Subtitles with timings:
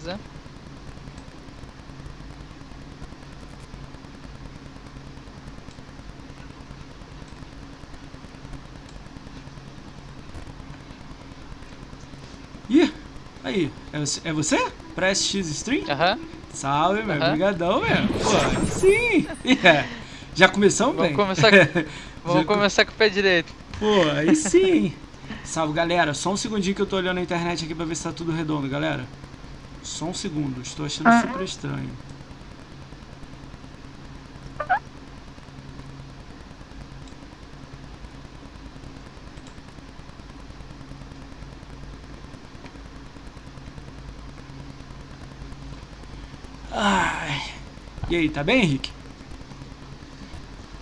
[0.00, 0.18] Beleza.
[12.68, 12.92] Ih,
[13.44, 14.20] aí, é você?
[14.24, 14.58] É você?
[14.94, 15.84] Press X Stream?
[15.90, 16.18] Aham.
[16.52, 17.16] Salve, meu.
[17.16, 17.26] Aham.
[17.28, 17.88] Obrigadão, meu.
[18.22, 19.56] Pô, aí sim.
[19.66, 19.84] É.
[20.34, 21.16] Já começamos Vamos bem?
[21.16, 21.50] começar
[22.24, 23.52] Vamos Já co- começar com o pé direito.
[23.78, 24.92] Pô, aí sim.
[25.44, 26.14] Salve, galera.
[26.14, 28.30] Só um segundinho que eu tô olhando na internet aqui pra ver se tá tudo
[28.32, 29.04] redondo, galera.
[29.82, 30.60] Só um segundo.
[30.60, 31.90] Estou achando super estranho.
[46.72, 47.52] Ai.
[48.08, 48.90] E aí, tá bem, Henrique?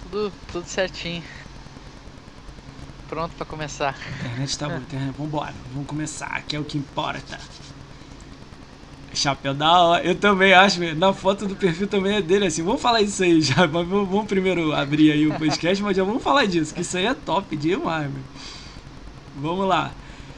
[0.02, 1.22] Tudo, tudo certinho.
[3.08, 3.96] Pronto pra começar.
[3.96, 5.16] A internet tá boa, internet.
[5.16, 7.40] Vambora, vamos começar, que é o que importa.
[9.19, 10.05] Chapéu da hora.
[10.05, 12.62] Eu também acho, na foto do perfil também é dele assim.
[12.62, 13.66] Vamos falar isso aí já.
[13.69, 17.06] Mas vamos primeiro abrir aí o podcast, mas já vamos falar disso, que isso aí
[17.06, 18.22] é top demais, meu.
[19.41, 19.91] Vamos lá.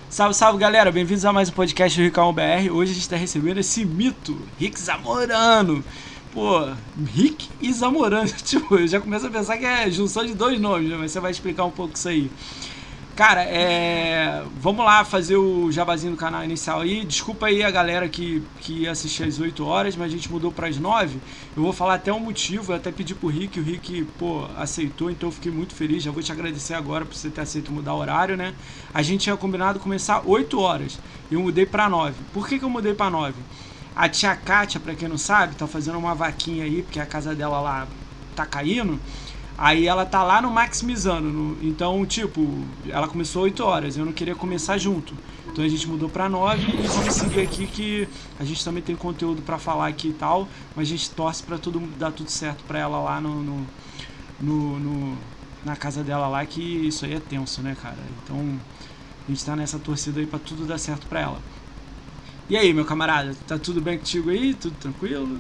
[0.09, 2.73] Salve, salve galera, bem-vindos a mais um podcast do Ricão BR.
[2.73, 5.85] Hoje a gente tá recebendo esse mito, Rick Zamorano.
[6.33, 6.67] Pô,
[7.15, 8.29] Rick e Zamorano.
[8.43, 10.97] Tipo, eu já começo a pensar que é junção de dois nomes, né?
[10.99, 12.31] Mas você vai explicar um pouco isso aí.
[13.21, 14.43] Cara, é.
[14.63, 17.05] Vamos lá fazer o jabazinho do canal inicial aí.
[17.05, 20.69] Desculpa aí a galera que, que assistiu às 8 horas, mas a gente mudou para
[20.69, 21.21] as 9.
[21.55, 25.11] Eu vou falar até um motivo, eu até pedi pro Rick, o Rick, pô, aceitou,
[25.11, 26.03] então eu fiquei muito feliz.
[26.03, 28.55] Já vou te agradecer agora por você ter aceito mudar o horário, né?
[28.95, 30.99] A gente tinha combinado começar 8 horas.
[31.31, 32.15] e Eu mudei para 9.
[32.33, 33.35] Por que, que eu mudei para 9?
[33.95, 37.35] A tia Kátia, pra quem não sabe, tá fazendo uma vaquinha aí, porque a casa
[37.35, 37.87] dela lá
[38.35, 38.99] tá caindo.
[39.63, 41.29] Aí ela tá lá no maximizando.
[41.31, 42.41] no- então, tipo,
[42.89, 43.97] ela começou 8 horas.
[43.97, 45.15] Eu não queria começar junto.
[45.53, 48.09] Então a gente mudou pra 9 e vamos seguir aqui que
[48.39, 50.49] a gente também tem conteúdo pra falar aqui e tal.
[50.75, 53.43] Mas a gente torce pra tudo dar tudo certo pra ela lá no,
[54.41, 55.17] no, no-
[55.65, 57.99] na casa dela lá, que isso aí é tenso, né, cara?
[58.25, 58.39] Então
[59.29, 61.39] a gente tá nessa torcida aí pra tudo dar certo pra ela.
[62.49, 64.55] E aí, meu camarada, tá tudo bem contigo aí?
[64.55, 65.39] Tudo tranquilo?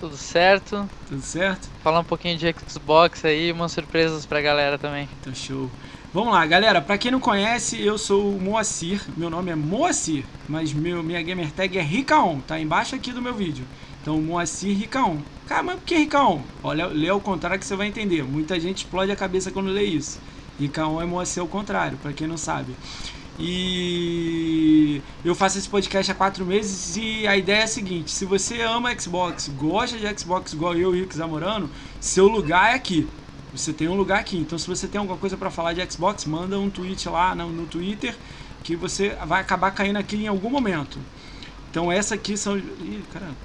[0.00, 0.88] Tudo certo.
[1.06, 1.68] Tudo certo?
[1.84, 5.06] Falar um pouquinho de Xbox aí umas surpresas pra galera também.
[5.20, 5.70] Então, show.
[6.12, 6.80] Vamos lá, galera.
[6.80, 9.02] Pra quem não conhece, eu sou o Moacir.
[9.14, 12.40] Meu nome é Moacir, mas meu, minha gamer tag é Ricaon.
[12.40, 13.66] Tá embaixo aqui do meu vídeo.
[14.00, 15.18] Então, Moacir Ricaon.
[15.46, 16.40] Cara, mas por que Ricaon?
[16.62, 18.24] Olha, lê ao contrário que você vai entender.
[18.24, 20.18] Muita gente explode a cabeça quando lê isso.
[20.58, 22.74] Ricaon é Moacir ao contrário, pra quem não sabe.
[23.42, 28.26] E eu faço esse podcast há quatro meses e a ideia é a seguinte: se
[28.26, 33.08] você ama Xbox, gosta de Xbox igual eu e o Zamorano, seu lugar é aqui.
[33.52, 34.36] Você tem um lugar aqui.
[34.36, 37.50] Então, se você tem alguma coisa pra falar de Xbox, manda um tweet lá no,
[37.50, 38.14] no Twitter
[38.62, 40.98] que você vai acabar caindo aqui em algum momento.
[41.70, 42.58] Então, essa aqui são.
[42.58, 43.36] Ih, caramba.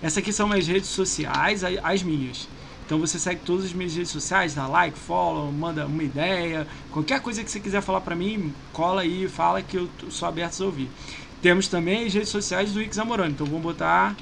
[0.00, 2.48] Essa aqui são minhas redes sociais, as minhas.
[2.90, 7.20] Então você segue todas as minhas redes sociais, dá like, follow, manda uma ideia, qualquer
[7.20, 10.66] coisa que você quiser falar pra mim, cola aí, fala que eu sou aberto a
[10.66, 10.90] ouvir.
[11.40, 14.16] Temos também as redes sociais do Ix Amorano, então vamos botar.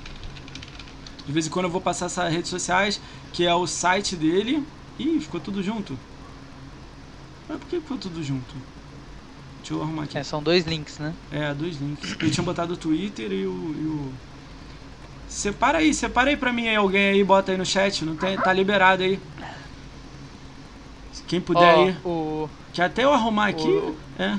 [1.24, 3.00] De vez em quando eu vou passar essas redes sociais,
[3.32, 4.62] que é o site dele.
[4.98, 5.98] Ih, ficou tudo junto.
[7.48, 8.54] Mas por que ficou tudo junto?
[9.60, 10.18] Deixa eu arrumar aqui.
[10.18, 11.14] É, são dois links, né?
[11.32, 12.16] É, dois links.
[12.20, 14.12] Eu tinha botado o Twitter e o, e o.
[15.28, 18.36] Separa aí, separa aí pra mim aí, alguém aí, bota aí no chat, não tem,
[18.38, 19.20] tá liberado aí.
[21.26, 21.96] Quem puder Ó, aí.
[22.04, 23.68] o, Que até eu arrumar aqui.
[23.68, 24.38] o- É.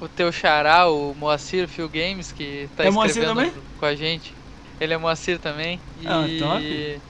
[0.00, 4.34] o teu xará, o Moacir Phil Games, que tá É escrevendo com a gente.
[4.80, 5.80] Ele é Moacir também.
[5.96, 6.06] E...
[6.06, 7.02] Ah, top.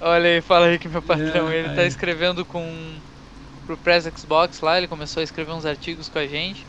[0.00, 1.88] Olha aí, fala aí que meu patrão, É, ele tá aí.
[1.88, 3.00] escrevendo com
[3.66, 6.66] pro Press Xbox lá, ele começou a escrever uns artigos com a gente.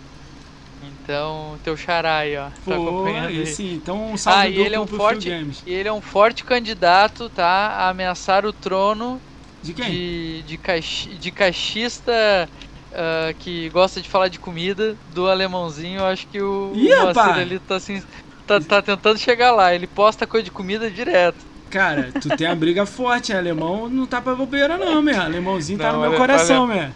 [1.03, 2.45] Então, teu xará aí, ó.
[2.45, 3.39] tá Pô, acompanhando aí.
[3.39, 3.73] aí sim.
[3.73, 5.29] Então um salve Ah, e ele é um forte-.
[5.65, 7.45] E ele é um forte candidato, tá?
[7.45, 9.19] A ameaçar o trono
[9.61, 9.89] De quem?
[9.89, 12.47] de, de, caixi, de caixista
[12.93, 15.99] ah, que gosta de falar de comida do alemãozinho.
[15.99, 18.01] Eu acho que o, Ih, o ali tá assim.
[18.45, 21.37] Tá, tá tentando chegar lá, ele posta coisa de comida direto.
[21.69, 23.37] Cara, tu tem a briga forte, hein?
[23.37, 25.21] alemão não tá pra bobeira não, meu.
[25.21, 26.89] Alemãozinho tá Não, no meu coração, meu.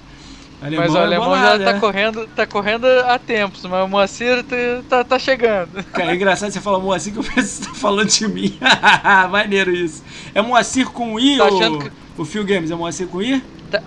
[0.61, 1.79] Alemão mas o é alemão bolado, já tá é.
[1.79, 4.55] correndo, tá correndo há tempos, mas o Moacir tá,
[4.89, 5.83] tá, tá chegando.
[5.91, 8.57] Cara, é engraçado você falar Moacir que eu penso que você tá falando de mim.
[9.29, 10.01] Maneiro isso.
[10.33, 12.71] É Moacir com I Tá ou que- o Phil Games?
[12.71, 13.43] É Moacir com I?
[13.69, 13.81] Tá.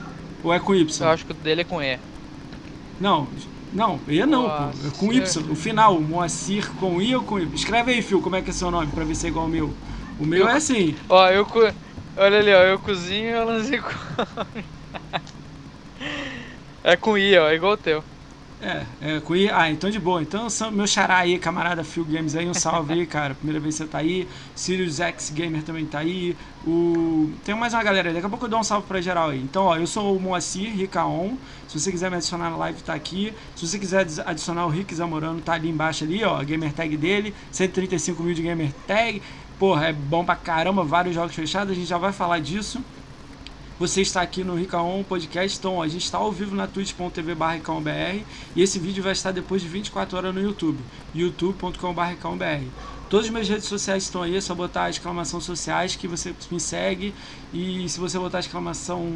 [0.45, 1.07] Ou é com Y?
[1.07, 1.99] Eu acho que o dele é com E.
[3.01, 3.27] Não,
[3.73, 4.87] não, I não, pô.
[4.87, 5.13] É com.
[5.13, 5.51] Y.
[5.51, 7.49] O final, Moacir com I ou com Y?
[7.55, 9.51] Escreve aí, Phil, como é que é seu nome, pra ver se é igual ao
[9.51, 9.73] meu.
[10.21, 10.95] O meu Eu- é assim.
[11.09, 11.61] Ó, eu co...
[12.17, 14.65] Olha ali, ó, eu cozinho e o Alanzinho come.
[16.89, 18.03] É com I, ó, igual o teu.
[18.63, 20.23] É, é, com I, ah, então de boa.
[20.23, 23.35] Então, meu xará aí, camarada Phil Games aí, um salve aí, cara.
[23.35, 24.27] Primeira vez que você tá aí.
[24.55, 26.35] Sirius X Gamer também tá aí.
[26.67, 27.31] O...
[27.45, 29.39] Tem mais uma galera aí, daqui a pouco eu dou um salve pra geral aí.
[29.39, 31.37] Então, ó, eu sou o Moacir Ricaon.
[31.69, 33.35] Se você quiser me adicionar na live, tá aqui.
[33.55, 37.35] Se você quiser adicionar o Rick Zamorano, tá ali embaixo ali, ó, gamer tag dele.
[37.53, 39.21] 135 mil de gamer tag.
[39.59, 42.83] Porra, é bom pra caramba, vários jogos fechados, a gente já vai falar disso.
[43.79, 47.37] Você está aqui no Ricaon Podcast, então a gente está ao vivo na twitch.tv
[48.57, 50.81] e esse vídeo vai estar depois de 24 horas no YouTube,
[51.15, 52.65] youtube.com.br.
[53.09, 56.59] Todas as minhas redes sociais estão aí, é só botar exclamação sociais que você me
[56.59, 57.15] segue
[57.55, 59.13] e se você botar exclamação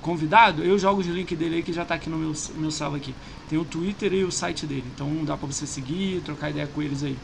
[0.00, 2.98] convidado, eu jogo os links dele aí que já está aqui no meu, meu salve
[2.98, 3.12] aqui.
[3.48, 6.80] Tem o Twitter e o site dele, então dá para você seguir, trocar ideia com
[6.80, 7.18] eles aí.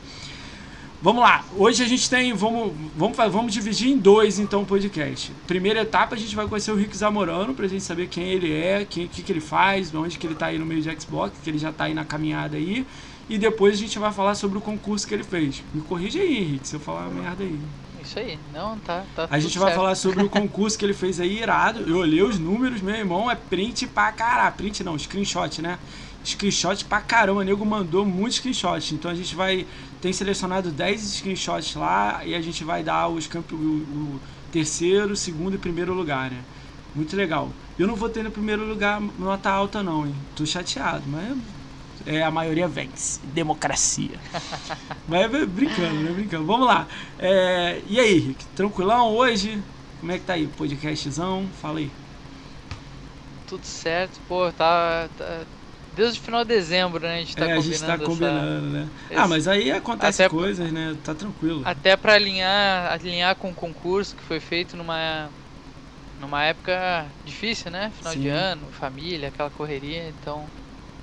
[1.05, 5.31] Vamos lá, hoje a gente tem, vamos, vamos, vamos dividir em dois então o podcast.
[5.47, 8.81] Primeira etapa a gente vai conhecer o Rick Zamorano pra gente saber quem ele é,
[8.81, 11.51] o que, que ele faz, onde que ele tá aí no meio de Xbox, que
[11.51, 12.87] ele já tá aí na caminhada aí.
[13.29, 15.63] E depois a gente vai falar sobre o concurso que ele fez.
[15.75, 17.61] Me corrija aí, Rick, se eu falar uma merda aí.
[18.03, 19.81] Isso aí, não, tá, tá A gente vai certo.
[19.83, 21.81] falar sobre o concurso que ele fez aí, irado.
[21.81, 24.55] Eu olhei os números, meu irmão, é print pra caralho.
[24.55, 25.79] Print não, screenshot, né?
[26.25, 28.93] Screenshot pra caramba, o nego mandou muitos screenshots.
[28.93, 29.67] Então a gente vai
[30.05, 34.21] tem selecionado 10 screenshots lá e a gente vai dar os campo, o, o
[34.53, 36.43] terceiro, segundo e primeiro lugar, né?
[36.95, 37.49] Muito legal.
[37.79, 40.15] Eu não vou ter no primeiro lugar nota alta não, hein?
[40.37, 41.39] Tô chateado, mas
[42.05, 43.19] é, a maioria vence.
[43.33, 44.21] Democracia.
[45.09, 46.13] mas brincando, né?
[46.13, 46.45] Brincando.
[46.45, 46.87] Vamos lá.
[47.19, 48.45] É, e aí, Rick?
[48.55, 49.59] Tranquilão hoje?
[50.01, 50.47] Como é que tá aí?
[50.49, 51.49] Podcastzão?
[51.63, 51.91] Fala aí.
[53.47, 55.45] Tudo certo, pô, tá, tá
[55.95, 57.17] Desde o final de dezembro, né?
[57.17, 57.65] A gente tá é, combinando.
[57.65, 58.71] A gente tá combinando, essa...
[58.71, 58.91] né?
[59.15, 60.95] Ah, mas aí acontece até coisas, né?
[61.03, 61.65] Tá tranquilo.
[61.65, 65.33] Até para alinhar, alinhar com o concurso que foi feito numa
[66.19, 67.91] numa época difícil, né?
[67.93, 68.21] Final Sim.
[68.21, 70.53] de ano, família, aquela correria, então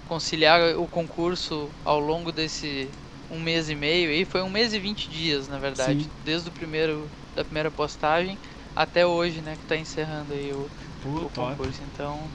[0.05, 2.91] conciliar o concurso ao longo desse
[3.29, 6.13] um mês e meio aí foi um mês e vinte dias, na verdade, Sim.
[6.23, 8.39] desde o primeiro da primeira postagem
[8.75, 11.83] até hoje, né, que tá encerrando aí o, Pô, o concurso.
[11.83, 12.33] Então,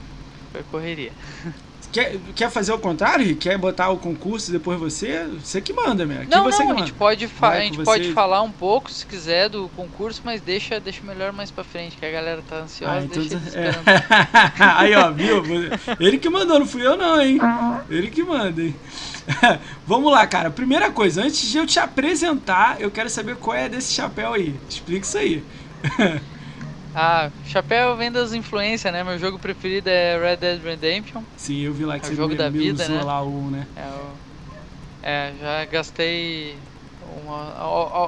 [0.52, 1.16] foi correria.
[1.92, 3.34] Quer, quer fazer o contrário?
[3.36, 5.26] Quer botar o concurso depois você?
[5.42, 6.22] Você que manda, meu.
[6.22, 9.06] Aqui não, você não, que a gente pode, a gente pode falar um pouco, se
[9.06, 12.92] quiser, do concurso, mas deixa, deixa melhor mais pra frente, que a galera tá ansiosa,
[12.94, 13.72] ah, então deixa é.
[14.76, 15.42] Aí, ó, viu?
[15.98, 17.38] Ele que mandou, não fui eu não, hein?
[17.88, 18.74] Ele que manda, hein?
[19.86, 20.50] Vamos lá, cara.
[20.50, 24.54] Primeira coisa, antes de eu te apresentar, eu quero saber qual é desse chapéu aí.
[24.68, 25.42] Explica isso aí.
[26.98, 29.04] Ah, chapéu vem das influências, né?
[29.04, 31.20] Meu jogo preferido é Red Dead Redemption.
[31.36, 33.02] Sim, eu vi lá que é você jogo me, da vida, né?
[33.02, 33.66] lá o, né?
[33.76, 34.12] É, o...
[35.02, 36.56] é já gastei
[37.22, 37.52] uma,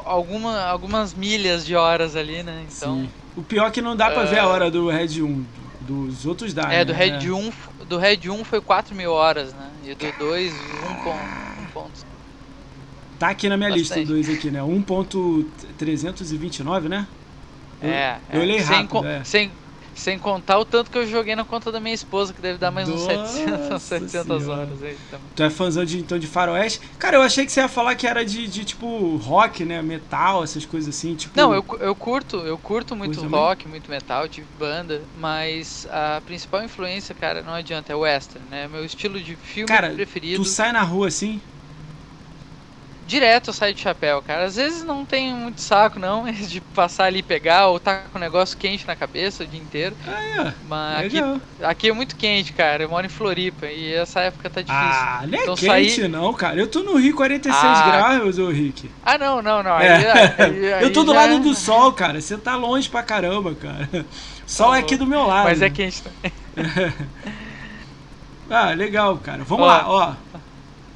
[0.06, 2.64] alguma, algumas milhas de horas ali, né?
[2.66, 3.10] Então, Sim.
[3.36, 4.26] O pior é que não dá pra uh...
[4.26, 4.46] ver a é.
[4.46, 5.44] hora do Red 1.
[5.82, 6.86] Dos outros dá, É, né?
[6.86, 7.30] do Red, é.
[7.30, 7.52] 1,
[7.90, 9.68] do Red 1 foi 4 mil horas, né?
[9.84, 10.56] E do 2, 1
[11.74, 12.06] ponto.
[13.18, 14.00] Tá aqui na minha Bastante.
[14.00, 14.60] lista o 2 aqui, né?
[14.60, 17.06] 1.329, né?
[17.80, 18.42] É, eu, é.
[18.42, 19.24] olhei rápido, sem, é.
[19.24, 19.52] sem,
[19.94, 22.70] sem contar o tanto que eu joguei na conta da minha esposa, que deve dar
[22.70, 25.26] mais uns 700, 700 horas aí também.
[25.34, 26.80] Tu é fãzão de, então, de faroeste?
[26.98, 29.80] Cara, eu achei que você ia falar que era de, de tipo, rock, né?
[29.82, 31.38] Metal, essas coisas assim, tipo...
[31.38, 33.72] Não, eu, eu curto, eu curto muito rock, também?
[33.72, 38.68] muito metal, tive banda, mas a principal influência, cara, não adianta, é western, né?
[38.68, 40.42] Meu estilo de filme cara, preferido...
[40.42, 41.40] tu sai na rua assim
[43.08, 44.44] direto eu saio de chapéu, cara.
[44.44, 48.18] Às vezes não tem muito saco, não, de passar ali e pegar, ou tá com
[48.18, 49.96] um negócio quente na cabeça o dia inteiro.
[50.06, 50.54] Ah, é.
[50.68, 52.82] Mas aqui, aqui, é muito quente, cara.
[52.82, 54.78] Eu moro em Floripa e essa época tá difícil.
[54.78, 56.08] Ah, não é então, quente sair...
[56.08, 56.60] não, cara.
[56.60, 58.90] Eu tô no Rio 46 ah, graus, ô Rick.
[59.02, 59.80] Ah, não, não, não.
[59.80, 59.96] É.
[59.96, 61.20] Aí, aí, aí, eu tô do já...
[61.20, 62.20] lado do sol, cara.
[62.20, 63.88] Você tá longe pra caramba, cara.
[64.46, 65.44] Sol é aqui do meu lado.
[65.44, 66.32] Mas é quente também.
[68.50, 69.42] ah, legal, cara.
[69.44, 70.37] Vamos ó, lá, ó.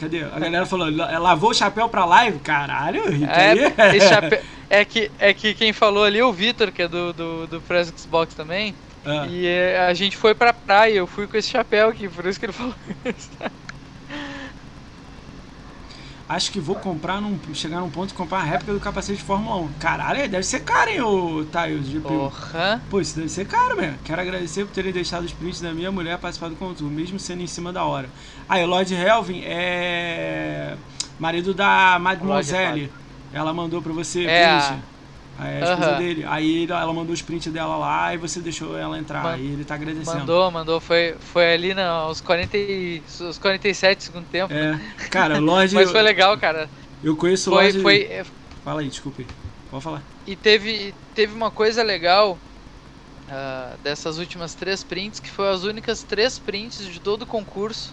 [0.03, 0.25] Cadê?
[0.25, 2.41] A galera falou, lavou o chapéu pra live?
[2.41, 6.89] Caralho, é, chapéu, é, que, é que quem falou ali é o Vitor, que é
[6.89, 8.75] do, do, do Press Xbox também.
[9.05, 9.29] Ah.
[9.31, 12.41] E é, a gente foi pra praia, eu fui com esse chapéu aqui, por isso
[12.41, 12.75] que ele falou
[13.07, 13.31] isso.
[16.35, 17.39] Acho que vou comprar num.
[17.55, 19.69] chegar num ponto e comprar a réplica do capacete de Fórmula 1.
[19.81, 22.83] Caralho, deve ser caro, hein, o Taio de Porra.
[22.91, 23.99] Pô, isso deve ser caro, mesmo.
[24.05, 27.43] Quero agradecer por terem deixado os prints da minha mulher participar do concurso, mesmo sendo
[27.43, 28.09] em cima da hora.
[28.49, 30.77] Aí, o Lord Helvin é.
[31.19, 32.91] marido da Mademoiselle.
[33.33, 34.83] Ela mandou pra você, é, print.
[35.41, 36.25] É a esposa dele.
[36.27, 39.23] Aí ela mandou os prints dela lá e você deixou ela entrar.
[39.23, 40.19] Man e ele tá agradecendo.
[40.19, 40.81] Mandou, mandou.
[40.81, 42.59] Foi, foi ali nos 40,
[43.29, 44.53] os 47 segundo tempo.
[44.53, 44.79] É.
[45.11, 45.75] Cara, Lorde.
[45.77, 46.69] Mas foi legal, cara.
[47.03, 47.83] Eu conheço o foi, Lorde.
[47.83, 48.03] Foi...
[48.03, 48.25] É,
[48.65, 49.27] Fala aí, desculpe.
[49.71, 50.03] Pode falar.
[50.27, 52.39] E teve, teve uma coisa legal
[53.29, 57.93] uh, dessas últimas três prints, que foi as únicas três prints de todo o concurso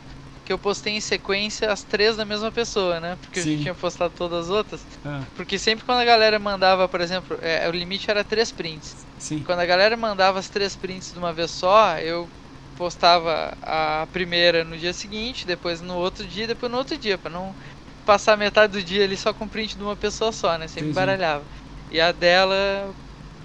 [0.49, 3.15] que eu postei em sequência as três da mesma pessoa, né?
[3.17, 3.53] Porque Sim.
[3.53, 4.83] eu tinha postado todas as outras.
[5.05, 5.21] Ah.
[5.35, 9.05] Porque sempre quando a galera mandava, por exemplo, é, o limite era três prints.
[9.19, 9.43] Sim.
[9.43, 12.27] Quando a galera mandava as três prints de uma vez só, eu
[12.75, 17.29] postava a primeira no dia seguinte, depois no outro dia, depois no outro dia, para
[17.29, 17.55] não
[18.03, 20.67] passar metade do dia ali só com print de uma pessoa só, né?
[20.67, 20.95] Sempre Entendi.
[20.95, 21.45] baralhava.
[21.91, 22.91] E a dela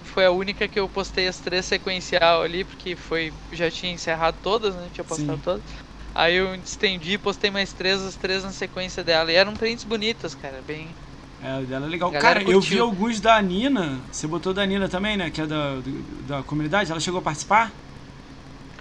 [0.01, 4.37] foi a única que eu postei as três sequencial ali, porque foi já tinha encerrado
[4.41, 4.89] todas, né?
[4.91, 5.43] Tinha postado Sim.
[5.43, 5.84] todas.
[6.15, 9.29] Aí eu estendi, postei mais três, as três na sequência dela.
[9.29, 10.87] E eram prints bonitas, cara, bem.
[11.43, 12.09] É, dela é legal.
[12.13, 12.53] Cara, curtiu.
[12.53, 13.99] eu vi alguns da Nina.
[14.09, 15.29] Você botou da Nina também, né?
[15.29, 15.75] Que é da,
[16.25, 16.89] da comunidade.
[16.89, 17.73] Ela chegou a participar?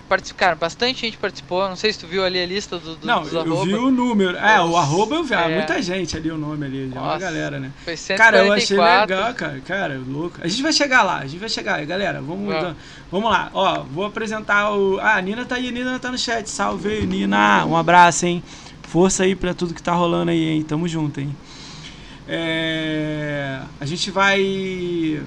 [0.05, 1.69] Participaram, bastante gente participou.
[1.69, 3.65] Não sei se tu viu ali a lista do, do Não, dos eu arroba.
[3.65, 4.37] vi o número.
[4.37, 5.35] É, o arroba eu vi.
[5.35, 5.57] Ah, é.
[5.57, 6.87] Muita gente ali, o nome ali.
[6.87, 7.73] Nossa, uma galera, né?
[7.85, 8.17] Foi 144.
[8.17, 9.61] Cara, eu achei legal, cara.
[9.61, 10.39] Cara, louco.
[10.43, 11.85] A gente vai chegar lá, a gente vai chegar.
[11.85, 12.77] Galera, vamos, então,
[13.11, 13.51] vamos lá.
[13.53, 14.99] Ó, vou apresentar o.
[15.01, 16.49] Ah, a Nina tá aí, a Nina tá no chat.
[16.49, 17.65] Salve, Nina.
[17.67, 18.43] Um abraço, hein?
[18.83, 20.63] Força aí pra tudo que tá rolando aí, hein?
[20.63, 21.35] Tamo junto, hein?
[22.29, 23.61] É...
[23.81, 25.21] A gente vai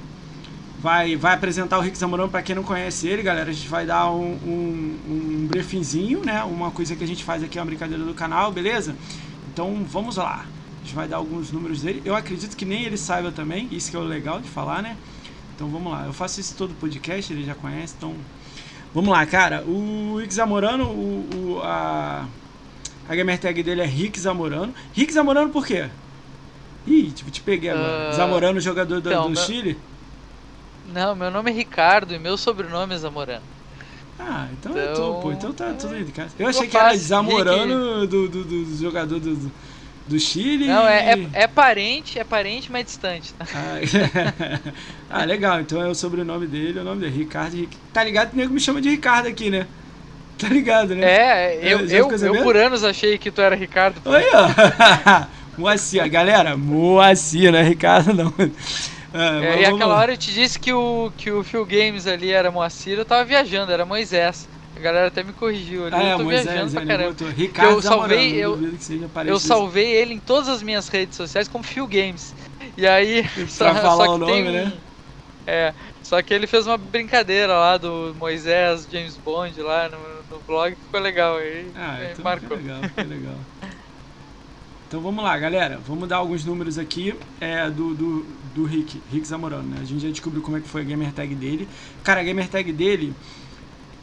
[0.88, 3.50] vai, vai apresentar o Rick Zamorano para quem não conhece ele, galera.
[3.50, 6.41] A gente vai dar um, um, um briefinzinho, né?
[6.46, 8.96] Uma coisa que a gente faz aqui, é uma brincadeira do canal, beleza?
[9.51, 10.46] Então vamos lá.
[10.46, 12.01] A gente vai dar alguns números dele.
[12.06, 14.96] Eu acredito que nem ele saiba também, isso que é o legal de falar, né?
[15.53, 16.06] Então vamos lá.
[16.06, 18.15] Eu faço isso todo podcast, ele já conhece, então.
[18.94, 19.65] Vamos lá, cara.
[19.65, 22.25] O Rick Zamorano, o, o, a,
[23.10, 24.74] a gamer tag dele é Rick Zamorano.
[24.94, 25.89] Rick Zamorano por quê?
[26.88, 28.10] Ih, tipo, te peguei agora.
[28.10, 29.77] Uh, Zamorano, jogador do, então, do Chile?
[30.94, 33.44] Não, meu nome é Ricardo e meu sobrenome é Zamorano.
[34.20, 35.32] Ah, então, então é tu, pô.
[35.32, 36.34] Então tá tudo aí de casa.
[36.39, 39.51] Eu achei que era Zamorano do, do, do, jogador do,
[40.08, 40.67] do Chile.
[40.67, 43.34] Não, é, é, é, parente, é parente, mas distante.
[43.34, 43.46] Tá?
[43.53, 43.79] Ah,
[45.22, 45.62] ah, legal.
[45.62, 47.70] Então é o sobrenome dele, o nome dele, Ricardo.
[47.94, 48.34] Tá ligado?
[48.34, 49.67] O nego me chama de Ricardo aqui, né?
[50.38, 51.03] Tá ligado, né?
[51.03, 54.00] É, eu, é, eu, eu por anos achei que tu era Ricardo.
[54.06, 55.25] Aí, ó.
[55.58, 58.32] Moacir, galera, Moacir, não é Ricardo não.
[59.18, 62.32] É, é, e aquela hora eu te disse que o, que o Phil Games ali
[62.32, 64.48] era Moacir, eu tava viajando, era Moisés.
[64.76, 65.96] A galera até me corrigiu ali.
[65.96, 67.30] Ah, eu tô Moisés, viajando pra caramba.
[67.32, 68.60] Ricardo eu salvei, eu,
[69.26, 72.36] eu salvei ele em todas as minhas redes sociais como Phil Games.
[72.78, 73.24] E aí.
[73.34, 74.74] pra só, falar só o nome, né?
[75.48, 75.74] É.
[76.04, 79.98] Só que ele fez uma brincadeira lá do Moisés James Bond lá no,
[80.30, 81.72] no blog, ficou legal aí.
[81.74, 82.58] Ah, então marcou.
[82.58, 83.40] legal, foi legal.
[84.88, 85.79] Então vamos lá, galera.
[85.86, 88.25] Vamos dar alguns números aqui é, do, do,
[88.56, 89.79] do Rick, Rick Zamorano, né?
[89.82, 91.67] A gente já descobriu como é que foi a gamer tag dele.
[92.03, 93.13] Cara, a gamer tag dele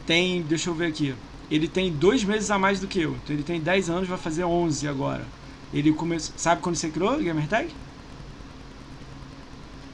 [0.07, 1.15] tem, deixa eu ver aqui.
[1.51, 3.17] Ele tem dois meses a mais do que eu.
[3.25, 5.25] Então ele tem 10 anos, vai fazer 11 agora.
[5.73, 6.35] Ele começou.
[6.37, 7.71] Sabe quando você criou a gamer tag?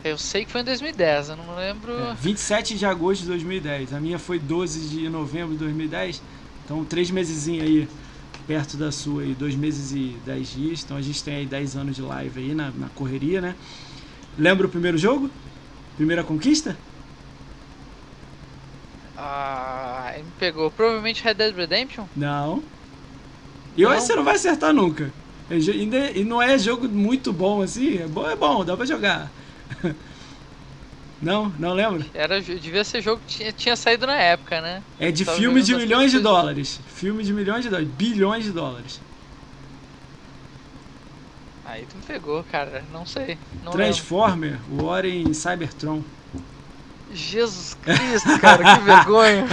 [0.02, 1.92] Eu sei que foi em 2010, eu não lembro.
[1.92, 3.94] É, 27 de agosto de 2010.
[3.94, 6.20] A minha foi 12 de novembro de 2010.
[6.64, 7.86] Então, três meses aí
[8.50, 10.82] perto da sua aí, dois meses e dez dias.
[10.82, 13.54] Então a gente tem aí dez anos de live aí na, na correria, né?
[14.36, 15.30] Lembra o primeiro jogo?
[15.96, 16.76] Primeira conquista?
[19.16, 20.68] Ah, me pegou.
[20.68, 22.06] Provavelmente Red Dead Redemption?
[22.16, 22.60] Não.
[23.76, 25.12] E eu acho que você não vai acertar nunca.
[25.48, 27.98] E não é jogo muito bom assim.
[27.98, 29.30] É bom, é bom, dá pra jogar.
[31.20, 31.52] Não?
[31.58, 32.04] Não lembro?
[32.14, 34.82] Era, devia ser jogo que tinha, tinha saído na época, né?
[34.98, 36.80] É de filme de milhões de dólares.
[36.94, 37.90] Filme de milhões de dólares.
[37.96, 39.00] Bilhões de dólares.
[41.66, 42.82] Aí tu me pegou, cara.
[42.92, 43.38] Não sei.
[43.62, 44.86] Não Transformer, lembro.
[44.86, 46.02] War em Cybertron.
[47.12, 49.44] Jesus Cristo, cara, que vergonha.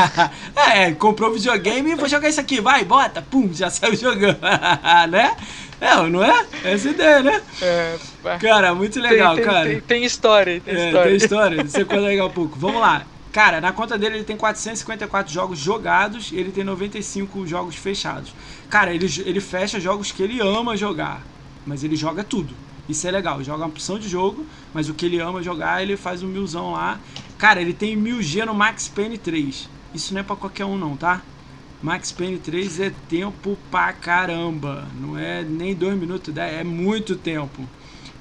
[0.54, 4.38] é, comprou videogame e vou jogar isso aqui, vai, bota, pum, já saiu jogando,
[5.08, 5.34] né?
[5.80, 6.46] É, não é?
[6.64, 7.42] Essa é a ideia, né?
[7.62, 7.98] É,
[8.40, 9.68] cara, muito legal, tem, cara.
[9.68, 11.08] Tem, tem, história, tem é, história.
[11.08, 12.58] Tem história, você pode legal um pouco.
[12.58, 13.06] Vamos lá.
[13.32, 18.32] Cara, na conta dele ele tem 454 jogos jogados e ele tem 95 jogos fechados.
[18.68, 21.22] Cara, ele, ele fecha jogos que ele ama jogar,
[21.64, 22.54] mas ele joga tudo.
[22.88, 25.96] Isso é legal, joga uma opção de jogo, mas o que ele ama jogar, ele
[25.96, 26.98] faz um milzão lá.
[27.36, 29.68] Cara, ele tem 1000G no Max Payne 3.
[29.94, 31.22] Isso não é pra qualquer um não, tá?
[31.82, 34.86] Max Payne 3 é tempo pra caramba.
[35.00, 37.62] Não é nem dois minutos, é muito tempo.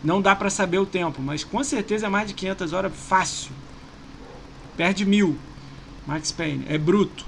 [0.04, 3.52] Não dá pra saber o tempo, mas com certeza é mais de 500 horas fácil.
[4.76, 5.38] Perde mil.
[6.06, 7.26] Max Payne, é bruto.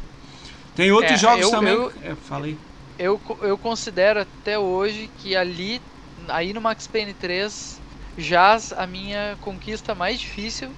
[0.75, 1.73] Tem outros é, jogos eu, também.
[1.73, 2.57] Eu, é, falei.
[2.97, 5.81] Eu, eu considero até hoje que ali,
[6.27, 7.81] aí no Max Payne 3,
[8.17, 10.69] jaz a minha conquista mais difícil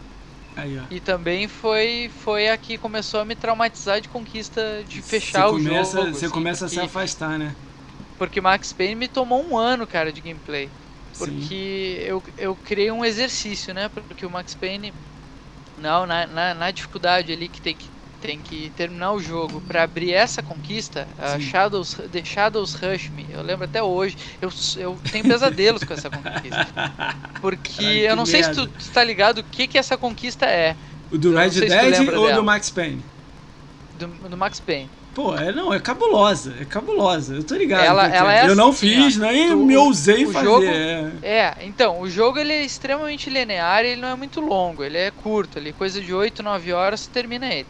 [0.56, 5.48] Aí, e também foi, foi a que começou a me traumatizar de conquista de fechar
[5.48, 6.14] o começa, jogo.
[6.14, 7.56] Você assim, começa porque, a se afastar, né?
[8.18, 10.72] Porque Max Payne me tomou um ano, cara, de gameplay.
[11.18, 13.90] Porque eu, eu criei um exercício, né?
[13.90, 14.94] Porque o Max Payne,
[15.78, 17.91] não, na, na, na, dificuldade ali que tem que
[18.22, 23.26] tem que terminar o jogo para abrir essa conquista, a Shadows, The Shadows Rush Me.
[23.30, 26.68] Eu lembro até hoje, eu, eu tenho pesadelos com essa conquista.
[27.42, 30.46] Porque Ai, eu não sei se tu, tu tá ligado o que que essa conquista
[30.46, 30.76] é.
[31.12, 32.34] O do Red Dead ou dela.
[32.36, 33.04] do Max Payne?
[33.98, 34.90] Do, do Max Payne.
[35.14, 37.84] Pô, é, não, é cabulosa, é cabulosa, eu tô ligado.
[37.84, 40.46] Ela, ela é eu assim, não fiz, ó, nem tu, me ousei fazer.
[40.46, 41.12] Jogo, é.
[41.22, 41.56] é.
[41.64, 45.12] então, o jogo ele é extremamente linear e ele não é muito longo, ele é
[45.12, 47.68] curto, ali, coisa de 8, 9 horas, tu termina ele.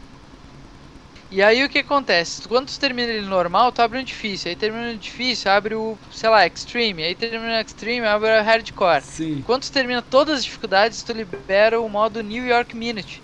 [1.31, 2.45] E aí o que acontece?
[2.45, 5.97] Quando tu termina ele normal, tu abre um difícil, aí termina o difícil, abre o,
[6.11, 9.01] sei lá, extreme, aí termina o extreme, abre o hardcore.
[9.01, 9.41] Sim.
[9.41, 13.23] Quando tu termina todas as dificuldades, tu libera o modo New York Minute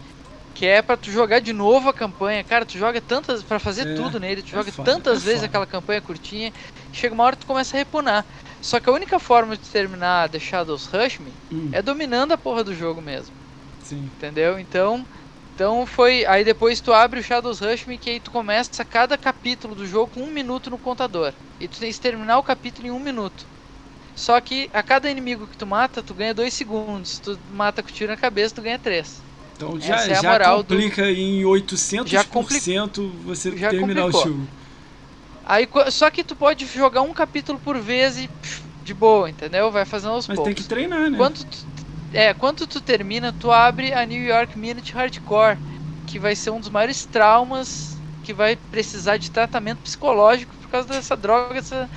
[0.58, 2.44] que é para tu jogar de novo a campanha.
[2.44, 5.26] Cara, tu joga tantas para fazer é, tudo nele, tu é joga foda, tantas é
[5.26, 5.46] vezes foda.
[5.46, 6.52] aquela campanha curtinha,
[6.92, 8.26] chega uma hora que tu começa a repunar.
[8.60, 11.70] Só que a única forma de terminar The Shadows Rush Me hum.
[11.72, 13.36] é dominando a porra do jogo mesmo.
[13.84, 14.06] Sim.
[14.06, 14.58] Entendeu?
[14.58, 15.06] Então,
[15.58, 16.24] então foi.
[16.28, 19.88] Aí depois tu abre o Shadows Rush Me, que aí tu começa cada capítulo do
[19.88, 21.34] jogo com um minuto no contador.
[21.60, 23.44] E tu tens que terminar o capítulo em um minuto.
[24.16, 27.10] Só que a cada inimigo que tu mata, tu ganha dois segundos.
[27.10, 29.20] Se tu mata com tiro na cabeça, tu ganha três.
[29.56, 31.10] Então já, é já complica do...
[31.10, 32.24] em 800% já
[33.26, 34.22] você já terminar complicou.
[34.22, 34.48] o jogo.
[35.44, 39.72] Aí, só que tu pode jogar um capítulo por vez e pff, de boa, entendeu?
[39.72, 40.54] Vai fazendo aos Mas poucos.
[40.54, 41.18] tem que treinar, né?
[41.18, 41.66] Quando tu,
[42.14, 45.58] é, quando tu termina, tu abre a New York Minute Hardcore,
[46.06, 50.88] que vai ser um dos maiores traumas que vai precisar de tratamento psicológico por causa
[50.90, 51.90] dessa droga, dessa,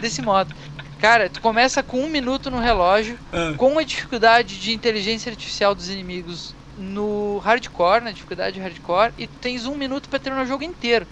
[0.00, 0.54] desse modo.
[0.98, 3.54] Cara, tu começa com um minuto no relógio, ah.
[3.56, 9.66] com a dificuldade de inteligência artificial dos inimigos no hardcore, na dificuldade hardcore, e tens
[9.66, 11.06] um minuto para terminar o jogo inteiro.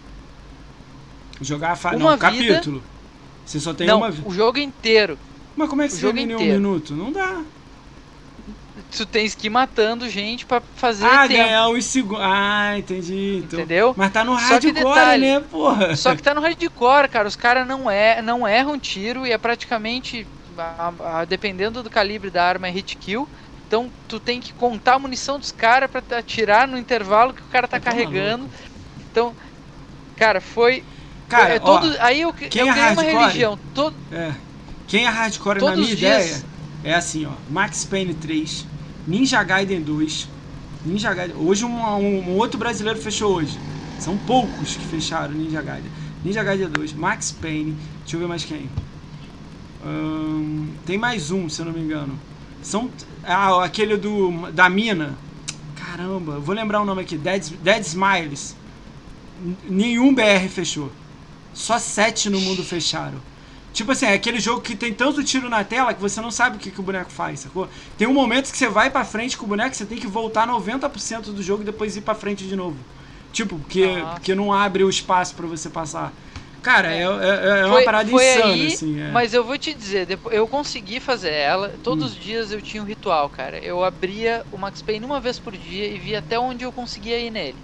[1.41, 1.91] Jogar a fa...
[1.91, 2.55] uma não, vida...
[2.55, 2.83] capítulo.
[3.45, 4.29] Você só tem não, uma vida.
[4.29, 5.19] o jogo inteiro.
[5.57, 6.95] Mas como é que o você termina em um minuto?
[6.95, 7.43] Não dá.
[8.90, 11.43] Tu tens que ir matando gente para fazer ah, tempo.
[11.43, 12.23] ganhar os segundos.
[12.23, 13.43] Ah, entendi.
[13.45, 13.59] Então...
[13.59, 13.95] Entendeu?
[13.97, 15.97] Mas tá no hardcore, detalhe, né, porra?
[15.97, 17.28] Só que tá no hardcore, cara.
[17.28, 22.31] Os caras não, é, não erram tiro e é praticamente, a, a, dependendo do calibre
[22.31, 23.29] da arma, é hit kill.
[23.66, 27.46] Então tu tem que contar a munição dos caras para atirar no intervalo que o
[27.46, 28.44] cara tá, tá carregando.
[28.44, 28.57] Maluco.
[29.11, 29.35] Então,
[30.16, 30.85] cara, foi.
[31.29, 33.59] Cara, é, todo, ó, aí eu, quem eu é uma religião.
[33.75, 34.33] Todo, é.
[34.87, 36.42] Quem é hardcore na minha ideia
[36.85, 37.33] é assim, ó.
[37.51, 38.64] Max Payne 3,
[39.07, 40.29] Ninja Gaiden 2,
[40.85, 41.37] Ninja Gaiden.
[41.37, 43.57] Hoje um, um, um outro brasileiro fechou hoje.
[44.01, 45.90] São poucos que fecharam Ninja Gaiden.
[46.25, 48.69] Ninja Gaiden 2, Max Payne, deixa eu ver mais quem.
[49.85, 52.19] Hum, tem mais um, se eu não me engano.
[52.62, 52.90] São.
[53.23, 54.51] Ah, aquele do.
[54.51, 55.16] Da mina.
[55.77, 57.16] Caramba, vou lembrar o nome aqui.
[57.16, 58.57] Dead, Dead Smiles.
[59.69, 60.90] Nenhum BR fechou.
[61.55, 63.19] Só sete no mundo fecharam.
[63.77, 66.57] Tipo assim, é aquele jogo que tem tanto tiro na tela que você não sabe
[66.57, 67.69] o que, que o boneco faz, sacou?
[67.99, 70.49] Tem um momento que você vai pra frente com o boneco, você tem que voltar
[70.49, 72.79] 90% do jogo e depois ir pra frente de novo.
[73.35, 76.11] Tipo, porque, porque não abre o espaço para você passar.
[76.62, 78.99] Cara, é, é, é, é uma foi, parada foi insana, aí, assim.
[78.99, 79.11] É.
[79.11, 81.75] Mas eu vou te dizer, eu consegui fazer ela.
[81.85, 82.07] Todos hum.
[82.07, 83.59] os dias eu tinha um ritual, cara.
[83.59, 87.21] Eu abria o Max Payne uma vez por dia e via até onde eu conseguia
[87.21, 87.59] ir nele.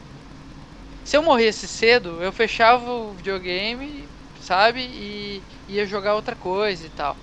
[1.05, 4.05] Se eu morresse cedo, eu fechava o videogame,
[4.43, 4.81] sabe?
[4.83, 7.17] E ia jogar outra coisa e tal.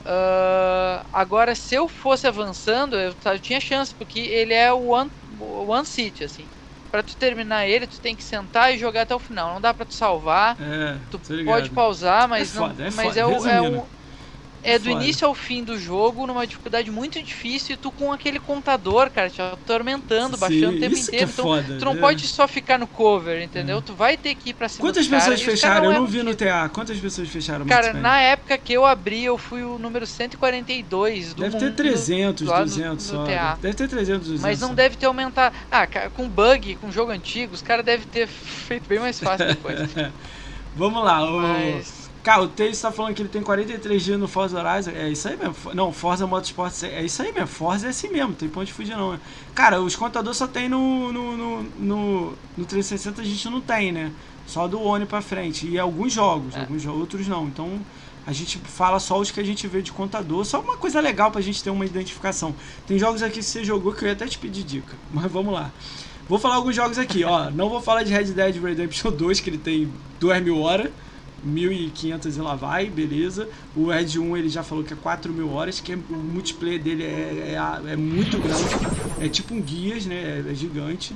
[0.00, 5.10] Uh, agora, se eu fosse avançando, eu, eu, tinha chance, porque ele é o one,
[5.38, 6.48] one city, assim
[6.94, 9.54] para tu terminar ele, tu tem que sentar e jogar até o final.
[9.54, 10.56] Não dá para tu salvar.
[10.60, 13.20] É, tu pode pausar, mas é foda, não, é mas foda.
[13.20, 13.88] é, o, é um
[14.64, 18.40] é do início ao fim do jogo, numa dificuldade muito difícil, e tu com aquele
[18.40, 21.26] contador, cara, te atormentando, Sim, baixando o tempo inteiro.
[21.26, 21.96] É então, foda, tu não é.
[21.98, 23.78] pode só ficar no cover, entendeu?
[23.78, 23.80] É.
[23.82, 25.84] Tu vai ter que ir pra cima Quantas pessoas cara, fecharam?
[25.84, 26.68] Eu não vi no TA.
[26.72, 27.66] Quantas pessoas fecharam?
[27.66, 32.46] Cara, na época que eu abri, eu fui o número 142 do Deve ter 300,
[32.46, 33.24] 200 no, no só.
[33.24, 33.58] TA.
[33.60, 34.42] Deve ter 300, 200.
[34.42, 35.54] Mas não deve ter aumentado.
[35.70, 38.26] Ah, com bug, com jogo antigo, os caras devem ter
[38.66, 39.78] feito bem mais fácil depois.
[40.74, 42.03] Vamos lá, o...
[42.24, 44.92] Cara, o Tails tá falando que ele tem 43 dias no Forza Horizon.
[44.92, 45.54] É isso aí mesmo.
[45.74, 47.46] Não, Forza Motorsport é isso aí mesmo.
[47.46, 49.12] Forza é assim mesmo, tem ponto de fugir não.
[49.12, 49.20] Né?
[49.54, 53.92] Cara, os contadores só tem no, no, no, no, no 360 a gente não tem,
[53.92, 54.10] né?
[54.46, 55.68] Só do One pra frente.
[55.68, 56.60] E alguns jogos, é.
[56.60, 57.46] alguns outros não.
[57.46, 57.78] Então
[58.26, 60.46] a gente fala só os que a gente vê de contador.
[60.46, 62.54] Só uma coisa legal pra gente ter uma identificação.
[62.86, 64.96] Tem jogos aqui que você jogou que eu ia até te pedir dica.
[65.12, 65.70] Mas vamos lá.
[66.26, 67.50] Vou falar alguns jogos aqui, ó.
[67.50, 70.90] Não vou falar de Red Dead Redemption 2, que ele tem 2 mil horas.
[71.46, 73.48] 1.500 e lá vai, beleza.
[73.76, 76.82] O Red 1 ele já falou que é 4 mil horas, que é, o multiplayer
[76.82, 78.64] dele é, é, é, muito grande.
[79.20, 80.14] É tipo um guias, né?
[80.14, 81.14] É, é, gigante.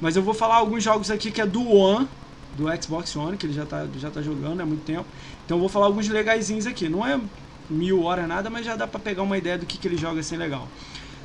[0.00, 2.08] Mas eu vou falar alguns jogos aqui que é do One,
[2.56, 5.06] do Xbox One, que ele já tá, já tá jogando há muito tempo.
[5.44, 6.88] Então eu vou falar alguns legaisinhos aqui.
[6.88, 7.20] Não é
[7.68, 10.20] mil horas nada, mas já dá pra pegar uma ideia do que, que ele joga
[10.20, 10.68] assim legal.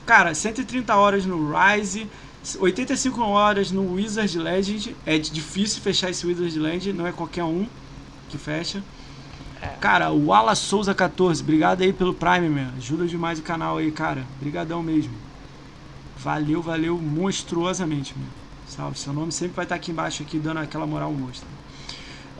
[0.06, 2.10] Cara, 130 horas no Rise,
[2.60, 4.96] 85 horas no Wizard Legend.
[5.06, 7.66] É difícil fechar esse Wizard Legend, não é qualquer um
[8.34, 8.84] que fecha.
[9.62, 9.68] É.
[9.80, 12.68] Cara, o Ala Souza 14, obrigado aí pelo Prime, meu.
[12.78, 14.26] Ajuda demais o canal aí, cara.
[14.38, 15.14] Obrigadão mesmo.
[16.18, 18.28] Valeu, valeu monstruosamente, meu.
[18.68, 21.48] Salve, seu nome sempre vai estar aqui embaixo aqui dando aquela moral monstro.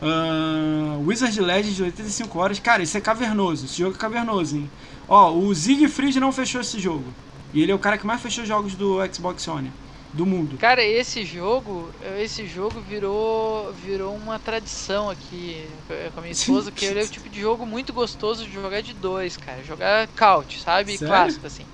[0.02, 2.58] Uh, Wizard Legend de 85 horas.
[2.58, 3.66] Cara, isso é cavernoso.
[3.66, 4.70] Esse jogo é cavernoso, hein?
[5.06, 7.04] Ó, o Siegfried não fechou esse jogo.
[7.52, 9.70] E ele é o cara que mais fechou jogos do Xbox One
[10.14, 10.56] do mundo.
[10.58, 15.66] Cara, esse jogo, esse jogo virou virou uma tradição aqui
[16.14, 18.80] com a minha esposa, que ele é o tipo de jogo muito gostoso de jogar
[18.80, 19.62] de dois, cara.
[19.64, 20.96] Jogar couch, sabe?
[20.96, 21.08] Sério?
[21.08, 21.66] Clássico assim.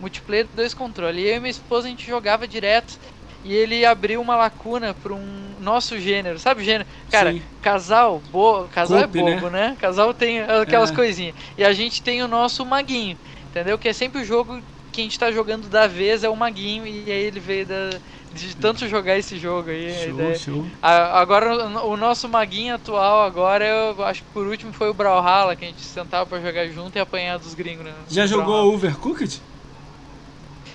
[0.00, 1.22] Multiplayer dois controles.
[1.22, 2.98] E eu e minha esposa a gente jogava direto
[3.44, 6.88] e ele abriu uma lacuna para um nosso gênero, sabe gênero?
[7.10, 7.42] Cara, Sim.
[7.60, 8.66] casal, bo...
[8.68, 9.68] casal é bobo, né?
[9.70, 9.76] né?
[9.78, 10.94] Casal tem aquelas é.
[10.94, 11.36] coisinhas.
[11.56, 13.18] E a gente tem o nosso maguinho,
[13.50, 13.78] entendeu?
[13.78, 14.62] Que é sempre o jogo
[14.94, 17.90] que a gente tá jogando da vez é o maguinho e aí ele veio da
[18.32, 19.94] de tanto jogar esse jogo aí.
[20.10, 20.66] Show, show.
[20.82, 25.54] A, agora o nosso maguinho atual agora eu acho que por último foi o Brawlhalla
[25.54, 27.84] que a gente sentava para jogar junto e apanhar dos gringos.
[27.84, 27.92] Né?
[28.10, 29.40] Já jogou Overcooked?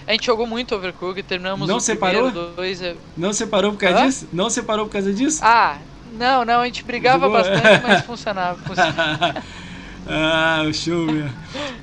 [0.08, 2.32] A gente jogou muito Overcooked, terminamos não o separou?
[2.32, 2.82] dois.
[2.82, 2.95] É...
[3.15, 4.05] Não separou por causa Hã?
[4.08, 4.27] disso?
[4.34, 5.39] Não separou por causa disso?
[5.43, 5.77] Ah,
[6.13, 7.38] não, não, a gente brigava Jogou?
[7.38, 8.58] bastante, mas funcionava.
[8.63, 9.43] funcionava.
[10.10, 11.30] ah, o show, meu.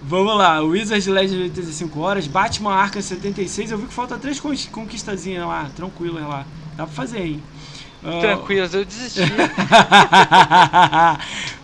[0.03, 3.71] Vamos lá, Wizard Legend 85 horas, Batman Arkham 76.
[3.71, 6.45] Eu vi que falta três conquistazinhas lá, tranquilas lá.
[6.77, 7.43] Dá pra fazer, hein?
[8.03, 8.21] Uh...
[8.21, 9.21] Tranquilas, eu desisti.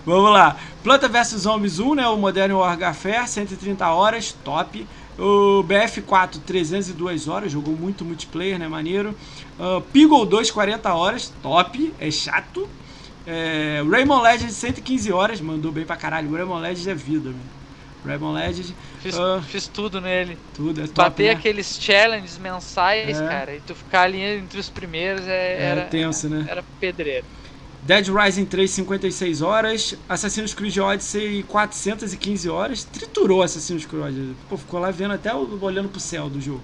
[0.06, 0.56] Vamos lá.
[0.84, 2.06] Planta vs Zombies 1, né?
[2.06, 4.86] O Modern Warfare, 130 horas, top.
[5.18, 8.68] O BF4, 302 horas, jogou muito multiplayer, né?
[8.68, 9.16] Maneiro.
[9.58, 12.68] Uh, Peagle 2, 40 horas, top, é chato.
[13.26, 16.28] É, Raymond Legends, 115 horas, mandou bem pra caralho.
[16.30, 17.62] O Raymond Legends é vida, meu.
[18.04, 18.74] Raymond Legends.
[19.00, 20.36] Fiz, uh, fiz, tudo nele.
[20.54, 21.30] Tudo, é top, Bater né?
[21.32, 23.28] aqueles challenges mensais, é.
[23.28, 26.46] cara, e tu ficar ali entre os primeiros é, é era, tenso, né?
[26.48, 27.24] Era pedreiro.
[27.82, 29.96] Dead Rising 3, 56 horas.
[30.08, 32.84] Assassin's Creed Odyssey, 415 horas.
[32.84, 34.36] Triturou Assassin's Creed Odyssey.
[34.48, 36.62] Pô, ficou lá vendo até olhando pro céu do jogo.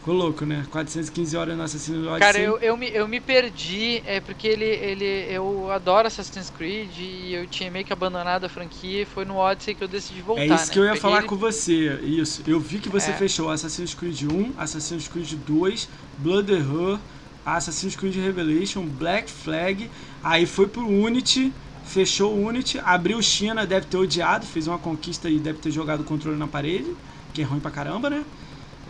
[0.00, 0.66] Ficou louco, né?
[0.70, 2.18] 415 horas no Assassin's Creed.
[2.20, 5.04] Cara, eu, eu, me, eu me perdi, é porque ele, ele.
[5.28, 9.36] Eu adoro Assassin's Creed e eu tinha meio que abandonado a franquia e foi no
[9.36, 10.42] Odyssey que eu decidi voltar.
[10.42, 10.72] É isso né?
[10.72, 11.26] que eu ia falar ele...
[11.26, 12.00] com você.
[12.02, 12.42] Isso.
[12.46, 13.14] Eu vi que você é.
[13.14, 15.86] fechou Assassin's Creed 1, Assassin's Creed 2,
[16.16, 16.98] Bloodhound,
[17.44, 19.90] Assassin's Creed Revelation, Black Flag.
[20.24, 21.52] Aí foi pro Unity,
[21.84, 26.00] fechou o Unity, abriu China, deve ter odiado, fez uma conquista e deve ter jogado
[26.00, 26.96] o controle na parede,
[27.34, 28.24] que é ruim pra caramba, né?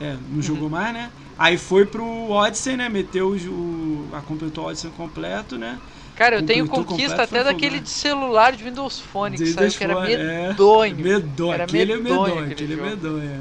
[0.00, 0.42] É, não uhum.
[0.42, 1.10] jogou mais, né?
[1.38, 2.88] Aí foi pro Odyssey, né?
[2.88, 4.08] Meteu o.
[4.12, 5.78] A completou o Odyssey completo, né?
[6.16, 9.84] Cara, eu tenho conquista completo, até daquele de celular de Windows Phone, que saiu, que
[9.84, 10.92] era medonho.
[10.92, 13.40] É, medonho, era aquele medonho, é medonho, aquele é medonho, é.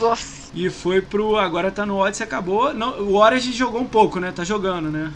[0.00, 0.50] Nossa.
[0.54, 1.36] E foi pro.
[1.36, 2.74] Agora tá no Odyssey, acabou.
[2.74, 4.32] Não, o Origin jogou um pouco, né?
[4.32, 5.12] Tá jogando, né?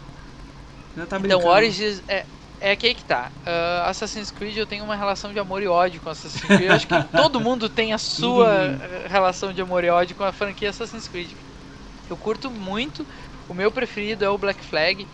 [0.96, 1.42] Já tá brincando.
[1.42, 2.24] Então, Origins é,
[2.60, 3.30] é que aí que tá.
[3.46, 6.62] Uh, Assassin's Creed eu tenho uma relação de amor e ódio com Assassin's Creed.
[6.62, 10.32] Eu acho que todo mundo tem a sua relação de amor e ódio com a
[10.32, 11.30] franquia Assassin's Creed.
[12.08, 13.06] Eu curto muito.
[13.48, 15.06] O meu preferido é o Black Flag.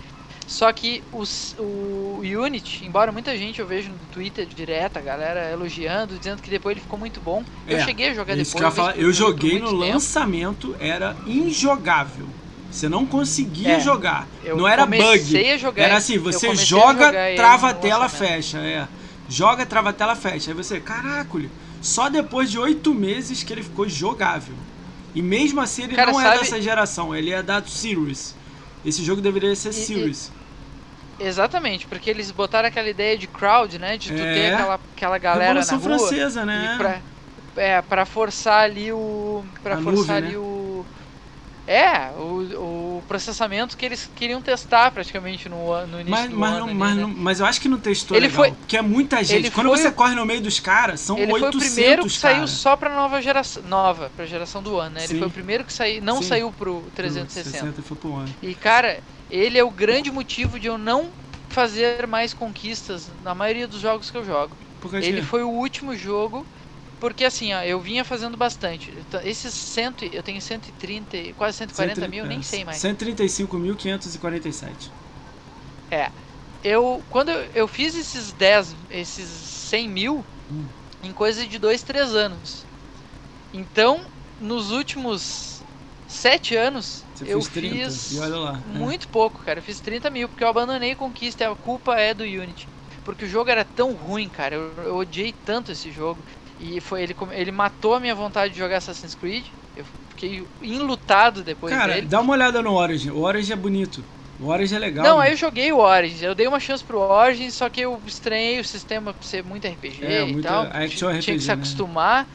[0.46, 5.50] Só que os, o Unity, embora muita gente eu vejo no Twitter direto, a galera
[5.50, 7.42] elogiando, dizendo que depois ele ficou muito bom.
[7.66, 8.78] É, eu cheguei a jogar depois.
[8.78, 9.92] Eu, eu joguei no tempo.
[9.92, 12.28] lançamento, era injogável.
[12.76, 14.28] Você não conseguia é, jogar.
[14.44, 15.58] Não era bug.
[15.58, 18.58] Jogar, era assim, você joga, trava a tela, fecha.
[18.58, 18.86] É.
[19.30, 20.50] Joga, trava a tela, fecha.
[20.50, 21.40] Aí você, caraca,
[21.80, 24.54] só depois de oito meses que ele ficou jogável.
[25.14, 28.36] E mesmo assim ele Cara, não é dessa geração, ele é da Series.
[28.84, 30.30] Esse jogo deveria ser e, Series.
[31.18, 33.96] E, exatamente, porque eles botaram aquela ideia de crowd, né?
[33.96, 34.34] De tu é.
[34.34, 35.98] ter aquela, aquela galera Revolução na rua.
[35.98, 36.74] francesa, né?
[36.76, 37.00] Pra,
[37.56, 39.42] é, pra forçar ali o...
[39.62, 40.36] Pra a forçar nuvem, ali né?
[40.36, 40.84] o
[41.66, 46.52] é, o, o processamento que eles queriam testar praticamente no, no início mas, do mas
[46.54, 46.66] ano.
[46.66, 47.02] Não, mas, né?
[47.02, 49.50] não, mas eu acho que não testou ele legal, foi, porque é muita gente.
[49.50, 52.20] Quando você corre no meio dos caras, são ele 800 Ele foi o primeiro que
[52.20, 52.34] cara.
[52.34, 55.00] saiu só pra nova geração, nova, pra geração do ano, né?
[55.04, 55.18] Ele Sim.
[55.18, 56.28] foi o primeiro que saiu, não Sim.
[56.28, 57.50] saiu pro 360.
[57.50, 58.32] 60 foi pro ano.
[58.40, 61.10] E cara, ele é o grande motivo de eu não
[61.48, 64.56] fazer mais conquistas na maioria dos jogos que eu jogo.
[65.02, 66.46] Ele foi o último jogo
[66.98, 68.92] porque assim, ó, eu vinha fazendo bastante.
[69.22, 72.78] Esses cento, eu tenho 130, quase 140 130, mil, nem sei mais.
[72.78, 74.90] 135.547.
[75.90, 76.10] É.
[76.64, 80.64] Eu, quando eu, eu, fiz esses 10, esses 100 mil, hum.
[81.02, 82.64] em coisa de 2, 3 anos.
[83.52, 84.00] Então,
[84.40, 85.60] nos últimos
[86.08, 88.78] 7 anos, Você eu fiz lá, é.
[88.78, 89.10] muito é.
[89.10, 89.58] pouco, cara.
[89.58, 92.66] Eu fiz 30 mil, porque eu abandonei Conquista e a culpa é do Unity.
[93.04, 94.54] Porque o jogo era tão ruim, cara.
[94.54, 96.18] Eu, eu odiei tanto esse jogo.
[96.58, 99.44] E foi ele, ele matou a minha vontade de jogar Assassin's Creed.
[99.76, 102.06] Eu fiquei enlutado depois Cara, dele.
[102.06, 103.10] dá uma olhada no Origin.
[103.10, 104.04] O Origin é bonito.
[104.38, 105.04] O Origin é legal.
[105.04, 105.26] Não, né?
[105.26, 106.22] aí eu joguei o Origins.
[106.22, 109.66] Eu dei uma chance pro Origins, só que eu estranhei o sistema por ser muito
[109.68, 110.64] RPG É, e muito tal.
[110.72, 111.54] action Tinha RPG, que se né?
[111.54, 112.28] acostumar.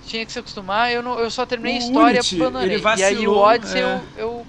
[0.00, 0.92] Tinha que se acostumar.
[0.92, 2.76] Eu, não, eu só terminei a história Unity, abandonei.
[2.76, 3.82] ele E aí o vacilou, Odyssey é.
[3.82, 4.48] eu, eu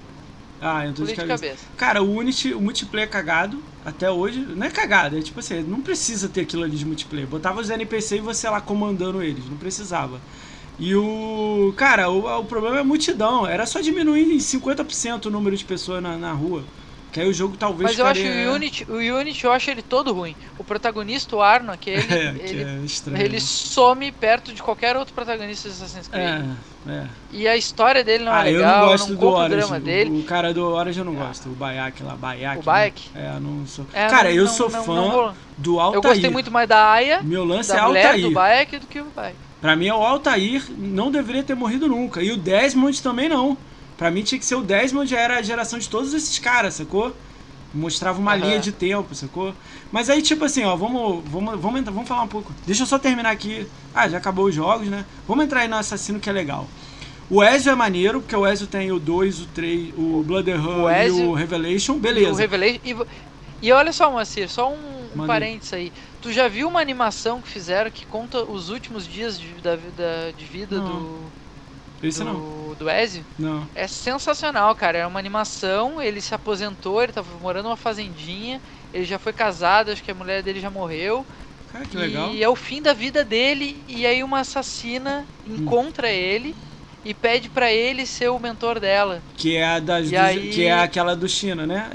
[0.61, 1.65] Ah, eu tô de de cabeça.
[1.77, 5.61] Cara, o Unity, o multiplayer é cagado, até hoje, não é cagado, é tipo assim,
[5.61, 7.27] não precisa ter aquilo ali de multiplayer.
[7.27, 10.19] Botava os NPC e você lá comandando eles, não precisava.
[10.77, 11.73] E o.
[11.75, 13.45] Cara, o, o problema é a multidão.
[13.45, 16.63] Era só diminuir em 50% o número de pessoas na, na rua.
[17.11, 19.71] Que aí o jogo talvez Mas eu acho que o Unity, o Unity eu acho
[19.71, 20.35] ele todo ruim.
[20.59, 23.21] O protagonista, o Arno, aquele, É, que ele, é estranho.
[23.23, 26.45] ele some perto de qualquer outro protagonista de Assassin's Creed.
[26.87, 27.05] É, é.
[27.31, 29.79] E a história dele não é ah, legal, eu não gosto não do compro o
[29.79, 30.19] dele.
[30.19, 31.25] O, cara do Origin eu não Ah.
[31.27, 31.49] gosto.
[31.49, 32.59] O Bayek lá, Bayek.
[32.59, 33.09] O Bayek?
[33.15, 33.33] Né?
[33.35, 33.85] É, não sou.
[33.91, 35.97] É, cara, não- eu sou não- fã vou- do Altair.
[36.03, 38.33] Eu gostei muito mais da Aya, Meu lance é mulher do Altair.
[38.33, 39.35] Bayek do que o Bayek.
[39.59, 42.21] Pra mim, o Altair não deveria ter morrido nunca.
[42.21, 43.57] E o Desmond também não.
[43.99, 46.75] Pra mim, tinha que ser o Desmond, já era a geração de todos esses caras,
[46.75, 47.13] sacou?
[47.73, 48.45] Mostrava uma Aham.
[48.45, 49.53] linha de tempo, sacou?
[49.91, 52.51] Mas aí, tipo assim, ó, vamos, vamos, vamos, entrar- vamos falar um pouco.
[52.65, 53.67] Deixa eu só terminar aqui.
[53.93, 55.05] Ah, já acabou os jogos, né?
[55.27, 56.65] Vamos entrar aí no Assassino, que é legal.
[57.29, 60.89] O Ezio é maneiro, porque o Ezio tem o 2, o 3, o Bloodhound O
[60.89, 62.39] e o Revelation, O beleza.
[62.41, 62.79] Revelation.
[62.83, 62.95] E,
[63.61, 65.91] e olha só, Macir, só um, um parênteses aí.
[66.21, 70.33] Tu já viu uma animação que fizeram que conta os últimos dias de, da, vida-
[70.35, 70.85] de vida Não.
[70.85, 71.19] do,
[72.01, 72.33] Esse não.
[72.33, 73.25] do, do Ezio?
[73.37, 73.69] Não.
[73.75, 74.97] É sensacional, cara.
[74.99, 78.61] É uma animação, ele se aposentou, ele tava morando numa fazendinha,
[78.93, 81.25] ele já foi casado, acho que a mulher dele já morreu.
[81.67, 82.31] Cara, que legal.
[82.33, 85.55] E é o fim da vida dele, e aí uma assassina Hum.
[85.55, 86.55] encontra ele
[87.03, 89.23] e pede pra ele ser o mentor dela.
[89.35, 91.89] Que é a das E aí- que é aquela do China, né?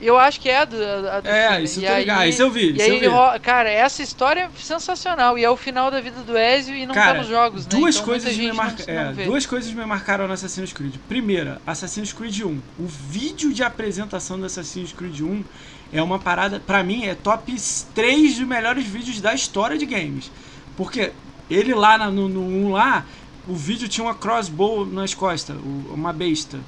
[0.00, 1.60] Eu acho que é a do, a do É, China.
[1.60, 2.20] isso e eu tô ligado.
[2.20, 3.06] aí- Isso eu vi, E aí, vi.
[3.42, 5.38] cara, essa história é sensacional.
[5.38, 7.70] E é o final da vida do Ezio e não Cara, tá nos jogos, né?
[7.70, 8.84] Duas Então, coisas me não- marca...
[8.92, 9.24] não é, vê.
[9.24, 10.94] duas coisas me marcaram no Assassin's Creed.
[11.08, 12.58] Primeira, Assassin's Creed 1.
[12.78, 15.44] O vídeo de apresentação do Assassin's Creed 1
[15.92, 17.54] é uma parada, pra mim, é top
[17.94, 20.30] 3 dos melhores vídeos da história de games.
[20.76, 21.12] Porque
[21.50, 23.04] ele lá no, no 1 lá,
[23.48, 25.56] o vídeo tinha uma crossbow nas costas,
[25.90, 26.58] uma besta.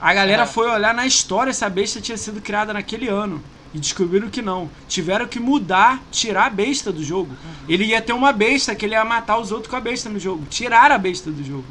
[0.00, 0.46] A galera É.
[0.46, 3.42] foi olhar na história se a besta tinha sido criada naquele ano.
[3.72, 4.70] E descobriram que não.
[4.86, 7.34] Tiveram que mudar, tirar a besta do jogo.
[7.68, 10.18] Ele ia ter uma besta que ele ia matar os outros com a besta no
[10.20, 10.44] jogo.
[10.48, 11.64] Tiraram a besta do jogo.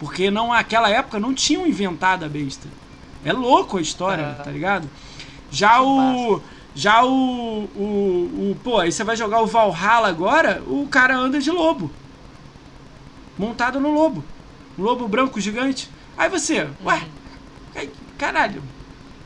[0.00, 2.66] Porque não, naquela época não tinham inventado a besta.
[3.24, 4.42] É louco a história, Ah.
[4.42, 4.90] tá ligado?
[5.50, 6.40] Já o.
[6.74, 8.56] Já o, o, o.
[8.64, 11.88] Pô, aí você vai jogar o Valhalla agora, o cara anda de lobo.
[13.38, 14.24] Montado no lobo.
[14.76, 15.88] Um lobo branco gigante.
[16.16, 17.02] Aí você, ué, Ai,
[18.18, 18.62] Caralho.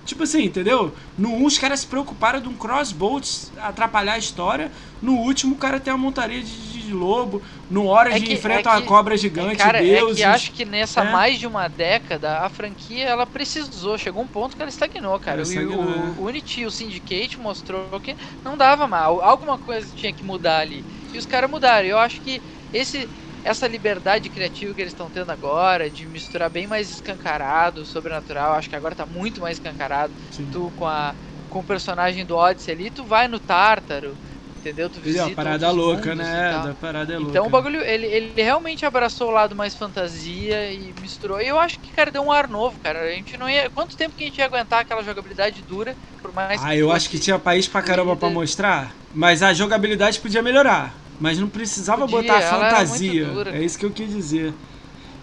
[0.04, 0.94] Tipo assim, entendeu?
[1.18, 3.20] No 1 os caras se preocuparam de um crossbow
[3.58, 4.72] atrapalhar a história.
[5.02, 7.42] No último o cara tem uma montaria de, de lobo.
[7.68, 10.16] No Origin É que- enfrenta é uma que- cobra gigante, Cara, deuses.
[10.16, 11.12] é que acho que nessa É.
[11.12, 15.42] mais de uma década a franquia ela precisou, chegou um ponto que ela estagnou, cara.
[15.42, 16.14] Ela O- estagnou, o, é.
[16.16, 20.86] o Unity o Syndicate mostrou que não dava mal, alguma coisa tinha que mudar ali.
[21.12, 21.86] E os caras mudaram.
[21.86, 22.40] Eu acho que
[22.72, 23.10] esse
[23.42, 28.68] essa liberdade criativa que eles estão tendo agora, de misturar bem mais escancarado, sobrenatural, acho
[28.68, 30.14] que agora tá muito mais escancarado.
[30.30, 30.50] Sim.
[30.50, 31.16] Tu com a
[31.48, 34.18] com o personagem do Odyssey ali, tu vai no Tártaro,
[34.54, 34.90] entendeu?
[34.90, 35.24] Tu Entendeu?
[35.24, 36.42] visita A parada outros louca, mundos e né?
[36.42, 36.70] tal.
[36.70, 37.28] A parada é louca.
[37.28, 41.40] Então o bagulho, ele, ele realmente abraçou o lado mais fantasia e misturou.
[41.40, 43.00] E eu acho que, cara, deu um ar novo, cara.
[43.02, 43.68] A gente não ia.
[43.70, 47.08] Quanto tempo que a gente ia aguentar aquela jogabilidade dura, por mais Ah, eu acho
[47.10, 48.96] que tinha país pra caramba pra mostrar.
[49.12, 51.07] Mas a jogabilidade podia melhorar.
[51.20, 53.26] Mas não precisava Podia, botar fantasia.
[53.52, 54.52] É isso que eu quis dizer.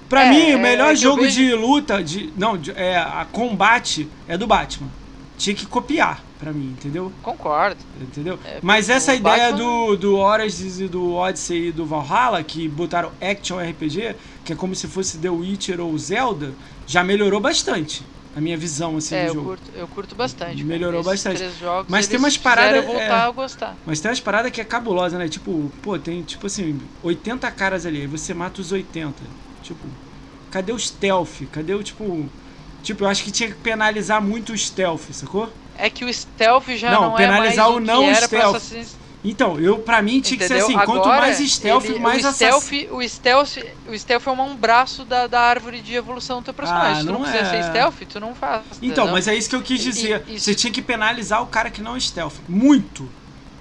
[0.09, 2.31] Pra É, mim, o é, melhor é jogo vejo- de luta, de.
[2.37, 4.89] Não, de- é, a combate é do Batman.
[5.37, 7.11] Tinha que copiar, pra mim, entendeu?
[7.23, 7.77] Concordo.
[7.99, 8.39] Entendeu?
[8.45, 12.67] É, Mas essa ideia Batman- do, do Origins e do Odyssey e do Valhalla, que
[12.69, 16.53] botaram Action RPG, que é como se fosse The Witcher ou Zelda,
[16.87, 18.03] já melhorou bastante
[18.35, 19.47] a minha visão assim, é, do eu jogo.
[19.47, 20.63] curto, eu curto bastante.
[20.63, 21.49] Melhorou bastante.
[21.57, 23.11] Jogos, Mas tem umas paradas, eu voltar é.
[23.11, 23.77] a gostar.
[23.85, 25.29] Mas tem umas paradas que é cabulosa, né?
[25.29, 29.23] Tipo, pô, tem tipo assim, 80 caras ali, aí você mata os 80.
[29.63, 29.87] Tipo,
[30.51, 31.43] cadê o stealth?
[31.51, 32.29] Cadê o tipo.
[32.83, 35.51] Tipo, eu acho que tinha que penalizar muito o stealth, sacou?
[35.77, 38.39] É que o stealth já Não, não, penalizar é o mais o não era pra
[38.39, 38.95] stealth.
[39.27, 40.77] Então, eu pra mim tinha que ser Entendeu?
[40.77, 43.57] assim, quanto Agora, mais stealth, ele- mais o stealth, o stealth,
[43.87, 46.91] o stealth é um braço da, da árvore de evolução do teu personagem.
[46.93, 47.49] Ah, Se tu não, não quiser é.
[47.63, 48.63] ser stealth, tu não faz.
[48.81, 49.11] Então, entendeu?
[49.11, 50.23] mas é isso que eu quis dizer.
[50.27, 52.35] e- Você isso- tinha que penalizar o cara que não é stealth.
[52.47, 53.09] Muito.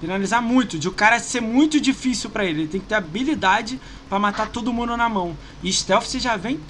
[0.00, 0.79] Penalizar muito.
[0.79, 2.62] De o cara ser muito difícil pra ele.
[2.62, 5.35] Ele tem que ter habilidade pra matar todo mundo na mão.
[5.62, 6.61] E stealth você já vem.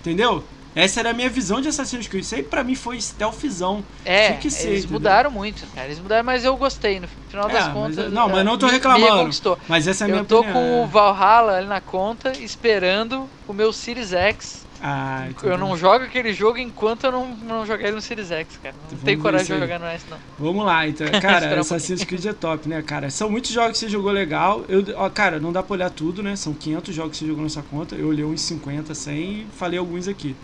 [0.00, 0.42] Entendeu?
[0.80, 2.22] Essa era a minha visão de Assassin's Creed.
[2.24, 3.82] Isso aí pra mim foi stealthzão.
[4.04, 4.92] É, Tinha que ser, eles entendeu?
[5.00, 5.86] mudaram muito, cara.
[5.88, 7.00] Eles mudaram, mas eu gostei.
[7.00, 7.98] No final É, das mas contas.
[8.04, 9.28] eu- não, mas não tô reclamando.
[9.68, 10.54] Mas essa é a minha Eu tô opinião.
[10.60, 10.86] com o é.
[10.86, 14.68] Valhalla ali na conta, esperando o meu Series X.
[14.80, 18.30] Ah, então Eu não jogo aquele jogo enquanto eu não, não jogar ele no Series
[18.30, 18.76] X, cara.
[18.80, 20.18] Não Então tenho coragem de jogar no S, não.
[20.38, 21.04] Vamos lá, então.
[21.20, 23.10] Cara, Assassin's Creed é top, né, cara?
[23.10, 24.64] São muitos jogos que você jogou legal.
[24.68, 26.36] Eu, ó, cara, não dá pra olhar tudo, né?
[26.36, 27.96] São 500 jogos que você jogou nessa conta.
[27.96, 30.36] Eu olhei uns 50, 100 e falei alguns aqui.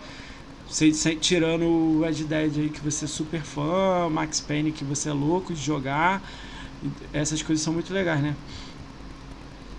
[0.69, 4.83] Sem, sem- tirando o Red Dead aí, que você é super fã, Max Payne, que
[4.83, 6.21] você é louco de jogar.
[7.13, 8.35] Essas coisas são muito legais, né?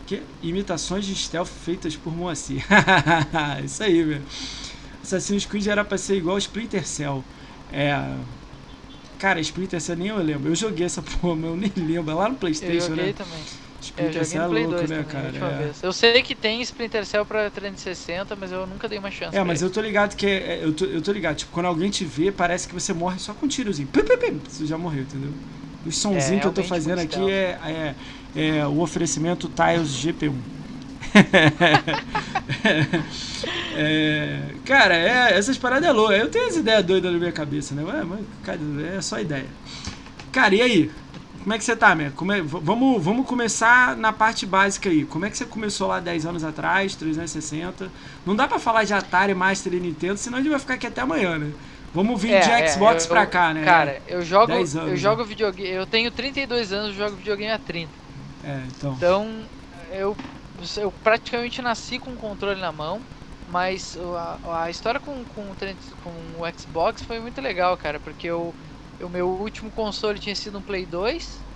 [0.06, 0.22] Que?
[0.42, 2.64] Imitações de stealth feitas por Moacir.
[3.64, 4.22] Isso aí, velho.
[5.02, 7.24] Assassin's Creed era pra ser igual Splinter Cell.
[7.72, 8.16] É.
[9.18, 10.50] Cara, Splinter Cell nem eu lembro.
[10.50, 12.10] Eu joguei essa porra, mas eu nem lembro.
[12.12, 13.12] É lá no Eu Playstation, joguei né?
[13.12, 13.42] também.
[13.86, 15.28] Splinter Cell é Play louco, 2 né, cara?
[15.28, 15.70] É.
[15.82, 19.36] Eu sei que tem Splinter Cell pra 360, mas eu nunca dei uma chance.
[19.36, 19.70] É, mas ele.
[19.70, 20.26] eu tô ligado que.
[20.26, 21.36] é- eu, tô, eu tô ligado.
[21.36, 23.88] Tipo, quando alguém te vê, parece que você morre só com um tirozinho.
[23.88, 25.30] Pim, pim, pim, você já morreu, entendeu?
[25.84, 27.94] Os sonzinhos que eu tô fazendo aqui é, é,
[28.58, 30.34] é o oferecimento Tiles GP1.
[33.78, 36.16] É, cara, é, essas paradas é louca.
[36.16, 37.84] Eu tenho as ideias doidas na minha cabeça, né?
[37.84, 38.58] Mas, cara,
[38.96, 39.44] é só ideia.
[40.32, 40.90] Cara, e aí?
[41.46, 41.94] Como é que você tá?
[42.16, 45.06] Como é- vamos, vamos começar na parte básica aí.
[45.06, 47.92] Como é que você começou lá 10 anos atrás, 360?
[48.24, 50.88] Não dá pra falar de Atari, Master e Nintendo, senão a gente vai ficar aqui
[50.88, 51.54] até amanhã, né?
[51.94, 53.64] Vamos vir É, de é, Xbox eu- pra cá, né?
[53.64, 54.96] Cara, eu jogo, 10 anos, eu né?
[54.96, 55.70] jogo videogame.
[55.70, 57.96] Eu tenho 32 anos, eu jogo videogame há 30.
[58.42, 58.94] É, então.
[58.96, 59.48] Então,
[59.90, 60.18] eu,
[60.78, 63.06] eu praticamente nasci com o controle na mão,
[63.46, 68.00] mas a, a história com, com, o 30 com o Xbox foi muito legal, cara,
[68.00, 68.56] porque eu,
[69.02, 71.46] o meu último console tinha sido um Play 2,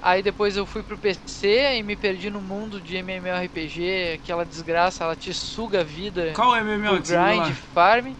[0.00, 5.04] aí depois eu fui pro PC e me perdi no mundo de MMORPG, aquela desgraça,
[5.04, 8.14] ela te suga a vida Qual é o MMO por que você jogou grind, farm.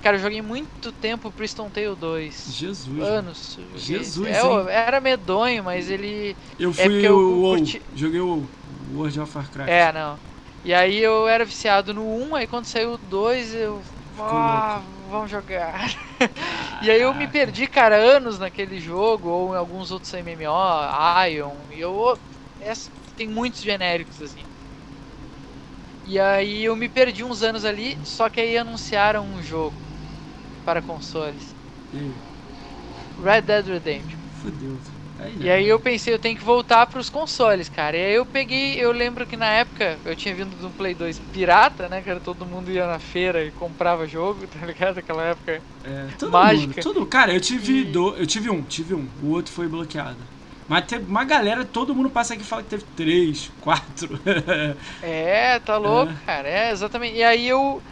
[0.00, 2.46] Cara, eu joguei muito tempo Priston Tale 2.
[2.50, 3.00] Jesus.
[3.00, 3.58] Anos.
[3.76, 4.38] Jesus, É,
[4.72, 7.56] era medonho, mas ele Eu é fui porque eu o WoW.
[7.58, 8.48] curti- Joguei o
[8.92, 9.72] World of Warcraft.
[9.72, 10.20] É, não.
[10.64, 13.82] E aí eu era viciado no 1, aí quando saiu o 2 eu.
[14.18, 14.80] Ah,
[15.10, 15.74] vamos jogar.
[16.80, 21.70] e aí eu me perdi, cara, anos naquele jogo, ou em alguns outros MMO, Ion,
[21.72, 22.18] e eu.
[22.58, 24.48] essa- tem muitos genéricos assim.
[26.02, 29.86] E aí eu me perdi uns anos ali, só que aí anunciaram um jogo
[30.64, 31.56] para consoles.
[33.18, 34.20] Red Dead Redemption.
[34.28, 34.80] Fudeu.
[35.18, 37.96] Aí, E aí eu pensei, eu tenho que voltar pros consoles, cara.
[37.96, 40.94] E aí eu peguei, eu lembro que na época eu tinha vindo de um Play
[40.94, 42.02] 2 pirata, né?
[42.02, 44.98] Que era todo mundo ia na feira e comprava jogo, tá ligado?
[44.98, 45.62] Aquela época.
[45.82, 46.44] É, todo Mágica.
[46.44, 49.68] mundo, todo, cara, eu tive E- do, eu tive um, tive um, o outro foi
[49.68, 50.28] bloqueado.
[50.66, 54.20] Mas teve uma galera, todo mundo passa aqui e fala que teve três, quatro.
[55.00, 56.48] É, tá louco, cara.
[56.48, 57.16] É, exatamente.
[57.16, 57.82] E aí eu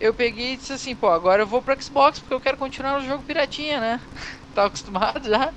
[0.00, 2.94] eu peguei e disse assim, pô, agora eu vou pro Xbox porque eu quero continuar
[3.00, 4.02] no jogo piratinha, né?
[4.54, 5.54] Tava acostumado já.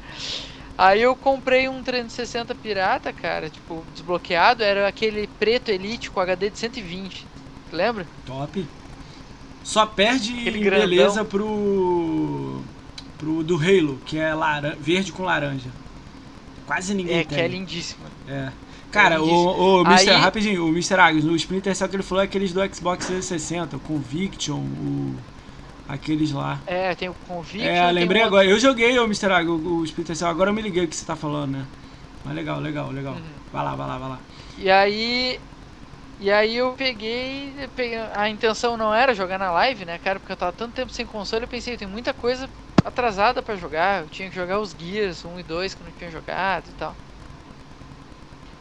[0.82, 6.50] Aí eu comprei um 360 pirata, cara, tipo, desbloqueado, era aquele preto Elite com HD
[6.50, 7.28] de 120.
[7.72, 8.08] Lembra?
[8.26, 8.66] Top.
[9.64, 12.62] Só perde beleza pro
[13.18, 15.70] pro do Halo, que é laran verde com laranja.
[16.66, 17.38] Quase ninguém É, tem.
[17.38, 18.02] que é lindíssimo.
[18.28, 18.52] É.
[18.92, 19.92] Cara, É o, o lindíssimo.
[19.94, 20.10] Mr.
[20.10, 20.96] Aí- Rapidinho, o Mr.
[21.00, 25.16] Agus, no Splinter Cell que ele falou é aqueles do Xbox 360, o Conviction, o,
[25.94, 26.66] aqueles lá.
[26.66, 27.88] É, tem o Conviction.
[27.88, 28.48] É, lembrei agora.
[28.48, 29.32] Eu joguei o Mr.
[29.34, 31.70] Agus, o, o Splinter Cell, agora eu me liguei o que você tá falando, né?
[32.24, 33.16] Mas legal, legal, legal.
[33.16, 33.36] Uhum.
[33.52, 34.26] Vai lá, vai lá, vai lá.
[34.56, 35.42] E aí.
[36.20, 40.20] E aí eu peguei, peguei- A intenção não era jogar na live, né, cara?
[40.20, 42.52] Porque eu tava tanto tempo sem console, eu pensei, tem muita coisa
[42.84, 44.04] atrasada pra jogar.
[44.04, 46.74] Eu tinha que jogar os Gears 1 e 2 que eu não tinha jogado e
[46.74, 46.98] tal.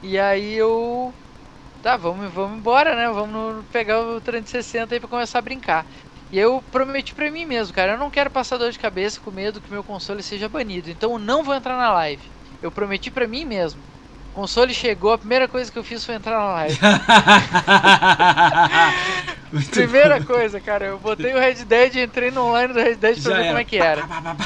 [0.03, 1.15] E aí eu.
[1.83, 3.11] Tá, vamos, vamos embora, né?
[3.11, 5.87] Vamos pegar o 360 aí pra começar a brincar.
[6.33, 9.31] E eu prometi pra mim mesmo, cara, eu não quero passar dor de cabeça com
[9.33, 10.89] medo que meu console seja banido.
[10.91, 12.23] Então eu não vou entrar na live.
[12.63, 13.83] Eu prometi pra mim mesmo.
[14.33, 16.79] O console chegou, a primeira coisa que eu fiz foi entrar na live.
[19.71, 23.33] Primeira coisa, cara, eu botei o Red Dead, entrei no online do Red Dead pra
[23.33, 23.61] Já ver como era.
[23.61, 24.03] é que era.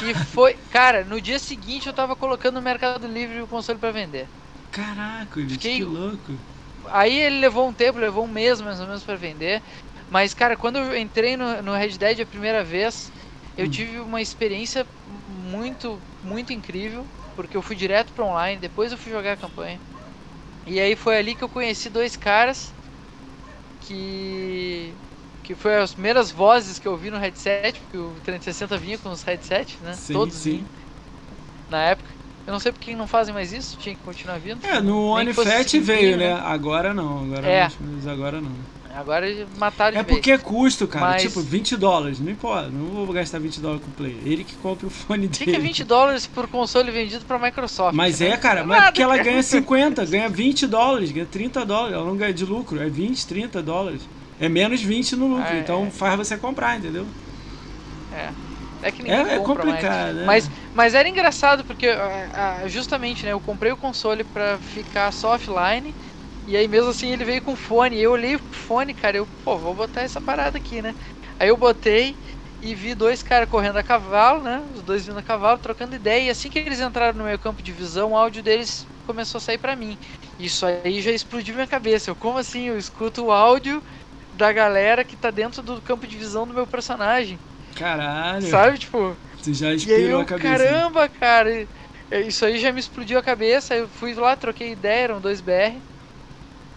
[0.09, 3.91] E foi, cara, no dia seguinte eu tava colocando no Mercado Livre o console pra
[3.91, 4.27] vender.
[4.71, 6.33] Caraca, Fiquei- que louco.
[6.91, 9.61] Aí ele levou um tempo, levou um mês mais ou menos pra vender.
[10.09, 13.11] Mas, cara, quando eu entrei no, no Red Dead a primeira vez,
[13.57, 13.69] eu Hum.
[13.69, 17.09] tive uma experiência muito, muito incrível.
[17.35, 19.81] Porque eu fui direto pra online, depois eu fui jogar a campanha.
[20.65, 22.75] E aí foi ali que eu conheci dois caras
[23.79, 24.99] que.
[25.43, 29.09] que foi as primeiras vozes que eu vi no headset, porque o 360 vinha com
[29.09, 29.99] os headsets, né?
[29.99, 30.67] Sim, Todos sim.
[30.67, 30.69] vinham
[31.69, 32.11] na época.
[32.45, 34.63] Eu não sei por que não fazem mais isso, tinha que continuar vindo.
[34.63, 36.33] É, no Nem One que fosse Fat cinquinho, veio, né?
[36.33, 36.33] né?
[36.33, 37.69] Agora não, agora É.
[37.79, 38.67] não, agora não.
[38.95, 39.25] Agora
[39.57, 41.05] mataram de É porque é custo, cara.
[41.05, 42.19] Mas- Tipo, 20 dólares.
[42.19, 42.69] Não importa.
[42.69, 44.17] Não vou gastar 20 dólares com o player.
[44.25, 45.51] Ele que compra o fone dele.
[45.51, 47.93] que é 20 dólares por console vendido pra Microsoft?
[47.95, 48.29] Mas né?
[48.29, 52.05] é, cara, mas Nada, porque ela ganha 50, ganha 20 dólares, ganha 30 dólares, ela
[52.05, 54.01] não ganha de lucro, é 20, 30 dólares.
[54.39, 55.59] É menos 20 no lucro, Ah, é.
[55.59, 57.05] então faz você comprar, entendeu?
[58.13, 58.29] É.
[58.81, 59.77] É que ninguém É, é compra mais.
[59.81, 60.23] complicado, né?
[60.25, 65.11] Mas, mas era engraçado porque ah, ah, justamente, né, eu comprei o console pra ficar
[65.11, 65.93] só offline
[66.45, 67.99] e aí mesmo assim ele veio com fone.
[67.99, 70.95] Eu olhei o fone, cara, eu, pô, vou botar essa parada aqui, né?
[71.39, 72.19] Aí eu botei
[72.61, 74.59] e vi dois caras correndo a cavalo, né?
[74.73, 76.27] Os dois vindo a cavalo, trocando ideia.
[76.27, 79.41] E assim que eles entraram no meu campo de visão, o áudio deles começou a
[79.41, 79.97] sair pra mim.
[80.37, 82.09] Isso aí já explodiu minha cabeça.
[82.09, 82.67] Eu, como assim?
[82.69, 83.83] Eu escuto o áudio
[84.31, 87.41] da galera que tá dentro do campo de visão do meu personagem.
[87.75, 88.77] Caralho, Sabe?
[88.79, 90.67] Tipo, tu já e aí eu, a cabeça.
[90.67, 91.69] caramba, cara, e-
[92.27, 93.75] isso aí já me explodiu a cabeça.
[93.75, 95.85] Eu fui lá, troquei ideia, eram dois BR.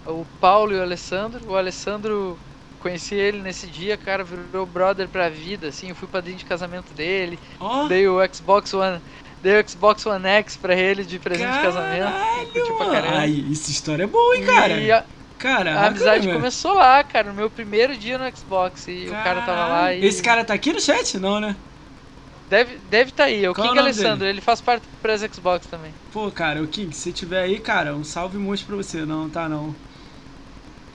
[0.09, 1.41] O Paulo e o Alessandro.
[1.47, 2.39] O Alessandro,
[2.81, 5.91] conheci ele nesse dia, cara, virou brother pra vida, assim.
[5.91, 7.39] Eu fui padrinho de casamento dele.
[7.61, 9.01] Ó, Dei o Xbox One.
[9.43, 12.11] Dei o Xbox One X pra ele de presente de casamento.
[12.11, 13.19] Caralho, caramba.
[13.19, 14.73] Ai, essa história é boa, hein, cara?
[14.79, 15.05] E a,
[15.39, 16.37] Caraca, a amizade meu.
[16.37, 18.89] começou lá, cara, no meu primeiro dia no Xbox.
[18.89, 20.03] E o cara tava lá Caralho.
[20.03, 20.07] e.
[20.07, 21.19] Esse cara tá aqui no chat?
[21.19, 21.55] Não, né?
[22.51, 23.45] Deve, deve tá aí.
[23.45, 25.93] É o Qual é o King nome Alessandro, ele faz parte do Press Xbox também.
[26.13, 29.05] Pô, cara, o King, se tiver aí, cara, um salve monstro pra você.
[29.05, 29.75] Não, tá não.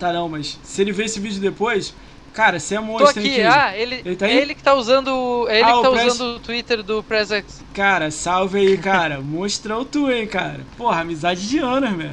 [0.08, 1.94] Tá não, mas se ele ver esse vídeo depois,
[2.34, 3.48] cara, você é Tô monstro, hein, aqui, King?
[3.48, 4.38] ah, ele, Ele tá aí?
[4.38, 5.46] ele que tá usando.
[5.50, 7.64] É ele Ah, que tá o usando o Twitter do Press X.
[7.74, 9.20] Cara, salve aí, cara.
[9.24, 10.60] Monstrão tu, hein, cara.
[10.78, 12.12] Porra, amizade de anos, meu.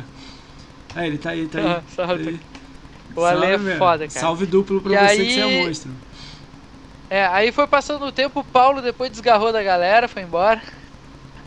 [0.95, 1.67] Aí, ele tá aí, tá aí.
[1.67, 2.25] Ah, salve.
[2.25, 2.41] Tá aí.
[3.17, 3.77] O Ale é meu.
[3.77, 4.21] foda, cara.
[4.21, 5.91] Salve duplo pra E você aí- que você é monstro.
[7.11, 10.63] É, aí foi passando o tempo, o Paulo depois desgarrou da galera, foi embora.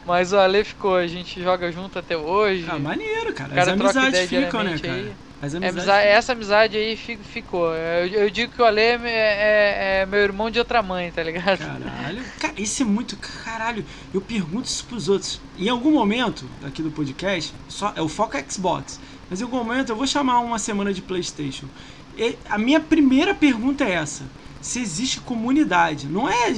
[0.06, 2.66] Mas o Ale ficou, a gente joga junto até hoje.
[2.68, 3.50] Ah, maneiro, cara.
[3.52, 4.94] Cara As amizades ficam, né, cara?
[4.94, 5.14] aí.
[5.46, 7.76] As É, amizades amizade- essa amizade aí fi- ficou.
[7.76, 11.22] Eu, eu digo que o Ale é, é- é meu irmão de outra mãe, tá
[11.22, 11.58] ligado?
[11.60, 12.24] Caralho.
[12.39, 13.18] Cara, isso é muito.
[13.18, 13.84] Caralho,
[14.14, 15.41] eu pergunto isso pros outros.
[15.60, 19.02] Em algum momento aqui do podcast, só, é o foco é Xbox.
[19.30, 21.66] Mas em algum momento eu vou chamar uma semana de PlayStation.
[22.18, 24.24] E a minha primeira pergunta é essa:
[24.64, 26.07] se existe comunidade.
[26.07, 26.53] Não é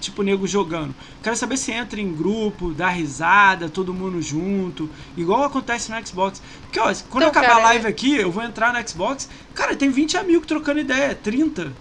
[0.00, 0.94] tipo nego jogando.
[1.22, 6.40] Quero saber se entra em grupo, dá risada, todo mundo junto, igual acontece no Xbox.
[6.62, 9.28] Porque, ó, quando Então, eu acabar cara, a live aqui, eu vou entrar no Xbox.
[9.54, 11.72] Cara, tem 20 amigos trocando ideia, 30.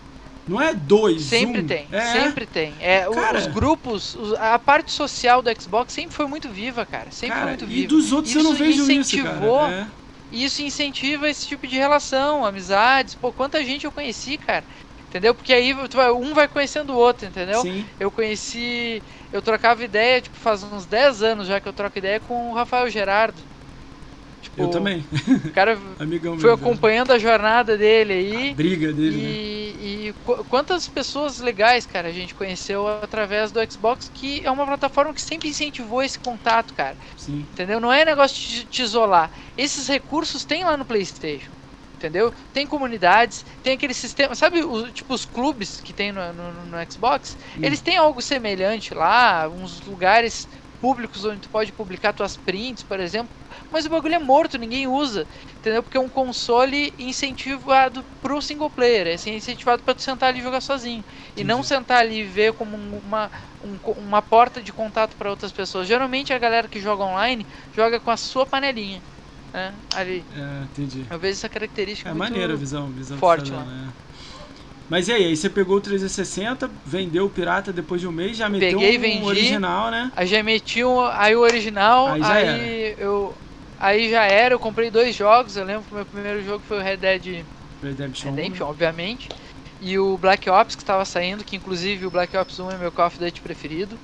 [0.48, 1.66] Não é dois, Sempre um.
[1.68, 2.02] tem, É.
[2.12, 2.74] sempre tem.
[2.80, 3.38] É, Cara.
[3.38, 7.12] os grupos, os- a parte social do Xbox sempre foi muito viva, cara.
[7.12, 7.88] Sempre Cara, foi muito e viva.
[7.88, 9.88] dos outros eu não Isso vejo isso, incentivou- cara.
[9.94, 10.00] É.
[10.32, 13.16] E isso incentiva esse tipo de relação, amizades.
[13.16, 14.64] Pô, quanta gente eu conheci, cara.
[15.10, 15.34] Entendeu?
[15.36, 17.62] Porque aí vai- um vai conhecendo o outro, entendeu?
[17.64, 17.86] Sim.
[18.00, 19.04] Eu conheci.
[19.32, 22.54] Eu trocava ideia, tipo, faz uns 10 anos já que eu troco ideia com o
[22.54, 23.42] Rafael Gerardo.
[24.42, 25.02] Tipo, Eu também.
[25.02, 28.52] O cara Amigão foi acompanhando a jornada dele aí.
[28.52, 29.30] A briga dele, né?
[29.30, 34.52] E, e qu- quantas pessoas legais, cara, a gente conheceu através do Xbox, que é
[34.52, 36.98] uma plataforma que sempre incentivou esse contato, cara.
[37.18, 37.48] Sim.
[37.52, 37.80] Entendeu?
[37.82, 39.32] Não é negócio de te isolar.
[39.58, 41.59] Esses recursos tem lá no PlayStation.
[42.00, 42.32] Entendeu?
[42.54, 44.34] Tem comunidades, tem aquele sistema.
[44.34, 47.36] Sabe, os, tipo, os clubes que tem no, no, no Xbox?
[47.58, 47.62] Hum.
[47.62, 50.48] Eles têm algo semelhante lá, uns lugares
[50.80, 53.36] públicos onde tu pode publicar tuas prints, por exemplo.
[53.70, 55.28] Mas o bagulho é morto, ninguém usa.
[55.58, 55.84] Entendeu?
[55.84, 59.08] Porque é um console incentivado pro single player.
[59.08, 61.04] É assim, incentivado pra tu sentar ali e jogar sozinho.
[61.36, 63.30] E não sentar ali e ver como um- uma,
[63.62, 65.88] um uma porta de contato para outras pessoas.
[65.88, 69.04] Geralmente a galera que joga online joga com a sua panelinha.
[69.54, 69.74] Né?
[69.96, 70.24] Ali.
[70.36, 71.06] É, entendi.
[71.10, 72.30] Eu vejo essa característica É muito...
[72.32, 73.60] maneiro a visão, visão forte lá.
[73.60, 73.88] dando, é.
[74.90, 78.36] Mas e aí, aí você pegou o 360, vendeu o pirata depois de um mês,
[78.36, 79.26] já meteu Peguei, um vendi.
[79.26, 80.12] original, né?
[80.16, 83.36] Aí já meti um, aí o original, Aí aí, já eu...
[83.80, 86.80] Aí já era, eu comprei dois jogos, eu lembro que o meu primeiro jogo foi
[86.80, 87.46] o Red Dead
[87.82, 88.32] Redemption.
[88.32, 88.36] 1.
[88.36, 89.30] Redemption, obviamente.
[89.80, 92.92] E o Black Ops que estava saindo, que inclusive o Black Ops 1 é meu
[92.92, 93.98] Call of Duty preferido.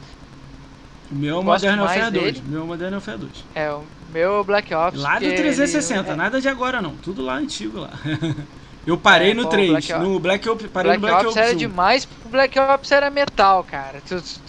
[1.12, 2.14] O meu é o Modern Warfare 2.
[2.14, 2.43] dele.
[2.48, 3.32] O meu é o Modern Warfare 2.
[3.54, 3.84] É, o
[4.16, 4.99] meu é Black Ops.
[4.99, 6.97] Lá do porque 360, ele- nada de agora não.
[6.97, 7.91] Tudo lá antigo lá.
[8.86, 9.70] Eu parei É, no pô, 3.
[9.70, 11.55] Black Ops- no Black Ops, parei Black, no Black Ops Ops era 1.
[11.55, 14.01] demais, o Black Ops era metal, cara.
[14.01, 14.16] Tu,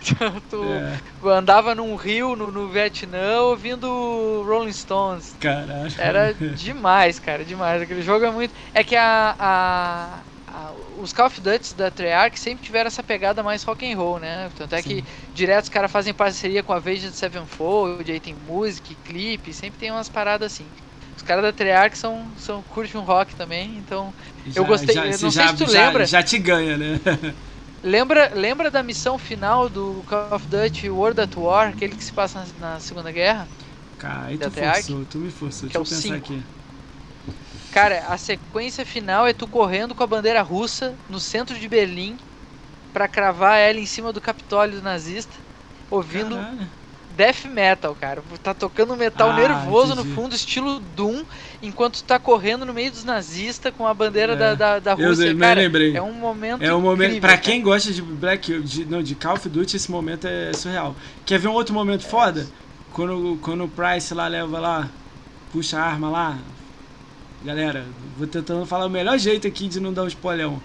[0.00, 3.86] tu- tu- É, andava num rio no, no Vietnã ouvindo
[4.46, 5.36] Rolling Stones.
[5.38, 5.92] caralho.
[5.96, 7.82] Era demais, cara, demais.
[7.82, 8.54] Aquele jogo é muito.
[8.74, 10.24] É que a- a-
[10.96, 14.50] os Call of Duty da Treyarch sempre tiveram essa pegada mais rock and roll, né?
[14.50, 15.06] Tanto é que Sim.
[15.32, 19.90] direto os caras fazem parceria com a Avenged Sevenfold, aí tem música, clipe, sempre tem
[19.90, 20.72] umas paradas assim.
[21.16, 24.14] Os caras da Treyarch são, são curte um rock também, então
[24.54, 26.04] eu gostei- eu não você sei se tu já, lembra.
[26.04, 27.00] Já te ganha, né?
[27.82, 32.12] Lembra, lembra da missão final do Call of Duty World at War, aquele que se
[32.12, 33.50] passa na, na Segunda Guerra?
[33.98, 35.68] Cara, aí tu forçou, tu me forçou.
[35.68, 36.44] que é Deixa eu pensar aqui.
[37.72, 42.16] Cara, a sequência final é tu correndo com a bandeira russa no centro de Berlim
[42.92, 45.32] para cravar ela em cima do Capitólio nazista,
[45.88, 46.68] ouvindo Caralho.
[47.16, 48.24] death metal, cara.
[48.42, 50.08] Tá tocando metal ah, nervoso entendi.
[50.08, 51.22] no fundo, estilo Doom,
[51.62, 54.36] enquanto tu tá correndo no meio dos nazistas com a bandeira é.
[54.36, 55.26] da, da, da Rússia.
[55.26, 55.96] Eu cara, lembrei.
[55.96, 59.34] É um momento É um momento para quem gosta de Black de, não, de Call
[59.34, 60.96] of Duty, esse momento é surreal.
[61.24, 62.08] Quer ver um outro momento é.
[62.08, 62.48] foda?
[62.92, 64.88] Quando, quando o Price lá leva lá,
[65.52, 66.38] puxa a arma lá.
[67.42, 67.86] Galera,
[68.18, 70.60] vou tentando falar o melhor jeito aqui de não dar um spoilão.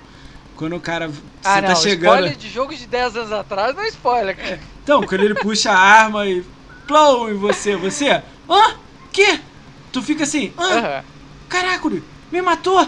[0.56, 1.10] Quando o cara.
[1.44, 2.14] Ah, tá não, chegando.
[2.14, 4.60] Spoiler de jogo de 10 anos atrás não é spoiler, cara.
[4.84, 6.44] Então, quando ele puxa a arma e.
[6.88, 8.22] Plou em você, você.
[8.50, 8.76] Hã?
[9.12, 9.40] Que?
[9.92, 10.54] Tu fica assim.
[10.58, 10.76] Hã?
[10.76, 11.04] Uhum.
[11.50, 11.90] Caraca,
[12.32, 12.88] me matou!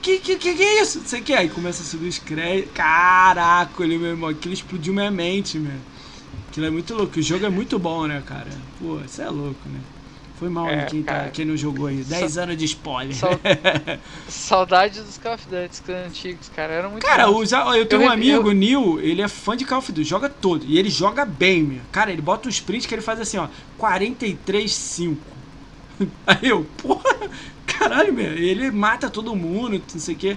[0.00, 1.00] Que, que, que, que é isso?
[1.00, 1.38] Você quer?
[1.38, 2.72] Aí começa a subir os créditos.
[2.74, 4.30] Caraca, meu irmão.
[4.30, 5.72] Aquilo explodiu minha mente, meu.
[6.48, 7.18] Aquilo é muito louco.
[7.18, 8.50] O jogo é muito bom, né, cara?
[8.80, 9.80] Pô, isso é louco, né?
[10.42, 12.02] Foi mal é, quem, tá, quem não jogou aí.
[12.02, 13.14] 10 anos de spoiler.
[14.26, 16.72] Saudade dos Call of Duty antigos, cara.
[16.72, 19.64] Eram muito Cara, os, eu tenho eu, um amigo, o Neil, ele é fã de
[19.64, 20.66] Call of Duty, joga todo.
[20.66, 21.80] E ele joga bem, meu.
[21.92, 23.46] Cara, ele bota um sprint que ele faz assim, ó.
[23.78, 25.16] 43-5.
[26.26, 27.14] Aí eu, porra,
[27.64, 28.32] caralho, meu.
[28.32, 30.36] Ele mata todo mundo, não sei o quê.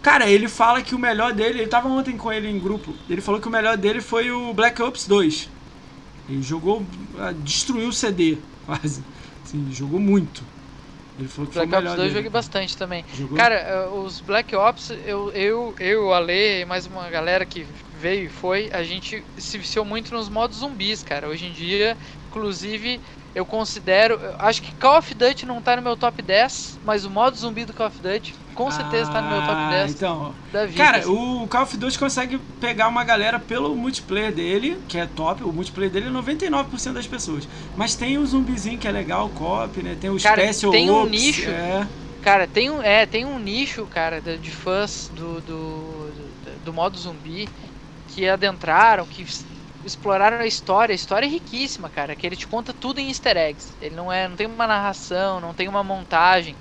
[0.00, 2.94] Cara, ele fala que o melhor dele, ele tava ontem com ele em grupo.
[3.08, 5.48] Ele falou que o melhor dele foi o Black Ops 2.
[6.28, 6.86] Ele jogou,
[7.18, 9.02] ah, destruiu o CD, quase.
[9.50, 10.46] Sim, jogou muito.
[11.18, 12.10] Ele falou que Black Ops 2 dele.
[12.10, 13.04] joguei bastante também.
[13.12, 13.36] Jogou?
[13.36, 18.26] Cara, eh, os Black Ops, eu, eu, eu, Ale e mais uma galera que veio
[18.26, 21.28] e foi, a gente se viciou muito nos modos zumbis, cara.
[21.28, 21.98] Hoje em dia,
[22.28, 23.02] inclusive,
[23.34, 24.18] eu considero.
[24.38, 27.64] Acho que Call of Duty não tá no meu top 10, mas o modo zumbi
[27.64, 30.66] do Call of Duty com certeza ah, tá no meu top 10 ah, então, da
[30.66, 30.84] vida.
[30.84, 31.10] Cara, assim.
[31.10, 35.44] o Call of Duty consegue pegar uma galera pelo multiplayer dele, que é top.
[35.44, 37.48] O multiplayer dele é 99% das pessoas.
[37.76, 39.96] Mas tem o zumbizinho que é legal, o cop, né?
[40.00, 41.48] Tem o cara, Special tem um nicho.
[41.48, 41.86] É.
[42.22, 46.98] Cara, tem um, é, tem um nicho, cara, de fãs do, do, do, do modo
[46.98, 47.48] zumbi
[48.08, 49.24] que adentraram, que
[49.84, 50.92] exploraram a história.
[50.92, 52.14] A história é riquíssima, cara.
[52.14, 53.68] Que ele te conta tudo em easter eggs.
[53.80, 56.56] Ele não é, não tem uma narração, não tem uma montagem.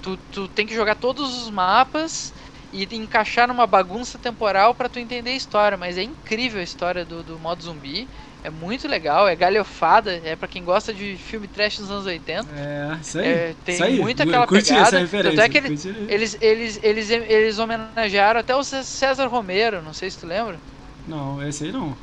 [0.00, 2.32] Tu, tu tem que jogar todos os mapas
[2.72, 5.76] e encaixar numa bagunça temporal para tu entender a história.
[5.76, 8.08] Mas é incrível a história do, do modo zumbi.
[8.44, 12.48] É muito legal, é galhofada, é para quem gosta de filme trash dos anos 80.
[12.52, 13.26] É, isso aí.
[13.28, 14.00] É, tem isso aí.
[14.00, 14.88] muito aquela Curti pegada.
[14.88, 15.30] Essa referência.
[15.30, 15.68] Tanto é que ele,
[16.08, 20.58] eles, eles, eles, eles homenagearam até o César Romero, não sei se tu lembra.
[21.06, 21.96] Não, esse aí não.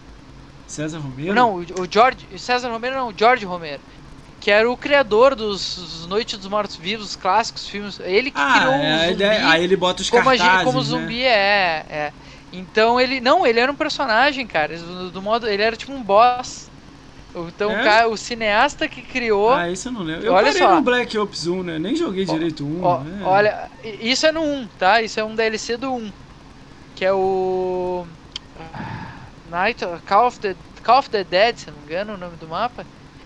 [0.70, 1.34] César Romero?
[1.34, 2.28] Não, o George.
[2.38, 3.82] César Romero não, o George Romero.
[4.40, 8.00] Que era o criador dos Noites dos Mortos Vivos, clássicos filmes.
[8.00, 9.24] Ele que ah, criou é, o zumbi.
[9.26, 11.28] aí ele bota os como cartazes, Como o zumbi né?
[11.28, 12.14] é, é.
[12.54, 13.20] Então ele.
[13.20, 14.78] Não, ele era um personagem, cara.
[14.78, 15.48] Do, do modo.
[15.48, 16.70] Ele era tipo um boss.
[17.36, 17.82] Então é?
[17.82, 19.52] o, cara, o cineasta que criou.
[19.52, 20.26] Ah, isso eu não lembro.
[20.26, 20.76] Eu olha parei só.
[20.76, 21.80] no Black Ops 1, né?
[21.80, 22.84] Nem joguei direito o 1.
[22.84, 23.22] Ó, né?
[23.26, 25.02] Olha, isso é no 1, tá?
[25.02, 26.12] Isso é um DLC do 1.
[26.96, 28.06] Que é o.
[29.50, 32.47] Night, Call of the Call of the Dead, se não me engano, o nome do
[32.47, 32.86] mapa.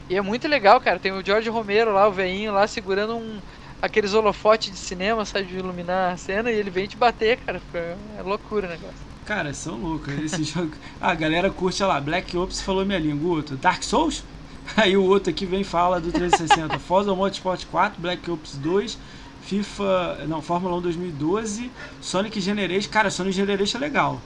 [0.09, 0.99] E é muito legal, cara.
[0.99, 3.39] Tem o George Romero lá, o veinho lá, segurando um
[3.81, 7.61] aqueles holofotes de cinema, sabe, de iluminar a cena, e ele vem te bater, cara.
[8.17, 8.95] É loucura o negócio.
[9.25, 10.13] Cara, são loucos.
[10.19, 10.73] Esse jogo.
[11.01, 11.99] Ah, a galera curte lá.
[11.99, 13.29] Black Ops falou minha língua.
[13.29, 14.23] O outro, Dark Souls?
[14.77, 16.79] Aí o outro aqui vem fala do 360.
[16.79, 18.97] Forza Motorsport 4, Black Ops 2,
[19.41, 20.25] FIFA.
[20.27, 21.71] Não, Fórmula 1 2012,
[22.01, 22.89] Sonic Generation.
[22.89, 24.21] Cara, Sonic Generation é legal.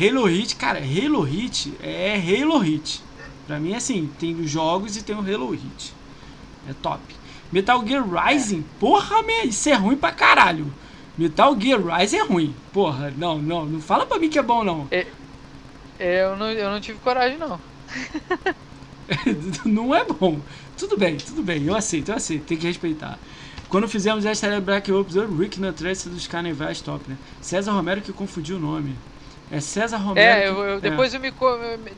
[0.00, 3.02] Halo Hit, cara, Halo Hit é Halo Hit.
[3.46, 5.94] Pra mim, assim, tem os jogos e tem o Halo Hit.
[6.68, 7.00] É top.
[7.52, 10.72] Metal Gear Rising, porra, man, isso é ruim pra caralho.
[11.18, 12.54] Metal Gear Rising é ruim.
[12.72, 14.88] Porra, não, não, não fala pra mim que é bom, não.
[14.90, 15.06] É,
[15.98, 17.60] é, eu, não eu não tive coragem, não.
[19.66, 20.40] não é bom.
[20.78, 23.18] Tudo bem, tudo bem, eu aceito, eu aceito, tem que respeitar.
[23.68, 27.16] Quando fizemos esta Black Ops, o Rick na trance dos Carnivais top, né?
[27.40, 28.96] César Romero que confundiu o nome.
[29.50, 30.40] É César Romero.
[30.40, 31.16] É, eu, eu, depois, é.
[31.16, 31.30] Eu me,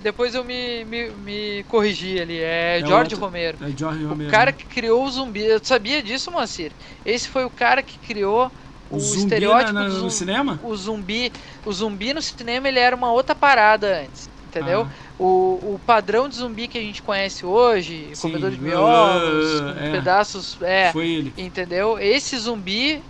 [0.02, 2.38] depois eu me, me, me corrigi ali.
[2.38, 3.58] É, é George outro, Romero.
[3.60, 4.28] É George Romero.
[4.28, 5.44] O cara que criou o zumbi.
[5.44, 6.72] Eu sabia disso, Moacir?
[7.04, 8.50] Esse foi o cara que criou
[8.90, 10.60] o, o estereótipo na, na, do zumbi, no cinema?
[10.62, 11.32] O zumbi,
[11.64, 14.88] o zumbi no cinema ele era uma outra parada antes, entendeu?
[14.90, 15.14] Ah.
[15.18, 18.28] O, o padrão de zumbi que a gente conhece hoje, Sim.
[18.28, 19.90] comedor de miolos, uh, é.
[19.92, 21.34] pedaços, é, foi ele.
[21.36, 21.98] entendeu?
[21.98, 23.04] Esse zumbi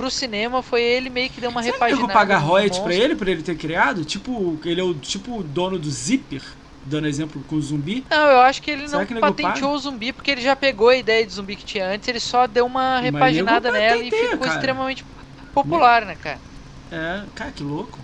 [0.00, 2.06] pro cinema foi ele meio que deu uma Será repaginada.
[2.06, 4.02] Será pagar royalties pra ele, pra ele ter criado?
[4.02, 6.42] Tipo, ele é o tipo dono do Zipper?
[6.86, 8.06] Dando exemplo com o zumbi?
[8.08, 10.88] Não, eu acho que ele Será não que patenteou o zumbi porque ele já pegou
[10.88, 14.38] a ideia de zumbi que tinha antes, ele só deu uma repaginada nela e ficou
[14.38, 14.54] cara.
[14.54, 15.04] extremamente
[15.52, 16.38] popular, né, cara?
[16.90, 17.98] É, cara, que louco.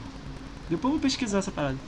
[0.69, 1.79] Depois eu vou pesquisar essa parada.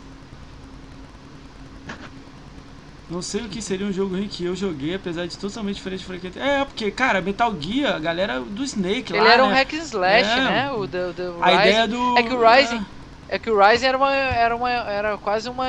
[3.08, 6.00] Não sei o que seria um jogo ruim que eu joguei, apesar de totalmente diferente
[6.00, 6.38] de frequente.
[6.38, 9.32] É, porque, cara, Metal Gear, a galera do Snake Ele lá.
[9.32, 9.54] era um né?
[9.54, 10.44] hack and slash, É.
[10.44, 10.70] né?
[10.72, 11.60] O do, do A Rising.
[11.60, 12.18] ideia do.
[12.18, 12.86] É que o Rising,
[13.26, 15.64] é que o Rising era uma era uma era quase uma,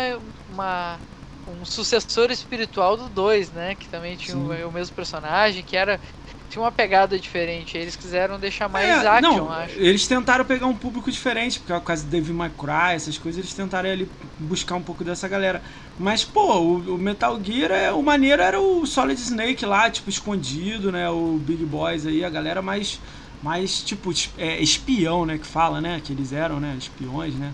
[0.48, 1.02] uma
[1.48, 3.76] um sucessor espiritual do 2, né?
[3.76, 6.00] Que também tinha o, o mesmo personagem, que era
[6.50, 7.78] tinha uma pegada diferente.
[7.78, 9.80] Eles quiseram deixar mais É, action, não, acho.
[9.80, 13.40] Eles tentaram pegar um público diferente, porque por causa do Devil May Cry, essas coisas,
[13.40, 15.62] eles tentaram ali buscar um pouco dessa galera.
[15.98, 20.10] Mas, pô, o, o Metal Gear, é, o maneiro era o Solid Snake lá, tipo,
[20.10, 21.10] escondido, né?
[21.10, 23.00] O Big Boys aí, a galera mais,
[23.42, 25.38] mais tipo, é, espião, né?
[25.38, 26.02] Que fala, né?
[26.04, 26.76] Que eles eram, né?
[26.78, 27.54] Espiões, né?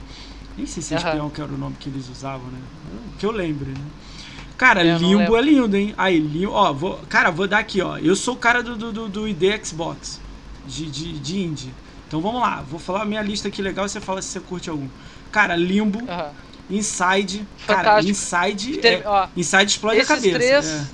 [0.58, 1.08] Nem sei se é Aham.
[1.08, 2.60] espião que era o nome que eles usavam, né?
[3.20, 3.86] Que eu lembre, né?
[4.58, 5.93] Cara, eu Limbo é lindo, hein?
[5.97, 7.97] Aí, Limbo, ó, vou, cara, vou dar aqui, ó.
[7.97, 10.20] Eu sou o cara do, do, do, ID Xbox,
[10.66, 11.74] de, de, de indie.
[12.08, 14.39] Então vamos lá, vou falar a minha lista aqui legal e você fala se você
[14.39, 14.88] curte algum.
[15.32, 16.32] Cara, Limbo, Aham.
[16.70, 17.45] Inside.
[17.68, 18.12] Cara, Fantástico.
[18.12, 18.78] Inside.
[18.78, 20.38] Ter- É, ó, Inside explode a cabeça.
[20.39, 20.86] três- é.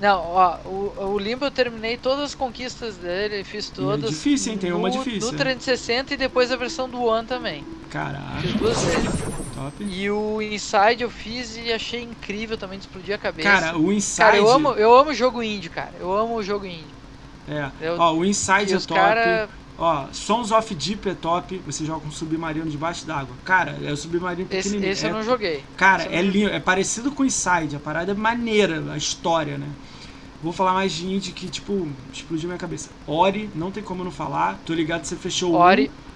[0.00, 4.10] Não, ó, o, o Limbo eu terminei todas as conquistas dele, fiz todas.
[4.10, 4.58] difícil, hein?
[4.58, 5.38] Tem uma no- difícil, No é.
[5.38, 7.64] 360 e depois a versão do One também.
[7.90, 9.10] Caraca, duas vezes.
[9.54, 9.82] top.
[9.82, 13.48] E o Inside eu fiz e achei incrível também, explodir a cabeça.
[13.48, 14.18] Cara, o Inside.
[14.18, 15.92] Cara, eu amo, eu amo jogo indie, cara.
[15.98, 16.84] Eu amo o jogo indie.
[17.48, 17.68] É.
[17.80, 18.94] Eu- Ó, o Inside é top.
[19.00, 19.48] cara.
[19.80, 21.60] Ó, Sons of Deep é top.
[21.64, 23.34] Você joga um submarino debaixo d'água.
[23.44, 24.92] Cara, é o submarino Esse, pequenininho.
[24.92, 25.64] esse eu É não joguei.
[25.76, 29.56] Cara, Esse eu é lindo, é parecido com Inside, a parada é maneira, a história,
[29.56, 29.68] né?
[30.42, 32.90] Vou falar mais de indie que, tipo, explodiu minha cabeça.
[33.06, 34.58] Ori, não tem como não falar.
[34.64, 35.90] Tô ligado que você fechou Ori.
[35.92, 36.08] um.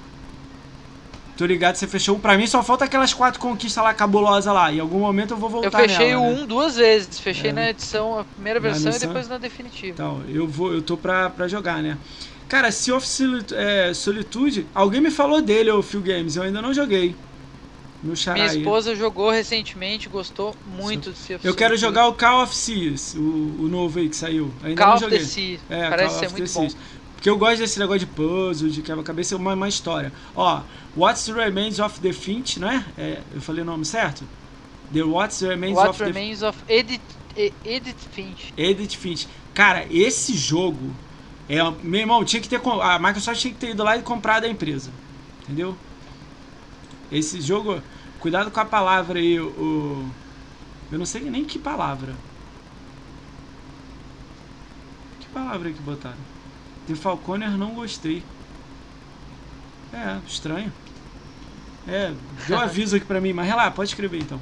[1.37, 2.21] Tô ligado que você fechou um.
[2.21, 4.73] Pra mim só falta aquelas quatro conquistas lá cabulosas lá.
[4.73, 6.43] Em algum momento eu vou voltar Eu fechei nela, o né?
[6.43, 7.19] 1 duas vezes.
[7.19, 7.53] Fechei É.
[7.53, 9.09] na edição, a primeira versão e missão?
[9.09, 9.93] depois na definitiva.
[9.93, 11.97] Então, eu vou, eu tô pra, pra jogar, né?
[12.49, 16.61] Cara, Sea of Solitu- é, Solitude, alguém me falou dele, o Phil Games, eu ainda
[16.61, 17.17] não joguei.
[18.17, 22.43] Xará Minha esposa jogou recentemente, gostou muito de Sea of Eu quero jogar o Call
[22.43, 24.53] of Seas, o, o novo aí que saiu.
[24.63, 25.59] Ainda Call of the.
[25.71, 26.69] É, Parece ser muito the bom.
[27.15, 30.13] Porque eu gosto desse negócio de puzzle, de quebra-cabeça, é uma, uma história.
[30.35, 30.63] Ó,
[30.97, 32.85] What's the Remains of the Finch, não é?
[32.99, 34.25] É, Eu falei o nome certo?
[34.93, 37.01] The What's the Remains What of the Remains of Edith,
[37.65, 38.53] Edith Finch.
[38.57, 39.29] Edith Finch.
[39.55, 40.93] Cara, esse jogo
[41.49, 44.45] é, meu irmão, tinha que ter a Microsoft tinha que ter ido lá e comprado
[44.45, 44.91] a empresa.
[45.43, 45.77] Entendeu?
[47.13, 47.83] Esse jogo,
[48.19, 50.09] cuidado com a palavra aí, o,
[50.91, 52.15] eu não sei nem que palavra.
[55.21, 56.17] Que palavra que botaram?
[56.87, 58.23] The Falconer não gostei.
[59.93, 60.73] É, estranho.
[61.87, 62.13] É,
[62.49, 64.41] deu aviso aqui pra mim, mas relaxa, pode escrever então.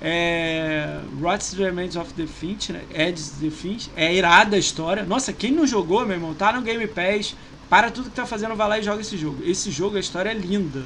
[0.00, 1.00] É.
[1.20, 2.82] The Remains of the Finch, né?
[2.92, 3.90] Ed's the Finch.
[3.96, 5.04] É irada a história.
[5.04, 7.36] Nossa, quem não jogou, meu irmão, tá no Game Pass.
[7.70, 9.42] Para tudo que tá fazendo, vai lá e joga esse jogo.
[9.44, 10.82] Esse jogo, a história é linda.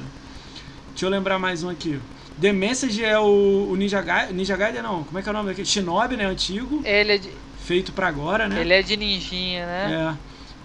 [0.97, 1.99] Deixa eu lembrar mais um aqui.
[2.41, 4.33] The Message é o, o Ninja Gaiden.
[4.35, 5.67] Ninja Gaiden não, como é que é o nome daquele?
[5.67, 6.25] Shinobi, né?
[6.25, 6.81] Antigo.
[6.83, 7.29] Ele é de,
[7.63, 8.59] Feito pra agora, né?
[8.61, 10.15] ele é de ninjinha, né?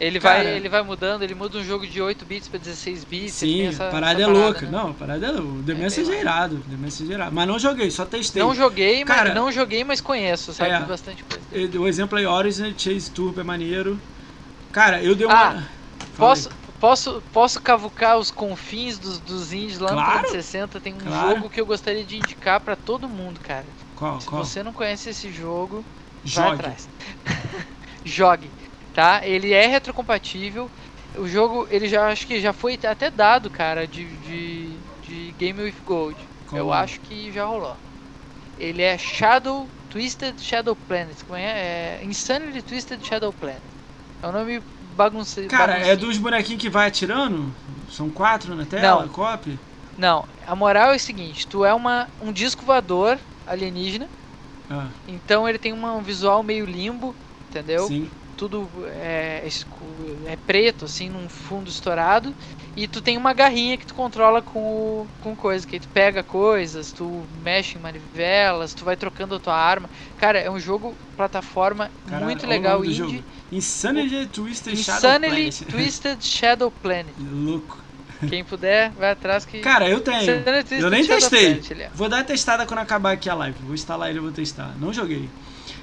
[0.01, 0.07] É.
[0.07, 3.05] Ele, Cara- vai, ele vai mudando, ele muda um jogo de 8 bits pra 16
[3.05, 3.35] bits.
[3.35, 4.62] Sim, essa- parada essa é louca.
[4.62, 4.68] né?
[4.72, 5.64] Não, a parada é louca.
[5.66, 6.57] The É Message é irado.
[6.70, 7.35] The Message é irado.
[7.35, 8.43] Mas não joguei, só testei.
[8.43, 10.70] Não joguei, Cara- mas, não joguei, mas conheço, sabe?
[10.70, 10.80] É.
[10.80, 11.78] Bastante coisa.
[11.78, 14.01] O exemplo aí, Horizon Chase Turbo é maneiro.
[14.72, 15.59] Cara, eu dei uma.
[15.59, 15.62] Ah,
[16.16, 16.49] Posso.
[16.83, 20.80] Posso, posso cavucar os confins dos, dos indies lá Claro, no 360?
[20.80, 21.11] Tem um claro.
[21.11, 23.76] jogo que eu gostaria de indicar pra todo mundo, cara.
[23.95, 24.18] Qual?
[24.18, 24.43] Se Qual?
[24.43, 25.87] você não conhece esse jogo,
[26.24, 26.49] vai Jogue.
[26.49, 26.91] atrás.
[28.05, 28.55] Jogue,
[28.93, 29.26] tá?
[29.26, 30.72] Ele é retrocompatível.
[31.16, 35.61] O jogo, ele já acho que já foi até dado, cara, de, de, de Game
[35.62, 36.28] with Gold.
[36.47, 37.78] Qual Eu acho que já rolou.
[38.57, 41.22] Ele é Shadow Twisted Shadow Planet.
[41.24, 41.99] Como é?
[42.01, 43.64] é Insanity Twisted Shadow Planet.
[44.22, 44.62] É um nome
[44.93, 45.49] bagunceiro.
[45.51, 47.53] Cara, é dos bonequinhos que vai atirando?
[47.90, 49.05] São quatro na tela?
[49.05, 49.09] Não.
[49.09, 49.59] Copy?
[49.97, 54.09] Não, a moral é o seguinte: tu é uma, um disco voador alienígena.
[54.70, 57.14] Ah, Então ele tem uma- um visual meio limbo,
[57.49, 57.86] entendeu?
[57.86, 58.09] sim.
[58.43, 59.49] Tudo é,
[60.26, 62.34] é preto, assim, num fundo estourado.
[62.76, 66.90] E tu tem uma garrinha que tu controla com, com coisa, que tu pega coisas,
[66.90, 69.88] tu mexe em manivelas, tu vai trocando a tua arma.
[70.18, 72.95] Cara, é um jogo plataforma Caralho, muito legal, indie.
[72.97, 73.24] jogo.
[73.53, 75.70] Insanity Twisted Shadow Insanely Planet.
[75.70, 77.14] Twisted Shadow Planet.
[77.30, 77.78] Louco.
[78.28, 79.61] Quem puder, vai atrás que.
[79.61, 80.43] Cara, eu tenho.
[80.43, 81.55] Twisted Eu nem Shadow testei.
[81.61, 81.90] Planet, é.
[81.95, 83.57] Vou dar uma testada quando acabar aqui a live.
[83.62, 84.74] Vou instalar ele e vou testar.
[84.80, 85.28] Não joguei.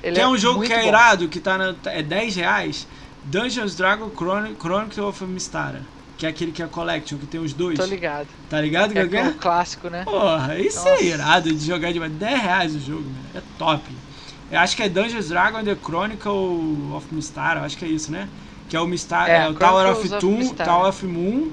[0.03, 0.87] Ele que é um jogo que é bom.
[0.87, 2.87] irado, que tá na, é 10 reais.
[3.25, 5.81] Dungeons Dragon Chroni- Chronicle of Mystara.
[6.17, 7.77] Que é aquele que é Collection, que tem os dois.
[7.79, 8.27] Tô ligado.
[8.49, 9.29] Tá ligado, É Gagué?
[9.29, 10.03] o clássico, né?
[10.03, 10.89] Porra, isso Nossa.
[10.89, 12.11] é irado de jogar demais.
[12.11, 13.21] 10 reais o jogo, né?
[13.35, 13.83] É top.
[14.51, 18.11] Eu acho que é Dungeons Dragon The Chronicle of Mystara, eu acho que é isso,
[18.11, 18.27] né?
[18.67, 20.65] Que é o Mystara, É, é, o Tower of Chronicles Toon.
[20.65, 21.51] Tower of Moon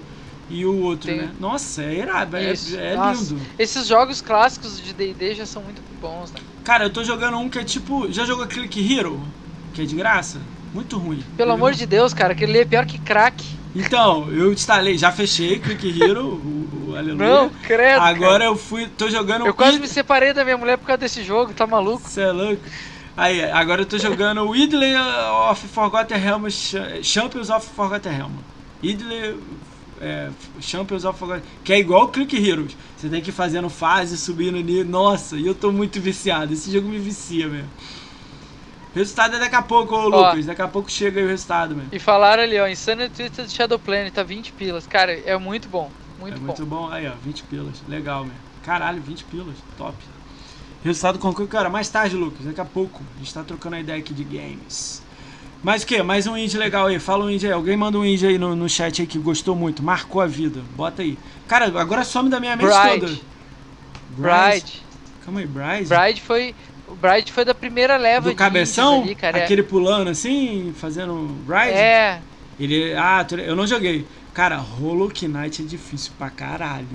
[0.49, 1.35] e o outro, Tem- né?
[1.41, 3.41] Nossa, é irado, é, é Nossa, lindo.
[3.59, 6.41] Esses jogos clássicos de D&D já são muito bons, né?
[6.65, 8.11] Cara, eu tô jogando um que é tipo.
[8.13, 9.21] Já jogou Click Hero?
[9.75, 10.41] Que é de graça?
[10.73, 11.23] Muito ruim.
[11.37, 13.45] Pelo amor de Deus, cara, aquele é pior que crack.
[13.75, 17.29] Então, eu instalei, já fechei Click Hero, o, o Aleluia.
[17.29, 18.01] Não, credo.
[18.01, 18.45] Agora cara.
[18.45, 21.53] eu fui, tô jogando Eu quase me separei da minha mulher por causa desse jogo,
[21.53, 22.09] tá maluco?
[22.09, 22.63] Cê é louco.
[23.17, 24.95] Aí, agora eu tô jogando o Idley
[25.51, 28.41] of Forgotten Realms Cha- Champions of Forgotten Realms.
[28.83, 29.35] Idley
[30.01, 30.31] é,
[30.61, 32.77] Champions of Forgotten Que é igual o Click Heroes.
[32.97, 34.85] Você tem que ir fazendo fase, subindo nível.
[34.85, 36.53] Nossa, e eu tô muito viciado.
[36.53, 37.69] Esse jogo me vicia mesmo.
[38.95, 40.29] Resultado é daqui a pouco, ô Ó.
[40.31, 40.47] Lucas.
[40.47, 41.91] Daqui a pouco chega aí o resultado, mesmo.
[41.93, 44.87] E falaram ali, ó, Insanity Twisted Shadow Plane, tá 20 pilas.
[44.87, 46.47] Cara, é muito bom, muito é bom.
[46.47, 46.89] muito bom.
[46.91, 47.83] Aí, ó, 20 pilas.
[47.87, 48.39] Legal, mesmo.
[48.65, 49.55] Caralho, 20 pilas.
[49.77, 49.95] Top.
[50.83, 51.69] Resultado concluído, cara.
[51.69, 52.47] Mais tarde, Lucas.
[52.47, 53.03] Daqui a pouco.
[53.17, 55.03] A gente tá trocando a ideia aqui de games.
[55.67, 56.01] Mais o quê?
[56.01, 57.01] Mais um indie legal aí.
[57.01, 57.53] Fala um indie aí.
[57.53, 59.83] Alguém manda um indie aí no, no chat aí que gostou muito.
[59.83, 60.63] Marcou a vida.
[60.77, 61.19] Bota aí.
[61.49, 63.07] Cara, agora some da minha mente toda.
[63.09, 63.23] Bride.
[64.17, 64.83] Bride.
[65.25, 65.89] Calma aí, Bride?
[65.89, 66.55] Bride foi.
[66.87, 69.03] O Bride foi da primeira leva Do de cabeção?
[69.03, 69.39] ali, cara.
[69.39, 71.73] Aquele pulando assim, fazendo Bride?
[71.73, 72.21] É,
[72.61, 72.95] Ele.
[72.95, 74.07] Ah, eu não joguei.
[74.33, 76.87] Cara, Hollow Knight é difícil pra caralho.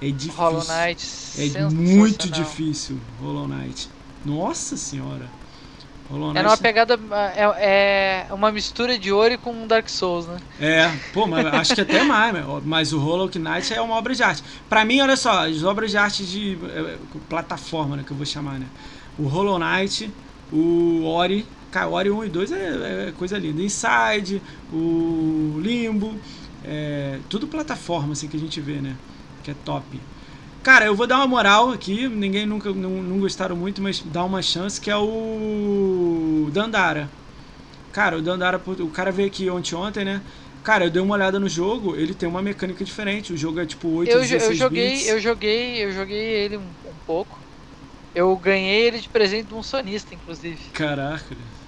[0.00, 0.32] É difícil.
[0.32, 1.06] Hollow Knight.
[1.36, 3.90] É muito difícil, Hollow Knight.
[4.24, 5.41] Nossa senhora.
[6.12, 6.44] Hollow É Knight.
[6.44, 7.00] numa pegada.
[7.56, 10.36] É, é uma mistura de Ori com Dark Souls, né?
[10.60, 12.34] É, pô, mas acho que até mais,
[12.64, 14.44] mas o Hollow Knight é uma obra de arte.
[14.68, 16.96] Pra mim, olha só, as obras de arte de é,
[17.28, 18.66] plataforma, né, que eu vou chamar, né?
[19.18, 20.10] O Hollow Knight,
[20.52, 23.62] o Ori, cara, Ori 1 e 2 é, é coisa linda.
[23.62, 24.42] Inside,
[24.72, 26.14] o Limbo,
[26.64, 28.96] é, tudo plataforma, assim, que a gente vê, né?
[29.42, 29.98] Que é top.
[30.62, 34.24] Cara, eu vou dar uma moral aqui, ninguém nunca não, não gostaram muito, mas dá
[34.24, 37.10] uma chance, que é o Dandara.
[37.92, 40.22] Cara, o Dandara, o cara veio aqui ontem, ontem, né?
[40.62, 43.32] Cara, eu dei uma olhada no jogo, ele tem uma mecânica diferente.
[43.32, 45.08] O jogo é tipo 8 Eu, jo- 16 eu joguei, bits.
[45.08, 47.42] eu joguei, eu joguei ele um, um pouco.
[48.14, 50.60] Eu ganhei ele de presente de um sonista, inclusive.
[50.72, 51.34] Caraca.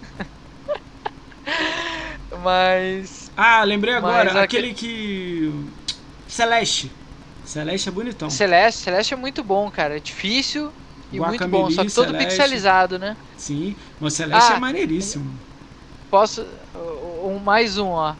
[2.43, 3.31] Mas.
[3.37, 5.51] Ah, lembrei agora, Mas aquele que
[6.27, 6.93] Celeste.
[7.45, 8.31] Celeste é bonitão.
[8.31, 9.97] Celeste, Celeste é muito bom, cara.
[9.97, 10.71] É difícil
[11.13, 11.71] e muito bom.
[11.71, 12.27] Só que todo Celeste.
[12.29, 13.17] pixelizado, né?
[13.37, 15.31] Sim, mas Celeste Ah, é maneiríssimo.
[16.11, 16.47] Posso.
[17.23, 18.15] Um, mais um, ó.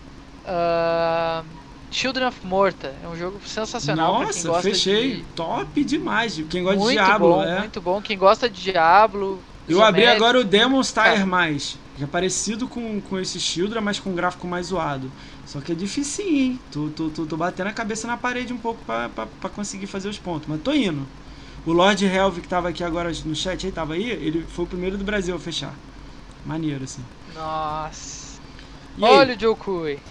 [0.47, 1.43] Ah,
[1.91, 2.93] Children of Morta.
[3.03, 5.17] É um jogo sensacional Nossa, gosta fechei.
[5.17, 5.23] de.
[5.37, 6.43] Top demais.
[6.51, 7.59] Quem gosta muito de Diablo, bom, é.
[7.61, 8.03] muito bom.
[8.03, 9.41] Quem gosta de Diablo.
[9.69, 11.27] Eu abri agora o Demon's Tire Cara.
[11.27, 11.79] mais.
[11.97, 15.11] Que é parecido com, com esse Shieldra, mas com um gráfico mais zoado.
[15.45, 16.63] Só que é difícil, hein?
[16.71, 20.19] Tô, tô, tô, tô batendo a cabeça na parede um pouco pra conseguir fazer os
[20.19, 20.49] pontos.
[20.49, 21.09] Mas tô indo.
[21.65, 24.69] O Lord Helve que tava aqui agora no chat, aí tava aí, ele foi o
[24.69, 25.81] primeiro do Brasil a fechar.
[26.45, 27.09] Maneiro, assim.
[27.27, 28.41] Nossa.
[28.97, 29.25] E aí?
[29.25, 30.03] Olha o Joe Kui.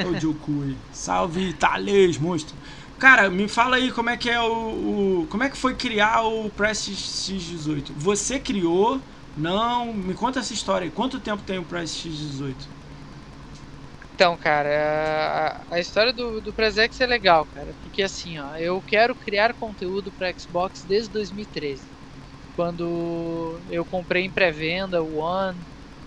[0.00, 0.78] Ô, Jokui.
[0.90, 2.58] Salve, Thales, monstro.
[2.98, 6.22] Cara, me fala aí como é que é o, o- Como é que foi criar
[6.22, 7.92] o Prestige X18?
[7.94, 9.02] Você criou?
[9.34, 9.92] Não?
[9.92, 10.90] Me conta essa história aí.
[10.90, 12.68] Quanto tempo tem o Prestige X18?
[14.18, 17.74] Então, cara, a, a história do, do Presex é legal, cara.
[17.74, 21.92] Porque assim, ó, eu quero criar conteúdo para Xbox desde 2013.
[22.50, 25.66] Quando eu comprei em pré-venda o One,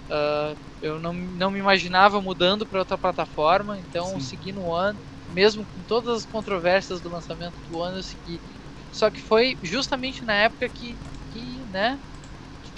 [0.09, 4.19] ah, eu não, não me imaginava mudando para outra plataforma, então Sim.
[4.19, 4.99] segui no One,
[5.29, 8.41] mesmo com todas as controvérsias do lançamento do One, eu segui.
[8.91, 10.99] Só que foi justamente na época que,
[11.29, 11.99] que né,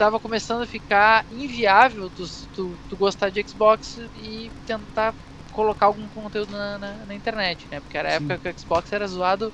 [0.02, 5.14] tava começando a ficar inviável tu, tu, tu gostar de Xbox e tentar
[5.52, 7.80] colocar algum conteúdo na, na, na internet, né?
[7.80, 9.54] Porque era a época que o Xbox era zoado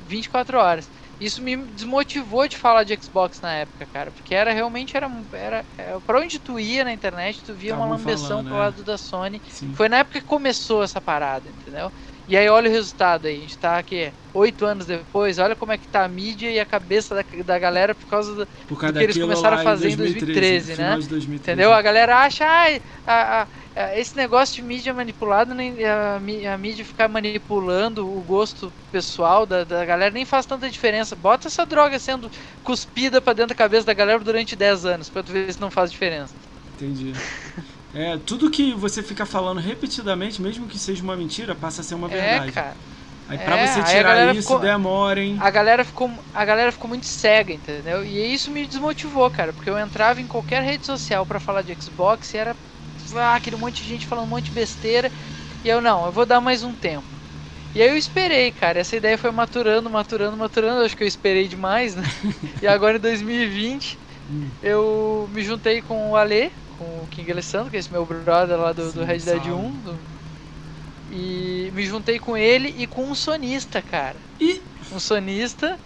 [0.00, 0.90] 24 horas.
[1.20, 5.64] Isso me desmotivou de falar de Xbox na época, cara, porque era realmente era era,
[5.78, 8.58] era para onde tu ia na internet, tu via uma lambeção falando, pro é.
[8.58, 9.40] lado da Sony.
[9.46, 9.72] Sim.
[9.72, 11.92] Foi na época que começou essa parada, entendeu?
[12.30, 15.72] E aí olha o resultado aí, a gente tá aqui oito anos depois, olha como
[15.72, 18.78] é que tá a mídia e a cabeça da, da galera por causa do, Por
[18.78, 20.98] causa do que eles começaram a fazer em 2013, final né?
[20.98, 21.62] de 2013.
[21.62, 21.72] Entendeu?
[21.72, 26.16] A galera acha, ah, a- a- esse negócio de mídia manipulada, nem- a,
[26.54, 31.16] a mídia ficar manipulando o gosto pessoal da, da galera nem faz tanta diferença.
[31.16, 32.30] Bota essa droga sendo
[32.62, 35.70] cuspida pra dentro da cabeça da galera durante 10 anos, pra tu ver se não
[35.70, 36.34] faz diferença.
[36.68, 37.12] Entendi.
[37.92, 41.94] É, tudo que você fica falando repetidamente, mesmo que seja uma mentira, passa a ser
[41.96, 42.52] uma verdade.
[42.52, 42.78] É, cara.
[43.26, 45.44] Aí pra É, você tirar isso, ficou- demora, hein?
[45.44, 48.04] A galera ficou, a galera ficou muito cega, entendeu?
[48.04, 51.76] E isso me desmotivou, cara, porque eu entrava em qualquer rede social pra falar de
[51.82, 52.56] Xbox e era
[53.16, 55.12] ah, aquele monte de gente falando um monte de besteira.
[55.64, 57.20] E eu não, eu vou dar mais um tempo.
[57.74, 58.80] E aí eu esperei, cara.
[58.80, 60.84] Essa ideia foi maturando, maturando, maturando.
[60.84, 62.02] Acho que eu esperei demais, né?
[62.60, 64.60] E agora em 2020 Hum.
[64.62, 68.58] eu me juntei com o Ale, com o King Alessandro, que é esse meu brother
[68.58, 69.52] lá do, do Sim, Red Dead salve.
[69.52, 69.82] 1.
[69.82, 70.10] do-
[71.08, 74.22] E me juntei com ele e com um sonista, cara.
[74.40, 74.70] E.
[74.90, 75.80] Um sonista.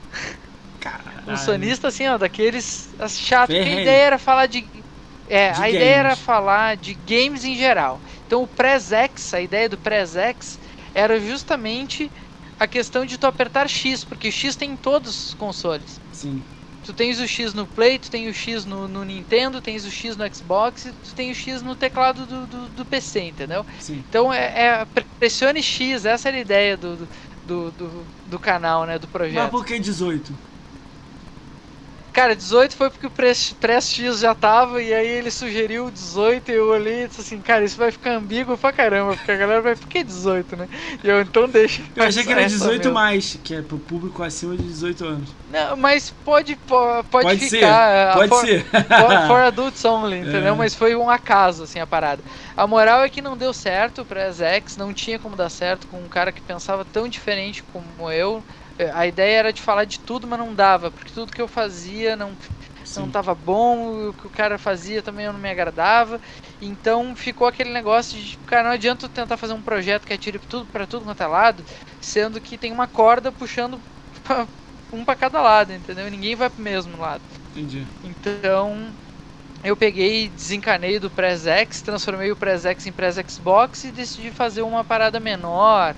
[0.79, 1.27] Caralho.
[1.27, 3.55] Um sonista, assim, ó, daqueles chato.
[3.55, 4.71] Porque a ideia era falar de.
[5.27, 6.17] É, De a ideia era games.
[6.17, 8.03] falar de games em geral.
[8.27, 10.61] Então o Presex, a ideia do Presex
[10.93, 12.13] era justamente
[12.59, 16.01] a questão de tu apertar X, porque X tem em todos os consoles.
[16.11, 16.49] Sim.
[16.85, 19.91] Tu tens o X no Play, tu tem o X no, no Nintendo, tens o
[19.91, 23.65] X no Xbox, tu tem o X no teclado do, do, do PC, entendeu?
[23.77, 24.09] Sim.
[24.09, 27.09] Então é, é pre- pressione X, essa era a ideia do, do,
[27.73, 28.99] do, do- canal, né?
[28.99, 29.51] Do Mas projeto.
[29.51, 30.39] por que 18?
[32.15, 36.49] Cara, 18 foi porque o Press, Press X já tava e aí ele sugeriu 18
[36.51, 39.37] e eu olhei e disse assim, cara, isso vai ficar ambíguo pra caramba, porque a
[39.37, 40.69] galera vai, por que 18, né?
[41.03, 41.83] E eu, então deixa.
[41.95, 42.95] Eu achei que era essa 18 mesmo.
[42.95, 45.31] mais, que é pro público acima de 18 anos.
[45.51, 48.13] Não, mas pode, po- pode, Pode ser, ficar.
[48.13, 48.65] a pode for- ser.
[48.65, 50.55] for, for adults only, entendeu?
[50.55, 50.57] É.
[50.57, 52.23] Mas foi um acaso, assim, a parada.
[52.57, 56.01] A moral é que não deu certo pra X, não tinha como dar certo com
[56.01, 58.45] um cara que pensava tão diferente como eu.
[58.79, 61.49] Eh, A ideia era de falar de tudo, mas não dava, porque tudo que eu
[61.49, 62.37] fazia não,
[62.95, 63.11] não Sim.
[63.11, 66.21] tava bom, o que o cara fazia também não me agradava.
[66.61, 70.69] Então ficou aquele negócio de, cara, não adianta tentar fazer um projeto que atire tudo
[70.69, 71.65] para tudo quanto é lado,
[72.01, 73.85] sendo que tem uma corda puxando
[74.23, 74.49] pra-
[74.93, 76.09] um para cada lado, entendeu?
[76.11, 77.25] Ninguém vai pro mesmo lado.
[77.55, 77.89] Entendi.
[78.03, 78.97] Então
[79.63, 84.33] eu peguei, desencanei do Press X, transformei o Press X em Press Xbox e decidi
[84.33, 85.97] fazer uma parada menor.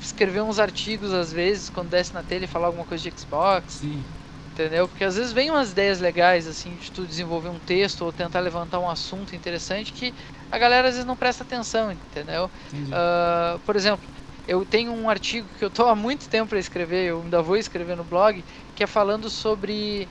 [0.00, 3.78] Escrever uns artigos às vezes, quando desce na telha e falar alguma coisa de Xbox,
[3.78, 4.06] Sim.
[4.54, 4.88] entendeu?
[4.88, 8.40] Porque às vezes vem umas ideias legais, assim, de tu desenvolver um texto ou tentar
[8.40, 10.14] levantar um assunto interessante que
[10.50, 12.50] a galera às vezes não presta atenção, entendeu?
[12.90, 14.08] Ah, por exemplo,
[14.46, 17.56] eu tenho um artigo que eu tô há muito tempo para escrever, eu ainda vou
[17.56, 18.44] escrever no blog,
[18.74, 20.10] que é falando sobre,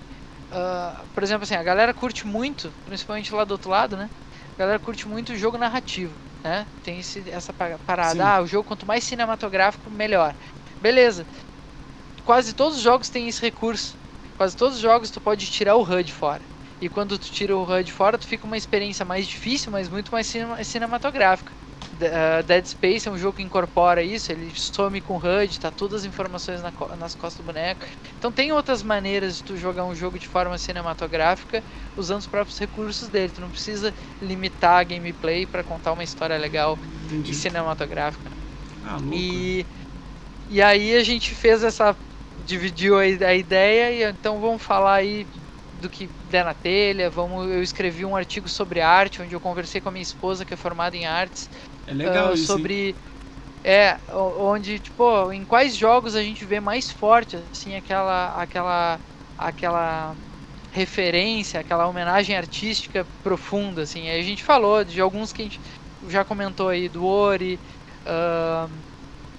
[0.51, 4.09] ah, por exemplo, assim, a galera curte muito, principalmente lá do outro lado, né?
[4.57, 6.67] A galera curte muito o jogo narrativo, né?
[6.81, 8.21] Tem esse, essa pa- parada, Sim.
[8.25, 10.35] ah, o jogo quanto mais cinematográfico, melhor.
[10.79, 11.27] Beleza.
[12.23, 13.99] Quase todos os jogos têm esse recurso.
[14.35, 16.47] Quase todos os jogos tu pode tirar o HUD fora.
[16.79, 20.11] E quando tu tira o HUD fora, tu fica uma experiência mais difícil, mas muito
[20.11, 21.53] mais cinema- cinematográfica.
[21.99, 25.71] Ah, Dead Space é um jogo que incorpora isso, ele some com o HUD, tá
[25.71, 27.85] todas as informações na nas costas do boneco.
[28.17, 31.63] Então tem outras maneiras de tu jogar um jogo de forma cinematográfica
[31.95, 33.31] usando os próprios recursos dele.
[33.33, 36.79] Tu não precisa limitar a gameplay para contar uma história legal
[37.27, 37.33] e Entendi.
[37.33, 38.31] cinematográfica.
[38.83, 38.99] Ah.
[39.11, 39.65] E,
[40.47, 41.97] e aí a gente fez essa.
[42.37, 45.27] dividiu a, a ideia e então vamos falar aí
[45.71, 47.09] do que der na telha.
[47.09, 50.53] Vamos, eu escrevi um artigo sobre arte, onde eu conversei com a minha esposa, que
[50.53, 51.49] é formada em artes,
[51.91, 52.59] É legal ah, isso.
[52.59, 52.69] hein?
[52.69, 52.97] sobre.
[53.63, 58.29] É, o- onde, tipo, em quais jogos a gente vê mais forte, assim, aquela.
[58.41, 59.01] aquela.
[59.37, 60.17] aquela
[60.71, 64.09] referência, aquela homenagem artística profunda, assim.
[64.09, 65.61] Aí a gente falou de alguns que a gente
[66.03, 67.61] já comentou aí, do Ori,
[68.05, 68.83] ahn,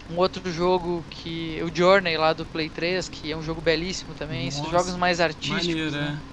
[0.08, 1.60] um outro jogo que.
[1.62, 4.46] O Journey lá do Play 3, que é um jogo belíssimo também.
[4.48, 5.92] Esses Nossa, jogos mais artísticos.
[5.92, 6.24] Maneiro, né?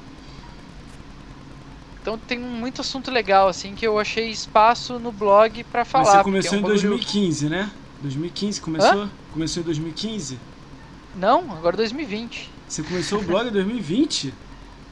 [2.02, 6.06] Então tem muito assunto legal, assim, que eu achei espaço no blog pra falar.
[6.06, 7.70] Mas você começou é um em bagulho- 2015, né?
[8.02, 9.10] 2015 começou?
[9.34, 10.40] Começou em 2015?
[11.16, 12.50] Não, agora 2020.
[12.68, 14.34] Você começou o blog em 2020?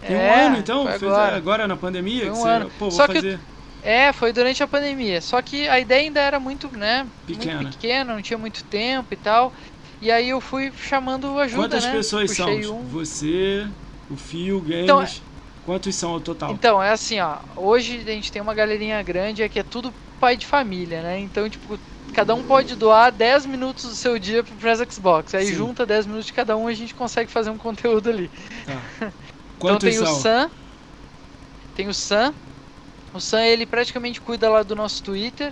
[0.06, 0.88] Tem um É, ano então?
[0.88, 1.36] agora.
[1.36, 2.22] agora na pandemia?
[2.22, 2.70] Foi que um você, ano.
[2.72, 3.40] Pô, vou Só que fazer.
[3.84, 5.22] É, foi durante a pandemia.
[5.22, 7.08] Só que a ideia ainda era muito, né?
[7.26, 7.62] Pequena.
[7.62, 9.54] Muito pequena, não tinha muito tempo e tal.
[10.02, 11.92] E aí eu fui chamando ajuda, Quantas né?
[11.94, 12.80] pessoas Puxei são?
[12.80, 12.84] um.
[12.88, 13.66] Você,
[14.10, 14.84] o Fio, Games.
[14.84, 15.06] Então,
[15.68, 16.54] Quantos são ao total?
[16.54, 17.40] Então, é assim, ó.
[17.58, 21.20] Hoje a gente tem uma galerinha grande, é que é tudo pai de família, né?
[21.20, 21.78] Então, tipo,
[22.14, 25.36] cada um pode doar 10 minutos do seu dia pro Press Xbox.
[25.36, 25.56] Aí Sim.
[25.56, 28.32] junta 10 minutos de cada um e a gente consegue fazer um conteúdo ali.
[28.66, 29.12] Tá.
[29.60, 30.16] Então tem o são?
[30.22, 30.52] Sam,
[31.74, 32.32] tem o Sam.
[33.12, 35.52] O Sam ele praticamente cuida lá do nosso Twitter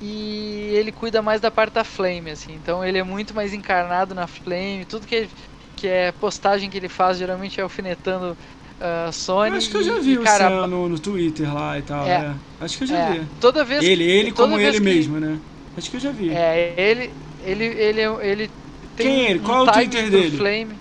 [0.00, 2.54] e ele cuida mais da parte da Flame, assim.
[2.54, 4.86] Então ele é muito mais encarnado na Flame.
[4.88, 5.28] Tudo que,
[5.76, 8.38] que é postagem que ele faz geralmente é alfinetando
[8.82, 9.50] a Sony.
[9.50, 11.82] Eu acho que eu já vi e, o cara, Sam no, no Twitter lá e
[11.82, 12.04] tal.
[12.06, 12.10] É.
[12.10, 12.34] é.
[12.60, 13.26] Acho que eu já é, vi.
[13.40, 15.38] toda vez Ele, ele como ele que- mesmo, né?
[15.76, 16.30] Acho que eu já vi.
[16.30, 17.10] É, ele
[17.44, 18.50] ele ele ele
[18.96, 19.40] tem Quem é ele?
[19.40, 20.36] um Qual é o Twitter dele?
[20.36, 20.74] Flame.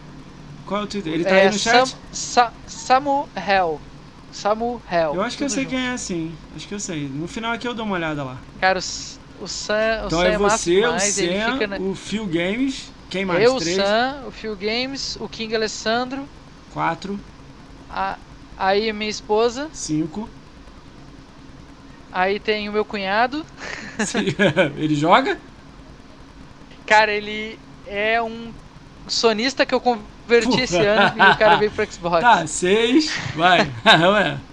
[0.65, 1.13] Qual é o Twitter?
[1.13, 1.89] Ele tá é, aí no chat?
[1.89, 3.79] Sam, Sa, Samu Hell.
[4.31, 5.15] Samu Hell.
[5.15, 5.75] Eu acho que eu sei junto.
[5.75, 6.31] quem é sim.
[6.55, 7.07] Acho que eu sei.
[7.07, 8.37] No final aqui eu dou uma olhada lá.
[8.59, 11.77] Cara, o, o Sam, o Então Sam é é você, o ele Sam, na...
[11.77, 12.91] o Phil Games.
[13.09, 13.43] Quem mais?
[13.43, 13.59] Eu, o?
[13.61, 16.27] Sam, o Phil Games, o King Alessandro,
[16.73, 17.19] Quatro?
[17.91, 18.19] A,
[18.57, 20.29] aí a minha esposa, Cinco?
[22.11, 23.45] aí tem o meu cunhado.
[23.97, 24.35] Se-
[24.77, 25.39] ele joga?
[26.85, 28.53] Cara, ele é um
[29.07, 30.61] sonista que eu converti Porra.
[30.61, 32.19] esse ano e o cara veio pro Xbox.
[32.19, 33.21] Tá, seis.
[33.33, 33.71] Vai.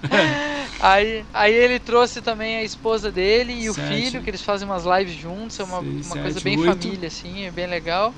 [0.78, 3.70] Aí, aí ele trouxe também a esposa dele e Sete.
[3.70, 6.56] o filho, que eles fazem umas lives juntos, é uma, Seis, uma coisa sete, bem
[6.56, 6.56] oito.
[6.56, 8.16] família, assim, é bem legal.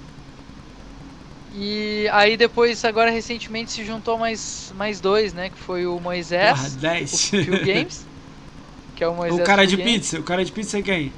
[1.51, 5.51] E aí depois, agora recentemente, se juntou mais, mais dois, né?
[5.51, 6.69] Que foi o Moisés, Porra,
[7.11, 7.33] o 10.
[7.41, 8.09] Phil Games,
[8.95, 10.03] que é o Moisés o cara Phil de Games.
[10.03, 11.15] pizza, o cara de pizza é quem?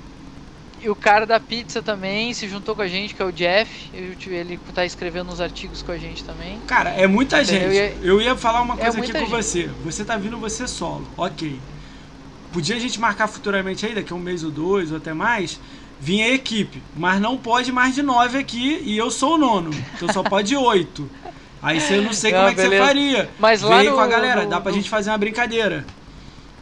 [0.79, 3.89] E o cara da pizza também se juntou com a gente, que é o Jeff.
[3.95, 6.65] Eu tive- Ele tá escrevendo uns artigos com a gente também.
[6.67, 7.73] Cara, é muita Entendeu?
[7.73, 7.73] gente.
[7.73, 9.29] E- Eu ia falar uma é coisa aqui muita com gente.
[9.29, 9.69] você.
[9.81, 11.63] Você tá vindo você solo, ok.
[12.53, 15.61] Podia a gente marcar futuramente aí, daqui a um mês ou dois, ou até mais,
[16.05, 16.83] vir a equipe.
[16.97, 19.71] Mas não pode mais de nove aqui e eu sou o nono.
[19.95, 21.09] Então só pode oito.
[21.63, 23.31] Aí você não sei Não, como é que você faria.
[23.39, 25.19] Mas Vem lá aí no, com a galera, no- dá pra no- gente fazer uma
[25.19, 25.87] brincadeira.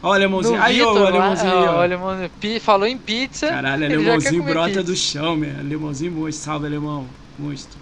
[0.03, 0.61] Ó, o no alemãozinho.
[0.61, 1.51] Aí, ó, o Vitor, lá, alemãozinho.
[1.57, 1.75] aí, ó, ó.
[1.77, 3.47] o alemão pi- falou em pizza.
[3.47, 4.83] Caralho, alemãozinho comer brota pizza.
[4.83, 5.57] do chão, meu.
[5.59, 6.33] Alemãozinho monstro.
[6.45, 7.07] Salve, alemão.
[7.39, 7.79] Monstro.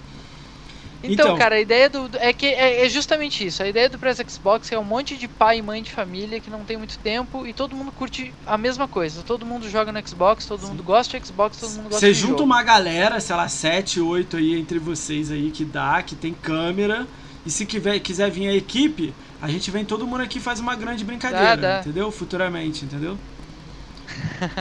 [1.03, 1.37] Então, Então.
[1.37, 2.09] cara, a ideia do.
[2.19, 3.63] É que é, é justamente isso.
[3.63, 6.49] A ideia do Press Xbox é um monte de pai e mãe de família que
[6.49, 9.23] não tem muito tempo e todo mundo curte a mesma coisa.
[9.23, 12.31] Todo mundo joga no Xbox, todo mundo gosta de Xbox, todo mundo gosta Você junta
[12.33, 12.43] jogo.
[12.43, 17.07] uma galera, sei lá, 7, 8 aí entre vocês aí que dá, que tem câmera.
[17.45, 20.59] E se quiser, quiser vir a equipe, a gente vem todo mundo aqui e faz
[20.59, 21.79] uma grande brincadeira, Dá, dá.
[21.79, 22.11] entendeu?
[22.11, 23.17] Futuramente, entendeu?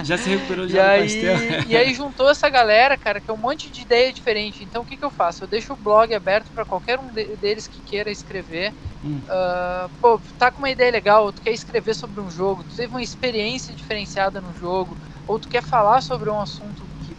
[0.03, 1.37] Já se recuperou E já do aí, pastel.
[1.67, 4.63] e aí juntou essa galera, cara, que é um monte de ideia diferente.
[4.65, 5.45] Então o que, que eu faço?
[5.45, 8.75] Eu deixo o blog aberto para qualquer um de- deles que queira escrever.
[9.03, 9.23] Hum.
[9.29, 12.89] Ah, pô, tá com uma ideia legal, tu quer escrever sobre um jogo, tu teve
[12.93, 17.19] uma experiência diferenciada no jogo, ou tu quer falar sobre um assunto que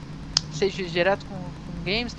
[0.52, 2.16] seja direto com, com games,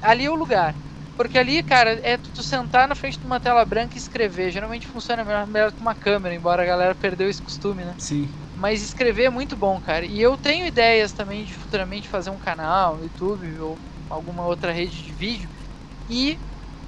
[0.00, 0.78] ali é o lugar.
[1.16, 4.50] Porque ali, cara, é tu sentar na frente de uma tela branca e escrever.
[4.50, 7.96] Geralmente funciona melhor, melhor com uma câmera, embora a galera perdeu esse costume, né?
[7.96, 8.43] Sim.
[8.54, 10.06] Mas escrever é muito bom, cara.
[10.06, 15.02] E eu tenho ideias também de futuramente fazer um canal YouTube ou alguma outra rede
[15.02, 15.50] de vídeo.
[16.08, 16.40] E,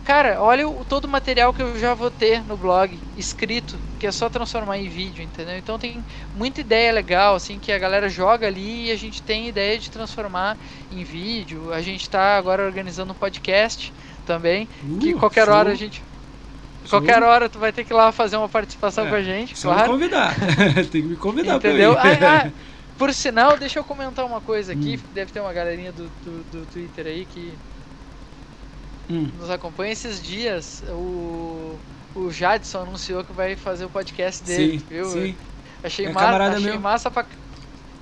[0.04, 4.06] cara, olha o, todo o material que eu já vou ter no blog escrito, que
[4.06, 5.56] é só transformar em vídeo, entendeu?
[5.58, 9.48] Então tem muita ideia legal, assim, que a galera joga ali e a gente tem
[9.48, 10.58] ideia de transformar
[10.90, 11.72] em vídeo.
[11.72, 13.94] A gente tá agora organizando um podcast
[14.24, 15.50] também, que Uh, qualquer show.
[15.50, 16.04] hora a gente.
[16.88, 19.56] Qualquer hora tu vai ter que ir lá fazer uma participação É, com a gente,
[19.56, 19.90] Só me claro.
[19.90, 20.34] convidar.
[20.90, 21.96] tem que me convidar Entendeu?
[21.98, 22.02] Ah,
[22.46, 22.52] ah,
[22.96, 24.96] por sinal, deixa eu comentar uma coisa aqui.
[24.96, 25.02] Hum.
[25.10, 27.60] Deve ter uma galerinha do, do, do Twitter aí que
[29.08, 29.32] Hum.
[29.32, 30.82] nos acompanha esses dias.
[30.88, 31.82] O,
[32.14, 35.04] o Jadson anunciou que vai fazer o podcast dele, Sim, viu?
[35.10, 35.38] sim.
[35.82, 36.80] Achei, É ma camarada achei meu.
[36.80, 37.26] massa pra.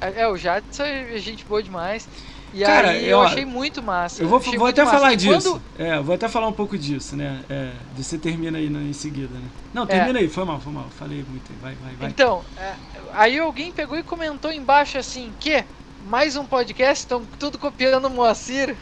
[0.00, 2.08] É, o Jadson é gente boa demais.
[2.54, 4.22] E Cara, aí eu- eu achei muito massa.
[4.22, 4.96] Eu vou, vou até massa.
[4.96, 5.50] falar E disso.
[5.50, 7.40] quando- É, vou até falar um pouco disso, né?
[7.50, 9.46] É, você termina aí em seguida, né?
[9.74, 9.86] Não, É.
[9.86, 10.86] termina aí, foi mal, foi mal.
[10.98, 11.56] Falei muito aí.
[11.60, 12.08] Vai, vai, vai.
[12.08, 12.72] Então, é,
[13.12, 15.64] aí alguém pegou e comentou embaixo assim, que
[16.06, 18.76] mais um podcast, estão tudo copiando o Moacir.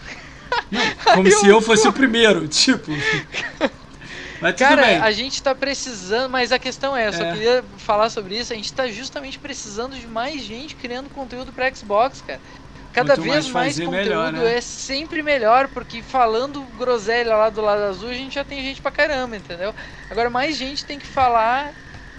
[1.14, 2.90] Como Aí se eu- fosse o primeiro, tipo.
[4.40, 4.96] Mas Cara, bem.
[4.98, 7.32] a gente tá precisando, mas a questão é, eu só É.
[7.32, 11.72] queria falar sobre isso, a gente tá justamente precisando de mais gente criando conteúdo pra
[11.72, 12.40] Xbox, cara.
[12.92, 14.56] Cada Quanto vez mais mais, conteúdo melhor, né?
[14.56, 18.82] é sempre melhor, porque falando groselha lá do lado azul, a gente já tem gente
[18.82, 19.74] pra caramba, entendeu?
[20.10, 21.72] Agora mais gente tem que falar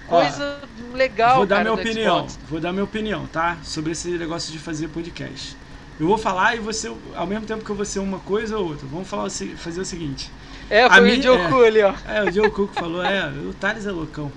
[0.09, 0.59] Ó, coisa
[0.93, 2.17] legal, vou dar cara, minha opinião.
[2.27, 2.39] Xbox.
[2.49, 3.57] Vou dar minha opinião, tá?
[3.63, 5.55] Sobre esse negócio de fazer podcast.
[5.99, 8.69] Eu vou falar e você, ao mesmo tempo que eu vou ser uma coisa ou
[8.69, 8.87] outra.
[8.87, 10.31] Vamos falar, fazer o seguinte.
[10.69, 11.93] É, A foi minha- o Joku ali, ó.
[12.07, 14.31] É, o Joe Cook falou, é, o Thales é loucão.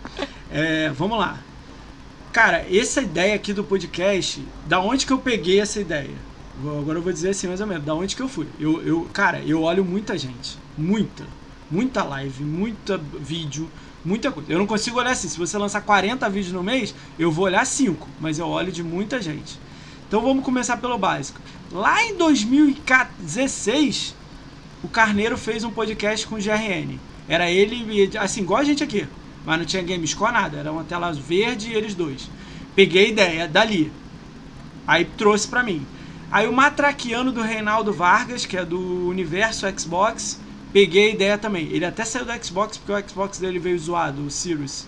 [0.52, 1.38] É, vamos lá.
[2.36, 6.14] Cara, essa ideia aqui do podcast, da onde que eu peguei essa ideia?
[6.60, 8.46] Agora eu vou dizer assim mais ou menos, da onde que eu fui.
[8.60, 10.58] Eu, eu, cara, eu olho muita gente.
[10.76, 11.24] Muita.
[11.70, 13.70] Muita live, muita vídeo,
[14.04, 14.52] muita coisa.
[14.52, 15.30] Eu não consigo olhar assim.
[15.30, 18.82] Se você lançar 40 vídeos no mês, eu vou olhar 5, mas eu olho de
[18.82, 19.58] muita gente.
[20.06, 21.40] Então vamos começar pelo básico.
[21.72, 24.14] Lá em 2016,
[24.84, 27.00] o Carneiro fez um podcast com o GRN.
[27.26, 29.08] Era ele, e- assim, igual a gente aqui.
[29.46, 30.58] Mas não tinha Gamescore nada.
[30.58, 32.28] Era uma tela verde e eles dois.
[32.74, 33.92] Peguei a ideia dali.
[34.86, 35.86] Aí trouxe pra mim.
[36.30, 40.40] Aí o Matraquiano do Reinaldo Vargas, que é do universo Xbox,
[40.72, 41.68] peguei a ideia também.
[41.68, 44.86] Ele até saiu do Xbox porque o Xbox dele veio zoado, o Sirius.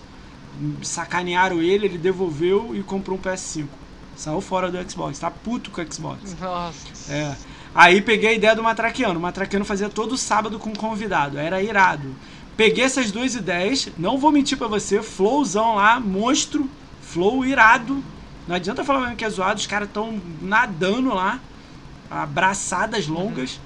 [0.83, 3.67] Sacanearam ele, ele devolveu e comprou um PS5.
[4.17, 6.35] Saiu fora do Xbox, tá puto com o Xbox.
[6.39, 7.13] Nossa.
[7.13, 7.35] É.
[7.73, 9.17] Aí peguei a ideia do Matraquiano.
[9.17, 11.37] O Matraquiano fazia todo sábado com um convidado.
[11.37, 12.13] Era irado.
[12.59, 13.87] Peguei essas duas ideias.
[13.97, 15.01] Não vou mentir pra você.
[15.01, 16.69] Flowzão lá, monstro.
[17.01, 18.03] Flow irado.
[18.45, 19.61] Não adianta falar mesmo que é zoado.
[19.61, 21.39] Os caras estão nadando lá.
[22.11, 23.61] Abraçadas longas.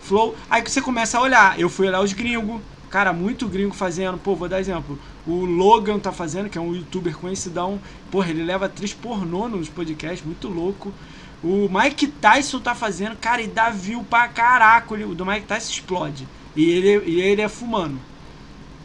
[0.00, 0.36] Flow.
[0.48, 1.58] Aí que você começa a olhar.
[1.58, 2.60] Eu fui olhar os gringos.
[2.88, 4.16] Cara, muito gringo fazendo.
[4.16, 4.96] Pô, vou dar exemplo.
[5.26, 7.80] O Logan tá fazendo, que é um youtuber conhecidão.
[8.12, 10.24] Porra, ele leva atriz pornô nos podcasts.
[10.24, 10.94] Muito louco.
[11.42, 14.94] O Mike Tyson tá fazendo, cara, e dá view pra caraca.
[14.94, 16.28] O do Mike Tyson explode.
[16.54, 17.98] E ele, e ele é fumando.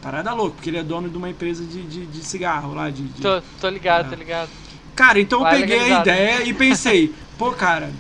[0.01, 2.89] Parada louca, porque ele é dono de uma empresa de, de, de cigarro lá.
[2.89, 3.21] De, de...
[3.21, 4.09] Tô, tô ligado, é.
[4.09, 4.49] tô ligado.
[4.95, 7.91] Cara, então lá eu peguei a ideia e pensei, pô, cara,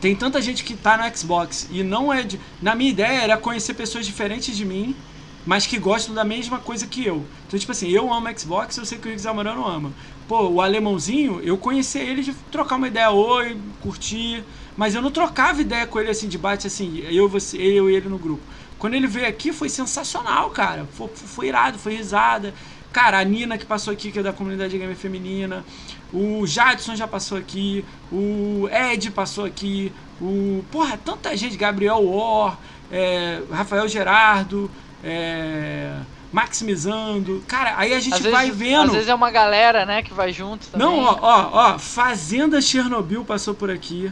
[0.00, 2.40] tem tanta gente que tá no Xbox e não é de.
[2.60, 4.96] Na minha ideia era conhecer pessoas diferentes de mim,
[5.44, 7.24] mas que gostam da mesma coisa que eu.
[7.46, 9.92] Então, tipo assim, eu amo Xbox, eu sei que o Rick Zamorano ama.
[10.28, 14.44] Pô, o alemãozinho, eu conheci ele de trocar uma ideia, oi, curtir.
[14.76, 17.94] Mas eu não trocava ideia com ele assim, de bate assim, eu, você, eu e
[17.94, 18.42] ele no grupo.
[18.82, 20.88] Quando ele veio aqui foi sensacional, cara.
[20.94, 22.52] Foi, foi irado, foi risada.
[22.92, 25.64] Cara, a Nina que passou aqui, que é da comunidade gamer feminina.
[26.12, 27.84] O Jadson já passou aqui.
[28.10, 29.92] O Ed passou aqui.
[30.20, 30.64] O.
[30.72, 31.56] Porra, tanta gente.
[31.56, 32.58] Gabriel War.
[32.90, 34.68] É, Rafael Gerardo.
[35.04, 36.00] É,
[36.32, 37.40] maximizando.
[37.46, 38.86] Cara, aí a gente às vai vezes, vendo.
[38.86, 40.84] Às vezes é uma galera, né, que vai junto também.
[40.84, 41.78] Não, ó, ó, ó.
[41.78, 44.10] Fazenda Chernobyl passou por aqui.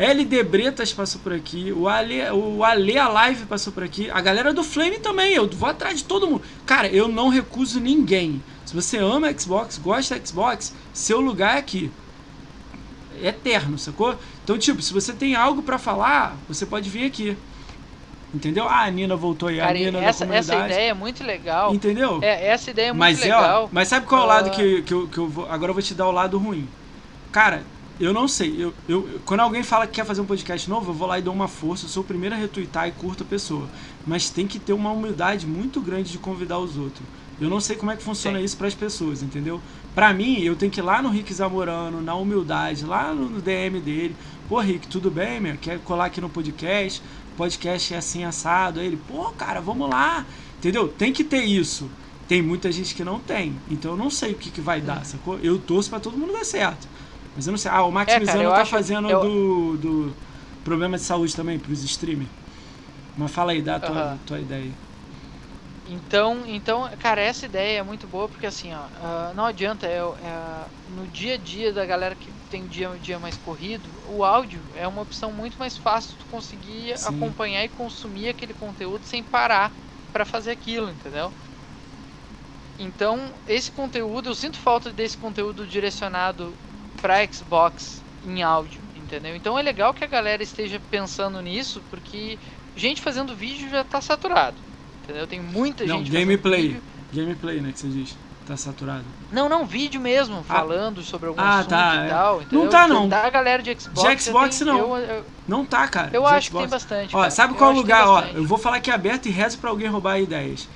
[0.00, 4.50] LD Bretas passou por aqui, o Ale, o Ale Alive passou por aqui, a galera
[4.50, 6.42] do Flame também, eu vou atrás de todo mundo.
[6.64, 8.42] Cara, eu não recuso ninguém.
[8.64, 11.92] Se você ama Xbox, gosta de Xbox, seu lugar é aqui.
[13.22, 14.16] É eterno, sacou?
[14.42, 17.36] Então, tipo, se você tem algo para falar, você pode vir aqui.
[18.32, 18.66] Entendeu?
[18.66, 21.74] Ah, a Nina voltou aí, Cara, a Nina essa, essa ideia é muito legal.
[21.74, 22.20] Entendeu?
[22.22, 23.64] É, essa ideia é muito mas, legal.
[23.64, 25.50] Ó, mas sabe qual é o lado que, que, eu, que eu vou.
[25.50, 26.66] Agora eu vou te dar o lado ruim.
[27.30, 27.64] Cara,
[28.00, 28.56] eu não sei.
[28.58, 31.22] Eu, eu, quando alguém fala que quer fazer um podcast novo, eu vou lá e
[31.22, 31.84] dou uma força.
[31.84, 33.68] Eu sou o primeiro a retweetar e curto a pessoa.
[34.06, 37.06] Mas tem que ter uma humildade muito grande de convidar os outros.
[37.38, 38.44] Eu não sei como é que funciona Sim.
[38.44, 39.60] isso para as pessoas, entendeu?
[39.94, 43.80] Para mim, eu tenho que ir lá no Rick Zamorano, na humildade, lá no DM
[43.80, 44.16] dele.
[44.48, 45.56] Pô, Rick, tudo bem, meu?
[45.58, 47.02] Quer colar aqui no podcast?
[47.36, 48.80] Podcast é assim assado.
[48.80, 50.24] Aí ele, pô, cara, vamos lá.
[50.58, 50.88] Entendeu?
[50.88, 51.90] Tem que ter isso.
[52.28, 53.56] Tem muita gente que não tem.
[53.70, 55.38] Então eu não sei o que, que vai dar, sacou?
[55.42, 56.86] Eu torço para todo mundo dar certo.
[57.34, 57.70] Mas eu não sei.
[57.70, 59.20] Ah, o Maximizando é, cara, tá fazendo eu...
[59.20, 60.16] do, do
[60.64, 62.30] problema de saúde também pros streamers.
[63.16, 64.18] Mas fala aí, dá a tua, uh -huh.
[64.26, 64.74] tua ideia aí.
[65.90, 69.98] Então, então, cara, essa ideia é muito boa porque assim, ó, uh, não adianta, é,
[69.98, 70.64] é,
[70.96, 74.60] no dia a dia da galera que tem dia, um dia mais corrido, o áudio
[74.76, 77.08] é uma opção muito mais fácil de conseguir Sim.
[77.08, 79.72] acompanhar e consumir aquele conteúdo sem parar
[80.12, 81.32] para fazer aquilo, entendeu?
[82.78, 86.54] Então, esse conteúdo, eu sinto falta desse conteúdo direcionado
[87.00, 89.34] para Xbox em áudio, entendeu?
[89.34, 92.38] Então é legal que a galera esteja pensando nisso, porque
[92.76, 94.56] gente fazendo vídeo já está saturado,
[95.02, 95.26] entendeu?
[95.26, 96.82] Tem muita não, gente gameplay, vídeo.
[97.12, 98.16] gameplay, né, que você diz.
[98.46, 99.04] Tá saturado.
[99.30, 100.42] Não, não, vídeo mesmo, ah.
[100.42, 102.42] falando sobre algum ah, assunto tá, e tal.
[102.42, 102.64] Entendeu?
[102.64, 103.08] Não tá, não.
[103.08, 104.02] Da galera de Xbox.
[104.02, 104.78] De Xbox, tem, não.
[104.78, 106.10] Eu, eu, não tá, cara.
[106.12, 106.64] Eu de acho Xbox.
[106.64, 107.16] que tem bastante.
[107.16, 107.30] Ó, cara.
[107.30, 108.08] sabe eu qual lugar?
[108.08, 110.68] Ó, eu vou falar aqui aberto e rezo pra alguém roubar ideias.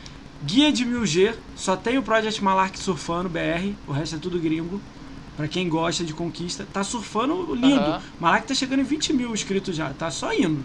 [0.45, 4.81] Guia de 1000G, só tem o Project Malark surfando BR, o resto é tudo gringo.
[5.37, 7.81] Pra quem gosta de conquista, tá surfando lindo.
[7.81, 8.01] Uhum.
[8.21, 10.65] Malak tá chegando em 20 mil inscritos já, tá só indo.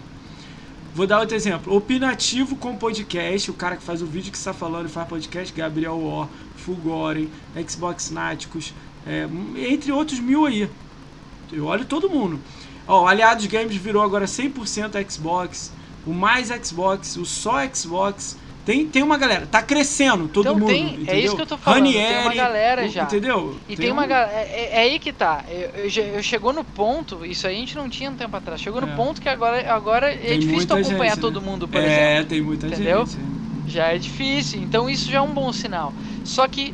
[0.94, 1.74] Vou dar outro exemplo.
[1.74, 5.52] Opinativo com podcast, o cara que faz o vídeo que está falando e faz podcast,
[5.54, 7.28] Gabriel War, Fulgoren,
[7.68, 8.72] Xbox Náticos,
[9.06, 10.68] é, entre outros mil aí.
[11.52, 12.40] Eu olho todo mundo.
[12.86, 15.72] Ó, o Aliados Games virou agora 100% Xbox,
[16.06, 18.36] o mais Xbox, o só Xbox,
[18.70, 20.68] tem, tem uma galera, tá crescendo todo então, mundo.
[20.68, 21.14] Tem, entendeu?
[21.14, 21.84] é isso que eu tô falando.
[21.84, 23.02] Ranieri, tem uma galera já.
[23.02, 23.56] Entendeu?
[23.64, 24.32] E tem, tem uma galera.
[24.32, 25.44] É, é, é, aí que tá.
[25.48, 28.60] Eu, eu, eu, chegou no ponto, isso aí a gente não tinha um tempo atrás.
[28.60, 28.94] Chegou no é.
[28.94, 31.46] ponto que agora, agora é difícil tu acompanhar gente, todo né?
[31.46, 32.04] mundo, por é, exemplo.
[32.04, 33.04] É, tem muita entendeu?
[33.04, 33.18] gente.
[33.66, 34.60] Já é difícil.
[34.62, 35.92] Então isso já é um bom sinal.
[36.24, 36.72] Só que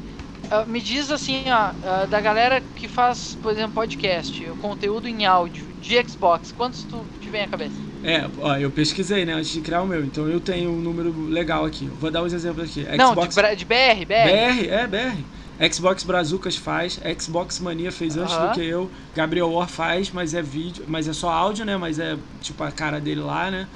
[0.50, 5.08] uh, me diz assim, ó, uh, da galera que faz, por exemplo, podcast, o conteúdo
[5.08, 7.74] em áudio de Xbox, quantos tu te vem à cabeça?
[8.04, 11.12] É, ó, eu pesquisei, né, antes de criar o meu, então eu tenho um número
[11.28, 11.90] legal aqui.
[12.00, 12.86] vou dar uns exemplos aqui.
[12.96, 13.34] Não, Xbox...
[13.34, 14.06] de, de, BR, BR.
[14.06, 15.72] BR, é, BR.
[15.72, 18.48] Xbox Brazucas faz, Xbox Mania fez antes uh -huh.
[18.48, 21.98] do que eu, Gabriel War faz, mas é vídeo, mas é só áudio, né, mas
[21.98, 23.66] é tipo a cara dele lá, né.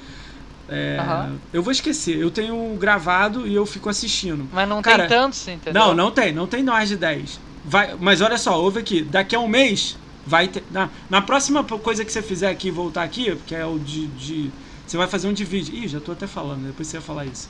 [0.69, 1.37] É, uh -huh.
[1.51, 4.47] Eu vou esquecer, eu tenho gravado e eu fico assistindo.
[4.53, 5.73] Mas não cara, tem tantos, entendeu?
[5.73, 7.39] Não, não tem, não tem mais de 10.
[7.65, 11.63] Vai, mas olha só, ouve aqui, daqui a um mês vai ter, na, na próxima
[11.63, 14.51] coisa que você fizer aqui voltar aqui, que é o de, de
[14.85, 15.73] você vai fazer um de vídeo.
[15.73, 17.49] Ih, já tô até falando, depois você ia falar isso.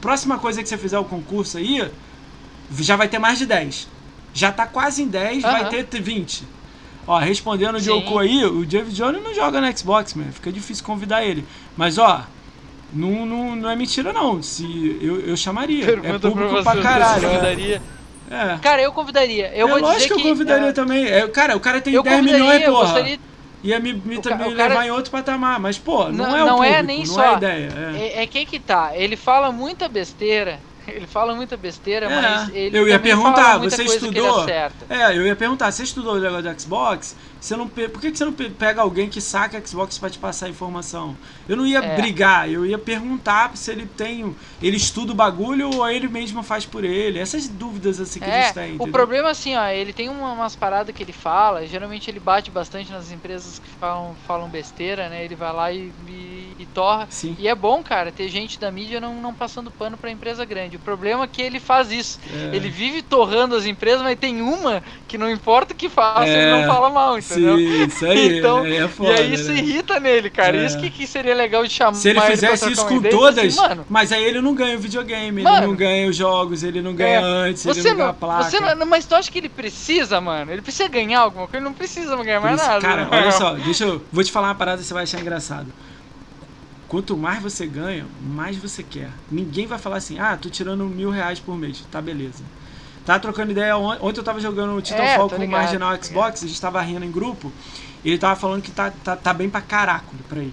[0.00, 1.90] Próxima coisa que você fizer o concurso aí,
[2.80, 3.88] já vai ter mais de 10.
[4.32, 5.50] Já tá quase em 10, uhum.
[5.50, 6.44] vai ter 20.
[7.06, 10.30] Ó, respondendo o Diogo aí, o David Jones não joga no Xbox, man.
[10.30, 11.44] Fica difícil convidar ele.
[11.76, 12.26] Mas, ó,
[12.92, 14.42] não, não, não é mentira, não.
[14.42, 15.84] Se eu, eu chamaria.
[15.84, 17.20] Pergunta é público pra, você, pra caralho.
[17.20, 17.82] Você convidaria?
[18.30, 18.58] É.
[18.58, 19.52] Cara, eu convidaria.
[19.54, 20.72] Eu é vou lógico dizer que eu convidaria é...
[20.72, 21.06] também.
[21.06, 22.84] É, cara, o cara tem eu 10 milhões, porra.
[22.84, 23.18] Gostaria...
[23.62, 24.36] Ia me, me, ca...
[24.36, 24.68] me cara...
[24.68, 25.58] levar em outro patamar.
[25.58, 27.22] Mas, pô, não, não é o Não público, é nem não só.
[27.22, 27.96] É, a ideia, é.
[27.96, 28.92] é, é que que tá.
[28.94, 30.60] Ele fala muita besteira.
[30.88, 34.46] Ele fala muita besteira, é, mas ele Eu ia perguntar, você estudou?
[34.48, 37.14] É, eu ia perguntar, você estudou o negócio de Xbox?
[37.40, 40.46] Você não, por que, que você não pega alguém que saca Xbox para te passar
[40.46, 41.16] a informação?
[41.48, 41.96] Eu não ia é.
[41.96, 44.34] brigar, eu ia perguntar se ele tem.
[44.60, 47.18] Ele estuda o bagulho ou ele mesmo faz por ele.
[47.18, 48.76] Essas dúvidas assim que é, a gente tem.
[48.78, 52.50] O problema, assim, ó, ele tem uma, umas paradas que ele fala, geralmente ele bate
[52.50, 55.24] bastante nas empresas que falam, falam besteira, né?
[55.24, 57.06] Ele vai lá e, e, e torra.
[57.08, 57.36] Sim.
[57.38, 60.76] E é bom, cara, ter gente da mídia não, não passando pano pra empresa grande.
[60.76, 62.18] O problema é que ele faz isso.
[62.32, 62.56] É.
[62.56, 66.50] Ele vive torrando as empresas, mas tem uma que não importa o que faça, ele
[66.50, 66.66] não é.
[66.66, 67.56] fala mal entendeu?
[67.56, 68.38] Sim, isso aí.
[68.38, 69.58] então, é, é foda, e aí isso né?
[69.58, 70.56] irrita nele, cara.
[70.56, 70.66] É.
[70.66, 73.80] Isso que, que seria legal de chamar Se ele fizesse isso com ideia, todas, assim,
[73.88, 76.94] mas aí ele não ganha o videogame, mano, ele não ganha os jogos, ele não
[76.94, 77.22] ganha é.
[77.22, 78.50] antes, você ele não ganha a placa.
[78.50, 80.52] Você não, mas tu acha que ele precisa, mano?
[80.52, 81.58] Ele precisa ganhar alguma coisa?
[81.58, 82.80] Ele não precisa ganhar mais nada.
[82.80, 83.08] Cara, né?
[83.10, 84.02] olha só, deixa eu.
[84.12, 85.72] Vou te falar uma parada você vai achar engraçado.
[86.88, 89.10] Quanto mais você ganha, mais você quer.
[89.30, 91.84] Ninguém vai falar assim, ah, tô tirando mil reais por mês.
[91.90, 92.42] Tá, beleza.
[93.08, 94.18] Tava trocando ideia ontem.
[94.18, 97.10] Eu tava jogando o Titanfall é, com o Marginal Xbox, a gente tava rindo em
[97.10, 97.50] grupo.
[98.04, 100.52] E ele tava falando que tá, tá, tá bem pra caraco pra ele.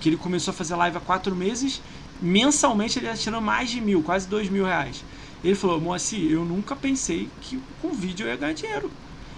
[0.00, 1.82] Que ele começou a fazer live há quatro meses.
[2.18, 5.04] Mensalmente ele ia tirando mais de mil, quase dois mil reais.
[5.44, 8.90] Ele falou, Moacir, eu nunca pensei que com vídeo eu ia ganhar dinheiro.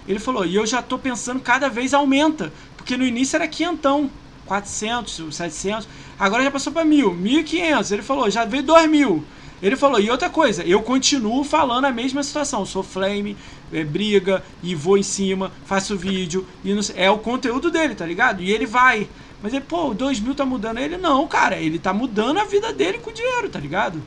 [0.07, 2.53] Ele falou, e eu já tô pensando cada vez aumenta.
[2.77, 4.09] Porque no início era quinhentão,
[4.45, 5.89] 400, 700.
[6.17, 7.91] Agora já passou para mil, 1.500.
[7.91, 9.25] Ele falou, já veio dois mil.
[9.61, 12.65] Ele falou, e outra coisa, eu continuo falando a mesma situação.
[12.65, 13.37] Sou flame,
[13.71, 18.05] é, briga, e vou em cima, faço vídeo, e não, é o conteúdo dele, tá
[18.05, 18.41] ligado?
[18.41, 19.07] E ele vai.
[19.41, 20.97] Mas ele, pô, 2 mil tá mudando ele?
[20.97, 24.01] Não, cara, ele tá mudando a vida dele com dinheiro, tá ligado?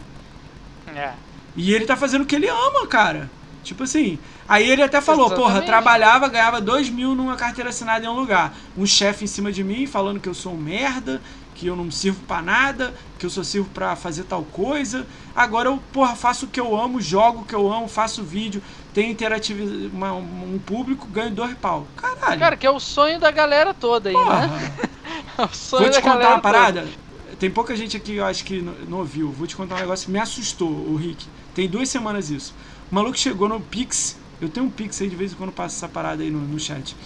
[0.95, 1.13] É.
[1.57, 3.31] E ele tá fazendo o que ele ama, cara.
[3.63, 4.19] Tipo assim.
[4.49, 5.47] Aí ele até falou, Exatamente.
[5.47, 8.57] porra, trabalhava, ganhava 2 mil numa carteira assinada em um lugar.
[8.77, 11.21] Um chefe em cima de mim falando que eu sou um merda,
[11.59, 15.05] que eu não sirvo para nada, que eu só sirvo para fazer tal coisa.
[15.35, 18.63] Agora eu, porra, faço o que eu amo, jogo o que eu amo, faço vídeo,
[18.95, 21.87] tenho interatividade, um público, ganho dois pau.
[21.97, 22.39] Caralho.
[22.39, 24.23] Cara, que é o sonho da galera toda aí, né?
[24.23, 24.47] porra.
[24.47, 24.73] né?
[25.37, 26.83] é o sonho Vou te contar uma parada.
[26.83, 26.93] Toda.
[27.41, 29.31] Tem pouca gente aqui, eu acho que não, ouviu.
[29.31, 31.27] Vou te contar um negócio que me assustou, o Rick.
[31.55, 32.55] Tem duas semanas isso.
[32.91, 34.17] O maluco chegou no Pix.
[34.41, 36.59] Eu tenho um Pix aí de vez em quando passo essa parada aí no, no
[36.59, 36.97] chat.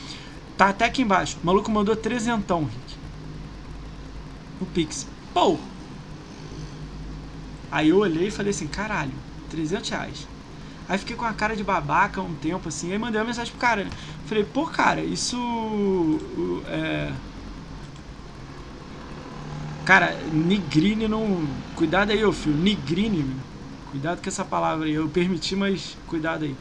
[0.59, 1.39] Tá até aqui embaixo.
[1.43, 3.02] O maluco mandou trezentão, Rick
[4.63, 5.07] o Pix.
[5.33, 5.59] Pô!
[7.71, 9.13] Aí eu olhei e falei assim, caralho,
[9.51, 10.29] 300 reais.
[10.89, 13.61] Aí fiquei com a cara de babaca um tempo assim, aí mandei uma mensagem pro
[13.61, 13.85] cara.
[13.85, 13.91] Né?
[14.27, 15.39] Falei, pô, cara, isso.
[16.67, 17.13] É...
[19.85, 21.47] Cara, Nigrine não.
[21.75, 22.57] Cuidado aí, ô filho.
[22.57, 23.25] Nigrine,
[23.91, 24.93] cuidado com essa palavra aí.
[24.95, 26.55] Eu permiti, mas cuidado aí.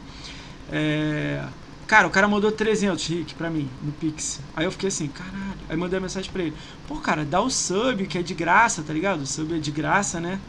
[0.70, 1.44] É.
[1.92, 4.40] Cara, o cara mandou 300, Rick, pra mim, no Pix.
[4.56, 5.58] Aí eu fiquei assim, caralho.
[5.68, 6.56] Aí mandei a mensagem pra ele.
[6.88, 9.20] Pô, cara, dá o sub, que é de graça, tá ligado?
[9.20, 10.40] O sub é de graça, né?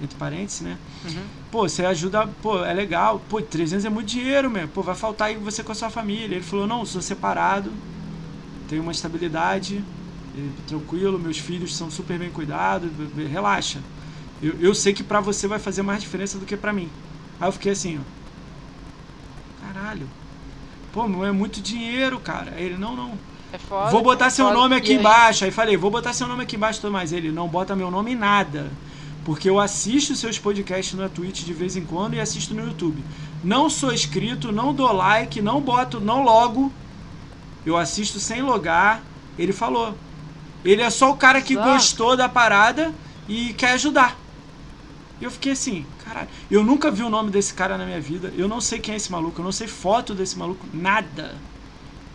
[0.00, 0.78] Entre parênteses, né?
[1.04, 1.24] Uhum.
[1.50, 3.20] Pô, você ajuda, pô, é legal.
[3.28, 4.68] Pô, 300 é muito dinheiro, meu.
[4.68, 6.36] Pô, vai faltar aí você com a sua família.
[6.36, 7.72] Ele falou, não, sou separado,
[8.68, 9.84] tenho uma estabilidade,
[10.68, 12.88] tranquilo, meus filhos são super bem cuidados,
[13.28, 13.80] relaxa.
[14.40, 16.88] Eu, eu sei que pra você vai fazer mais diferença do que pra mim.
[17.40, 19.66] Aí eu fiquei assim, ó.
[19.66, 20.21] Caralho.
[20.92, 22.52] Pô, não é muito dinheiro, cara.
[22.56, 23.18] Aí ele, não, não.
[23.52, 24.58] É foda, vou botar é seu foda.
[24.58, 25.44] nome aqui embaixo.
[25.44, 27.12] Aí falei, vou botar seu nome aqui embaixo, tudo mais.
[27.12, 28.70] Ele, não bota meu nome em nada.
[29.24, 33.02] Porque eu assisto seus podcasts na Twitch de vez em quando e assisto no YouTube.
[33.42, 36.72] Não sou inscrito, não dou like, não boto, não logo.
[37.64, 39.02] Eu assisto sem logar.
[39.38, 39.96] Ele falou.
[40.64, 41.70] Ele é só o cara que Exato.
[41.70, 42.92] gostou da parada
[43.28, 44.16] e quer ajudar.
[45.22, 46.28] Eu fiquei assim, caralho.
[46.50, 48.32] Eu nunca vi o nome desse cara na minha vida.
[48.36, 49.40] Eu não sei quem é esse maluco.
[49.40, 50.66] Eu não sei foto desse maluco.
[50.74, 51.36] Nada.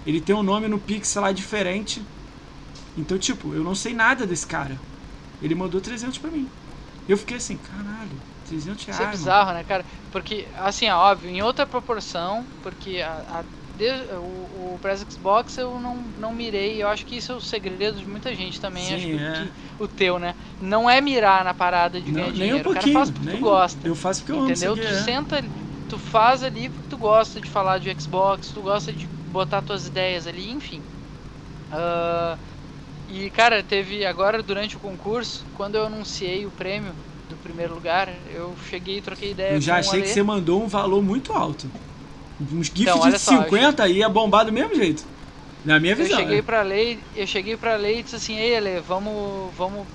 [0.05, 2.01] Ele tem um nome no Pixel lá diferente.
[2.97, 4.77] Então, tipo, eu não sei nada desse cara.
[5.41, 6.49] Ele mandou 300 pra mim.
[7.07, 8.11] Eu fiquei assim, caralho,
[8.49, 8.99] 300 reais.
[8.99, 9.59] Isso é bizarro, mano.
[9.59, 9.85] né, cara?
[10.11, 13.43] Porque, assim, óbvio, em outra proporção, porque a,
[14.19, 16.81] o, o Press Xbox eu não, não mirei.
[16.81, 18.85] Eu acho que isso é o segredo de muita gente também.
[18.85, 19.33] Sim, acho que, é.
[19.33, 20.35] que, o teu, né?
[20.61, 22.57] Não é mirar na parada de não, ganhar nem dinheiro.
[22.57, 23.87] Um pouquinho, o cara faz porque nem, tu gosta.
[23.87, 24.73] Eu faço porque eu Entendeu?
[24.73, 24.81] amo.
[24.81, 25.01] Tu é.
[25.03, 25.43] senta,
[25.89, 29.87] tu faz ali porque tu gosta de falar de Xbox, tu gosta de botar tuas
[29.87, 30.81] ideias ali, enfim.
[31.71, 32.37] Uh,
[33.09, 36.93] e cara, teve agora durante o concurso, quando eu anunciei o prêmio
[37.29, 39.53] do primeiro lugar, eu cheguei e troquei ideia.
[39.53, 41.69] Eu já achei que você mandou um valor muito alto.
[42.39, 45.03] Uns GIFs então, de 50 só, ia bombar do mesmo jeito.
[45.65, 46.11] Na minha visão.
[46.11, 46.41] Eu cheguei né?
[46.41, 49.85] pra lei, eu cheguei pra lei e disse assim, ei Ale, vamos, vamos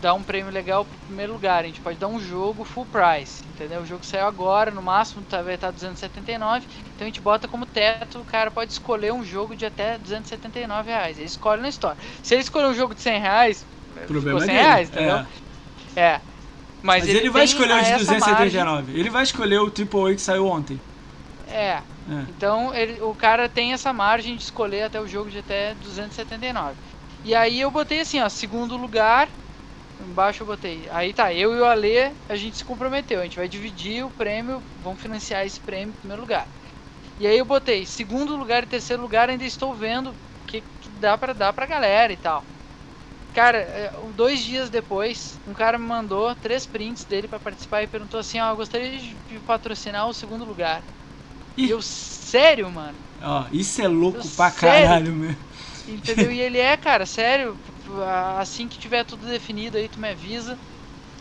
[0.00, 1.64] dar um prêmio legal pro primeiro lugar.
[1.64, 3.80] A gente pode dar um jogo full price, entendeu?
[3.80, 7.66] O jogo saiu agora, no máximo tá, vai estar 279, então a gente bota como
[7.66, 11.18] teto, o cara pode escolher um jogo de até 279 reais.
[11.18, 11.98] Ele escolhe na história.
[12.22, 13.66] Se ele escolher um jogo de 100 reais,
[14.06, 14.58] problema ficou 100 é dele.
[14.58, 15.26] reais, entendeu?
[15.96, 16.00] É.
[16.00, 16.20] é.
[16.82, 18.64] Mas, Mas, ele, ele vai escolher o de 279.
[18.64, 19.00] Margem...
[19.00, 20.80] Ele vai escolher o AAA que saiu ontem.
[21.46, 21.68] É.
[21.68, 21.84] é.
[22.28, 26.76] Então ele, o cara tem essa margem de escolher até o jogo de até 279.
[27.24, 29.28] E aí eu botei assim, ó, segundo lugar,
[30.00, 30.88] embaixo eu botei.
[30.90, 34.10] Aí tá, eu e o Ale, a gente se comprometeu, a gente vai dividir o
[34.10, 36.48] prêmio, vamos financiar esse prêmio em primeiro lugar.
[37.18, 40.16] E aí eu botei segundo lugar e terceiro lugar, ainda estou vendo o
[40.46, 42.44] que, que dá para dar pra galera e tal.
[43.32, 47.86] Cara, é, dois dias depois, um cara me mandou três prints dele para participar e
[47.86, 50.82] perguntou assim: Ó, oh, gostaria de patrocinar o segundo lugar.
[51.56, 52.98] E eu, sério, mano?
[53.20, 54.88] Ó, isso é louco eu, pra sério?
[54.88, 55.34] caralho, meu.
[55.86, 56.30] Entendeu?
[56.32, 57.58] E ele é, cara, sério.
[58.38, 60.58] Assim que tiver tudo definido aí, tu me avisa.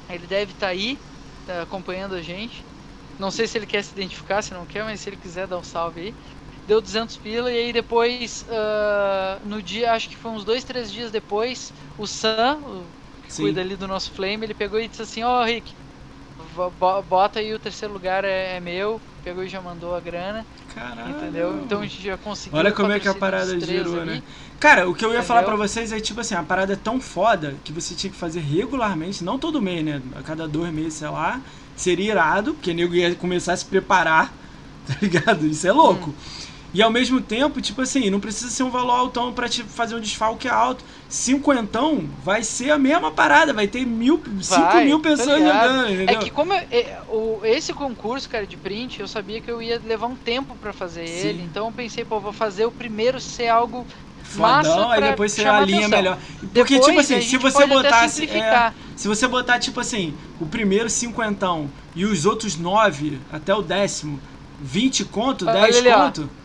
[0.10, 1.00] Ele deve estar tá aí,
[1.46, 2.66] tá acompanhando a gente.
[3.18, 5.58] Não sei se ele quer se identificar, se não quer, mas se ele quiser dar
[5.58, 6.16] um salve aí
[6.66, 10.92] deu 200 pila e aí depois, uh, no dia, acho que foi uns dois, três
[10.92, 13.44] dias depois, o Sam, o que Sim.
[13.44, 15.76] cuida ali do nosso Flame, ele pegou e disse assim, ó oh, Rick,
[17.10, 20.46] bota aí o terceiro lugar é, é, meu, pegou e já mandou a grana.
[20.74, 21.10] Caralho.
[21.10, 21.62] Entendeu?
[21.64, 22.58] Então a gente já conseguiu.
[22.58, 24.22] Olha como é que a parada girou, né?
[24.60, 27.00] Cara, o que eu ia falar para vocês é tipo assim, a parada é tão
[27.00, 30.02] foda que você tinha que fazer regularmente, não todo mês, né?
[30.16, 31.42] A cada dois meses, sei lá,
[31.76, 34.34] seria irado, porque o nego ia começar a se preparar,
[34.88, 35.46] tá ligado?
[35.46, 36.10] Isso é louco.
[36.10, 36.45] Hum.
[36.76, 39.96] E ao mesmo tempo, tipo assim, não precisa ser um valor altão pra te fazer
[39.96, 40.84] um desfalque alto.
[41.08, 46.16] Cinquentão vai ser a mesma parada, vai ter mil, cinco mil pessoas jogando, entendeu?
[46.18, 49.62] É que como eu, é, o, esse concurso, cara, de print, eu sabia que eu
[49.62, 51.28] ia levar um tempo para fazer Sim.
[51.30, 51.44] ele.
[51.44, 53.88] Então eu pensei, pô, vou fazer o primeiro ser algo
[54.24, 56.18] Fodão, aí depois você alinha melhor.
[56.54, 58.30] Porque, tipo depois, tipo assim, se você botasse.
[58.30, 63.62] É, se você botar, tipo assim, o primeiro cinquentão e os outros nove até o
[63.62, 64.20] décimo,
[64.60, 66.30] 20 conto, 10 conto.
[66.42, 66.45] Ó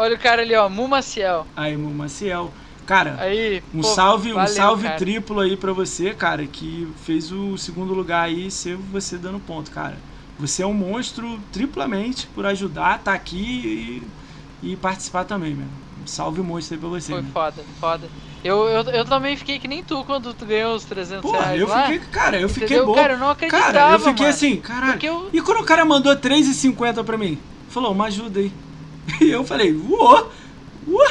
[0.00, 1.46] Olha o cara ali, ó, Mumaciel.
[1.54, 2.50] Aí, Mumaciel.
[2.86, 4.96] Cara, aí, um pô, salve, valeu, um salve cara.
[4.96, 9.70] triplo aí pra você, cara, que fez o segundo lugar aí, ser você dando ponto,
[9.70, 9.96] cara.
[10.38, 14.02] Você é um monstro triplamente por ajudar, tá aqui
[14.62, 15.66] e, e participar também, meu.
[16.02, 17.12] Um salve monstro aí pra você.
[17.12, 18.08] Foi foda, foda.
[18.42, 21.60] Eu, eu, eu também fiquei que nem tu quando tu ganhou os 300 Porra, reais
[21.60, 21.82] eu lá.
[21.82, 22.94] fiquei, cara, eu fiquei bom.
[22.94, 24.34] Cara, eu não acreditava, Cara, eu fiquei mano.
[24.34, 24.98] assim, caralho.
[25.04, 25.28] Eu...
[25.30, 27.38] E quando o cara mandou 3,50 pra mim?
[27.68, 28.50] Falou, uma ajuda aí.
[29.20, 30.26] E eu falei, uô,
[30.86, 31.08] uô.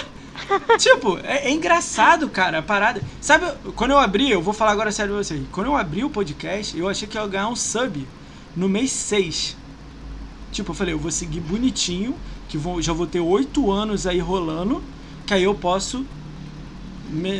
[0.78, 3.02] tipo, é, é, engraçado, cara, a parada.
[3.22, 3.46] Sabe,
[3.76, 5.42] quando eu abri, eu vou falar agora sério pra vocês.
[5.52, 8.08] Quando eu abri o podcast, eu achei que eu ia ganhar um sub
[8.56, 9.56] no mês 6.
[10.52, 12.16] Tipo, eu falei, eu vou seguir bonitinho,
[12.48, 14.82] que vou, já vou ter 8 anos aí rolando,
[15.26, 16.06] que aí eu posso,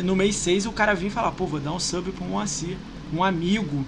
[0.04, 2.76] no mês 6, o cara vir e falar, pô, vou dar um sub um Moacir,
[3.12, 3.84] um amigo.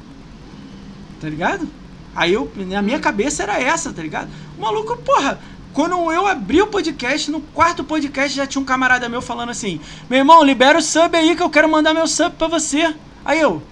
[1.21, 1.69] Tá ligado?
[2.15, 4.29] Aí eu, na minha cabeça era essa, tá ligado?
[4.59, 5.41] O maluco, porra,
[5.73, 9.81] quando eu abri o podcast, no quarto podcast já tinha um camarada meu falando assim:
[10.09, 12.95] Meu irmão, libera o sub aí que eu quero mandar meu sub pra você.
[13.25, 13.63] Aí eu,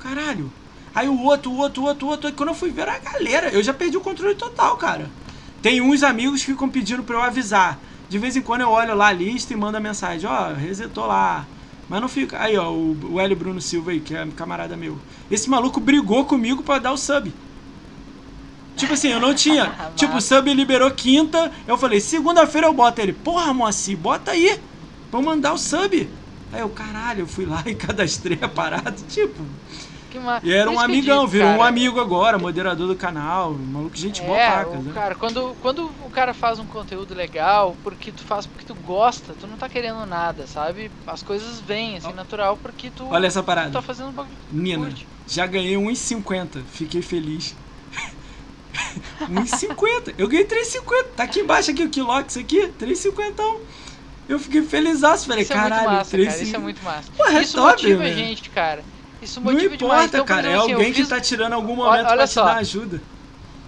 [0.00, 0.52] caralho.
[0.94, 2.28] Aí o outro, o outro, o outro, o outro.
[2.28, 5.10] E quando eu fui ver a galera, eu já perdi o controle total, cara.
[5.62, 7.78] Tem uns amigos que ficam pedindo pra eu avisar.
[8.08, 10.54] De vez em quando eu olho lá a lista e mando a mensagem: Ó, oh,
[10.54, 11.46] resetou lá.
[11.88, 12.40] Mas não fica.
[12.40, 14.98] Aí, ó, o, Hélio Bruno Silva aí, que é camarada meu.
[15.30, 17.32] Esse maluco brigou comigo pra dar o sub.
[18.76, 19.72] Tipo assim, eu não tinha.
[19.96, 21.50] tipo, o sub liberou quinta.
[21.66, 23.12] Eu falei, segunda-feira eu boto ele.
[23.12, 24.60] Porra, Moacir, bota aí.
[25.10, 26.08] Vamos mandar o sub.
[26.52, 28.94] Aí eu, caralho, eu fui lá e cadastrei a parada.
[29.08, 29.42] Tipo.
[30.42, 31.58] E era um amigão, virou cara.
[31.58, 34.92] um amigo agora, moderador do canal, maluco, gente é, boa paca, né?
[34.92, 39.32] Cara, quando, quando o cara faz um conteúdo legal, porque tu faz porque tu gosta,
[39.40, 40.90] tu não tá querendo nada, sabe?
[41.06, 43.06] As coisas vêm, assim, natural, porque tu.
[43.06, 43.70] Olha essa parada.
[43.70, 44.36] Tu tá fazendo um bagulho.
[44.50, 44.92] Nina,
[45.26, 47.56] já ganhei 1,50, fiquei feliz.
[49.30, 50.14] 1,50.
[50.18, 51.06] Eu ganhei 3,50.
[51.16, 53.60] Tá aqui embaixo aqui o Kilox aqui, 3,50.
[54.28, 57.12] Eu fiquei feliz, falei, isso caralho, é muito massa, 3, cara, isso é muito massa.
[57.16, 58.84] Pô, é isso top, motiva a gente, cara.
[59.20, 60.14] Isso motiva Não importa, demais.
[60.14, 61.04] Então, cara, exemplo, é alguém fiz...
[61.04, 63.02] que tá tirando algum momento olha, pra te dar ajuda.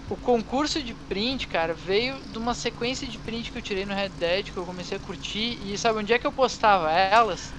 [0.09, 3.93] O concurso de print, cara, veio de uma sequência de print que eu tirei no
[3.93, 5.59] Red Dead, que eu comecei a curtir.
[5.65, 7.51] E sabe onde é que eu postava elas?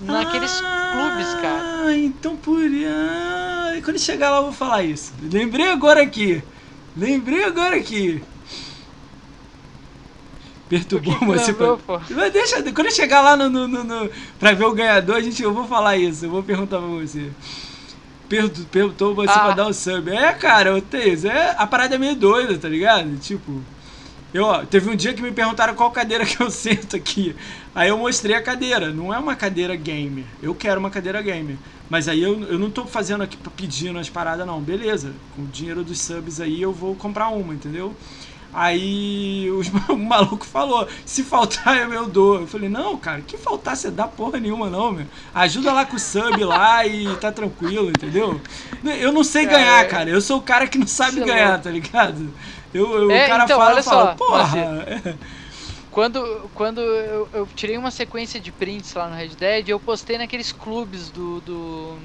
[0.00, 1.84] Naqueles ah, clubes, cara.
[1.86, 2.58] Ah, então por.
[2.58, 5.12] Ah, quando chegar lá eu vou falar isso.
[5.20, 6.42] Lembrei agora aqui.
[7.00, 8.22] Lembrei agora aqui.
[10.68, 11.54] Perturbou você.
[11.54, 11.78] Pra...
[12.10, 15.20] Mas deixa, quando eu chegar lá no, no, no, no, pra ver o ganhador, a
[15.20, 16.26] gente, eu vou falar isso.
[16.26, 17.30] Eu vou perguntar pra você.
[18.28, 19.40] Perguntou você ah.
[19.40, 20.10] pra dar o sub.
[20.10, 23.16] É, cara, o Teis, é, a parada é meio doida, tá ligado?
[23.16, 23.62] Tipo.
[24.32, 27.34] Eu, ó, teve um dia que me perguntaram qual cadeira que eu sento aqui.
[27.74, 28.92] Aí eu mostrei a cadeira.
[28.92, 30.24] Não é uma cadeira gamer.
[30.42, 31.56] Eu quero uma cadeira gamer.
[31.90, 34.60] Mas aí eu, eu não tô fazendo aqui pedindo as paradas, não.
[34.60, 35.12] Beleza.
[35.34, 37.94] Com o dinheiro dos subs aí eu vou comprar uma, entendeu?
[38.54, 42.40] Aí os, o maluco falou: se faltar eu, eu dou.
[42.42, 45.06] Eu falei: não, cara, que faltar você dá porra nenhuma, não, meu.
[45.34, 48.40] Ajuda lá com o sub lá e tá tranquilo, entendeu?
[48.84, 50.08] Eu não sei ganhar, cara.
[50.08, 52.32] Eu sou o cara que não sabe ganhar, tá ligado?
[52.72, 55.18] Eu, eu, É, o cara então, fala, fala, porra.
[55.90, 60.18] Quando, quando eu, eu tirei uma sequência de prints lá no Red Dead, eu postei
[60.18, 61.98] naqueles clubes do, do...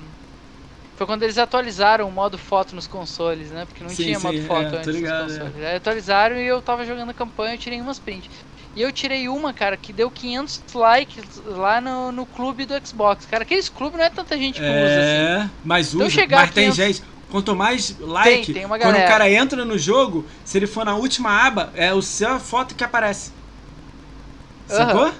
[0.95, 3.65] Foi quando eles atualizaram o modo foto nos consoles, né?
[3.65, 5.57] Porque não Sim, tinha sim, modo é, foto tô antes ligado, nos consoles.
[5.57, 8.29] Aí atualizaram e eu tava jogando a campanha, eu tirei umas prints.
[8.75, 13.25] E eu tirei uma, cara, que deu 500 likes lá no, no clube do Xbox.
[13.25, 15.29] Cara, aqueles clubes não é tanta gente que usa assim.
[15.37, 17.03] É, mas usa, mas aqui tem eu- gente.
[17.27, 20.95] Quanto mais like, tem uma quando o cara entra no jogo, se ele for na
[20.95, 23.33] última aba, é o seu a foto que aparece.
[24.67, 25.13] Sacou?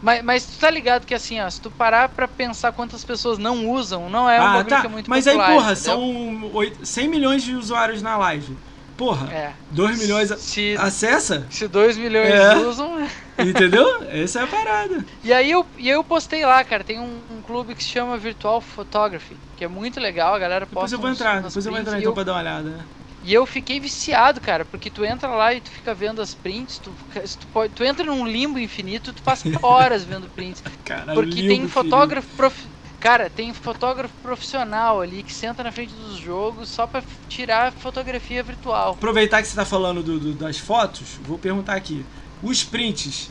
[0.00, 3.36] Mas, mas tu tá ligado que assim, ó, se tu parar pra pensar quantas pessoas
[3.36, 4.80] não usam, não é um ah, tá.
[4.80, 5.84] que é muito Mas popular, aí, porra, entendeu?
[5.92, 8.56] são oito- 100 milhões de usuários na live.
[8.96, 9.54] Porra, É.
[9.70, 10.28] 2 milhões.
[10.40, 11.46] Se, Acessa?
[11.50, 12.56] se 2 milhões É.
[12.58, 13.08] usam.
[13.38, 13.86] Entendeu?
[14.08, 15.04] Essa é a parada.
[15.22, 18.16] E aí eu, e eu postei lá, cara, tem um, um clube que se chama
[18.18, 21.70] Virtual Photography, que é muito legal, a galera Depois posta eu vou entrar, depois eu
[21.72, 22.88] vou entrar então eu- pra dar uma olhada.
[23.28, 26.78] E eu fiquei viciado, cara, porque tu entra lá e tu fica vendo as prints,
[26.78, 26.96] tu,
[27.40, 30.62] tu, pode, tu entra num limbo infinito, tu passa horas vendo prints.
[30.84, 32.68] Caralho, Porque tem fotógrafo prof...
[32.98, 37.72] Cara, tem fotógrafo profissional ali que senta na frente dos jogos só pra f- tirar
[37.72, 38.92] fotografia virtual.
[38.96, 42.04] Aproveitar que você tá falando do- do- das fotos, vou perguntar aqui.
[42.42, 43.30] Os prints,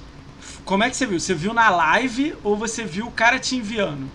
[0.63, 1.19] como é que você viu?
[1.19, 4.09] Você viu na live ou você viu o cara te enviando?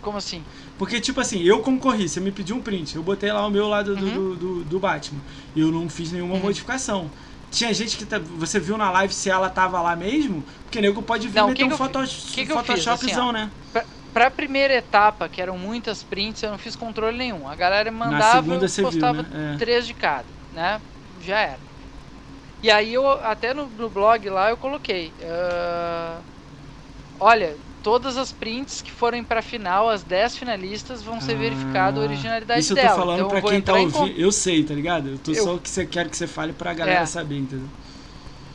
[0.00, 0.44] Como assim?
[0.82, 3.68] Porque, tipo assim, eu concorri, você me pediu um print, eu botei lá o meu
[3.68, 4.12] lado do, Uhum.
[4.14, 5.20] do, do- do Batman.
[5.54, 6.40] E eu não fiz nenhuma Uhum.
[6.40, 7.08] modificação.
[7.52, 10.42] Tinha gente que tá- você viu na live se ela tava lá mesmo?
[10.64, 12.52] Porque nego pode vir Não, meter que um foto, que que?
[12.52, 13.52] Photoshopzão, Assim, ó, né?
[13.72, 17.46] Pra, pra primeira etapa, que eram muitas prints, eu não fiz controle nenhum.
[17.46, 19.54] A galera mandava, eu você viu, postava né?
[19.54, 19.58] É.
[19.58, 20.82] três de cada, né?
[21.20, 21.60] Já era.
[22.60, 25.14] E aí eu, até no, no blog lá, eu coloquei.
[25.22, 26.22] ah,
[27.20, 32.02] olha, todas as prints que forem pra final, as 10 finalistas, vão ser verificado a
[32.02, 32.88] Ah, originalidade Isso eu dela.
[32.90, 34.20] tô falando então eu pra vou quem tá ouvindo.
[34.20, 35.08] Eu sei, tá ligado?
[35.10, 37.06] Eu tô Eu- só o que você quer que você fale pra galera É.
[37.06, 37.70] saber, entendeu?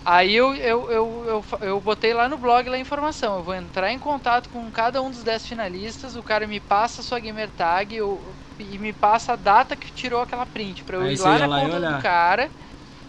[0.09, 3.37] Aí eu, eu, eu, eu, eu botei lá no blog lá a informação.
[3.37, 7.01] Eu vou entrar em contato com cada um dos 10 finalistas, o cara me passa
[7.01, 10.83] a sua gamer tag eu- e me passa a data que tirou aquela print.
[10.85, 12.49] Pra eu Aí ir lá na lá conta do cara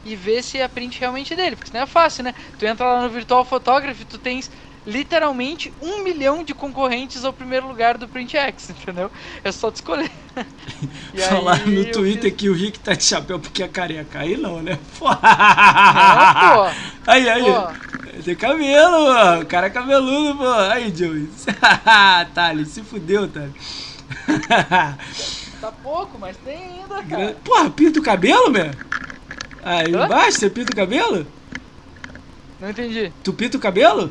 [0.04, 1.56] e ver se a print realmente é dele.
[1.56, 2.34] Porque senão é fácil, né?
[2.58, 4.50] Tu entra lá no Virtual Photography, tu tens
[4.88, 9.10] literalmente um milhão de concorrentes ao primeiro lugar do Print X, entendeu?
[9.44, 10.10] É só tu escolher.
[11.28, 14.20] Falar no Twitter fiz- que o Rick tá de chapéu porque é careca.
[14.20, 14.78] Aí não, né?
[14.98, 15.06] Pô.
[15.12, 16.70] Não, pô.
[17.06, 17.42] Aí, aí.
[17.44, 17.88] Pô.
[18.24, 19.40] Tem cabelo, pô.
[19.42, 20.48] O cara é cabeludo, pô.
[20.70, 21.28] Aí, Joey.
[22.34, 23.52] Thales, se fudeu, Thales.
[25.60, 27.36] Tá pouco, mas tem ainda, cara.
[27.44, 28.70] Porra, pinta o cabelo, meu?
[29.62, 30.04] Aí Hã?
[30.06, 31.26] embaixo, você pinta o cabelo?
[32.60, 33.12] Não entendi.
[33.22, 34.10] Tu pinta o cabelo?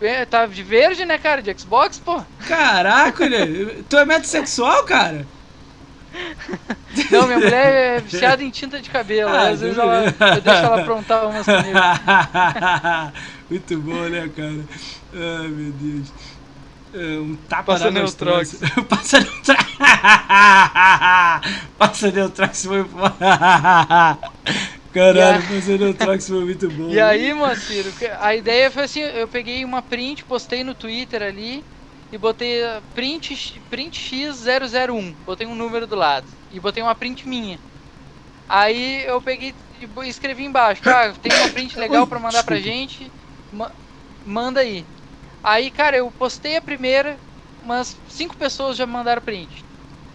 [0.00, 1.42] É, tá de verde, né, cara?
[1.42, 2.22] De Xbox, pô.
[2.46, 3.46] Caraca, né?
[3.88, 5.26] Tu é metrosexual, cara?
[7.10, 9.30] Não, minha mulher é viciada em tinta de cabelo.
[9.30, 11.78] Ah, às vezes então ela, eu deixo ela aprontar umas comigo.
[13.50, 14.64] Muito bom, né, cara?
[15.14, 16.08] Ai, meu Deus.
[16.94, 18.60] É, Um tapa Passa na Neutrox.
[18.88, 19.64] Passa Neutrox.
[21.78, 22.86] Passa Neutrox foi
[24.98, 26.88] Caralho, E passa Neutrox foi muito bom.
[26.90, 31.22] E aí, Moaciro, que- a ideia foi assim, eu peguei uma print, postei no Twitter
[31.22, 31.66] ali
[32.10, 37.28] e botei uh, print, print X001, botei um número do lado e botei uma print
[37.28, 37.62] minha.
[38.48, 43.12] Aí eu peguei e escrevi embaixo, ah, tem uma print legal pra mandar pra gente,
[43.50, 43.74] ma-
[44.24, 44.88] manda aí.
[45.42, 47.20] Aí, cara, eu postei a primeira,
[47.62, 49.66] umas cinco pessoas já mandaram print.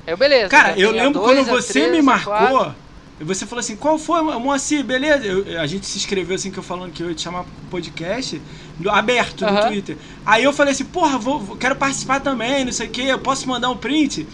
[0.07, 0.55] Aí, beleza.
[0.55, 2.17] Cara, já eu lembro dois, quando você três, me marcou.
[2.17, 2.75] quatro.
[3.19, 4.83] E Você falou assim, qual foi, Moacir?
[4.83, 5.25] Beleza?
[5.25, 7.53] Eu- a gente se inscreveu assim que eu falando que eu ia te chamar pro
[7.69, 8.41] podcast,
[8.79, 9.67] no- aberto no Aham.
[9.67, 9.97] Twitter.
[10.25, 13.19] Aí eu falei assim, porra, vou, vou- quero participar também, não sei o que, eu
[13.19, 14.27] posso mandar um print.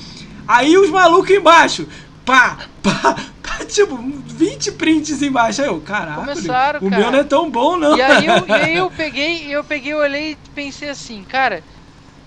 [0.48, 1.88] Aí os malucos embaixo,
[2.26, 3.96] pá, pá, pá, tipo,
[4.26, 5.62] 20 prints embaixo.
[5.62, 7.02] Aí eu, caraca, Começaram, o cara.
[7.02, 7.98] meu não é tão bom, não.
[7.98, 11.64] E aí eu, e aí eu peguei, eu peguei, olhei e pensei assim, cara,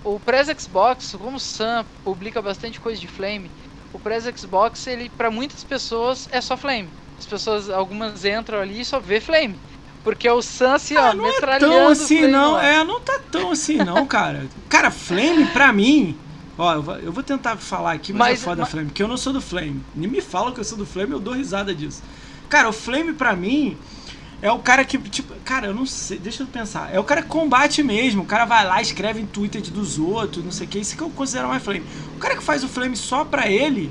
[0.05, 3.51] o Press Xbox, como o Sam publica bastante coisa de Flame,
[3.93, 6.89] o Press Xbox, ele para muitas pessoas é só Flame.
[7.19, 9.57] As pessoas, algumas entram ali e só vê Flame.
[10.03, 12.53] Porque é o Sam assim, ó, Ah, não é tão assim, Flame não.
[12.53, 12.65] lá.
[12.67, 14.47] É, não tá tão assim, não, cara.
[14.69, 16.17] Cara, Flame, pra mim.
[16.59, 19.17] Ó, eu vou, tentar falar aqui, mas, Mas- é foda mas- Flame, porque eu não
[19.17, 19.81] sou do Flame.
[19.95, 22.03] Nem me falam que eu sou do Flame, eu dou risada disso.
[22.49, 23.77] Cara, o Flame, pra mim,
[24.43, 26.93] é o cara que, tipo, cara, eu não sei, deixa eu pensar.
[26.93, 28.23] É o cara que combate mesmo.
[28.23, 30.81] O cara vai lá, escreve em Twitter dos outros, não sei o que.
[30.81, 31.85] Isso que eu considero mais Flame.
[32.17, 33.89] O cara que faz o Flame só pra ele,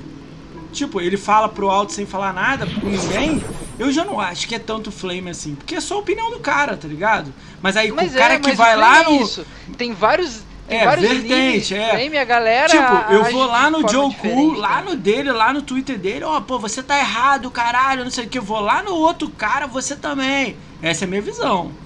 [0.74, 3.42] tipo, ele fala pro alto sem falar nada com ninguém,
[3.80, 5.56] eu já não acho que é tanto Flame assim.
[5.56, 7.34] Porque é só a opinião do cara, tá ligado?
[7.62, 9.22] Mas aí Mas o cara é, que vai lá é no.
[9.22, 9.46] isso.
[9.78, 10.42] Tem vários
[10.72, 11.90] tem é, vários vertente, níveis é.
[11.90, 14.82] flame, a galera Tipo, eu vou lá no Joe Cool, lá né?
[14.82, 18.30] no dele, lá no Twitter dele, ó, pô, você tá errado, caralho, não sei o
[18.30, 18.38] que.
[18.38, 20.62] Eu vou lá no outro cara, você também.
[20.82, 21.78] Essa é a minha visão.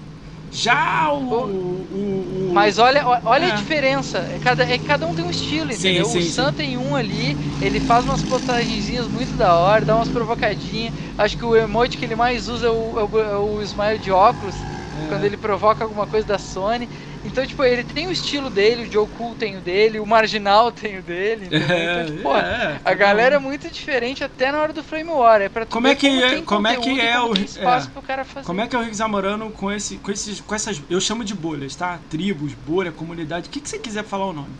[0.50, 1.28] Já o.
[1.28, 1.46] Pô,
[1.90, 3.48] o, o- Mas olha, olha É.
[3.48, 4.18] a diferença.
[4.18, 6.04] É cada, é cada um tem um estilo, Sim, entendeu?
[6.04, 6.22] sim, o.
[6.22, 10.94] Sam tem um ali, ele faz umas postagenzinhas muito da hora, dá umas provocadinhas.
[11.18, 13.98] Acho que o emote que ele mais usa é o, é o, é o smile
[13.98, 15.06] de óculos, É.
[15.08, 16.88] quando ele provoca alguma coisa da Sony.
[17.26, 20.70] Então, tipo, ele tem o estilo dele, o Joe Cool tem o dele, o Marginal
[20.72, 21.76] tem o dele, entendeu?
[21.76, 24.82] É, então, tipo, pô, é, a cada galera é muito diferente até na hora do
[24.82, 25.40] Flame War.
[25.42, 27.88] É pra tu Como é que é- tem como é que é como o- espaço
[27.88, 27.90] é.
[27.90, 28.46] pro cara fazer.
[28.46, 30.80] Como é que é o Rick Zamorano com, esse, com, esses, com essas.
[30.88, 31.98] Eu chamo de bolhas, tá?
[32.08, 34.50] Tribos, bolha, comunidade, o que, que você quiser falar o nome.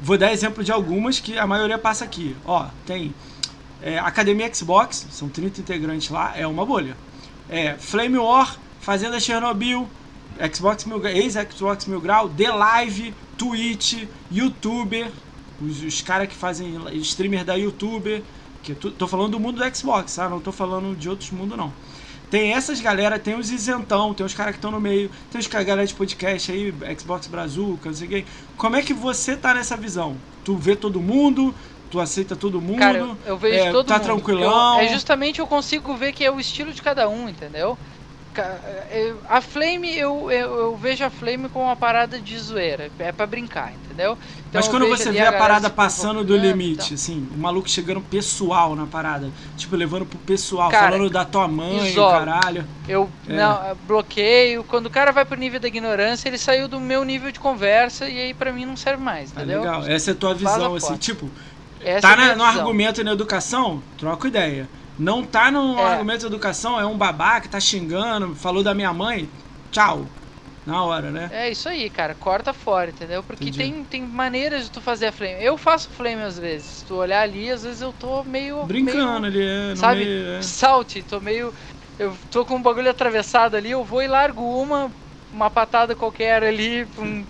[0.00, 2.36] Vou dar exemplo de algumas que a maioria passa aqui.
[2.44, 3.12] Ó, tem
[3.82, 6.96] é, Academia Xbox, são 30 integrantes lá, é uma bolha.
[7.48, 9.88] É, Flame War, Fazenda Chernobyl,
[10.52, 15.10] Xbox Mil, ex-Xbox Mil Grau, The Live, Twitch, YouTuber,
[15.60, 18.22] os, os caras que fazem streamer da YouTuber,
[18.62, 20.28] que eu tô, falando do mundo do Xbox, tá?
[20.28, 21.72] Não tô falando de outros mundos, não.
[22.30, 25.46] Tem essas galera, tem os isentão, tem os caras que estão no meio, tem os
[25.46, 28.26] galera de podcast aí, Xbox Brazuca, não sei o.
[28.56, 30.16] Como é que você tá nessa visão?
[30.44, 31.54] Tu vê todo mundo,
[31.90, 34.04] tu aceita todo mundo, Cara, eu, eu vejo é, todo tá mundo.
[34.04, 34.78] tranquilão.
[34.78, 37.78] Eu- é justamente eu consigo ver que é o estilo de cada um, entendeu?
[38.42, 38.58] Ca-
[38.90, 42.90] eu- A Flame, eu, eu, eu vejo a Flame como uma parada de zoeira.
[42.98, 44.16] É pra brincar, entendeu?
[44.48, 48.00] Então Mas quando você vê a galera parada passando do limite, assim, o maluco chegando
[48.00, 52.18] pessoal na parada, tipo, levando pro pessoal, Cara, falando da tua mãe, isola.
[52.18, 52.64] caralho.
[52.88, 53.32] Eu É.
[53.34, 54.64] não, bloqueio.
[54.64, 58.08] Quando o cara vai pro nível da ignorância, ele saiu do meu nível de conversa
[58.08, 59.60] e aí pra mim não serve mais, Ah, entendeu?
[59.60, 60.98] legal, essa é a tua visão, assim, fora.
[60.98, 61.30] tipo,
[61.84, 62.60] Essa tá é a na- no visão.
[62.60, 64.68] argumento e na educação, troca ideia.
[64.98, 65.84] Não tá no É.
[65.84, 69.32] argumento de educação, é um babaca, tá xingando, falou da minha mãe,
[69.70, 70.10] tchau.
[70.66, 71.30] Na hora, né?
[71.32, 72.14] É isso aí, cara.
[72.14, 73.22] Corta fora, entendeu?
[73.22, 73.58] Porque Entendi.
[73.58, 75.42] tem, tem maneiras de tu fazer a flame.
[75.42, 76.66] Eu faço flame às vezes.
[76.66, 78.66] Se tu olhar ali, às vezes eu tô meio.
[78.66, 80.04] Brincando meio, ali, é, sabe?
[80.04, 80.42] meio, é.
[80.42, 81.54] Salte, tô meio.
[81.98, 84.94] Eu tô com um bagulho atravessado ali, eu vou e largo uma,
[85.32, 87.26] uma patada qualquer ali um,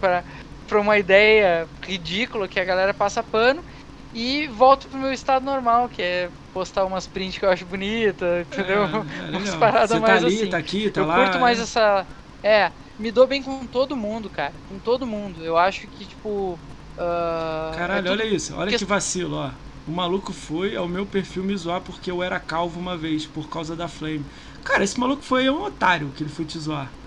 [0.00, 0.24] pra,
[0.66, 3.64] pra uma ideia ridícula que a galera passa pano
[4.12, 8.42] e volto pro meu estado normal, que é postar umas prints que eu acho bonita,
[8.42, 8.84] entendeu?
[8.84, 10.48] É, é Umas paradas tá mais ali, assim.
[10.48, 11.16] tá aqui, tá eu lá.
[11.16, 11.62] curto mais é.
[11.62, 12.08] essa.
[12.42, 14.60] É, me dou bem com todo mundo, cara.
[14.66, 15.44] Com todo mundo.
[15.44, 16.62] Eu acho que, tipo.
[16.96, 19.54] ah, Caralho, é olha isso, olha que- que vacilo, ó.
[19.86, 23.48] O maluco foi ao meu perfil me zoar porque eu era calvo uma vez, por
[23.48, 24.30] causa da Flame.
[24.62, 26.99] Cara, esse maluco foi um otário que ele foi te zoar.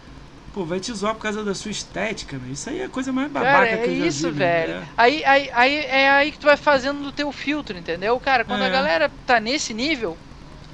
[0.53, 2.53] Pô, vai te zoar por causa da sua estética, velho.
[2.53, 4.73] Isso aí é a coisa mais babaca Cara, que é eu já isso, vi, velho.
[4.73, 4.83] É.
[4.95, 8.19] Aí, aí, aí é aí que tu vai fazendo do teu filtro, entendeu?
[8.19, 8.67] Cara, quando É.
[8.67, 10.15] a galera tá nesse nível,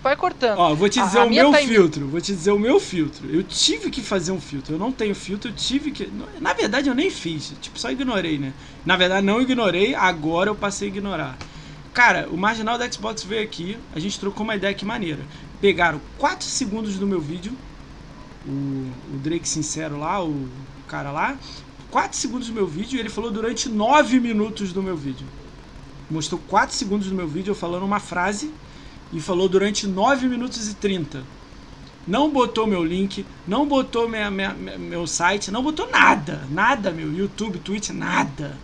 [0.03, 0.59] vai cortando.
[0.59, 2.07] Ó, vou te A- dizer a o minha meu time- filtro.
[2.09, 3.29] Vou te dizer o meu filtro.
[3.33, 4.75] Eu tive que fazer um filtro.
[4.75, 6.11] Eu não tenho filtro, eu tive que.
[6.41, 7.53] Na verdade, eu nem fiz.
[7.61, 8.51] Tipo, só ignorei, né?
[8.85, 11.37] Na verdade, não ignorei, agora eu passei a ignorar.
[11.93, 15.21] Cara, o marginal da Xbox veio aqui, a gente trocou uma ideia que maneira.
[15.61, 17.53] Pegaram 4 segundos do meu vídeo,
[18.49, 20.47] o, o Drake Sincero lá, o
[20.87, 21.37] cara lá,
[21.91, 25.25] 4 segundos do meu vídeo e ele falou durante 9 minutos do meu vídeo.
[26.09, 28.51] Mostrou 4 segundos do meu vídeo falando uma frase
[29.13, 31.23] e falou durante 9 minutos e 30.
[32.07, 36.43] Não botou meu link, não botou minha, minha- meu site, não botou nada.
[36.49, 37.11] Nada, meu.
[37.13, 38.57] YouTube, Twitch, nada.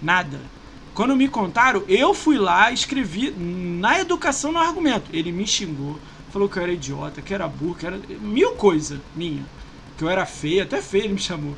[0.00, 0.38] Nada.
[0.94, 5.10] Quando me contaram, eu fui lá escrevi na educação no argumento.
[5.12, 5.98] Ele me xingou,
[6.34, 9.44] falou que eu era idiota, que era burro, que era mil coisas minha.
[9.96, 11.54] Que eu era feio, até feio ele me chamou.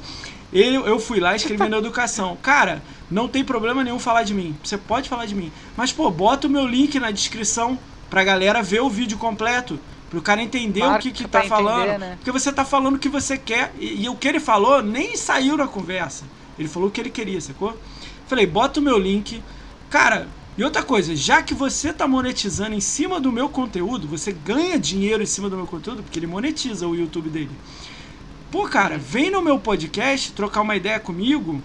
[0.52, 2.36] Ele, eu fui lá e escrevi na educação.
[2.42, 4.54] Cara, não tem problema nenhum falar de mim.
[4.62, 5.50] Você pode falar de mim.
[5.76, 7.78] Mas, pô, bota o meu link na descrição
[8.10, 9.80] pra galera ver o vídeo completo.
[10.10, 11.88] Pro cara entender o que, que pra tá falando.
[11.88, 12.16] entender, né?
[12.16, 13.72] Porque você tá falando o que você quer.
[13.78, 16.24] E, e o que ele falou nem saiu na conversa.
[16.58, 17.76] Ele falou o que ele queria, sacou?
[18.26, 19.42] Falei, bota o meu link.
[19.88, 20.28] Cara,
[20.58, 24.78] e outra coisa, já que você tá monetizando em cima do meu conteúdo, você ganha
[24.78, 27.50] dinheiro em cima do meu conteúdo, porque ele monetiza o YouTube dele.
[28.50, 31.62] Pô, cara, vem no meu podcast trocar uma ideia comigo.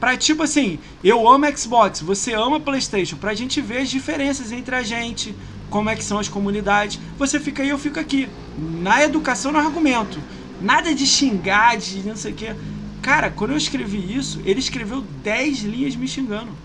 [0.00, 4.74] Pra tipo assim, eu amo Xbox, você ama PlayStation, pra gente ver as diferenças entre
[4.74, 5.32] a gente,
[5.70, 6.98] como é que são as comunidades.
[7.16, 8.28] Você fica aí, eu fico aqui.
[8.58, 10.18] Na educação, no argumento.
[10.60, 12.56] Nada de xingar, de não sei o quê.
[13.00, 16.63] Cara, quando eu escrevi isso, ele escreveu 10 linhas me xingando.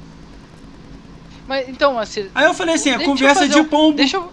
[1.49, 2.29] Mas então, assim.
[2.35, 3.97] Aí eu falei assim, a conversa de um- pombo.
[3.97, 4.31] Deixa eu,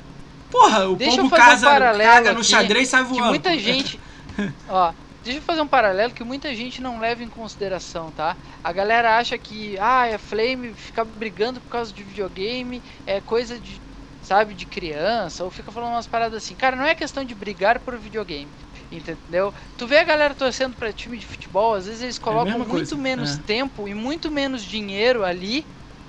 [0.50, 3.28] Porra, o deixa eu pombo um casa, paralelo caga no xadrez e sai que voando.
[3.28, 3.98] muita gente.
[4.68, 4.92] Ó,
[5.24, 8.36] deixa eu fazer um paralelo que muita gente não leva em consideração, tá?
[8.62, 13.58] A galera acha que, ah, é Flame ficar brigando por causa de videogame é coisa
[13.58, 13.80] de,
[14.22, 16.54] sabe, de criança, ou fica falando umas paradas assim.
[16.54, 18.48] Cara, não é questão de brigar por videogame.
[18.92, 19.54] Entendeu?
[19.78, 22.98] Tu vê a galera torcendo para time de futebol, às vezes eles colocam é muito
[22.98, 23.42] menos é.
[23.42, 25.66] tempo e muito menos dinheiro ali,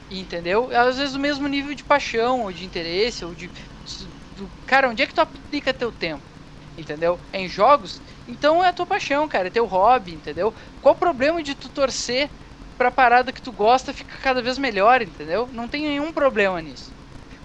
[0.09, 0.69] entendeu?
[0.75, 3.51] Às vezes o mesmo nível de paixão, ou de interesse, ou de.
[4.29, 6.25] Do, cara, onde é que tu aplica teu tempo?
[6.77, 7.19] Entendeu?
[7.31, 8.01] É em jogos?
[8.27, 10.53] Então é a tua paixão, cara, é teu hobby, entendeu?
[10.79, 12.31] Qual o problema de tu torcer
[12.77, 15.47] pra parada que tu gosta ficar cada vez melhor, entendeu?
[15.51, 16.93] Não tem nenhum problema nisso.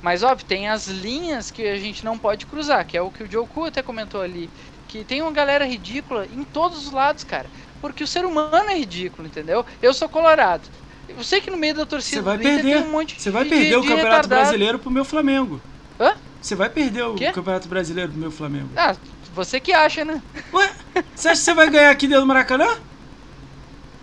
[0.01, 3.23] Mas óbvio, tem as linhas que a gente não pode cruzar, que é o que
[3.23, 4.53] o Joku até comentou ali.
[4.87, 7.51] Que tem uma galera ridícula em todos os lados, cara.
[7.81, 9.65] Porque o ser humano é ridículo, entendeu?
[9.81, 10.69] Eu sou colorado.
[11.17, 12.79] Eu sei que no meio da torcida Você vai perder.
[12.79, 14.29] Um monte Você vai perder de, o Campeonato retardado.
[14.29, 15.61] Brasileiro pro meu Flamengo.
[16.01, 16.15] Hã?
[16.41, 18.69] Você vai perder o Campeonato Brasileiro pro meu Flamengo.
[18.77, 18.97] Ah,
[19.35, 20.21] você que acha, né?
[20.53, 20.73] Ué,
[21.15, 22.69] você acha que você vai ganhar aqui dentro do Maracanã?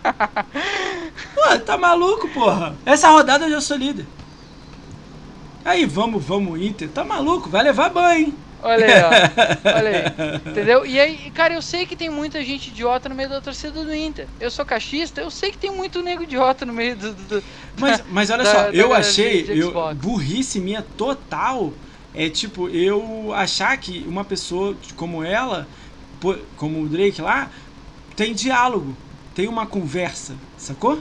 [1.34, 2.74] Pô, tá maluco, porra?
[2.86, 4.06] Essa rodada eu já sou líder.
[5.64, 6.88] Aí, vamos, vamos, Inter.
[6.88, 7.50] Tá maluco?
[7.50, 8.34] Vai levar banho, hein?
[8.62, 9.10] Olha aí, ó.
[9.76, 10.50] Olha aí.
[10.50, 10.86] Entendeu?
[10.86, 13.94] E aí, cara, eu sei que tem muita gente idiota no meio da torcida do
[13.94, 14.26] Inter.
[14.38, 17.12] Eu sou cachista, eu sei que tem muito nego idiota no meio do.
[17.14, 17.42] do
[17.78, 21.72] mas, mas olha da, só, da, eu achei eu, burrice minha total.
[22.14, 25.66] É tipo, eu achar que uma pessoa como ela,
[26.56, 27.48] como o Drake lá,
[28.16, 28.96] tem diálogo,
[29.34, 31.00] tem uma conversa, sacou?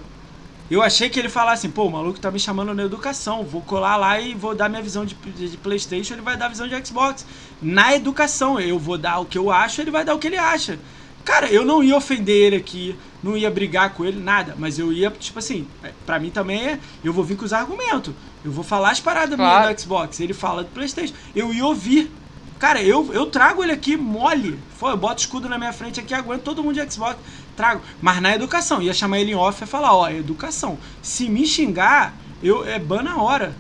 [0.70, 3.62] Eu achei que ele falasse assim, pô, o maluco tá me chamando na educação, vou
[3.62, 6.68] colar lá e vou dar minha visão de, de, Playstation, ele vai dar a visão
[6.68, 7.26] de Xbox.
[7.60, 10.38] Na educação, eu vou dar o que eu acho, ele vai dar o que ele
[10.38, 10.78] acha.
[11.26, 14.94] Cara, eu não ia ofender ele aqui, não ia brigar com ele, nada, mas eu
[14.94, 18.14] ia, tipo assim, é, pra mim também é, eu vou vir com os argumentos.
[18.46, 19.62] Eu vou falar as paradas claro.
[19.62, 21.14] minhas do Xbox, ele fala do Playstation.
[21.36, 22.12] Eu ia ouvir.
[22.60, 24.60] Cara, eu, eu trago ele aqui mole.
[24.82, 27.18] Eu boto escudo na minha frente aqui, aguento todo mundo de Xbox
[27.60, 27.82] trago.
[28.02, 30.78] Mas na educação, ia chamar ele em off e falar, ó, educação.
[31.02, 33.54] Se me xingar, eu é ban na hora.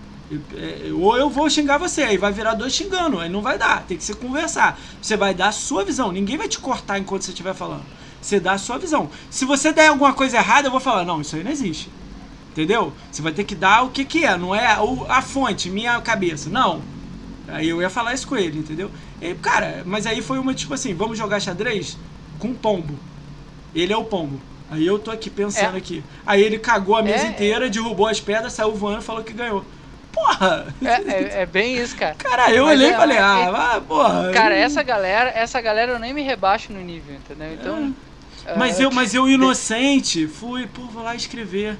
[0.55, 3.83] É, ou eu vou xingar você, aí vai virar dois xingando, aí não vai dar,
[3.83, 4.79] tem que ser conversar.
[5.01, 7.83] Você vai dar a sua visão, ninguém vai te cortar enquanto você estiver falando.
[8.21, 9.09] Você dá a sua visão.
[9.29, 11.89] Se você der alguma coisa errada, eu vou falar, não, isso aí não existe.
[12.51, 12.93] Entendeu?
[13.11, 14.77] Você vai ter que dar o que, que é, não é
[15.09, 16.49] a fonte, minha cabeça.
[16.49, 16.81] Não.
[17.47, 18.91] Aí eu ia falar isso com ele, entendeu?
[19.21, 21.97] E, cara, mas aí foi uma tipo assim, vamos jogar xadrez
[22.37, 22.97] com pombo.
[23.73, 24.39] Ele é o pombo.
[24.71, 25.77] Aí eu tô aqui pensando é.
[25.77, 26.03] aqui.
[26.25, 27.69] Aí ele cagou a mesa é, inteira, é.
[27.69, 29.65] derrubou as pedras, saiu voando e falou que ganhou.
[30.11, 30.73] Porra!
[30.83, 32.15] É, é, é bem isso, cara.
[32.15, 34.31] Cara, eu Mas olhei e é, falei, ah, ah, porra.
[34.31, 37.53] Cara, essa galera, essa galera eu nem me rebaixo no nível, entendeu?
[37.53, 37.95] Então.
[38.57, 41.77] Mas, eu, mas eu, inocente, fui, pô, vou lá escrever.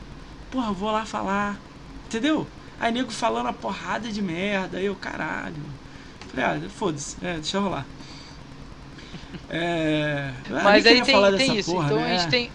[0.52, 1.60] Porra, vou lá falar.
[2.06, 2.48] Entendeu?
[2.80, 4.78] Aí nego falando a porrada de merda.
[4.78, 5.56] Aí eu, caralho.
[6.34, 7.86] Falei, ah, foda-se, é, deixa rolar.
[9.50, 10.32] É...
[10.50, 11.72] Mas aí tem, tem isso.
[11.72, 12.16] Porra, então né?
[12.16, 12.52] a gente tem.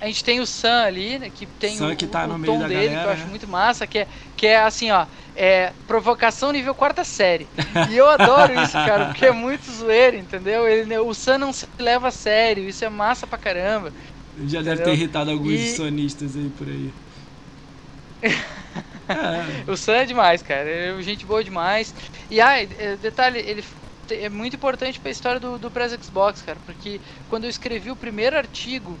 [0.00, 2.44] A gente tem o Sam ali, né, que tem Sam o, que tá o, o
[2.44, 3.30] tom dele, galera, que eu acho né?
[3.30, 5.06] muito massa, que é, que é assim, ó,
[5.36, 7.46] é provocação nível quarta série.
[7.88, 10.66] E eu adoro isso, cara, porque é muito zoeiro, entendeu?
[10.66, 13.92] Ele, o Sam não se leva a sério, isso é massa pra caramba.
[14.38, 14.62] Já entendeu?
[14.62, 15.76] deve ter irritado alguns e...
[15.76, 16.92] sonistas aí por aí.
[19.08, 19.70] é.
[19.70, 20.68] O Sam é demais, cara.
[20.68, 21.94] É gente boa demais.
[22.28, 22.54] E ah,
[23.00, 23.62] detalhe, ele
[24.10, 27.90] é muito importante para a história do, do Press Xbox, cara, porque quando eu escrevi
[27.90, 28.98] o primeiro artigo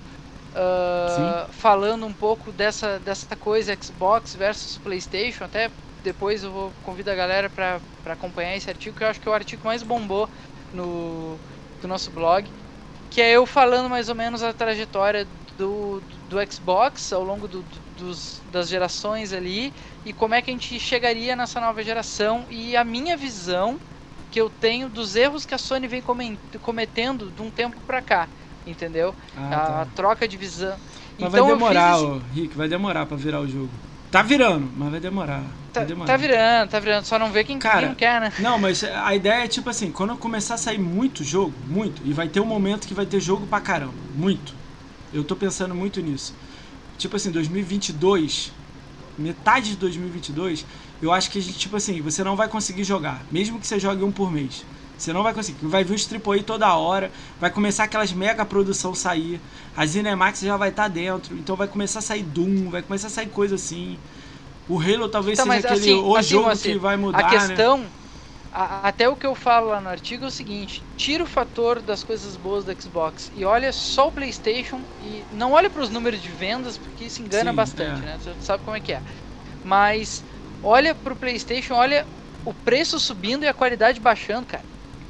[0.52, 5.70] uh, falando um pouco dessa, dessa coisa Xbox versus PlayStation, até
[6.02, 9.30] depois eu vou convidar a galera para acompanhar esse artigo, que eu acho que é
[9.30, 10.28] o artigo mais bombou
[10.72, 11.38] no
[11.80, 12.48] do nosso blog,
[13.10, 15.26] que é eu falando mais ou menos a trajetória
[15.58, 17.64] do, do, do Xbox ao longo do,
[17.98, 19.72] dos, das gerações ali
[20.04, 23.80] e como é que a gente chegaria nessa nova geração e a minha visão
[24.32, 26.02] que eu tenho dos erros que a Sony vem
[26.62, 28.26] cometendo de um tempo pra cá,
[28.66, 29.14] entendeu?
[29.36, 29.88] Ah, a, tá.
[29.94, 30.74] troca de visão.
[31.18, 32.22] Mas então, vai demorar, esse...
[32.32, 33.68] Rick, vai demorar pra virar o jogo.
[34.10, 35.42] Tá virando, mas vai demorar.
[35.70, 36.06] Tá, vai demorar.
[36.06, 37.04] tá virando, tá virando.
[37.04, 38.32] Só não vê quem, Cara, quem quer, né?
[38.38, 42.14] Não, mas a ideia é tipo assim, quando começar a sair muito jogo, muito, e
[42.14, 44.54] vai ter um momento que vai ter jogo pra caramba, muito.
[45.12, 46.34] Eu tô pensando muito nisso.
[46.96, 48.50] Tipo assim, 2022,
[49.18, 50.64] metade de 2022,
[51.02, 53.78] eu acho que a gente, tipo assim, você não vai conseguir jogar, mesmo que você
[53.78, 54.64] jogue um por mês.
[54.96, 55.66] Você não vai conseguir.
[55.66, 57.10] Vai vir os AAA toda hora,
[57.40, 59.40] vai começar aquelas mega produção sair,
[59.76, 63.08] a Cinemax já vai estar tá dentro, então vai começar a sair Doom, vai começar
[63.08, 63.98] a sair coisa assim.
[64.68, 67.22] O Halo talvez então, seja aquele assim, o assim, jogo assim, que vai mudar, A
[67.22, 67.30] né?
[67.30, 67.86] questão, né?
[68.52, 71.82] a, até o que eu falo lá no artigo é o seguinte: tira o fator
[71.82, 75.90] das coisas boas do Xbox e olha só o PlayStation e não olha para os
[75.90, 78.04] números de vendas porque isso engana Sim, bastante, é.
[78.04, 78.18] né?
[78.22, 79.02] Você sabe como é que é.
[79.64, 80.22] Mas
[80.62, 82.06] olha pro PlayStation, olha
[82.44, 84.64] o preço subindo e a qualidade baixando, cara.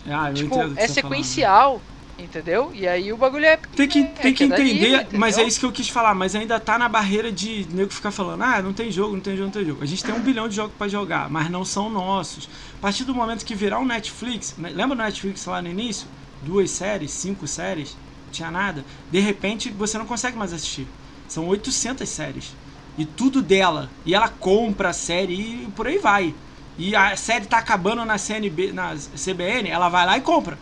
[0.06, 1.80] Ah, tipo, é sequencial,
[2.18, 2.72] entendeu?
[2.74, 3.56] E aí o bagulho é.
[3.56, 6.58] Tem que, é, tem que entender, mas é isso que eu quis falar, mas ainda
[6.58, 9.52] tá na barreira de nego ficar falando, ah, não tem jogo, não tem jogo, não
[9.52, 9.82] tem jogo.
[9.82, 12.48] A gente tem um bilhão de jogos para jogar, mas não são nossos.
[12.78, 16.06] A partir do momento que virar um Netflix, né, lembra do Netflix lá no início?
[16.42, 17.96] duas séries, cinco séries,
[18.26, 18.84] não tinha nada.
[19.10, 20.86] De repente, você não consegue mais assistir.
[21.28, 22.54] São 800 séries.
[22.96, 23.88] E tudo dela.
[24.04, 26.34] E ela compra a série e por aí vai.
[26.78, 30.58] E a série tá acabando na CNB, na CBN, ela vai lá e compra.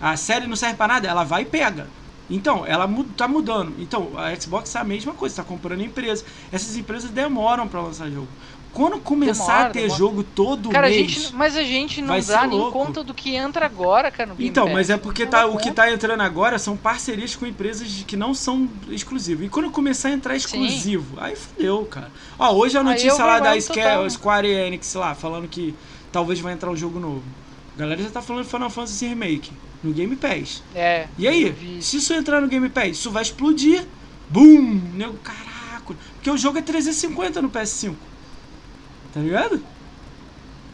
[0.00, 1.88] A série não serve para nada, ela vai e pega.
[2.28, 3.74] Então, ela tá mudando.
[3.78, 6.24] Então, a Xbox é a mesma coisa, está comprando empresa.
[6.50, 8.28] Essas empresas demoram para lançar jogo.
[8.76, 9.98] Quando começar demora, a ter demora.
[9.98, 11.00] jogo todo cara, mês.
[11.00, 14.34] A gente, mas a gente não dá nem conta do que entra agora, cara, no
[14.34, 14.74] Game Então, Pass.
[14.74, 18.34] mas é porque tá, o que tá entrando agora são parcerias com empresas que não
[18.34, 19.46] são exclusivas.
[19.46, 21.22] E quando começar a entrar exclusivo, Sim.
[21.22, 22.10] aí fudeu, cara.
[22.38, 25.74] Ó, hoje a notícia lá da Square, Square Enix lá, falando que
[26.12, 27.22] talvez vai entrar um jogo novo.
[27.74, 30.62] A galera já tá falando de Final Fantasy Remake no Game Pass.
[30.74, 31.08] É.
[31.16, 33.86] E aí, se isso entrar no Game Pass, isso vai explodir.
[34.28, 34.82] Boom!
[34.94, 35.94] Nego, caraca.
[36.14, 37.94] Porque o jogo é 350 no PS5.
[39.16, 39.62] Tá ligado?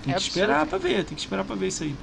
[0.02, 1.94] Tem é que esperar pra ver, tem que esperar pra ver isso aí.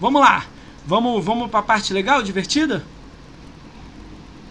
[0.00, 0.44] Vamos lá.
[0.84, 2.84] Vamos, vamos pra parte legal, divertida?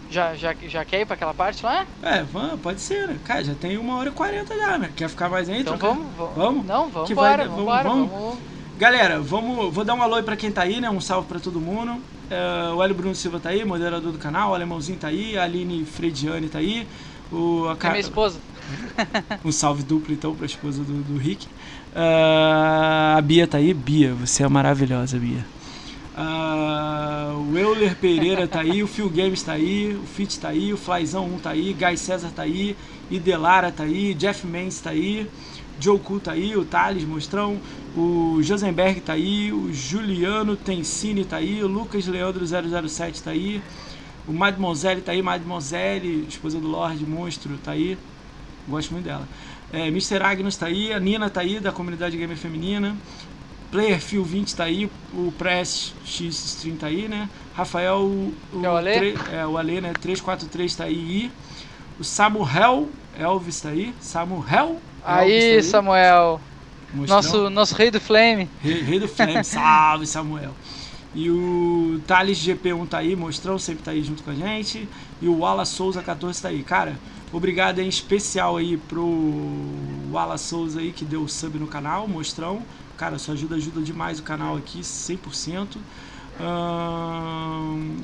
[0.09, 1.85] Já, já, já quer ir pra aquela parte lá?
[2.01, 3.19] É, vamos, pode ser, né?
[3.25, 4.89] Cara, já tem uma hora e quarenta já, né?
[4.95, 5.59] Quer ficar mais aí?
[5.59, 6.35] Então vamos, vamos.
[6.37, 6.65] Vamos?
[6.65, 8.09] Não, vamos que embora, vai, vamos, vamos, vamos.
[8.11, 8.37] vamos.
[8.77, 10.89] Galera, vamos, vou dar um alô aí pra quem tá aí, né?
[10.89, 12.01] Um salve pra todo mundo.
[12.29, 14.51] É, o Hélio Bruno Silva tá aí, moderador do canal.
[14.51, 15.37] O Alemãozinho tá aí.
[15.37, 16.87] A Aline Frediani tá aí.
[17.29, 18.39] O, a é minha esposa.
[19.43, 21.47] Um salve duplo então pra esposa do, do Rick.
[21.95, 23.73] Uh, a Bia tá aí.
[23.73, 25.45] Bia, você é maravilhosa, Bia.
[26.17, 30.71] Uh, o Euler Pereira tá aí, o Phil Games tá aí, o Fit tá aí,
[30.71, 32.77] o Flyzão 1 tá aí, Guy César tá aí,
[33.11, 35.29] Idelara tá aí, Jeff Mendes tá aí,
[35.77, 37.59] Joe Cool tá aí, o Thales Mostrão,
[37.97, 43.61] o Josenberg tá aí, o Juliano Tensini tá aí, o Lucas Leandro 007 tá aí,
[44.25, 47.97] o Mademoiselle tá aí, Mademoiselle, esposa do Lorde Monstro, tá aí.
[48.67, 49.27] Gosto muito dela.
[49.71, 50.21] É, Mr.
[50.23, 52.95] Agnus tá aí, a Nina tá aí, da comunidade gamer feminina.
[53.71, 57.29] Player Phil 20 tá aí, o Press X Stream tá aí, né?
[57.55, 58.33] Rafael, o,
[58.63, 59.15] é o Ale?
[59.31, 59.91] É, o Ale, né?
[59.93, 61.31] 343 tá aí.
[61.99, 63.93] O Samuel Elvis tá aí.
[63.99, 65.63] Samuel Aí, tá aí.
[65.63, 66.41] Samuel.
[66.93, 68.49] Nosso, nosso rei do Flame.
[68.61, 70.51] Rei, rei do Flame, salve Samuel.
[71.13, 74.87] E o Thales GP1 tá aí, Mostrão sempre tá aí junto com a gente.
[75.21, 76.63] E o Wala Souza 14 tá aí.
[76.63, 76.97] Cara,
[77.31, 79.05] obrigado em especial aí pro
[80.11, 82.63] Wala Souza aí que deu o sub no canal, Mostrão.
[82.97, 85.77] Cara, sua ajuda ajuda demais o canal aqui, 100%.
[86.37, 87.97] Um,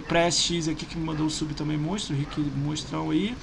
[0.71, 3.35] aqui que me mandou o sub também, monstro, Rick Mostrão aí.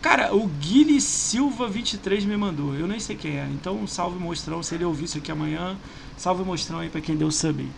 [0.00, 2.74] Cara, o Guilherme Silva 23 me mandou.
[2.74, 3.48] Eu nem sei quem é.
[3.52, 4.62] Então, salve mostrão.
[4.62, 5.76] Se ele ouvir isso aqui amanhã,
[6.16, 7.70] salve mostrão aí pra quem deu sub aí.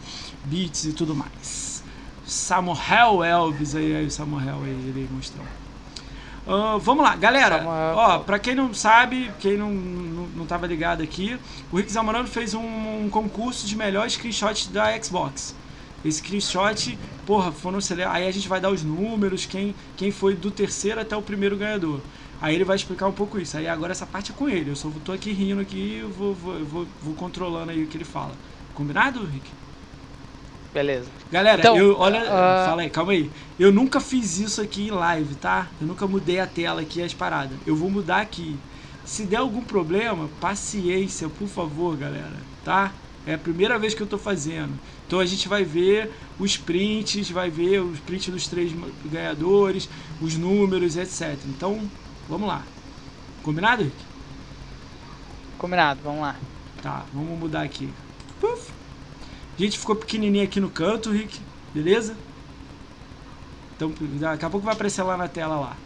[0.44, 1.82] Beats e tudo mais.
[2.26, 5.46] Samuel Elvis aí, aí o Samuel aí, ele mostrou.
[6.48, 7.62] Uh, vamos lá, galera.
[7.94, 11.38] Ó, pra quem não sabe, quem não, não, não tava ligado aqui,
[11.70, 15.54] o Rick Zamorano fez um, um concurso de melhor screenshot da Xbox.
[16.02, 17.78] Esse screenshot, porra, foram
[18.10, 21.54] Aí a gente vai dar os números, quem, quem foi do terceiro até o primeiro
[21.54, 22.00] ganhador.
[22.40, 23.56] Aí ele vai explicar um pouco isso.
[23.58, 24.70] Aí agora essa parte é com ele.
[24.70, 27.96] Eu só tô aqui rindo aqui e vou, vou, vou, vou, controlando aí o que
[27.96, 28.32] ele fala.
[28.74, 29.50] Combinado, Rick?
[30.72, 31.08] Beleza.
[31.30, 32.66] Galera, então, eu, olha, uh...
[32.66, 33.30] fala aí, calma aí.
[33.58, 35.66] Eu nunca fiz isso aqui em live, tá?
[35.80, 37.56] Eu nunca mudei a tela aqui, as paradas.
[37.66, 38.56] Eu vou mudar aqui.
[39.04, 42.92] Se der algum problema, paciência, por favor, galera, tá?
[43.26, 44.72] É a primeira vez que eu tô fazendo.
[45.06, 48.72] Então a gente vai ver os prints, vai ver os prints dos três
[49.06, 49.88] ganhadores,
[50.20, 51.38] os números, etc.
[51.46, 51.80] Então,
[52.28, 52.62] vamos lá.
[53.42, 53.96] Combinado, Rick?
[55.56, 56.36] Combinado, vamos lá.
[56.82, 57.88] Tá, vamos mudar aqui.
[58.40, 58.77] Puf.
[59.58, 61.40] A gente ficou pequenininho aqui no canto, Rick.
[61.74, 62.16] Beleza?
[63.76, 65.76] Então, daqui a pouco vai aparecer lá na tela lá.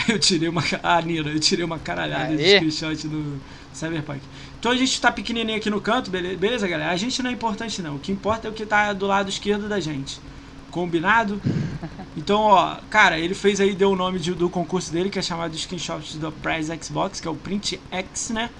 [0.08, 0.62] Eu tirei uma.
[0.82, 2.58] Ah, Nina, eu tirei uma caralhada Aê.
[2.58, 3.40] de screenshot no
[3.72, 4.20] Cyberpunk.
[4.58, 6.90] Então a gente tá pequenininho aqui no canto, beleza, galera?
[6.90, 7.96] A gente não é importante não.
[7.96, 10.20] O que importa é o que tá do lado esquerdo da gente.
[10.70, 11.40] Combinado?
[12.16, 15.22] Então, ó, cara, ele fez aí, deu o nome de, do concurso dele, que é
[15.22, 18.50] chamado de Screenshot do Prize Xbox, que é o Print X, né?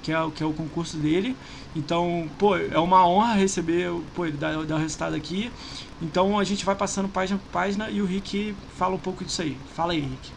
[0.00, 1.36] Que é, que é o concurso dele.
[1.74, 5.52] Então, pô, é uma honra receber, pô, ele dar, dar o resultado aqui.
[6.00, 9.42] Então a gente vai passando página por página e o Rick fala um pouco disso
[9.42, 9.56] aí.
[9.66, 10.32] Fala aí, Rick.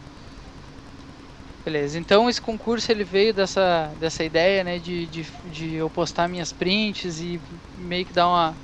[1.64, 6.28] Beleza, então esse concurso ele veio dessa, dessa ideia, né, de, de, de eu postar
[6.28, 7.40] minhas prints e
[7.74, 8.58] meio que dar uma,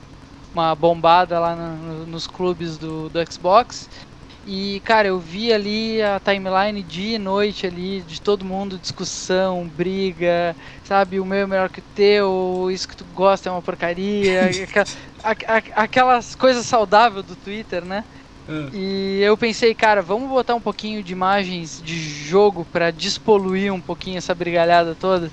[0.52, 3.88] uma bombada lá no, nos clubes do, do Xbox.
[4.46, 9.68] E, cara, eu vi ali a timeline dia e noite ali, de todo mundo, discussão,
[9.76, 11.20] briga, sabe?
[11.20, 14.98] O meu é melhor que o teu, isso que tu gosta é uma porcaria, aquelas,
[15.76, 18.04] aquelas coisas saudáveis do Twitter, né?
[18.48, 18.70] Ah.
[18.72, 23.80] E eu pensei, cara, vamos botar um pouquinho de imagens de jogo para despoluir um
[23.80, 25.30] pouquinho essa brigalhada toda.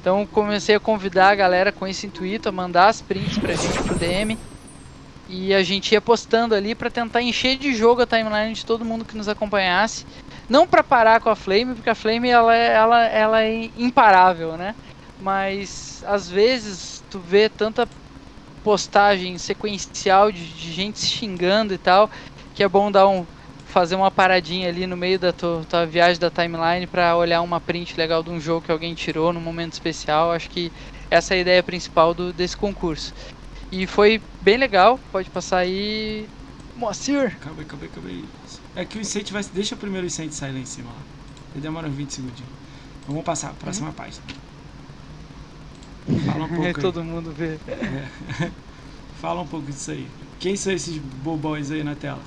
[0.00, 3.82] Então comecei a convidar a galera com esse intuito a mandar as prints pra gente
[3.82, 4.38] pro DM.
[5.30, 8.84] E a gente ia postando ali para tentar encher de jogo a timeline de todo
[8.84, 10.04] mundo que nos acompanhasse.
[10.48, 14.56] Não para parar com a Flame, porque a Flame ela é, ela, ela é imparável,
[14.56, 14.74] né?
[15.20, 17.88] Mas às vezes tu vê tanta
[18.64, 22.10] postagem sequencial de, de gente xingando e tal,
[22.52, 23.24] que é bom dar um
[23.64, 27.60] fazer uma paradinha ali no meio da tua, tua viagem da timeline para olhar uma
[27.60, 30.32] print legal de um jogo que alguém tirou num momento especial.
[30.32, 30.72] Acho que
[31.08, 33.14] essa é a ideia principal do, desse concurso.
[33.72, 36.28] E foi bem legal, pode passar aí.
[36.76, 37.26] Moacir!
[37.26, 38.24] Acabei, acabei, acabei.
[38.74, 39.44] É que o incêndio vai.
[39.44, 41.02] Deixa o primeiro incêndio sair lá em cima lá.
[41.52, 42.38] Ele demora uns 20 segundos.
[42.40, 43.94] Então vamos passar, próxima uhum.
[43.94, 44.22] página.
[46.26, 46.64] Fala um pouco.
[46.64, 46.74] aí.
[46.74, 47.58] Todo mundo vê.
[47.68, 48.50] É.
[49.20, 50.08] Fala um pouco disso aí.
[50.38, 52.20] Quem são esses bobões aí na tela?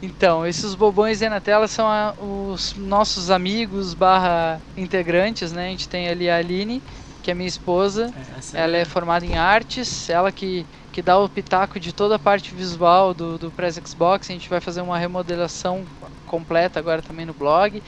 [0.00, 5.68] Então, esses bobões aí na tela são a, os nossos amigos barra integrantes, né?
[5.68, 6.82] A gente tem ali a Aline,
[7.22, 8.12] que é minha esposa.
[8.54, 8.80] É, ela é...
[8.80, 13.12] é formada em artes, ela que, que dá o pitaco de toda a parte visual
[13.14, 14.30] do, do Press Xbox.
[14.30, 15.84] A gente vai fazer uma remodelação
[16.26, 17.82] completa agora também no blog.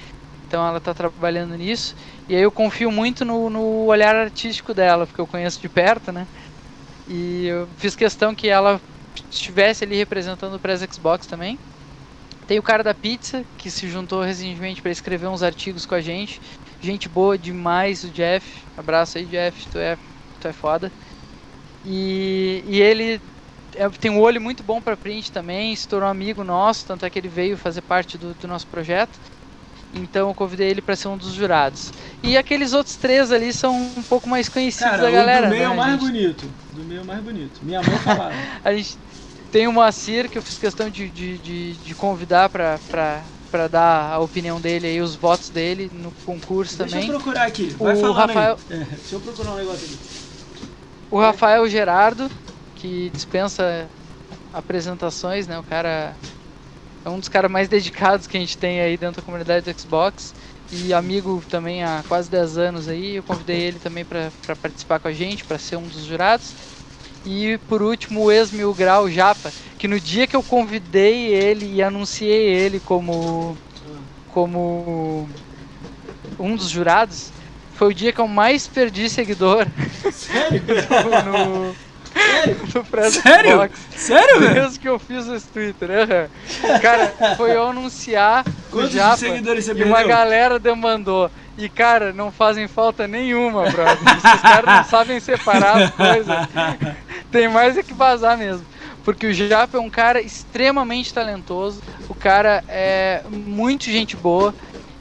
[0.47, 1.95] Então ela está trabalhando nisso.
[2.29, 6.11] E aí eu confio muito no, no olhar artístico dela, porque eu conheço de perto,
[6.11, 6.27] né?
[7.09, 8.81] E eu fiz questão que ela
[9.31, 11.59] estivesse ali representando o Press Xbox também.
[12.47, 16.01] Tem o cara da pizza, que se juntou recentemente para escrever uns artigos com a
[16.01, 16.41] gente.
[16.83, 18.47] Gente boa demais, o Jeff.
[18.77, 19.99] Abraço aí, Jeff, tu é,
[20.41, 20.91] tu é foda.
[21.85, 23.21] E, e ele
[23.77, 27.11] é, tem um olho muito bom para print também, se tornou amigo nosso, tanto é
[27.11, 29.19] que ele veio fazer parte do, do nosso projeto.
[29.93, 31.93] Então eu convidei ele para ser um dos jurados.
[32.23, 35.49] E aqueles outros três ali são um pouco mais conhecidos Cara, da galera.
[35.49, 35.69] Do meio né?
[35.69, 36.01] é o mais gente...
[36.01, 36.51] bonito.
[36.73, 37.61] Do meio é o mais bonito.
[37.63, 38.35] Minha mãe falava.
[38.65, 38.97] a gente
[39.51, 43.21] tem o Moacir, que eu fiz questão de, de, de, de convidar para
[43.51, 47.09] para dar a opinião dele aí, os votos dele no concurso Deixa também.
[47.09, 47.67] Deixa eu procurar aqui.
[47.71, 48.59] Vai o Rafael...
[48.71, 49.99] É, deixa eu procurar um negócio aqui.
[51.11, 52.31] O Rafael Gerardo,
[52.77, 53.89] que dispensa
[54.53, 55.59] apresentações, né?
[55.59, 56.15] O cara
[57.05, 59.81] é um dos caras mais dedicados que a gente tem aí dentro da comunidade do
[59.81, 60.35] Xbox
[60.71, 63.17] e amigo também há quase 10 anos aí.
[63.17, 66.55] Eu convidei ele também para participar com a gente, para ser um dos jurados.
[67.25, 71.83] E por último, o ex-Mil Grau Japa, que no dia que eu convidei ele e
[71.83, 73.57] anunciei ele como,
[74.33, 75.29] como
[76.39, 77.31] um dos jurados,
[77.75, 79.67] foi o dia que eu mais perdi seguidor.
[80.13, 80.63] Sério?
[81.27, 83.59] no, no Sério?
[83.59, 83.79] Box.
[83.97, 84.55] Sério, velho?
[84.55, 85.89] Desde que eu fiz esse Twitter.
[85.91, 86.79] Uhum.
[86.81, 91.31] Cara, foi eu anunciar Quantos o Japa seguidores você e uma galera demandou.
[91.61, 93.99] E, cara, não fazem falta nenhuma, brother.
[94.17, 96.49] Esses caras não sabem separar as coisas.
[97.31, 98.65] Tem mais é que vazar mesmo.
[99.05, 101.83] Porque o Japa é um cara extremamente talentoso.
[102.09, 104.55] O cara é muito gente boa.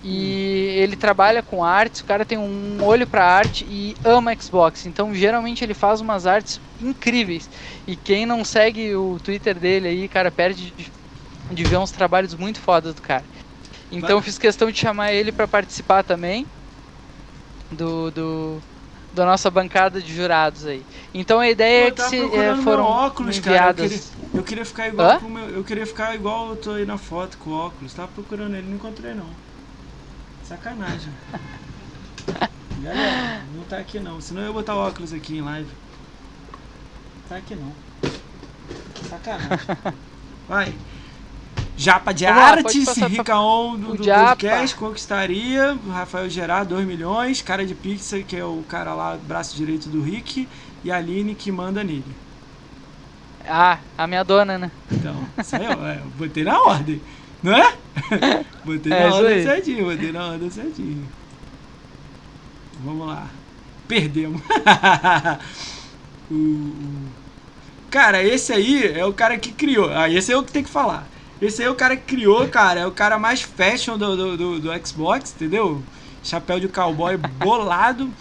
[0.03, 4.85] E ele trabalha com artes, o cara tem um olho para arte e ama Xbox.
[4.85, 7.49] Então, geralmente ele faz umas artes incríveis.
[7.87, 10.91] E quem não segue o Twitter dele aí, cara, perde de,
[11.51, 13.23] de ver uns trabalhos muito fodas do cara.
[13.91, 16.45] Então fiz questão de chamar ele para participar também
[17.71, 18.61] do, do
[19.13, 20.85] da nossa bancada de jurados aí.
[21.13, 23.89] Então a ideia é que se é, foram óculos, enviadas...
[23.89, 24.19] cara.
[24.33, 26.97] Eu queria, eu queria ficar igual meu, eu queria ficar igual eu tô aí na
[26.97, 27.93] foto com óculos.
[27.93, 29.29] Tava procurando ele, não encontrei não.
[30.43, 31.11] Sacanagem.
[32.81, 34.21] Galera, não tá aqui não.
[34.21, 35.69] Senão eu ia botar óculos aqui em live.
[37.27, 37.73] Tá aqui não.
[39.09, 39.57] Sacanagem.
[40.47, 40.73] Vai.
[41.79, 45.77] Japa de Vamos Artes, Ricaon do, do podcast, conquistaria.
[45.89, 47.41] Rafael Gerard, 2 milhões.
[47.41, 50.45] Cara de Pixar, que é o cara lá, braço direito do Rick.
[50.83, 52.03] E a Aline, que manda nele.
[53.47, 54.69] Ah, a minha dona, né?
[54.91, 57.01] Então, isso aí, ó, é, botei na ordem.
[57.41, 57.73] Não é?
[58.65, 61.07] botei é, na ordem certinho, botei na ordem certinho.
[62.83, 63.29] Vamos lá.
[63.87, 64.41] Perdemos.
[66.29, 66.73] o,
[67.89, 69.89] cara, esse aí é o cara que criou.
[69.89, 71.07] Ah, esse é o que tem que falar.
[71.41, 72.81] Esse aí é o cara que criou, cara.
[72.81, 75.81] É o cara mais fashion do, do, do, do Xbox, entendeu?
[76.23, 78.11] Chapéu de cowboy bolado.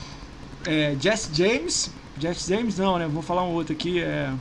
[0.67, 1.91] É, Jesse James.
[2.19, 3.09] Jesse James não, né?
[3.09, 4.01] Vou falar um outro aqui.
[4.01, 4.33] É...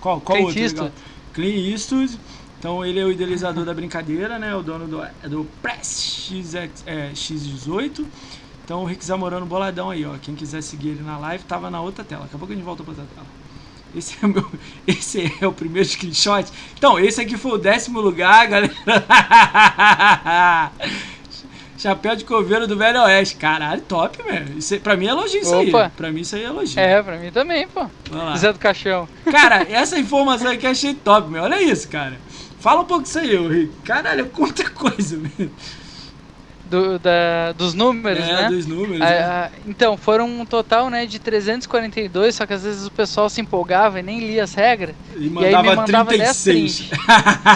[0.00, 0.58] Qual, qual outro?
[0.58, 0.92] Eastwood.
[1.32, 2.18] Clint Eastwood.
[2.58, 4.54] Então ele é o idealizador da brincadeira, né?
[4.54, 6.68] O dono do, do Press X, é,
[7.12, 8.04] X18.
[8.64, 10.16] Então o Rick Zamorano boladão aí, ó.
[10.18, 12.22] Quem quiser seguir ele na live, tava na outra tela.
[12.22, 13.26] Daqui a pouco a gente volta pra outra tela.
[13.96, 14.50] Esse é, o meu,
[14.86, 16.46] esse é o primeiro screenshot.
[16.76, 18.72] Então, esse aqui foi o décimo lugar, galera.
[21.78, 23.36] Chapéu de coveiro do Velho Oeste.
[23.36, 24.58] Caralho, top, velho.
[24.58, 25.84] Isso, pra mim é elogio isso Opa.
[25.84, 25.90] aí.
[25.96, 26.80] Pra mim isso aí é elogio.
[26.80, 27.86] É, pra mim também, pô.
[28.36, 29.08] Zé do Caixão.
[29.30, 31.44] Cara, essa informação aqui eu achei top, meu.
[31.44, 32.18] Olha isso, cara.
[32.58, 33.72] Fala um pouco disso aí, Rick.
[33.84, 35.52] Caralho, quanta coisa, velho.
[36.68, 38.48] Do, da, dos números, é, né?
[38.48, 39.00] dos números.
[39.00, 39.22] Ah, né?
[39.22, 43.40] ah, então, foram um total né, de 342, só que às vezes o pessoal se
[43.40, 44.94] empolgava e nem lia as regras.
[45.16, 46.90] E E aí me mandava mandava 36.
[46.90, 47.00] 10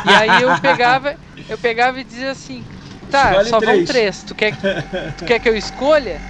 [0.04, 1.16] E aí eu pegava,
[1.48, 2.64] eu pegava e dizia assim,
[3.10, 3.84] tá, Escolhe só vão três.
[3.84, 4.22] três.
[4.24, 4.54] Tu quer,
[5.16, 6.20] tu quer que eu escolha?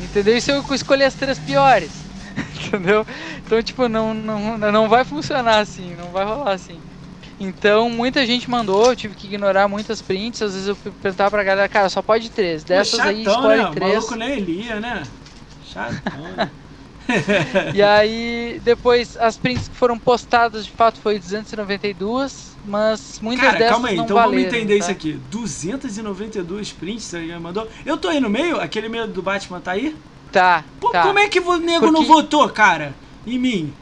[0.00, 0.36] Entendeu?
[0.36, 1.92] E se eu escolher as três piores?
[2.66, 3.06] Entendeu?
[3.44, 6.80] Então, tipo, não, não, não vai funcionar assim, não vai rolar assim.
[7.40, 10.42] Então, muita gente mandou, eu tive que ignorar muitas prints.
[10.42, 12.62] Às vezes eu perguntava pra galera, cara, só pode três.
[12.62, 13.68] Dessas Pô, aí, chatão, escolhe né?
[13.68, 13.94] O três.
[13.94, 15.02] maluco nem lia, né?
[15.72, 16.50] Chatão, né?
[17.74, 23.58] E aí, depois, as prints que foram postadas de fato foi 292, mas muitas Cara,
[23.58, 24.78] dessas calma aí, não então valeram, vamos entender tá?
[24.80, 25.20] isso aqui.
[25.28, 27.68] 292 prints você mandou?
[27.84, 28.60] Eu tô aí no meio?
[28.60, 29.96] Aquele meio do Batman tá aí?
[30.30, 31.02] Tá, Pô, tá.
[31.02, 32.94] como é que o nego não Porque- votou, cara?
[33.26, 33.72] Em mim?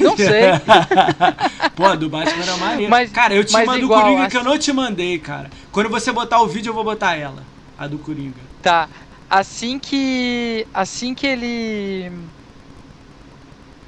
[0.00, 0.42] Não sei.
[1.76, 2.90] Pô, do Batman era maneiro.
[2.90, 5.50] Mas- cara, eu te mas mando o Coringa assim- que eu não te mandei, cara.
[5.72, 7.42] Quando você botar o vídeo, eu vou botar ela.
[7.78, 8.34] A do Coringa.
[8.62, 8.88] Tá.
[9.28, 10.66] Assim que.
[10.72, 12.12] Assim que ele.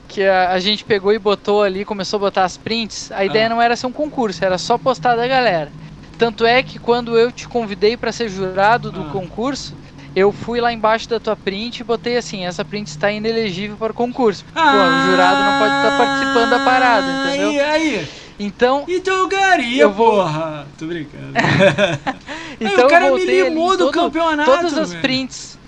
[0.09, 3.47] Que a, a gente pegou e botou ali, começou a botar as prints, a ideia
[3.47, 3.51] Ah.
[3.51, 5.71] não era ser um concurso, era só postar da galera.
[6.19, 9.11] Tanto é que quando eu te convidei pra ser jurado do Ah.
[9.11, 9.75] concurso,
[10.17, 13.93] eu fui lá embaixo da tua print e botei assim: essa print está inelegível para
[13.93, 14.45] o concurso.
[14.47, 17.53] Pô, o jurado não pode estar participando da parada, entendeu?
[17.53, 18.09] E aí?
[18.39, 20.67] Então, Então eu ganharia, Eu vou- porra.
[20.79, 21.33] Tô brincando.
[22.61, 25.59] então o cara eu me limou do todo- campeonato, todas as prints.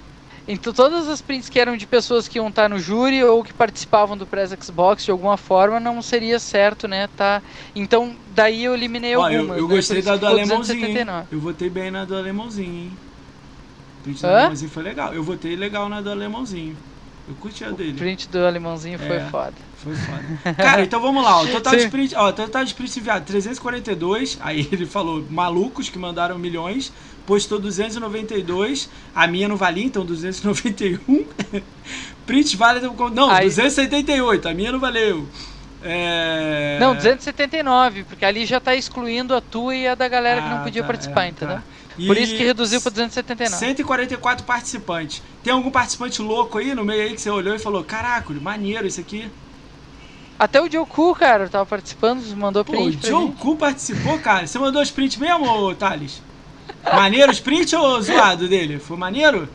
[0.50, 3.52] Então todas as prints que eram de pessoas que iam estar no júri ou que
[3.52, 7.06] participavam do Press Xbox de alguma forma, não seria certo, né?
[7.14, 7.42] Tá.
[7.76, 9.46] Então daí eu eliminei Ó, algumas.
[9.58, 10.86] eu, eu né, gostei por da do alemãozinho.
[10.86, 10.94] hein?
[10.94, 11.26] 279.
[11.30, 12.98] Eu votei bem na do alemãozinho, hein?
[14.08, 14.36] O print do Hã?
[14.38, 15.14] alemãozinho foi legal.
[15.14, 16.76] Eu votei legal na do alemãozinho.
[17.28, 17.92] Eu curti a O dele.
[17.92, 19.20] print do alemãozinho foi É.
[19.26, 19.52] foda.
[19.84, 20.54] Foi foda.
[20.54, 21.42] Cara, então vamos lá.
[21.42, 21.86] O total de Sim.
[21.86, 24.38] sprint, ó, o total de sprint enviado 342.
[24.40, 26.90] Aí ele falou malucos que mandaram milhões.
[27.26, 28.88] Postou 292.
[29.14, 31.26] A minha não valia, então 291.
[32.26, 34.48] Print válido não, Aí- 278.
[34.48, 35.26] A minha não valeu.
[35.82, 36.76] É...
[36.80, 40.56] Não, 279, porque ali já tá excluindo a tua e a da galera que Ah,
[40.56, 41.56] não podia tá, participar, é, entendeu?
[41.56, 41.62] tá.
[42.06, 43.56] Por E isso que reduziu pra 279.
[43.58, 45.22] 144 participantes.
[45.42, 48.86] Tem algum participante louco aí no meio aí que você olhou e falou: Caraca, maneiro
[48.86, 49.28] isso aqui.
[50.38, 53.36] Até o Joku, cara, tava participando, mandou Pô, o print pra Joe gente.
[53.38, 54.46] Ku participou, cara.
[54.46, 56.22] Você mandou os prints mesmo, Thales?
[56.94, 58.78] Maneiro os prints ou zoado dele?
[58.78, 59.48] Foi maneiro?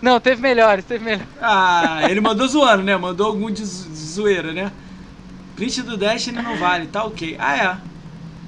[0.00, 1.26] Não, teve melhores, teve melhores.
[1.42, 2.96] Ah, ele mandou zoando, né?
[2.96, 4.70] Mandou algum de zo- de zoeira, né?
[5.56, 7.34] Print do Destiny não vale, tá ok.
[7.38, 7.76] Ah, é.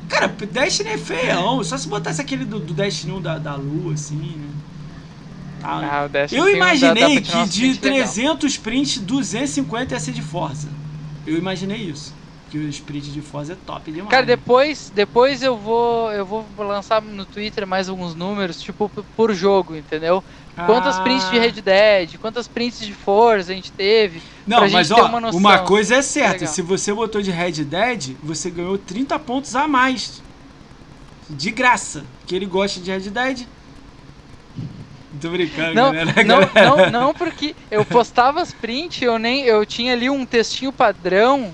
[0.09, 1.63] Cara, Destiny é feião.
[1.63, 4.49] Só se botasse aquele do, do Destiny 1 da, da lua, assim, né?
[5.63, 7.81] Ah, Ah, o Destiny eu um- dá- dá imaginei que de prints legal.
[7.81, 10.69] 300 prints, 250 ia ser de Forza.
[11.27, 12.13] Eu imaginei isso.
[12.51, 14.11] Que os prints de Forza é top demais.
[14.11, 19.35] Cara, depois, depois eu vou eu vou lançar no Twitter mais alguns números, tipo, por
[19.35, 20.25] jogo, entendeu?
[20.67, 21.03] Quantas Ah.
[21.03, 24.21] prints de Red Dead, quantas prints de Forza a gente teve.
[24.47, 25.39] Não, pra mas gente ter ó, uma noção.
[25.41, 26.49] uma coisa é certa, Legal.
[26.55, 30.23] se você botou de Red Dead, você ganhou 30 pontos a mais.
[31.31, 33.47] De graça, que ele gosta de Red Dead.
[35.21, 36.25] Tô brincando, Não, galera.
[36.25, 36.91] não, galera.
[36.91, 41.53] não, não, porque eu postava as prints, eu nem eu tinha ali um textinho padrão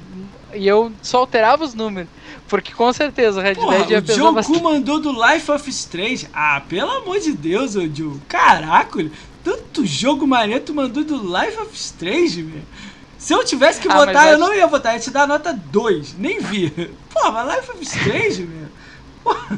[0.57, 2.09] e eu só alterava os números.
[2.49, 4.63] Porque com certeza o Red Porra, Dead ia o pesar Joe Ku bastante.
[4.63, 6.29] mandou do Life of Strange.
[6.33, 8.19] Ah, pelo amor de Deus, ô Joe.
[8.29, 9.05] Caraca,
[9.43, 12.63] tanto jogo maneiro tu mandou do Life of Strange, meu.
[13.19, 14.93] Se eu tivesse que Ah, votar, eu acho- não ia votar.
[14.93, 16.15] Eu ia te dar nota 2.
[16.19, 16.71] Nem vi.
[17.13, 18.69] Pô, mas Life of Strange, meu.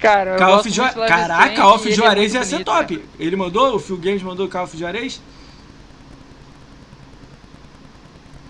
[0.00, 0.82] Cara, eu Call of Ju...
[0.82, 2.96] muito de Life is Caraca, Call of é Juarez ia ser top.
[2.96, 3.08] cara.
[3.18, 3.76] Ele mandou?
[3.76, 5.20] O Phil Games mandou Call of Juarez?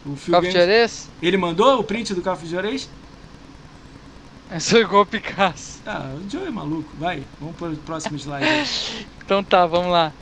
[0.04, 0.54] O Phil of Games...
[0.54, 1.10] Juarez?
[1.22, 2.88] Ele mandou o print do of Juarez?
[4.50, 5.80] Eu sou igual o Picasso.
[5.86, 6.90] Ah, o Joe é maluco.
[6.98, 8.46] Vai, vamos pro próximo slide.
[9.24, 10.12] Então tá, vamos lá.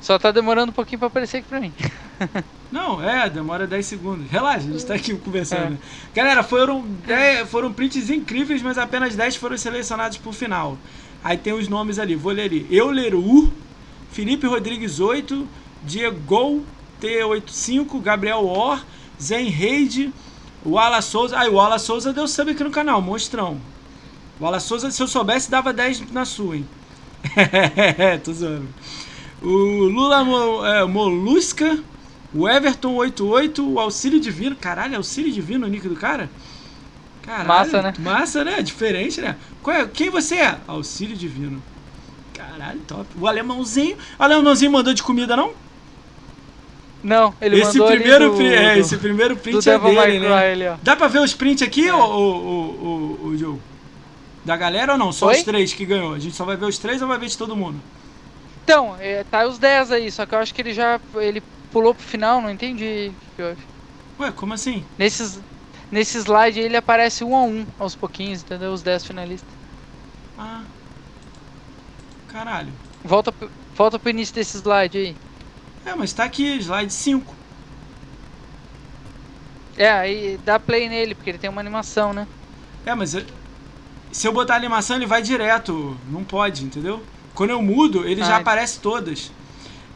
[0.00, 1.74] Só tá demorando um pouquinho pra aparecer aqui pra mim.
[2.72, 4.30] Não, é, demora 10 segundos.
[4.30, 5.74] Relaxa, a gente tá aqui conversando.
[5.74, 5.78] É.
[6.14, 10.78] Galera, foram, 10, foram prints incríveis, mas apenas 10 foram selecionados pro final.
[11.22, 12.66] Aí tem os nomes ali, vou ler ali.
[12.70, 13.52] Euleru,
[14.10, 15.46] Felipe Rodrigues 8,
[15.84, 16.64] Diego
[17.00, 18.84] T85, Gabriel Or,
[19.20, 20.12] Zen Reide,
[20.64, 21.38] o Ala Souza.
[21.38, 23.60] Ah, o Ala Souza deu sub aqui no canal, monstrão.
[24.40, 26.68] O Ala Souza, se eu soubesse, dava 10 na sua, hein?
[28.24, 28.68] Tô zoando.
[29.42, 31.78] O Lula Mo, é, Molusca,
[32.34, 34.56] o Everton 88, o Auxílio Divino.
[34.56, 36.30] Caralho, é Auxílio Divino o nick do cara?
[37.22, 37.94] Caralho, Massa, né?
[37.98, 38.62] Massa, né?
[38.62, 39.36] Diferente, né?
[39.62, 39.86] Qual é?
[39.86, 40.58] Quem você é?
[40.66, 41.62] Auxílio Divino.
[42.34, 43.06] Caralho, top.
[43.18, 43.96] O alemãozinho.
[44.18, 45.52] O alemãozinho mandou de comida, não?
[47.06, 50.18] Não, ele esse mandou primeiro do, é, do- esse primeiro do print é Devil dele,
[50.64, 50.70] né?
[50.72, 50.76] ó.
[50.82, 51.94] Dá pra ver os prints aqui, É.
[51.94, 53.58] ô, ô, ô, Joe?
[54.44, 55.12] Da galera ou não?
[55.12, 55.36] Só Oi?
[55.36, 56.14] os três que ganhou.
[56.14, 57.80] A gente só vai ver os três ou vai ver de todo mundo?
[58.64, 61.94] Então, é, tá os 10 aí, só que eu acho que ele já ele pulou
[61.94, 63.62] pro final, não entendi o que houve.
[64.18, 64.84] Ué, como assim?
[64.98, 65.38] Nesses,
[65.92, 68.72] nesse slide ele aparece um a um aos pouquinhos, entendeu?
[68.72, 69.48] Os 10 finalistas.
[70.36, 70.62] Ah.
[72.28, 72.72] Caralho.
[73.04, 73.32] Volta,
[73.76, 75.16] volta pro início desse slide aí.
[75.86, 77.34] É, mas tá aqui, slide 5.
[79.76, 82.26] É, aí dá play nele, porque ele tem uma animação, né?
[82.84, 83.24] É, mas eu-
[84.12, 85.98] se eu botar a animação, ele vai direto.
[86.08, 87.06] Não pode, entendeu?
[87.34, 89.32] Quando eu mudo, ele já Ah, aparece todas.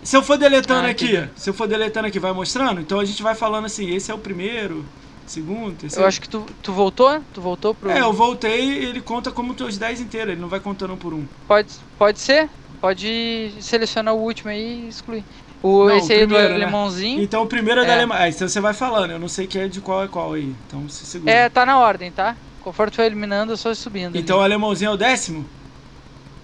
[0.02, 1.32] Se eu for deletando Ah, aqui, entendi.
[1.36, 2.80] se eu for deletando aqui, vai mostrando?
[2.80, 4.86] Então a gente vai falando assim, esse é o primeiro,
[5.26, 6.04] segundo, terceiro.
[6.04, 7.22] Eu acho que tu, tu voltou?
[7.32, 7.90] Tu voltou pro.
[7.90, 11.12] É, eu voltei ele conta como teus 10 inteiros, ele não vai contando um por
[11.14, 11.26] um.
[11.46, 12.50] Pode, pode ser?
[12.80, 15.26] Pode selecionar o último aí e excluir.
[15.62, 16.64] O, Não, esse o aí primeiro, do né?
[16.64, 17.22] alemãozinho.
[17.22, 17.96] Então o primeiro é, da É.
[17.96, 18.22] Alemanha.
[18.22, 20.54] Ah, então você vai falando, eu não sei que é de qual é qual aí.
[20.66, 21.30] Então se segura.
[21.30, 22.34] É, tá na ordem, tá?
[22.62, 24.16] Conforme tu vai eliminando, eu só subindo.
[24.16, 24.52] então o ali.
[24.52, 25.44] alemãozinho é o décimo?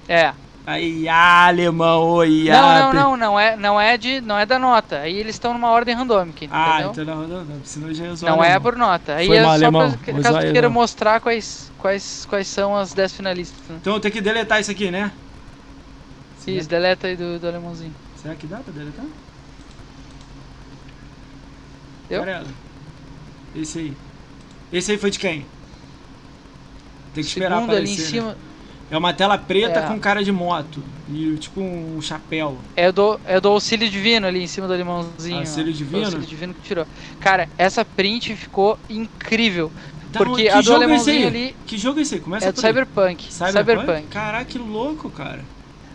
[0.09, 0.32] É.
[0.66, 4.44] Aí, ah, alemão, oi, Não, ah, não, não, não é, não é de, não é
[4.44, 4.98] da nota.
[4.98, 6.90] Aí eles estão numa ordem randômica, Ah, entendeu?
[6.90, 9.14] então não, não, não, senão já ia zoar não o é por nota.
[9.14, 9.93] Aí Foi é mal, só alemão.
[9.93, 13.60] pra, caso usar tu queira mostrar quais, quais, quais são as 10 finalistas.
[13.68, 13.76] Né?
[13.80, 15.12] Então eu tenho que deletar isso aqui, né?
[16.47, 17.94] Isso, deleta aí do, do alemãozinho.
[18.27, 19.05] Será que dá pra deletar?
[22.09, 22.23] Deu?
[22.23, 22.48] Amarelo.
[23.55, 23.93] Esse aí.
[24.73, 25.47] Esse aí foi de quem?
[27.15, 28.31] Tem que esperar Segundo ali em aparecer, né?
[28.32, 28.36] cima
[28.90, 29.86] É uma tela preta É.
[29.86, 30.82] com cara de moto.
[31.09, 32.59] E tipo um chapéu.
[32.74, 35.36] é do, é do auxílio divino ali em cima do alemãozinho.
[35.36, 35.40] ó.
[35.40, 36.05] Auxílio divino?
[36.05, 36.86] Auxílio divino que tirou.
[37.20, 39.70] Cara, essa print ficou incrível.
[40.11, 41.27] Então, Porque que a do é alemãozinho aí?
[41.27, 42.20] ali Que jogo é esse aí?
[42.20, 42.61] Começa é do.
[42.61, 43.32] Cyberpunk.
[43.32, 43.53] Cyberpunk?
[43.70, 44.07] Cyberpunk.
[44.09, 45.44] Caraca, que louco, cara.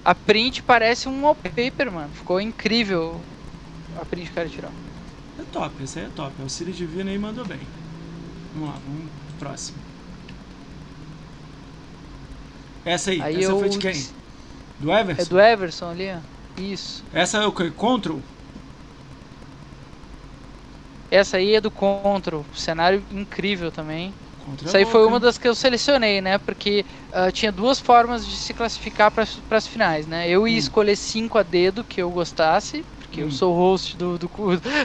[0.03, 2.09] A print parece um wallpaper, mano.
[2.13, 3.21] Ficou incrível
[3.99, 4.71] a print que o cara tirou.
[5.39, 6.33] É top, esse aí é top.
[6.39, 7.59] O Auxílio Divino aí mandou bem.
[8.53, 9.77] Vamos lá, vamos pro próximo.
[12.83, 13.59] Essa aí, Aí essa eu...
[13.59, 14.07] foi de quem?
[14.79, 15.21] Do Everson?
[15.21, 16.19] É do Everson ali, ó.
[16.59, 17.03] Isso.
[17.13, 17.69] Essa é o que?
[17.69, 18.19] Control?
[21.11, 22.43] Essa aí é do Control.
[22.55, 24.13] Cenário incrível também.
[24.63, 26.37] Isso aí foi uma das que eu selecionei, né?
[26.37, 29.25] Porque ah, tinha duas formas de se classificar para
[29.57, 30.29] as finais, né?
[30.29, 30.59] Eu ia Hum.
[30.59, 33.27] escolher cinco a dedo que eu gostasse, porque Hum.
[33.27, 34.29] eu sou o host do, do,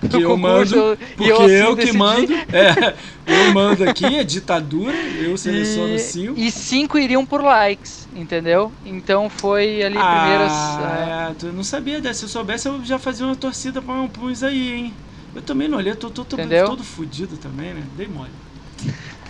[0.08, 0.76] do Que eu concurso.
[0.76, 1.92] mando, eu- Porque eu, eu, assim, que decidi.
[1.92, 2.46] mando.
[2.52, 2.96] É,
[3.26, 6.40] eu mando aqui, é ditadura, eu seleciono E, cinco.
[6.40, 8.74] e cinco iriam por likes, entendeu?
[8.84, 10.78] Então foi ali primeiras.
[10.80, 12.20] ah, Ah, é, tu não sabia dessa.
[12.20, 14.96] Se eu soubesse, eu já fazia uma torcida pra um uns aí, hein?
[15.34, 17.82] Eu também não olhei, tô, tô, tô todo fudido também, né?
[17.94, 18.32] Dei mole.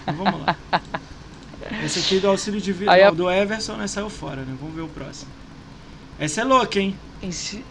[0.06, 0.56] Vamos lá.
[1.84, 3.86] Esse aqui do auxílio de vida, a- do Everson, né?
[3.86, 4.54] Saiu fora, né?
[4.60, 5.30] Vamos ver o próximo.
[6.18, 6.96] Essa é louca, hein?
[7.22, 7.64] em si-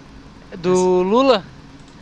[0.57, 1.43] do Lula,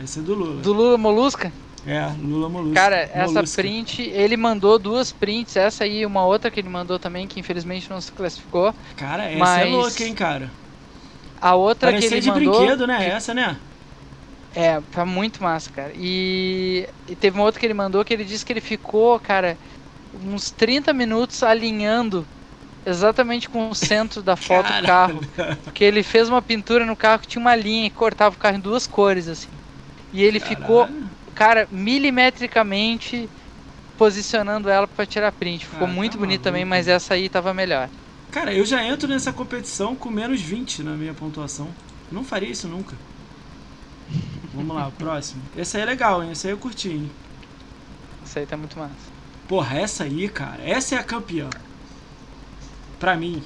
[0.02, 0.62] Essa é do Lula.
[0.62, 1.52] do Lula Molusca.
[1.86, 2.74] É, Lula Molusco.
[2.74, 3.62] Cara, essa Molusca.
[3.62, 7.38] print, ele mandou duas prints, essa aí e uma outra que ele mandou também, que
[7.38, 8.74] infelizmente não se classificou.
[8.96, 10.50] Cara, essa é mas- louca, hein, cara?
[11.40, 12.58] A outra que Parecia ele de mandou.
[12.58, 12.98] brinquedo, né?
[12.98, 13.56] que- Essa, né?
[14.54, 15.92] É, tá muito massa, cara.
[15.96, 19.58] E, e teve uma outra que ele mandou que ele disse que ele ficou, cara,
[20.22, 22.26] uns 30 minutos alinhando
[22.86, 25.20] exatamente com o centro da foto do carro.
[25.62, 28.56] Porque ele fez uma pintura no carro que tinha uma linha e cortava o carro
[28.56, 29.48] em duas cores, assim.
[30.12, 31.10] E ele ficou, Caralho.
[31.34, 33.28] cara, milimetricamente
[33.96, 35.66] posicionando ela pra tirar print.
[35.66, 37.88] Ficou Ah, tá muito bonito também, mas essa aí tava melhor.
[38.30, 41.68] Cara, eu já entro nessa competição com menos 20 na minha pontuação.
[42.10, 42.96] Não faria isso nunca.
[44.52, 45.42] Vamos lá, o próximo.
[45.56, 46.32] Esse aí é legal, hein?
[46.32, 47.10] Esse aí eu curti, hein?
[48.24, 49.13] Essa aí tá muito massa.
[49.48, 50.58] Porra, essa aí, cara.
[50.64, 51.48] Essa é a campeã.
[52.98, 53.42] Pra mim.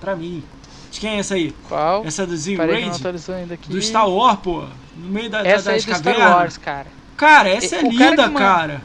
[0.00, 0.42] Pra mim.
[0.90, 1.54] De quem é essa aí?
[1.68, 2.04] Qual?
[2.04, 3.00] Essa do Zin Parei que não Raid?
[3.00, 3.68] atualizou ainda aqui.
[3.70, 4.64] Do Star Wars, pô.
[4.96, 6.34] No meio da, da- Essa aí das do Star cavernas.
[6.36, 6.86] Wars, cara.
[7.16, 8.82] Cara, essa é cara linda, manda- cara.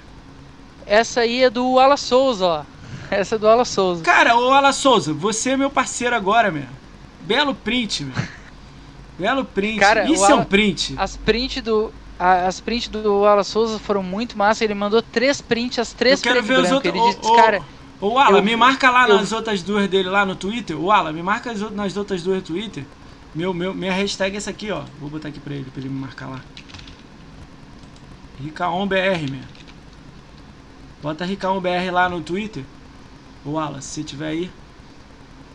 [0.85, 2.63] Essa aí é do Ala Souza, ó.
[3.09, 4.03] Essa é do Ala Souza.
[4.03, 6.65] Cara, ô Ala Souza, você é meu parceiro agora, meu.
[7.21, 8.15] Belo print, meu.
[9.17, 9.79] Belo print.
[9.79, 10.93] Cara, Isso o é um Ala- print.
[10.97, 11.91] As prints do.
[12.19, 14.63] A- as prints do Ala Souza foram muito massa.
[14.63, 16.75] Ele mandou três prints, as três eu quero preto ver branco.
[16.75, 16.93] outros.
[16.95, 17.61] Ele disse, ô, ô, cara,
[18.01, 20.79] ô, Ala, eu- me marca lá eu- nas outras duas dele lá no Twitter.
[20.79, 22.85] O Ala, me marca as nas outras duas do Twitter.
[23.33, 24.83] Meu, meu, minha hashtag é essa aqui, ó.
[24.99, 26.39] Vou botar aqui pra ele, pra ele me marcar lá.
[28.41, 29.41] RicaonBR, meu.
[31.01, 32.63] Bota RicaonBR lá no Twitter.
[33.45, 34.51] Ô, Ala, se tiver aí.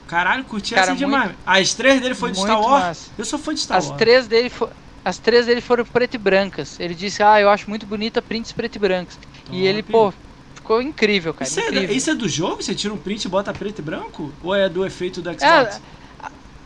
[0.06, 1.32] Caralho, curti Cara, essa demais.
[1.46, 2.84] As três dele foi de Star muito Wars?
[2.84, 3.10] massa.
[3.16, 3.98] Eu sou fã de Star as Wars.
[3.98, 4.68] três dele fo-
[5.04, 6.78] As três dele foram preto e brancas.
[6.80, 9.18] Ele disse, ah, eu acho muito bonita prints preto e brancos.
[9.50, 9.90] E ele, Top.
[9.90, 10.14] pô,
[10.54, 11.48] ficou incrível, cara.
[11.48, 11.96] Isso é, incrível.
[11.96, 12.62] isso é do jogo?
[12.62, 14.36] Você tira um print e bota preto e branco?
[14.42, 15.80] Ou é do efeito do É, Xbox?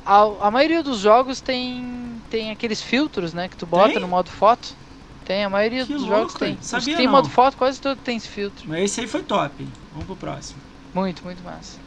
[0.05, 3.48] a, a maioria dos jogos tem, tem aqueles filtros, né?
[3.48, 4.01] Que tu bota Tem?
[4.01, 4.78] no modo foto.
[5.24, 6.65] Tem, a maioria Que dos louco, jogos tem.
[6.69, 7.12] Os Sabia que tem não.
[7.12, 8.69] modo foto, quase todo tem esse filtro.
[8.69, 9.62] Mas esse aí foi top.
[9.62, 9.81] hein?
[9.90, 10.62] Vamos pro próximo.
[10.93, 11.82] Muito, muito massa.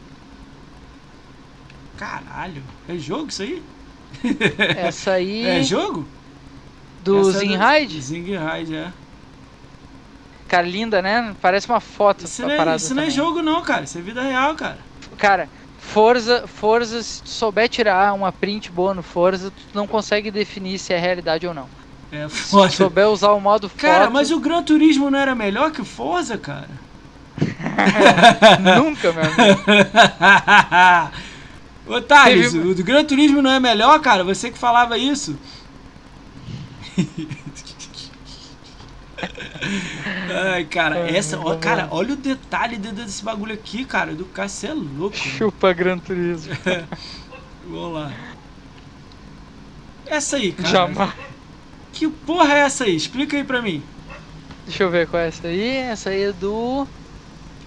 [1.96, 2.64] Caralho.
[2.86, 3.70] É jogo isso aí?
[4.74, 5.44] Essa aí.
[5.46, 6.17] É jogo?
[7.12, 7.86] Do Essa é?
[8.00, 8.92] Zingride, é.
[10.48, 11.34] Cara, linda, né?
[11.42, 12.24] Parece uma foto.
[12.24, 13.84] Isso, não é, isso não é jogo não, cara.
[13.84, 14.78] Isso é vida real, cara.
[15.18, 15.48] Cara,
[15.78, 20.78] Forza, Forza, se tu souber tirar uma print boa no Forza, tu não consegue definir
[20.78, 21.68] se é realidade ou não.
[22.10, 22.70] É Se tu foda.
[22.70, 25.84] souber usar o modo foto, Cara, mas o Gran Turismo não era melhor que o
[25.84, 26.68] Forza, cara?
[28.82, 29.60] nunca, meu amigo.
[31.86, 34.22] Ô Thales, Teve- o do Gran Turismo não é melhor, cara?
[34.24, 35.38] Você que falava isso.
[40.52, 44.48] Ai, cara, essa, ó, cara, olha o detalhe dentro desse bagulho aqui, cara, do cara,
[44.48, 45.16] você é louco.
[45.16, 46.54] Chupa Gran Turismo.
[47.66, 48.12] Vamos lá.
[50.06, 50.68] Essa aí, cara.
[50.68, 51.12] Jamais.
[51.92, 52.94] Que porra é essa aí?
[52.94, 53.82] Explica aí pra mim.
[54.64, 55.76] Deixa eu ver qual é essa aí.
[55.76, 56.86] Essa aí é do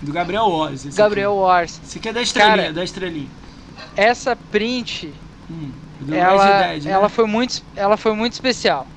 [0.01, 1.81] Do Gabriel esse Gabriel Wars.
[1.83, 3.29] Esse aqui é da estrelinha, Cara, da estrelinha.
[3.95, 5.13] Essa print,
[5.49, 5.71] Hum,
[6.09, 6.91] ela, Dead, né?
[6.91, 8.87] ela, foi muito, ela foi muito especial.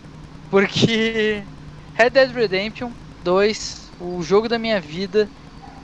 [0.55, 1.49] Porque
[1.93, 5.33] Red Dead Redemption 2, o jogo da minha vida.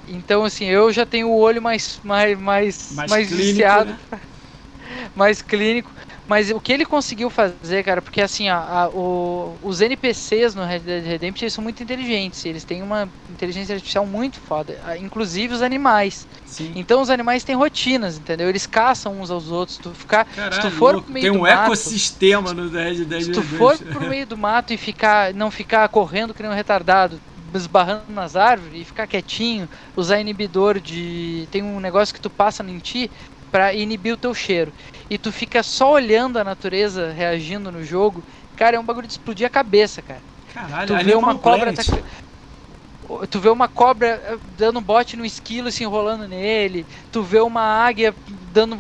[0.06, 3.98] Então, assim, eu já tenho o olho mais, mais, mais, Mais mais, clínico, viciado, né?
[5.14, 5.94] mais clínico.
[6.31, 10.65] Mas o que ele conseguiu fazer, cara, porque assim, a, a- o- os NPCs no
[10.65, 12.44] Red Dead Redemption são muito inteligentes.
[12.44, 14.78] Eles têm uma inteligência artificial muito foda.
[14.98, 16.28] Inclusive os animais.
[16.44, 16.74] Sim.
[16.74, 18.48] Então os animais têm rotinas, entendeu?
[18.48, 19.78] Eles caçam uns aos outros.
[19.78, 21.05] Tu ficar, Caralho, se tu for louco.
[21.05, 23.43] pro meio Tem um mato, ecossistema no Red Dead se tu Redemption.
[23.43, 27.23] for pro meio do mato e ficar, não ficar correndo que nem um retardado,
[27.55, 32.62] esbarrando nas árvores e ficar quietinho, usar inibidor de, tem um negócio que tu passa
[32.62, 33.11] em ti
[33.51, 34.72] pra inibir o teu cheiro.
[35.09, 38.22] E tu fica só olhando a natureza reagindo no jogo,
[38.56, 40.22] cara, é um bagulho de explodir a cabeça, cara.
[40.52, 41.72] Caralho, Tu vê uma cobra
[43.28, 46.86] Tu vê uma cobra eh, dando bote no esquilo se enrolando nele.
[47.10, 48.14] Tu vê uma águia
[48.52, 48.78] dando,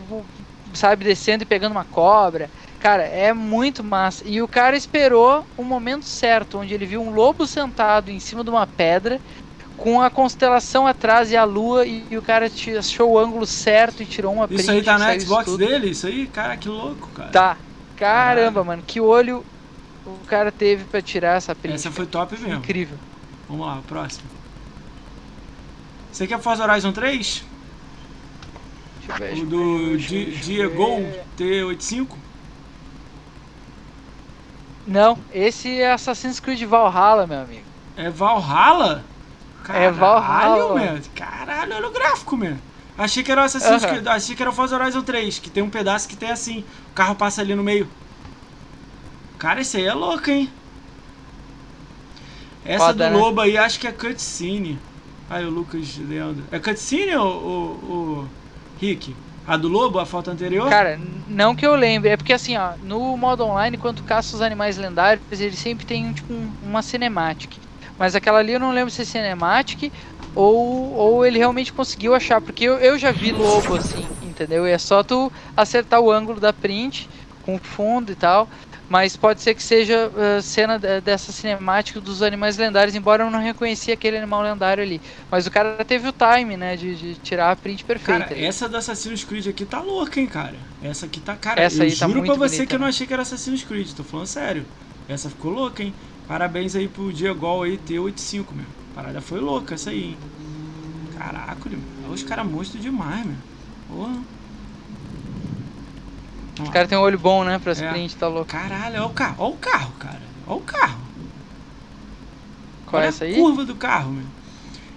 [0.72, 2.48] sabe, descendo e pegando uma cobra.
[2.78, 4.22] Cara, é muito massa.
[4.26, 8.44] E o cara esperou o momento certo, onde ele viu um lobo sentado em cima
[8.44, 9.20] de uma pedra,
[9.80, 14.02] com a constelação atrás e a lua, e, e o cara achou o ângulo certo
[14.02, 14.46] e tirou uma.
[14.50, 15.90] Isso aí tá isso Xbox dele?
[15.90, 16.26] Isso aí?
[16.26, 17.30] Cara, que louco, cara.
[17.30, 17.56] Tá.
[17.96, 19.44] Caramba, mano, que olho
[20.06, 21.74] o cara teve pra tirar essa print.
[21.74, 22.58] Essa foi top mesmo.
[22.58, 22.96] Incrível.
[23.48, 24.24] Vamos lá, próximo.
[26.12, 27.44] Você quer Forza Horizon 3?
[29.06, 31.24] Deixa eu ver, O do Diego ver.
[31.38, 32.08] T85?
[34.86, 37.64] Não, esse é Assassin's Creed Valhalla, meu amigo.
[37.96, 39.04] É Valhalla?
[39.72, 40.20] É Valhalla.
[40.20, 41.00] Caralho, man.
[41.14, 42.60] Caralho, olha o gráfico, man.
[42.96, 43.86] Achei que era o Assassin's Aham.
[43.86, 46.66] Creed, achei que era o Forza Horizon 3, que tem um pedaço que tem assim,
[46.90, 47.90] o carro passa ali no meio.
[49.38, 50.48] Cara, esse aí é louco, hein?
[52.64, 53.18] Essa Foda, do né?
[53.18, 54.78] lobo aí acho que é cutscene.
[55.28, 56.44] Aí o Lucas Leandro.
[56.50, 58.28] É cutscene ou, ou, ou
[58.76, 59.16] Rick?
[59.46, 60.68] A do lobo, a foto anterior?
[60.68, 60.96] Cara,
[61.26, 64.76] não que eu lembre, é porque assim, ó, no modo online, quando caça os animais
[64.76, 67.58] lendários, ele sempre tem tipo um- uma cinematic.
[68.00, 69.92] Mas aquela ali eu não lembro se é cinematic
[70.34, 74.66] ou, ou ele realmente conseguiu achar, porque eu, eu já vi lobo assim, entendeu?
[74.66, 77.08] E é só tu acertar o ângulo da print
[77.42, 78.48] com o fundo e tal.
[78.88, 83.30] Mas pode ser que seja uh, cena de- dessa cinemática dos animais lendários, embora eu
[83.30, 85.00] não reconhecia aquele animal lendário ali.
[85.30, 88.02] Mas o cara teve o time, né, de, de tirar a print perfeita.
[88.02, 90.58] Cara, essa do Assassin's Creed aqui tá louca, hein, cara.
[90.80, 91.36] Essa aqui tá.
[91.36, 92.88] Cara, Essa eu aí tá juro muito pra você bonita, que eu não né?
[92.88, 94.66] achei que era Assassin's Creed, tô falando sério.
[95.06, 95.94] Essa ficou louca, hein.
[96.30, 98.64] Parabéns aí pro Diego aí, T85, meu.
[98.92, 100.16] A parada foi louca essa aí, hein.
[101.18, 101.80] Caraca, meu.
[102.12, 103.34] Os caras monstros demais, meu.
[103.88, 104.16] Porra.
[106.62, 107.74] Os caras têm um olho bom, né, pra É.
[107.74, 108.46] sprint, tá louco.
[108.46, 110.20] Caralho, olha o carro, olha o carro, cara.
[110.46, 111.00] Olha o carro.
[112.86, 113.34] Qual olha é essa a aí?
[113.34, 114.26] curva do carro, meu.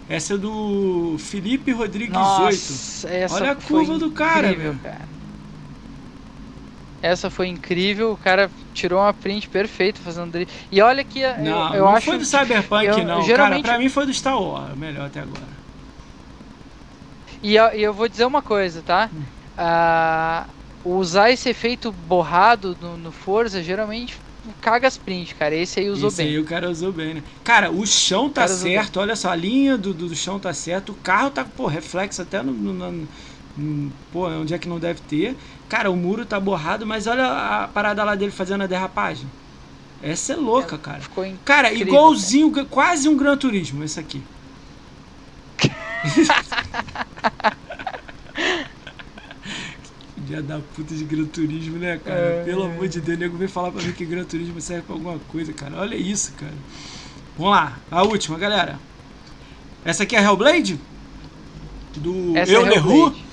[0.08, 2.20] Essa é do Felipe Rodrigues 8.
[2.20, 4.84] Nossa, essa Olha a curva do cara, incrível, meu.
[4.84, 5.13] cara.
[7.04, 10.54] Essa foi incrível, o cara tirou uma print perfeita fazendo drift.
[10.72, 13.22] E olha que eu, Não, eu não acho foi do Cyberpunk, eu- não.
[13.24, 15.64] geralmente- Cara, pra mim foi do Star Wars, melhor até agora.
[17.42, 19.10] E eu, eu vou dizer uma coisa, tá?
[19.14, 19.24] Hum.
[19.58, 20.48] Ah,
[20.84, 24.16] usar esse efeito borrado no, no Forza geralmente
[24.60, 25.56] caga as print, cara.
[25.56, 26.28] Esse aí usou Esse bem.
[26.30, 27.24] aí o cara usou bem, né?
[27.44, 30.54] Cara, o chão tá usou certo, olha só, a linha do, do, do chão tá
[30.54, 33.10] certo, o carro tá, pô, reflexo até no, no- no-
[33.56, 35.38] no- pô, onde é que não deve ter.
[35.74, 39.26] Cara, o muro tá borrado, mas olha a parada lá dele fazendo a derrapagem.
[40.04, 41.02] Essa é louca, cara.
[41.02, 41.26] Ficou.
[41.44, 44.22] Cara, igualzinho, quase um Gran Turismo, esse aqui.
[50.18, 52.20] Dia da puta de Gran Turismo, né, cara?
[52.20, 52.44] É.
[52.44, 54.94] Pelo amor de Deus, o nego vem falar pra mim que Gran Turismo serve pra
[54.94, 55.78] alguma coisa, cara.
[55.78, 56.54] Olha isso, cara.
[57.36, 58.78] Vamos lá, a última, galera.
[59.84, 60.80] Essa aqui é Hellblade?
[61.96, 63.33] Do Essa Eu é Hellblade.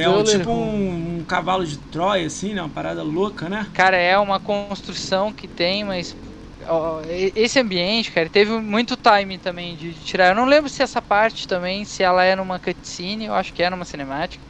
[0.00, 0.52] Que é um, tipo Leroux.
[0.52, 2.62] um, cavalo de Troia, assim, né?
[2.62, 3.68] Uma parada louca, né?
[3.72, 6.16] Cara, é uma construção que tem, mas
[6.66, 10.28] ó, esse ambiente, cara, teve muito time também de, de, tirar.
[10.30, 13.62] Eu não lembro se essa parte também, se ela é numa cutscene, eu acho que
[13.62, 14.44] é numa cinemática.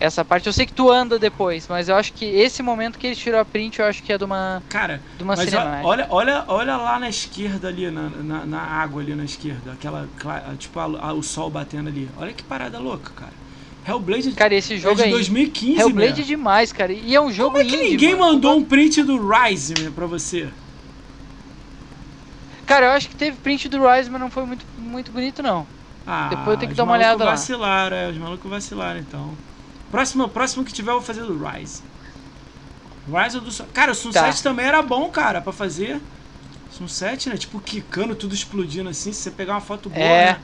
[0.00, 3.06] Essa parte, eu sei que tu anda depois, mas eu acho que esse momento que
[3.08, 5.78] ele tirou a print, eu acho que é de uma, Cara, de uma mas cinemática.
[5.80, 10.10] olha, olha, olha lá na esquerda ali, na, na, na água ali na esquerda, aquela,
[10.58, 12.10] tipo, a- a- o sol batendo ali.
[12.16, 13.36] Olha que parada louca, cara.
[13.86, 16.24] Hellblade Cara, esse é jogo de aí, 2015, Hellblade é meu.
[16.24, 16.92] demais, cara.
[16.92, 18.32] E é um jogo Como é que indie, ninguém mano.
[18.34, 20.48] mandou um print do Rise, meu, pra você?
[22.66, 25.66] Cara, eu acho que teve print do Rise, mas não foi muito, muito bonito, não.
[26.06, 27.32] Ah, Depois eu tenho que dar uma olhada lá.
[27.32, 29.32] vacilaram, é, os malucos vacilaram, então.
[29.90, 31.82] Próximo, próximo que tiver, eu vou fazer do Rise.
[33.06, 33.52] Rise ou do...
[33.72, 34.48] Cara, o Sunset Tá.
[34.50, 36.00] também era bom, cara, pra fazer.
[36.70, 37.36] Sunset, né?
[37.36, 40.32] Tipo, quicando, tudo explodindo assim, se você pegar uma foto boa, É.
[40.32, 40.38] né?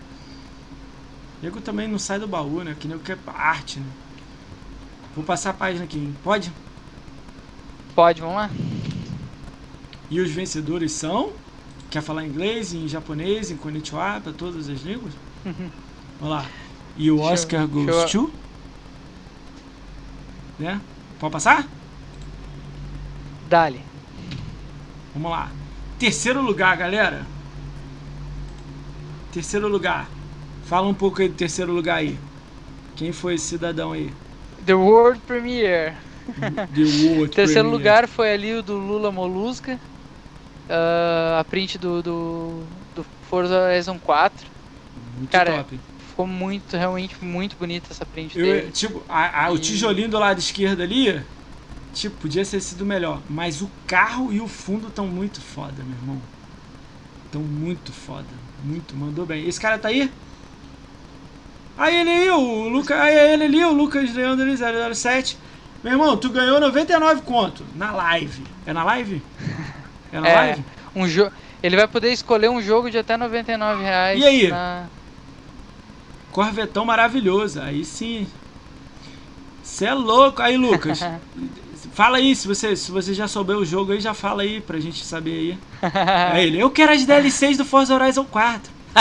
[1.43, 2.77] Nego também não sai do baú, né?
[2.79, 3.87] Que nem o que é arte, né?
[5.15, 6.17] Vou passar a página aqui, hein?
[6.23, 6.53] Pode?
[7.95, 8.51] Pode, vamos lá.
[10.11, 11.33] E os vencedores são...
[11.91, 15.13] Quer falar inglês, em japonês, em konnichiwa, pra todas as línguas?
[15.45, 16.47] Vamos lá.
[16.97, 18.31] E o Deixa eu- Oscar deixa goes to...
[20.59, 20.81] Né?
[21.19, 21.67] Pode passar?
[23.49, 23.81] Dali.
[25.15, 25.51] Vamos lá.
[25.99, 27.27] Terceiro lugar, galera.
[29.33, 30.07] Terceiro lugar.
[30.71, 32.17] Fala um pouco aí do terceiro lugar aí.
[32.97, 34.09] Quem foi esse cidadão aí?
[34.65, 35.97] The World Premiere.
[36.73, 37.73] The World Terceiro Premiere.
[37.73, 39.81] lugar foi ali o do Lula Molusca.
[40.69, 42.63] Ah, a print do, do,
[42.95, 44.47] do Forza Horizon 4.
[45.19, 45.81] Muito cara, top.
[46.09, 48.71] Ficou muito, realmente muito bonita essa print Eu, dele.
[48.73, 51.21] tipo, a- a- o E- tijolinho do lado esquerdo ali,
[51.93, 53.23] tipo, podia ter sido melhor.
[53.29, 56.23] Mas o carro e o fundo estão muito foda, meu irmão.
[57.25, 58.27] Estão muito foda.
[58.59, 59.47] Muito, mandou bem.
[59.47, 60.11] Esse cara tá aí?
[61.81, 63.01] Aí ele aí, o Lucas.
[63.01, 64.47] Aí ele ali, o Lucas Leandro
[64.95, 65.37] 007.
[65.83, 68.43] Meu irmão, tu ganhou 99 conto na live.
[68.67, 69.23] É na live?
[70.13, 70.35] É na É.
[70.35, 70.65] live?
[70.95, 71.31] Um jo
[71.63, 74.21] ele vai poder escolher um jogo de até 99 reais.
[74.21, 74.49] E aí?
[74.49, 74.87] na-
[76.33, 77.61] Corvetão maravilhoso.
[77.61, 78.27] Aí sim.
[79.63, 80.43] Você é louco.
[80.43, 81.01] Aí, Lucas.
[81.95, 84.79] fala aí, se você, se você já souber o jogo aí, já fala aí pra
[84.81, 85.91] gente saber aí.
[86.33, 88.73] Aí ele, eu quero as DLCs do Forza Horizon 4.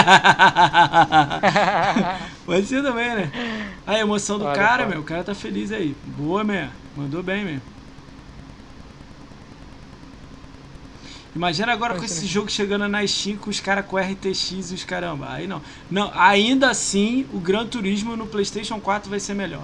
[2.45, 3.31] Pode ser também, né?
[3.85, 4.89] A emoção do Olha, cara, pô.
[4.89, 5.01] meu.
[5.01, 5.95] O cara tá feliz aí.
[6.17, 6.67] Boa, meu.
[6.95, 7.61] Mandou bem, meu.
[11.35, 14.83] Imagina agora com esse jogo chegando na Steam com os caras com RTX e os
[14.83, 15.31] caramba.
[15.31, 15.61] Aí não.
[15.89, 19.63] Não, ainda assim, o Gran Turismo no PlayStation 4 vai ser melhor.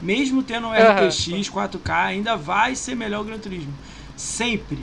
[0.00, 0.72] Mesmo tendo um.
[0.72, 3.72] RTX 4K, ainda vai ser melhor o Gran Turismo.
[4.16, 4.78] Sempre.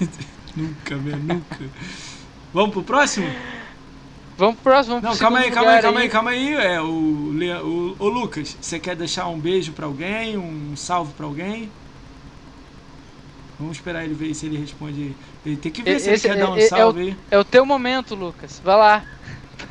[0.54, 1.64] nunca, meu, nunca.
[2.52, 3.26] Vamos pro próximo?
[4.36, 6.54] Vamos pro próximo, vamos Não, calma aí, calma aí, calma aí, calma aí.
[6.54, 11.26] É, o, o, o Lucas, você quer deixar um beijo pra alguém, um salve pra
[11.26, 11.70] alguém?
[13.58, 15.16] Vamos esperar ele ver se ele responde.
[15.44, 17.16] Ele tem que ver se Esse- ele quer dar um é- é- salve aí.
[17.30, 18.60] É o teu momento, Lucas.
[18.62, 19.02] Vai lá.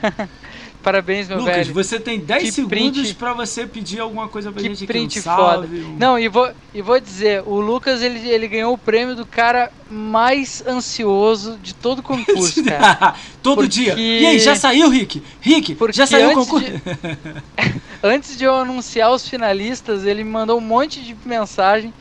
[0.85, 1.73] Parabéns, meu Lucas, velho.
[1.73, 4.85] você tem 10 Que segundos print- pra você pedir alguma coisa pra Que gente aqui.
[4.85, 5.87] print um salve, foda.
[5.87, 9.25] um- Não, e vou, e vou dizer, o Lucas ele, ele ganhou o prêmio do
[9.25, 12.03] cara mais ansioso de todo o
[12.53, 13.15] concurso, cara.
[13.41, 13.95] Todo Porque- dia.
[13.97, 15.21] E aí, já saiu, Rick?
[15.41, 16.67] Rick, Porque já saiu o concurso?
[16.69, 16.81] de-
[18.03, 21.91] Antes de eu anunciar os finalistas, ele me mandou um monte de mensagem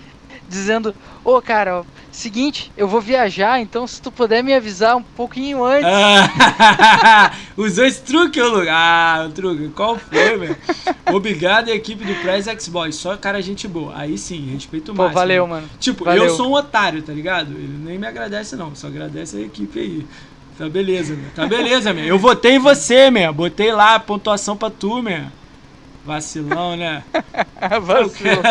[0.48, 0.94] dizendo:
[1.24, 5.64] Ô cara, ó, seguinte, eu vou viajar, então se tu puder me avisar um pouquinho
[5.64, 5.84] antes.
[5.86, 8.68] Ah, Usou esse truque, ô Lucas.
[8.70, 9.68] Ah, o truque.
[9.68, 10.56] Qual foi, velho?
[11.12, 12.96] Obrigado, equipe do Press X-Boys.
[12.96, 13.92] Só cara gente boa.
[13.96, 15.14] Aí sim, respeito Pô, máximo.
[15.14, 15.68] valeu, mano.
[15.78, 16.24] Tipo, Valeu.
[16.24, 17.52] eu sou um otário, tá ligado?
[17.52, 18.74] Ele nem me agradece, não.
[18.74, 20.06] Só agradece a equipe aí.
[20.56, 21.30] Tá beleza, meu.
[21.34, 22.04] Tá beleza, meu.
[22.04, 23.32] Eu votei em você, meu.
[23.32, 25.24] Botei lá a pontuação pra tu, meu.
[26.04, 27.02] Vacilão, né?
[27.82, 28.42] Vacilo.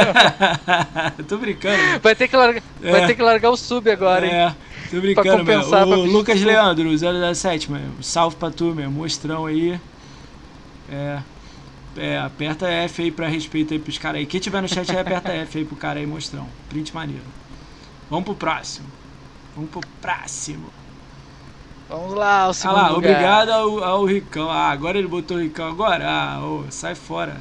[1.28, 2.00] Tô brincando, meu.
[2.00, 2.92] Vai ter que largar, É.
[2.92, 4.34] vai ter que largar o sub agora, hein?
[4.34, 4.56] É,
[4.90, 5.62] tô brincando, meu.
[5.62, 6.42] O Lucas.
[6.42, 7.82] Leandro, 017, meu.
[8.02, 8.90] Salve pra tu, meu.
[8.90, 9.80] Mostrão aí.
[10.92, 11.20] É.
[11.96, 14.26] É, aperta F aí pra respeito aí pros caras aí.
[14.26, 16.48] Quem tiver no chat aí, aperta F aí pro cara aí, mostrão.
[16.70, 17.24] Print maneiro.
[18.10, 18.88] Vamos pro próximo.
[19.56, 20.70] Vamos pro próximo.
[21.94, 23.12] Vamos lá, o Ah segundo lá, lugar.
[23.12, 24.50] obrigado ao, ao Ricão.
[24.50, 26.04] Ah, agora ele botou o Ricão agora?
[26.10, 27.38] Ah, ô, sai fora.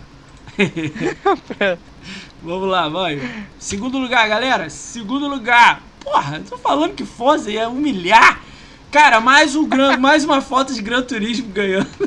[2.43, 3.19] Vamos lá, vai.
[3.59, 4.69] Segundo lugar, galera.
[4.69, 5.81] Segundo lugar.
[6.01, 8.43] Porra, tô falando que Forza ia humilhar.
[8.93, 11.89] Cara, mais, um gran, mais uma foto de Gran Turismo ganhando.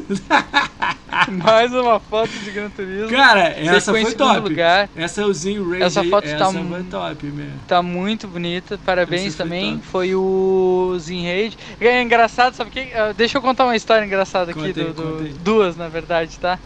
[1.32, 3.10] Mais uma foto de Gran Turismo.
[3.10, 4.41] Cara, essa foi top.
[4.41, 4.90] lugar.
[4.95, 7.48] Essa é o Zinho Rage Essa foto essa tá foi top, meu.
[7.68, 9.76] Tá muito bonita, parabéns Essa foi também.
[9.78, 9.88] top.
[9.88, 11.57] Foi o Zinraid.
[11.80, 12.94] É engraçado, sabe que?
[12.94, 15.34] ah, Deixa eu contar uma história engraçada aqui, Conta aí, do, aí.
[15.41, 16.60] duas na verdade, tá?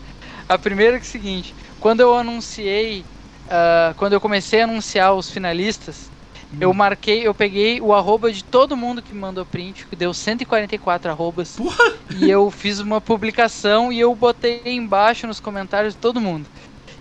[0.49, 3.05] A primeira é que é o seguinte: quando eu anunciei
[3.49, 6.09] uh, quando eu comecei a anunciar os finalistas.
[6.59, 10.13] Eu marquei, eu peguei o arroba de todo mundo que me mandou print, que deu
[10.13, 11.55] 144 arrobas.
[11.55, 11.93] Porra.
[12.17, 16.45] E eu fiz uma publicação e eu botei embaixo nos comentários de todo mundo.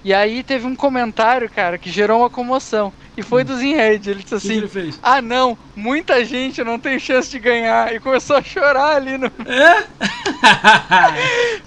[0.05, 2.93] E aí teve um comentário, cara, que gerou uma comoção.
[3.17, 4.09] E foi do Zinhead.
[4.09, 7.93] Ele disse assim: que ele Ah, não, muita gente não tem chance de ganhar.
[7.93, 9.27] E começou a chorar ali no.
[9.27, 9.85] É?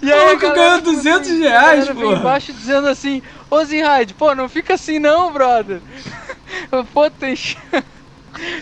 [0.00, 2.14] e aí, que ganhou 200 assim, reais, pô.
[2.14, 5.80] embaixo dizendo assim: Ô Zinhead, pô, não fica assim não, brother.
[7.36, 7.84] chance.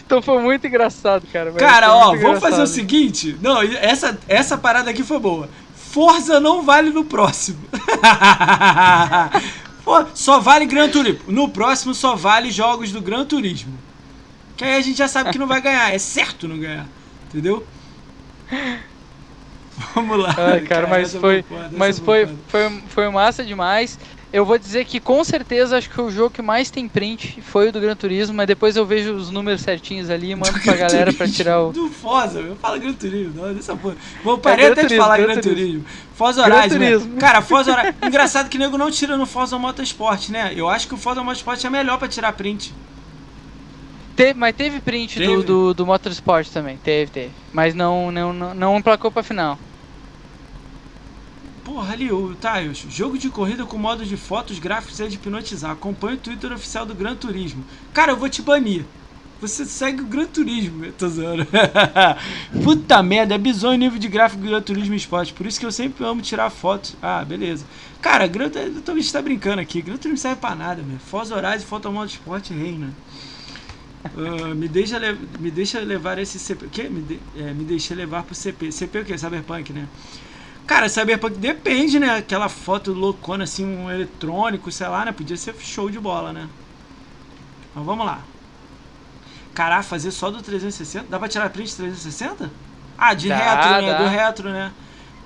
[0.05, 1.53] Então foi muito engraçado, cara.
[1.53, 3.37] Cara, ó, vamos fazer o seguinte.
[3.41, 5.49] Não, essa, essa parada aqui foi boa.
[5.75, 7.61] Forza não vale no próximo.
[9.85, 11.21] Pô, só vale Gran Turismo.
[11.29, 13.77] No próximo só vale jogos do Gran Turismo.
[14.57, 15.93] Que aí a gente já sabe que não vai ganhar.
[15.93, 16.87] É certo não ganhar.
[17.29, 17.67] Entendeu?
[19.95, 20.35] Vamos lá.
[20.35, 23.99] Cara, cara mas foi, mas foi, foi, foi massa demais.
[24.33, 27.69] Eu vou dizer que com certeza acho que o jogo que mais tem print foi
[27.69, 30.61] o do Gran Turismo, mas depois eu vejo os números certinhos ali e mando do
[30.61, 31.73] pra galera pra tirar o.
[31.73, 33.97] Do Forza, eu falo Gran Turismo, não, dessa porra.
[34.23, 35.85] Vou parar é, até de falar Gran, Gran Turismo.
[36.15, 37.19] Forza Horizon, né?
[37.19, 37.95] Cara, Forza Horizon.
[38.07, 40.53] Engraçado que o nego não tira no Forza Motorsport, né?
[40.55, 42.73] Eu acho que o Forza Motorsport é melhor pra tirar print.
[44.15, 45.35] Teve, mas teve print teve.
[45.35, 47.31] Do, do, do Motorsport também, teve, teve.
[47.53, 49.59] Mas não, não, não, não emplacou pra final.
[51.71, 52.85] Porra, ali, o Taios.
[52.91, 55.71] Jogo de corrida com modo de fotos, gráficos e de hipnotizar.
[55.71, 57.65] Acompanhe o Twitter oficial do Gran Turismo.
[57.93, 58.85] Cara, eu vou te banir.
[59.41, 61.47] Você segue o Gran Turismo, eu tô zoando.
[62.65, 65.33] Puta merda, é bizonho o nível de gráfico do Gran Turismo Esporte.
[65.33, 66.97] Por isso que eu sempre amo tirar fotos.
[67.01, 67.65] Ah, beleza.
[68.03, 69.81] Cara, Gran Turismo tá brincando aqui.
[69.81, 70.99] Gran Turismo serve pra nada, meu.
[70.99, 72.93] Foz Horizon e Fotomodo Esporte reina.
[74.17, 74.99] Uh, me, deixa
[75.39, 76.67] me deixa levar esse CP.
[76.67, 76.89] Que?
[76.89, 78.73] Me, de é, me deixa levar pro CP.
[78.73, 79.17] CP é o que?
[79.17, 79.87] Cyberpunk, né?
[80.71, 82.19] Cara, Cyberpunk depende, né?
[82.19, 85.11] Aquela foto loucona, assim, um eletrônico, sei lá, né?
[85.11, 86.49] Podia ser show de bola, né?
[87.75, 88.21] Mas vamos lá.
[89.53, 91.07] Caralho, fazer só do 360?
[91.11, 92.53] Dá pra tirar print 360?
[92.97, 93.95] Ah, de dá, retro, né?
[93.95, 94.73] Do retro, né?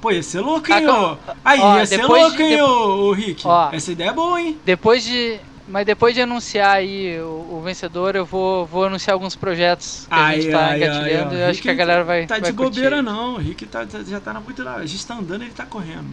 [0.00, 1.18] Pô, ia ser louco, hein, ô?
[1.44, 3.46] Aí, ó, ia ser louco, de, hein, ô, Rick?
[3.46, 4.58] Ó, Essa ideia é boa, hein?
[4.64, 9.34] Depois de mas depois de anunciar aí o, o, vencedor, eu vou, vou anunciar alguns
[9.34, 11.34] projetos que ai, a gente tá ai, engatilhando.
[11.34, 12.26] Ai, eu acho que a galera vai.
[12.26, 13.34] Tá vai de bobeira, não.
[13.34, 14.66] O Rick tá, tá, já tá na muito.
[14.68, 16.08] A gente tá andando ele tá correndo.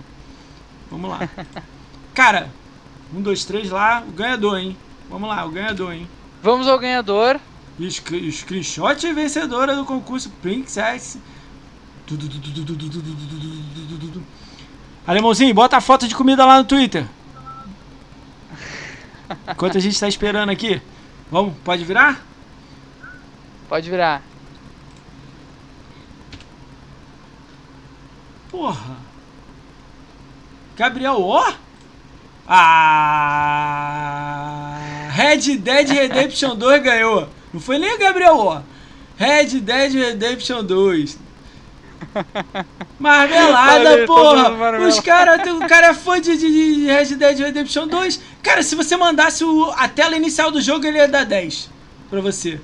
[0.89, 1.29] Vamos lá.
[2.13, 2.49] Cara,
[3.13, 4.77] um, dois, três lá, o ganhador, hein?
[5.09, 6.07] Vamos lá, o ganhador, hein?
[6.41, 7.39] Vamos ao ganhador.
[7.89, 11.17] Screenshot e vencedora do concurso Princess.
[15.05, 17.05] Alemãozinho, bota a foto de comida lá no Twitter.
[19.47, 20.81] Enquanto a gente está esperando aqui.
[21.29, 22.25] Vamos, pode virar?
[23.69, 24.21] Pode virar.
[28.49, 28.97] Porra.
[30.75, 31.53] Gabriel O?
[32.47, 33.11] Ah!
[35.11, 37.29] Red Dead Redemption 2 ganhou.
[37.53, 38.61] Não foi nem o Gabriel O.
[39.17, 41.17] Red Dead Redemption 2.
[42.99, 44.79] Marmelada, porra!
[44.87, 48.21] Os cara, o cara é fã de, de, Red Dead Redemption 2.
[48.43, 51.69] Cara, se você mandasse o, a tela inicial do jogo, ele ia dar 10
[52.09, 52.59] pra você.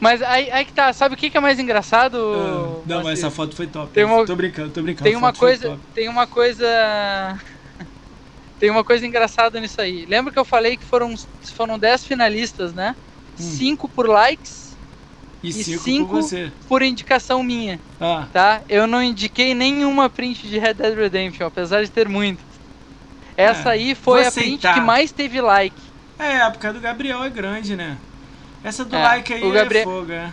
[0.00, 2.16] Mas aí, aí que tá, sabe o que, que é mais engraçado?
[2.16, 3.92] Ah, não, mas essa foto foi top.
[3.92, 5.04] Tem uma, tô brincando, tô brincando.
[5.04, 5.78] Tem uma coisa.
[5.94, 7.40] Tem uma coisa.
[8.58, 10.06] tem uma coisa engraçada nisso aí.
[10.06, 11.14] Lembra que eu falei que foram,
[11.54, 12.96] foram 10 finalistas, né?
[13.36, 13.90] 5 hum.
[13.94, 14.61] por likes
[15.42, 16.52] e, cinco, por você.
[16.68, 17.80] Por indicação minha.
[18.00, 18.26] Ah.
[18.32, 18.62] Tá?
[18.68, 22.44] Eu não indiquei nenhuma print de Red Dead Redemption, apesar de ter muitas.
[23.36, 25.76] Essa é, aí foi a print que mais teve like.
[26.18, 27.96] É, a época do Gabriel é grande, né?
[28.62, 29.82] Essa do é, like aí o Gabriel...
[29.82, 30.32] é fogo, é.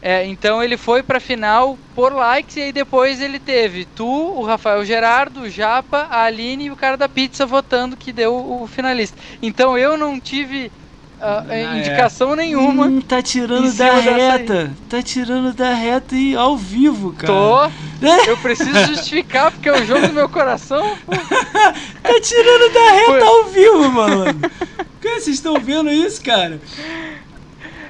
[0.00, 4.44] É, então ele foi pra final por likes e aí depois ele teve tu, o
[4.44, 8.66] Rafael Gerardo, o Japa, a Aline e o cara da pizza votando que deu o
[8.68, 9.18] finalista.
[9.42, 10.70] Então eu não tive
[11.20, 12.36] ah, é, indicação é.
[12.36, 12.86] nenhuma.
[12.86, 14.70] Hum, tá tirando da reta.
[14.88, 17.32] Tá tirando da reta e ao vivo, cara.
[17.32, 17.70] Tô.
[18.28, 20.96] Eu preciso justificar porque é o jogo do meu coração.
[21.06, 23.22] tá tirando da reta Foi.
[23.22, 24.40] ao vivo, mano.
[25.02, 26.60] Vocês estão vendo isso, cara?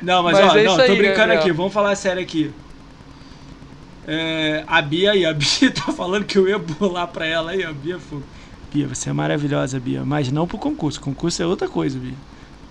[0.01, 1.41] Não, mas, mas ó, é não, tô aí, brincando Gabriel.
[1.41, 1.53] aqui.
[1.53, 2.51] Vamos falar sério aqui.
[4.07, 7.63] É, a Bia aí, a Bia tá falando que eu ia bolar pra ela aí,
[7.63, 8.21] a Bia foi.
[8.73, 10.05] Bia, você é maravilhosa, Bia.
[10.05, 11.01] Mas não pro concurso.
[11.01, 12.15] Concurso é outra coisa, Bia.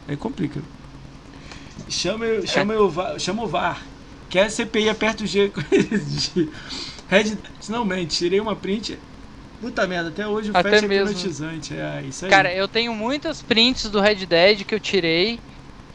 [0.07, 0.61] Aí complica.
[1.89, 2.77] Chama, chama, é.
[2.77, 3.81] o, chama o VAR.
[4.29, 5.51] Quer a CPI aperta o G.
[7.07, 7.37] Red.
[7.69, 8.97] Não, mente, tirei uma print.
[9.61, 11.73] Puta merda, até hoje o até Flash é hipnotizante.
[11.73, 12.31] É, isso aí.
[12.31, 15.39] Cara, eu tenho muitas prints do Red Dead que eu tirei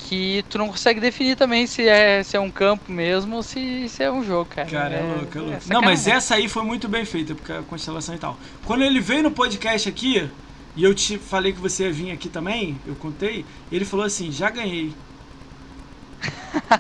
[0.09, 3.89] que tu não consegue definir também se é, se é um campo mesmo ou se,
[3.89, 4.69] se é um jogo, cara.
[4.69, 5.57] Cara, é, é louco, é louco.
[5.69, 8.37] É não, mas essa aí foi muito bem feita, porque a constelação e tal.
[8.65, 10.29] Quando ele veio no podcast aqui,
[10.77, 14.33] e eu te falei que você ia vir aqui também, eu contei, ele falou assim,
[14.33, 14.93] já ganhei.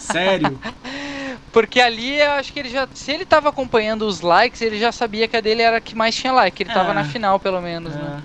[0.01, 0.59] Sério.
[1.52, 2.89] Porque ali eu acho que ele já.
[2.94, 5.94] Se ele tava acompanhando os likes, ele já sabia que a dele era a que
[5.94, 6.62] mais tinha like.
[6.62, 7.98] Ele é, tava na final, pelo menos, é.
[7.98, 8.23] né?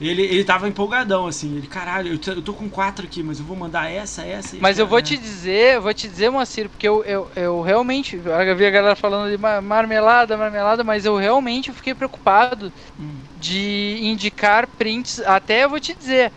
[0.00, 1.56] Ele, ele tava empolgadão, assim.
[1.56, 4.56] Ele, caralho, eu tô, eu tô com quatro aqui, mas eu vou mandar essa, essa
[4.56, 7.62] e Mas eu vou te dizer, eu vou te dizer, Moacir, porque eu, eu, eu
[7.62, 8.16] realmente.
[8.16, 12.70] Eu vi a galera falando de marmelada, marmelada, mas eu realmente fiquei preocupado
[13.00, 13.14] hum.
[13.38, 15.20] de indicar prints.
[15.20, 16.30] Até eu vou te dizer,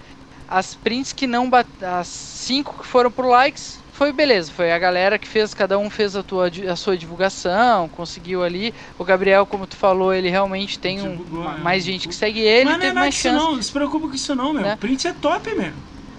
[0.47, 1.49] as prints que não.
[1.81, 5.89] As cinco que foram por likes foi beleza, foi a galera que fez, cada um
[5.89, 8.73] fez a, tua, a sua divulgação, conseguiu ali.
[8.97, 11.19] O Gabriel, como tu falou, ele realmente tem um,
[11.57, 11.59] é.
[11.59, 13.35] mais gente que segue ele, Mas teve não é mais chance.
[13.35, 14.63] Não, não se preocupa com isso não, meu.
[14.63, 14.75] Né?
[14.75, 15.73] O print é top mesmo.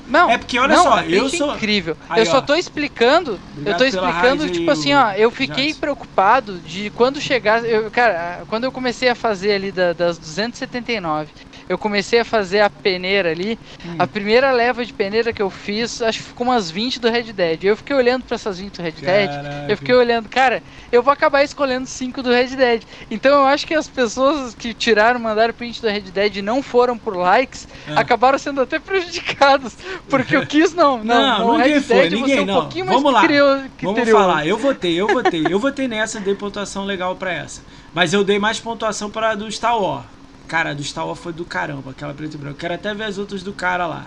[0.06, 1.96] Não, é porque olha não, só, eu é sou incrível.
[2.06, 6.90] Aí, eu só tô explicando, eu tô explicando tipo assim, ó, eu fiquei preocupado de
[6.90, 11.30] quando chegar, eu, cara, quando eu comecei a fazer ali da, das 279
[11.70, 13.56] eu comecei a fazer a peneira ali.
[13.86, 13.94] Hum.
[13.96, 17.32] A primeira leva de peneira que eu fiz, acho que ficou umas 20 do Red
[17.32, 17.62] Dead.
[17.62, 19.30] Eu fiquei olhando para essas 20 do Red Dead.
[19.68, 22.82] Eu fiquei olhando, cara, eu vou acabar escolhendo 5 do Red Dead.
[23.08, 26.60] Então eu acho que as pessoas que tiraram, mandaram print do Red Dead e não
[26.60, 27.92] foram por likes, é.
[27.94, 29.76] acabaram sendo até prejudicados.
[30.08, 30.90] Porque eu quis não.
[31.10, 32.68] Não, não ninguém Red foi, Dead, ninguém, um não.
[32.68, 33.22] Vamos lá.
[33.22, 35.46] Criou, Vamos falar, eu votei, eu votei.
[35.48, 37.62] eu votei nessa, dei pontuação legal para essa.
[37.94, 40.19] Mas eu dei mais pontuação para a do Star Wars.
[40.50, 42.58] Cara, do Star Wars foi do caramba, aquela preto e branco.
[42.58, 44.06] Quero até ver as outras do cara lá.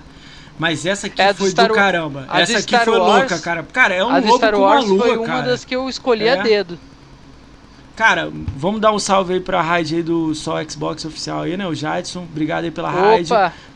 [0.60, 2.28] Mas essa aqui é, foi do, do caramba.
[2.34, 3.64] Essa aqui foi Wars, louca, cara.
[3.64, 6.28] Cara, é um louco Star Wars com uma lua, foi uma das que eu escolhi
[6.28, 6.38] é.
[6.38, 6.78] a dedo.
[7.95, 11.65] Cara, vamos dar um salve aí pra raid aí do Só Xbox oficial aí, né?
[11.65, 12.24] O Jadson.
[12.24, 13.30] Obrigado aí pela raid.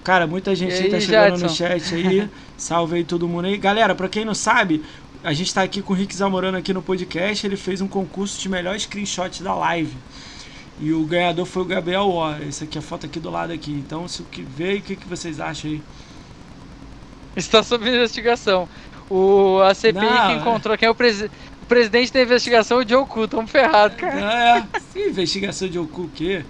[0.04, 1.46] Cara, muita gente aí, aí tá chegando Jadson?
[1.46, 2.30] no chat aí.
[2.58, 3.56] salve aí todo mundo aí.
[3.56, 4.84] Galera, pra quem não sabe,
[5.24, 7.48] a gente tá aqui com o Rick Zamorano aqui no podcast.
[7.48, 9.96] Ele fez um concurso de melhor screenshot da live.
[10.80, 12.32] E o ganhador foi o Gabriel O.
[12.34, 13.72] Essa aqui é a foto aqui do lado aqui.
[13.72, 15.82] Então, se o que veio, o que, que vocês acham aí?
[17.36, 18.68] Está sob investigação.
[19.10, 20.78] O a CPI Não, que encontrou é...
[20.78, 23.28] quem é o, presi o presidente da investigação, o Joe Cu.
[23.28, 24.20] Tamo ferrado, cara.
[24.20, 26.44] É, sim, investigação de Joe Cu o quê?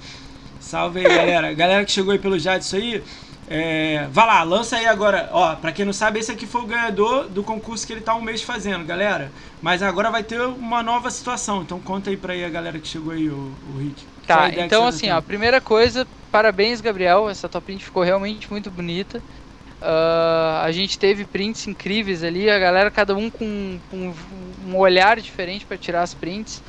[0.60, 1.54] Salve aí, galera.
[1.54, 3.04] galera que chegou aí pelo isso aí.
[3.50, 5.30] É, vai lá, lança aí agora.
[5.32, 8.14] Ó, pra quem não sabe, esse aqui foi o ganhador do concurso que ele tá
[8.14, 9.32] um mês fazendo, galera.
[9.62, 11.62] Mas agora vai ter uma nova situação.
[11.62, 14.04] Então conta aí pra aí a galera que chegou aí, o, o Rick.
[14.28, 17.30] Tá, então assim, ó, primeira coisa, parabéns, Gabriel.
[17.30, 19.20] Essa tua print ficou realmente muito bonita.
[19.82, 24.14] Uh, a gente teve prints incríveis ali, a galera, cada um com, com
[24.66, 26.62] um olhar diferente para tirar as prints.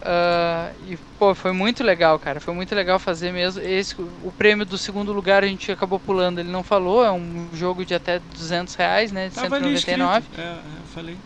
[0.00, 2.40] Uh, e pô, foi muito legal, cara.
[2.40, 3.60] Foi muito legal fazer mesmo.
[3.62, 7.04] Esse, o prêmio do segundo lugar a gente acabou pulando, ele não falou.
[7.04, 9.28] É um jogo de até 200 reais, né?
[9.28, 10.26] De Tava 199.
[10.36, 11.16] É, é, eu falei.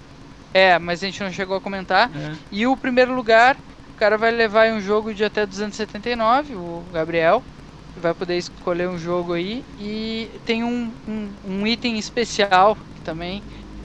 [0.54, 2.10] É, mas a gente não chegou a comentar.
[2.16, 2.32] É.
[2.50, 3.56] E o primeiro lugar
[4.02, 7.40] cara vai levar um jogo de até 279, o Gabriel.
[7.94, 9.62] Vai poder escolher um jogo aí.
[9.78, 13.40] E tem um, um, um item especial que também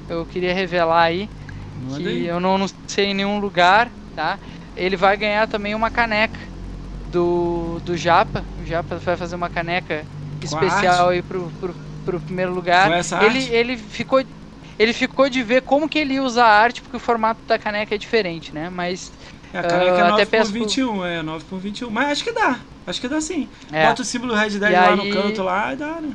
[0.09, 1.29] eu queria revelar aí.
[1.75, 2.25] Manda que aí.
[2.25, 4.39] eu não, não sei em nenhum lugar, tá?
[4.75, 6.39] Ele vai ganhar também uma caneca
[7.11, 8.43] do, do Japa.
[8.59, 10.03] O Japa vai fazer uma caneca
[10.41, 12.89] especial aí pro, pro, pro primeiro lugar.
[13.23, 14.23] ele, ele ficou
[14.79, 17.95] ele ficou de ver como que ele usa a arte, porque o formato da caneca
[17.95, 18.69] é diferente, né?
[18.69, 19.11] Mas
[19.57, 21.05] é, a caneca uh, é 9 por 21, por...
[21.07, 21.89] é 9 por 21.
[21.89, 22.59] Mas acho que dá.
[22.85, 23.49] Acho que dá sim.
[23.71, 23.87] É.
[23.87, 24.95] Bota o símbolo Red Dead lá aí...
[24.95, 26.13] no canto lá e dá, né?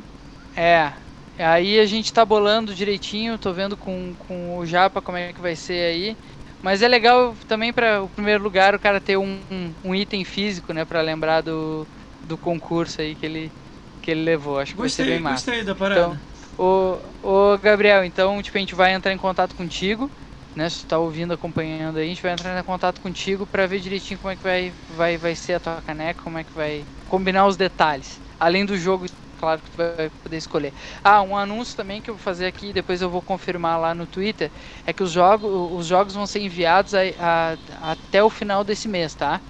[0.56, 0.92] É.
[1.38, 5.40] Aí a gente tá bolando direitinho, tô vendo com, com o Japa como é que
[5.40, 6.16] vai ser aí.
[6.62, 10.24] Mas é legal também para o primeiro lugar o cara ter um, um, um, item
[10.24, 11.84] físico, né, para lembrar do,
[12.22, 13.52] do concurso aí que ele
[14.00, 14.58] que ele levou.
[14.58, 15.50] Acho que gostei, vai ser bem massa.
[15.50, 16.00] Gostei da parada.
[16.00, 16.18] Então,
[16.58, 20.10] o, o Gabriel, então, tipo, a gente vai entrar em contato contigo
[20.54, 20.68] né?
[20.70, 23.80] Se tu tá ouvindo, acompanhando aí, a gente vai entrar em contato contigo para ver
[23.80, 26.88] direitinho como é que vai, vai, vai ser a tua caneca, como é que vai
[27.06, 28.22] combinar os detalhes.
[28.38, 29.06] Além do jogo,
[29.36, 30.74] claro que tu vai poder escolher.
[31.02, 34.06] Ah, um anúncio também que eu vou fazer aqui, depois eu vou confirmar lá no
[34.06, 34.52] Twitter,
[34.84, 35.50] é que os jogos,
[35.80, 39.42] os jogos vão ser enviados a, a, até o final desse mês, tá?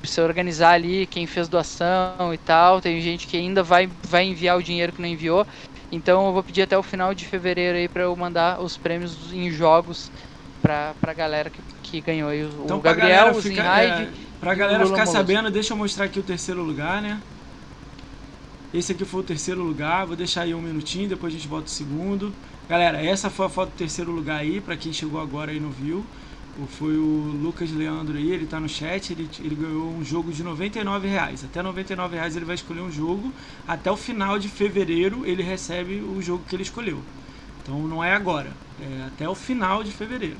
[0.00, 2.80] Precisa organizar ali quem fez doação e tal.
[2.80, 5.44] Tem gente que ainda vai, vai enviar o dinheiro que não enviou.
[5.90, 9.32] Então eu vou pedir até o final de fevereiro aí para eu mandar os prêmios
[9.32, 10.12] em jogos
[10.64, 12.42] pra, pra galera que, que ganhou aí.
[12.42, 14.08] O, então, o Gabriel, o fica, é,
[14.40, 17.20] Pra galera ficar sabendo, deixa eu mostrar aqui o terceiro lugar, né?
[18.72, 21.66] Esse aqui foi o terceiro lugar, vou deixar aí um minutinho, depois a gente bota
[21.66, 22.34] o segundo.
[22.66, 25.70] Galera, essa foi a foto do terceiro lugar aí, pra quem chegou agora e não
[25.70, 26.04] viu.
[26.78, 30.42] Foi o Lucas Leandro aí, ele tá no chat, ele, ele ganhou um jogo de
[30.42, 31.44] 99 reais.
[31.44, 33.32] Até 99 reais ele vai escolher um jogo.
[33.68, 37.02] Até o final de fevereiro ele recebe o jogo que ele escolheu.
[37.62, 38.50] Então não é agora,
[38.80, 40.38] é até o final de fevereiro.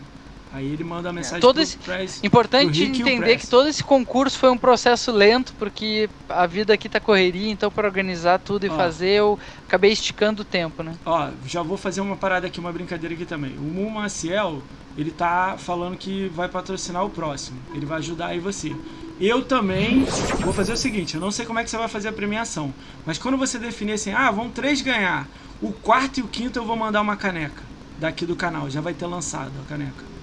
[0.55, 1.77] Aí ele manda a mensagem todo esse...
[2.23, 7.01] Importante entender que todo esse concurso foi um processo lento, porque a vida aqui tá
[7.01, 8.77] correria, então para organizar tudo e Ó.
[8.77, 9.37] fazer, eu
[9.67, 10.95] acabei esticando o tempo, né?
[11.05, 13.57] Ó, já vou fazer uma parada aqui, uma brincadeira aqui também.
[13.59, 14.63] O Mu Maciel,
[14.97, 17.59] ele tá falando que vai patrocinar o próximo.
[17.75, 18.73] Ele vai ajudar aí você.
[19.21, 20.05] Eu também
[20.39, 22.73] vou fazer o seguinte, eu não sei como é que você vai fazer a premiação,
[23.05, 25.27] mas quando você definir assim, ah, vão três ganhar,
[25.61, 27.63] o quarto e o quinto eu vou mandar uma caneca
[27.99, 30.14] daqui do canal, já vai ter lançado a caneca.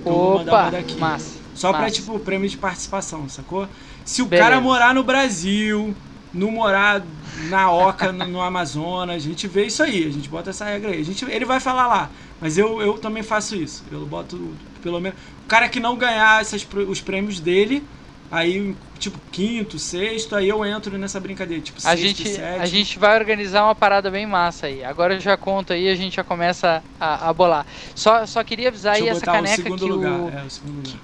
[0.00, 0.96] Então vou mandar Opa, uma daqui.
[0.98, 1.38] massa.
[1.54, 1.94] Só pra, massa.
[1.94, 3.68] tipo, prêmio de participação, sacou?
[4.04, 4.48] Se o Beleza.
[4.48, 5.94] cara morar no Brasil,
[6.32, 7.02] não morar
[7.48, 10.90] na Oca, no, no Amazonas, a gente vê isso aí, a gente bota essa regra
[10.92, 11.00] aí.
[11.00, 12.10] A gente, ele vai falar lá,
[12.40, 13.84] mas eu, eu também faço isso.
[13.90, 15.18] Eu boto, pelo menos.
[15.44, 17.82] O cara que não ganhar essas, os prêmios dele,
[18.30, 21.62] aí, tipo, quinto, sexto, aí eu entro nessa brincadeira.
[21.62, 22.56] Tipo, A sexto, gente, sétimo.
[22.56, 24.82] a gente vai organizar uma parada bem massa aí.
[24.84, 27.66] Agora eu já conto aí, a gente já começa a, a bolar.
[27.94, 30.26] Só, só queria avisar Deixa aí essa botar o caneca segundo que lugar.
[30.28, 30.28] o.
[30.28, 31.02] É, o segundo lugar.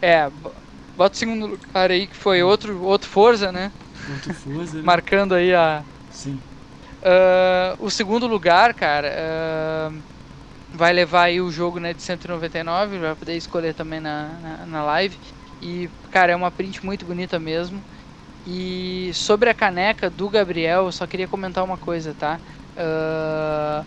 [0.00, 0.54] É, bo-
[0.96, 3.72] bota o segundo lugar aí, que foi outro, outro Forza, né?
[4.04, 4.90] Ponto Forza, né?
[4.90, 5.86] Marcando aí a.
[6.08, 6.46] Sim.
[7.02, 9.90] Ah, o segundo lugar, cara, ah,
[10.72, 14.84] vai levar aí o jogo né, de 199, vai poder escolher também na, na, na
[14.84, 15.18] live.
[15.60, 17.84] E, cara, é uma print muito bonita mesmo.
[18.46, 22.40] E sobre a caneca do Gabriel, eu só queria comentar uma coisa, tá?
[22.76, 23.86] Ah,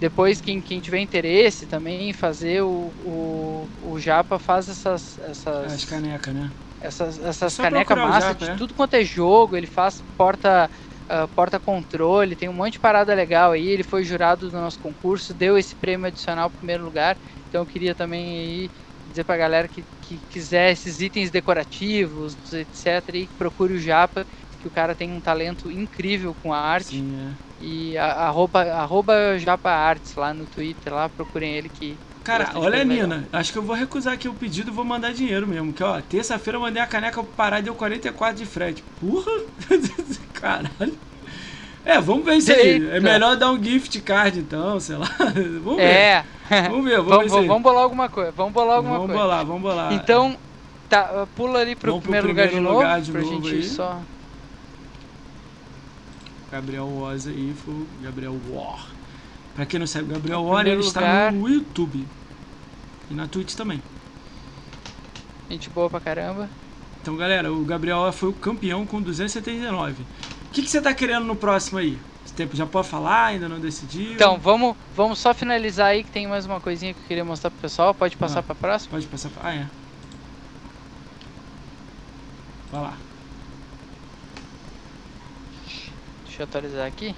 [0.00, 5.72] depois, quem, quem tiver interesse também em fazer, o, o, o Japa faz essas, essas,
[5.72, 6.50] As canecas, né?
[6.80, 8.56] essas, essas canecas massa Japa, de é.
[8.56, 10.70] tudo quanto é jogo, ele faz porta
[11.08, 14.78] ah, porta controle, tem um monte de parada legal aí, ele foi jurado do nosso
[14.78, 17.18] concurso, deu esse prêmio adicional primeiro lugar,
[17.48, 18.70] então eu queria também aí
[19.10, 24.26] dizer pra galera que, que quiser esses itens decorativos, etc, e procure o Japa,
[24.58, 27.36] que o cara tem um talento incrível com a arte, Sim, é.
[27.58, 32.84] e a, arroba, arroba Japa Arts lá no Twitter, lá procurem ele que Cara, olha,
[32.84, 33.08] legal.
[33.08, 35.72] Nina, acho que eu vou recusar aqui o pedido e vou mandar dinheiro mesmo.
[35.72, 38.82] Que, ó, terça-feira eu mandei a caneca Pará e deu 44 de frete.
[38.82, 39.30] Porra!
[40.32, 41.09] Caralho.
[41.84, 42.88] É, vamos ver isso aí.
[42.90, 45.08] É melhor dar um gift card, então, sei lá.
[45.64, 45.82] Vamos ver.
[45.82, 46.24] É,
[46.68, 49.22] Vamos ver, vamos, ver vamos, vamos bolar alguma coisa, vamos bolar alguma Vamos coisa.
[49.22, 49.92] bolar, vamos bolar.
[49.92, 50.36] Então,
[50.88, 53.32] tá, pula ali pro Vamos pro primeiro, lugar, de primeiro novo, lugar de pra novo
[53.48, 53.64] gente aí.
[53.64, 53.98] só...
[56.50, 58.86] Gabriel Woz aí, foi o Gabriel War.
[59.54, 62.06] Pra quem não sabe, o Gabriel War ele primeiro está lugar- no YouTube.
[63.10, 63.82] E na Twitch também.
[65.48, 66.48] Gente boa pra caramba.
[67.00, 70.04] Então, galera, o Gabriel foi o campeão com 279.
[70.50, 71.96] O que, que você tá querendo no próximo aí?
[72.24, 73.26] Esse tempo já pode falar?
[73.26, 74.12] Ainda não decidiu?
[74.14, 77.50] Então, vamos, vamos só finalizar aí que tem mais uma coisinha que eu queria mostrar
[77.50, 77.94] pro pessoal.
[77.94, 78.42] Pode passar Ah.
[78.42, 78.90] pra próxima?
[78.92, 79.48] Pode passar pra...
[79.48, 79.66] Ah, é.
[82.72, 82.94] Vai lá.
[86.26, 87.14] Deixa eu atualizar aqui.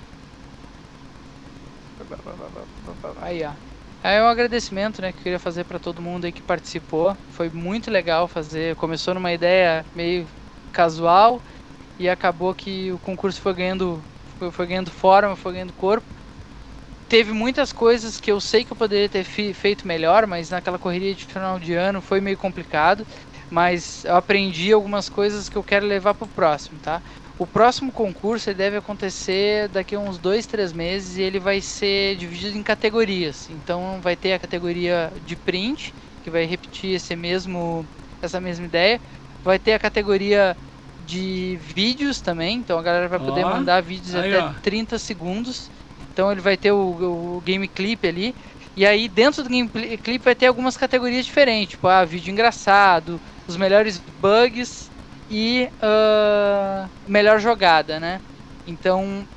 [3.22, 3.50] Aí, ó.
[4.04, 7.16] É um agradecimento, né, que eu queria fazer pra todo mundo aí que participou.
[7.32, 8.74] Foi muito legal fazer.
[8.76, 10.26] Começou numa ideia meio
[10.72, 11.40] casual
[11.98, 14.05] e acabou que o concurso foi ganhando,
[14.52, 16.06] foi, ganhando forma, foi ganhando corpo.
[17.09, 21.15] Teve muitas coisas que eu sei que eu poderia ter feito melhor, mas naquela correria
[21.15, 23.05] de final de ano foi meio complicado.
[23.50, 27.02] Mas eu aprendi algumas coisas que eu quero levar pro próximo, tá?
[27.36, 32.16] O próximo concurso deve acontecer daqui a uns dois, três meses e ele vai ser
[32.16, 33.49] dividido em categorias.
[33.50, 35.92] Então vai ter a categoria de print,
[36.23, 37.86] que vai repetir esse mesmo,
[38.23, 38.99] essa mesma ideia.
[39.44, 40.57] Vai ter a categoria
[41.12, 44.52] de vídeos também, então a galera vai poder Ó, mandar vídeos aí, até ó.
[44.62, 45.70] 30 segundos.
[46.12, 48.34] Então ele vai ter o, o game clip ali.
[48.74, 49.68] E aí dentro do game
[49.99, 54.91] clip vai ter algumas categorias diferentes, tipo, ah, vídeo engraçado, os melhores bugs
[55.31, 58.23] e ah, melhor jogada, né?
[58.66, 59.28] Então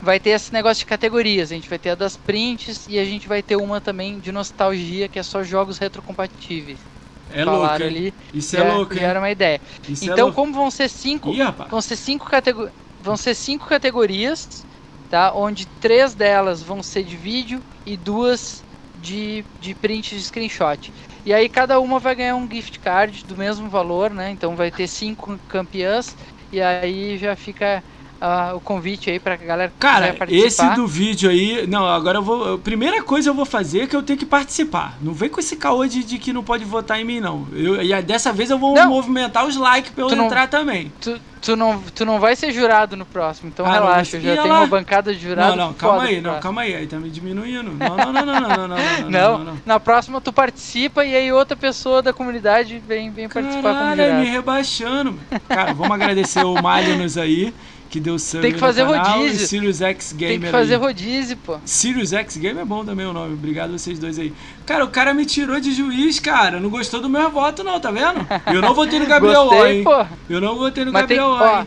[0.00, 1.50] vai ter esse negócio de categorias.
[1.50, 4.30] A gente vai ter a das prints e a gente vai ter uma também de
[4.30, 6.86] nostalgia, que é só jogos retrocompatíveis.
[7.28, 7.96] É louco, Falaram hein?
[7.96, 8.14] ali.
[8.32, 9.60] Isso já, é louco, era uma ideia.
[9.86, 10.36] Isso é então, louco.
[10.36, 14.66] como vão ser cinco, Ih, vão ser cinco categorias, vão ser cinco categorias,
[15.08, 15.32] tá?
[15.34, 20.92] Onde três delas vão ser de vídeo e duas de, de print de screenshot.
[21.24, 24.30] E aí cada uma vai ganhar um gift card do mesmo valor, né?
[24.30, 26.16] Então vai ter cinco campeãs
[26.50, 27.84] e aí já fica
[28.20, 31.66] uh, o convite aí pra galera que Cara, esse do vídeo aí.
[31.66, 32.58] Não, agora eu vou.
[32.58, 34.96] Primeira coisa eu vou fazer é que eu tenho que participar.
[35.00, 37.46] Não vem com esse caô de, de que não pode votar em mim, não.
[37.52, 38.90] Eu, e dessa vez eu vou não.
[38.90, 40.92] movimentar os likes pra eu tu entrar não, também.
[41.00, 44.16] Tu, tu, não, tu não vai ser jurado no próximo, então ah, relaxa.
[44.16, 44.60] Eu já tenho lá.
[44.60, 45.56] uma bancada de jurado.
[45.56, 46.74] Não, não, calma aí, não, calma aí.
[46.74, 47.68] Aí tá me diminuindo.
[47.78, 51.56] Não, não, não, não, não, não, não, não, Na próxima tu participa e aí outra
[51.56, 54.20] pessoa da comunidade vem, vem Caralho, participar com o jurado.
[54.20, 55.18] me rebaixando.
[55.48, 57.54] Cara, vamos agradecer o Malinos aí
[57.88, 59.46] que deu sub Tem que fazer canal, rodízio.
[59.46, 60.80] Sirius X Gamer Tem que fazer aí.
[60.80, 61.58] rodízio, pô.
[61.64, 63.34] Sirius X Gamer é bom também o nome.
[63.34, 64.32] Obrigado vocês dois aí.
[64.66, 66.60] Cara, o cara me tirou de juiz, cara.
[66.60, 68.26] Não gostou do meu voto, não, tá vendo?
[68.52, 69.84] Eu não votei no Gabriel Gostei, hein?
[69.84, 70.06] pô.
[70.28, 71.66] Eu não votei no Mas tem, Gabriel Ó, ó,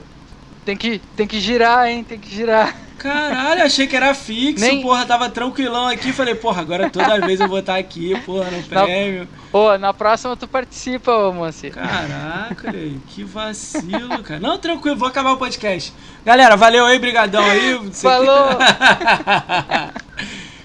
[0.65, 2.03] tem que, tem que girar, hein?
[2.03, 2.75] Tem que girar.
[3.01, 6.13] Caralho, achei que era fixo, Nem- porra, tava tranquilão aqui.
[6.13, 9.27] Falei, porra, agora toda vez eu vou estar aqui, porra, no prêmio.
[9.51, 11.71] Ô, na próxima tu participa, ô, Monsi.
[11.71, 12.71] Caraca,
[13.07, 14.39] que vacilo, cara.
[14.39, 15.91] Não, tranquilo, vou acabar o podcast.
[16.23, 17.89] Galera, valeu aí, brigadão aí.
[17.91, 18.49] Falou!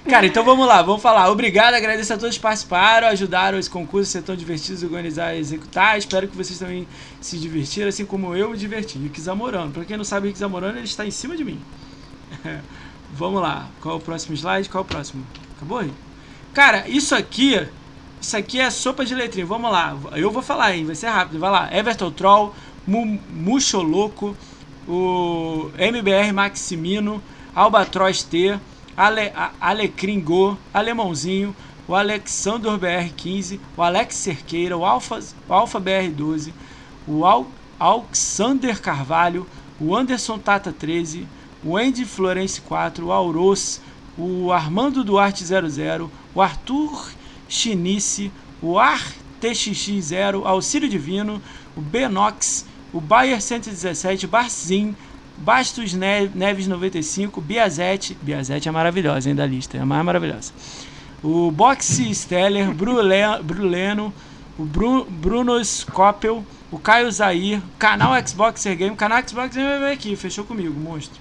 [0.09, 1.29] Cara, então vamos lá, vamos falar.
[1.31, 5.99] Obrigado, agradeço a todos que participaram, ajudaram esse concurso ser tão divertido, organizar e executar.
[5.99, 6.87] Espero que vocês também
[7.21, 8.99] se divertiram, assim como eu me diverti.
[8.99, 9.73] Rick Zamorano.
[9.73, 11.61] Pra quem não sabe, Rick Zamorano, ele está em cima de mim.
[13.13, 13.69] vamos lá.
[13.81, 14.69] Qual é o próximo slide?
[14.69, 15.25] Qual é o próximo?
[15.57, 15.93] Acabou aí?
[16.55, 17.67] Cara, isso aqui,
[18.21, 19.47] isso aqui é sopa de letrinha.
[19.47, 19.97] Vamos lá.
[20.15, 20.85] Eu vou falar, hein?
[20.85, 21.39] Vai ser rápido.
[21.39, 21.69] Vai lá.
[21.75, 22.55] Everton Troll,
[22.87, 24.37] Mu- Muxoloco,
[24.89, 27.23] o MBR Maximino,
[27.55, 28.59] Albatroz T,
[28.97, 31.55] Ale, Alecrim Go, Alemãozinho,
[31.89, 36.53] o Alexandre BR15, o Alex Cerqueira, o Alfa, o Alfa BR12,
[37.07, 37.47] o Al,
[37.79, 39.47] Alexander Carvalho,
[39.79, 41.27] o Anderson Tata 13,
[41.67, 43.81] o Andy Florence 4, o Auros,
[44.17, 47.11] o Armando Duarte 00, o Arthur
[47.49, 48.31] Chinice,
[48.63, 48.79] o
[49.43, 51.43] ArTXX0, Auxílio Divino,
[51.77, 54.95] o Benox, o Bayer 117, Barzin,
[55.39, 60.53] Bastos Ne- Neves 95, Biazete, Biazete é maravilhosa, hein, da lista, é a mais maravilhosa.
[61.23, 64.15] O Boxe Steller, Brule- Bruleno,
[64.59, 70.17] o Bru, Bruno Scopel, o Caio Zair, canal Xboxer Game, canal Xboxer Game veio aqui,
[70.17, 71.21] fechou comigo, monstro.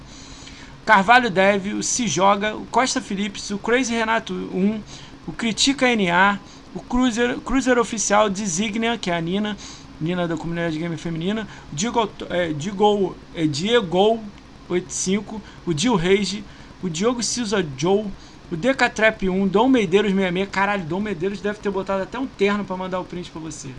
[0.85, 4.81] Carvalho Dev, o Se Joga, o Costa Phillips, o Crazy Renato 1,
[5.27, 6.39] o Critica NA,
[6.75, 9.57] o Cruiser, Cruiser Oficial Designia, que é a Nina,
[9.99, 14.23] Nina da comunidade gamer feminina, o Diego, é, Diego, é, Diego
[14.69, 16.43] 85, o Dil Rage,
[16.83, 18.05] o Diogo Silva Joe,
[18.51, 22.63] o Decatrap 1, Dom Medeiros 66, caralho, Dom Medeiros deve ter botado até um terno
[22.63, 23.69] pra mandar o print pra você.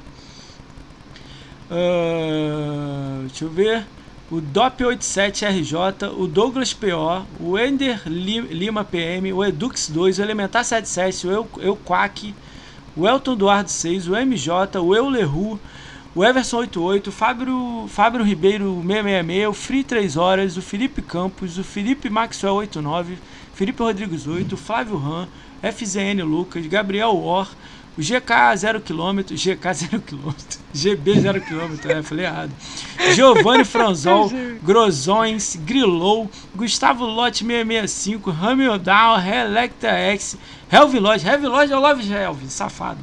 [1.70, 3.86] Ah, deixa eu ver.
[4.30, 11.28] O DOP87RJ, o Douglas PO, o Ender Li- Lima PM, o Edux2, o Elementar 77,
[11.28, 12.34] o Eu, Eu Quack,
[12.96, 15.60] o Elton Duardo 6, o MJ, o Eu Leru,
[16.12, 21.56] o Everson 88, o Fábio, Fábio Ribeiro 666, o Free 3 Horas, o Felipe Campos,
[21.56, 23.18] o Felipe Maxwell 89,
[23.54, 25.28] Felipe Rodrigues 8, o Flávio Ram,
[25.62, 27.48] FZN Lucas, Gabriel Or,
[27.96, 32.52] o GK 0km, GK 0km, GB 0km, é, falei errado.
[33.14, 34.30] Giovanni Franzol,
[34.62, 40.36] Grosões, Grilou, Gustavo Lote 665, Hamildown, Relecta X,
[40.70, 43.00] Helvin Lodge, Helvin Lodge é o Love Helvin, safado.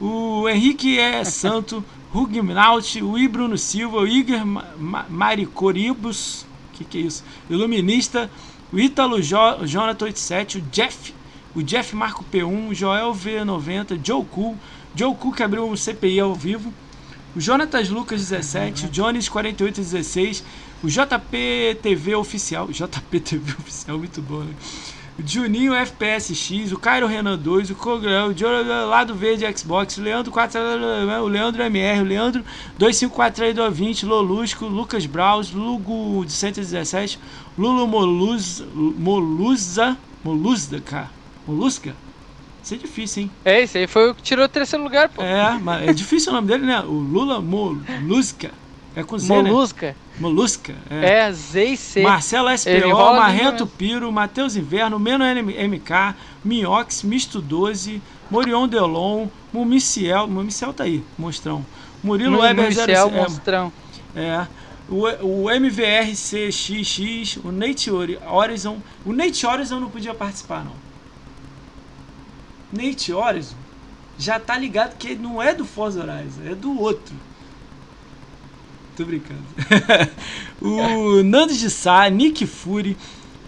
[0.00, 3.26] O Henrique é Santo, Rugnaut, o I.
[3.26, 7.24] Bruno Silva, o Igor Ma Ma Maricoribus, que que é isso?
[7.50, 8.30] Iluminista,
[8.72, 11.12] o Ítalo jo Jonathan 87, o Jeff,
[11.54, 14.56] o Jeff Marco P1, o Joel V90, Joe Cool,
[14.94, 16.72] Joe Cool que abriu um CPI ao vivo,
[17.34, 20.44] o Jonatas Lucas 17, o Jones 4816,
[20.82, 24.54] o JP TV Oficial, JP TV Oficial, muito bom, né?
[25.16, 30.02] O Juninho FPSX, o Cairo Renan 2, o Cogrel, o Jonathan Lado Verde Xbox, o
[30.02, 30.60] Leandro 4,
[31.22, 32.44] o Leandro MR, o Leandro
[32.78, 37.20] 254220, Lolusco, Lucas Braus, Lugo de 117,
[37.56, 41.10] Lulo Moluz, Moluza, Moluzda, cara,
[41.46, 41.94] Molusca?
[42.62, 43.30] Isso é difícil, hein?
[43.44, 45.22] É, esse aí foi o que tirou o terceiro lugar, pô.
[45.22, 46.80] É, mas é difícil o nome dele, né?
[46.80, 48.50] O Lula Molusca.
[48.96, 49.50] É com Z, né?
[49.50, 49.96] Molusca.
[50.18, 50.74] Molusca.
[50.88, 51.26] É.
[51.26, 52.00] É, Z e C.
[52.02, 52.70] Marcelo SPO,
[53.16, 53.66] Marrento.
[53.66, 56.14] Piro, Matheus Inverno, Meno MK,
[56.44, 58.00] Minhox, Misto 12,
[58.30, 61.66] Morion Delon, Mumiciel, Mumiciel tá aí, mostrão.
[62.02, 63.72] Murilo Weber 0, Municial, é, monstrão.
[64.14, 64.46] é.
[64.88, 68.78] O, o MVRCXX, o Nate Ori- Horizon.
[69.04, 70.83] O Nate Horizon não podia participar, não.
[72.74, 73.56] Nate Horizon
[74.18, 77.14] já tá ligado que ele não é do Forza Horizon, é do outro.
[78.96, 79.42] Tô brincando.
[80.62, 82.96] o Nando de Sá, Nick Fury,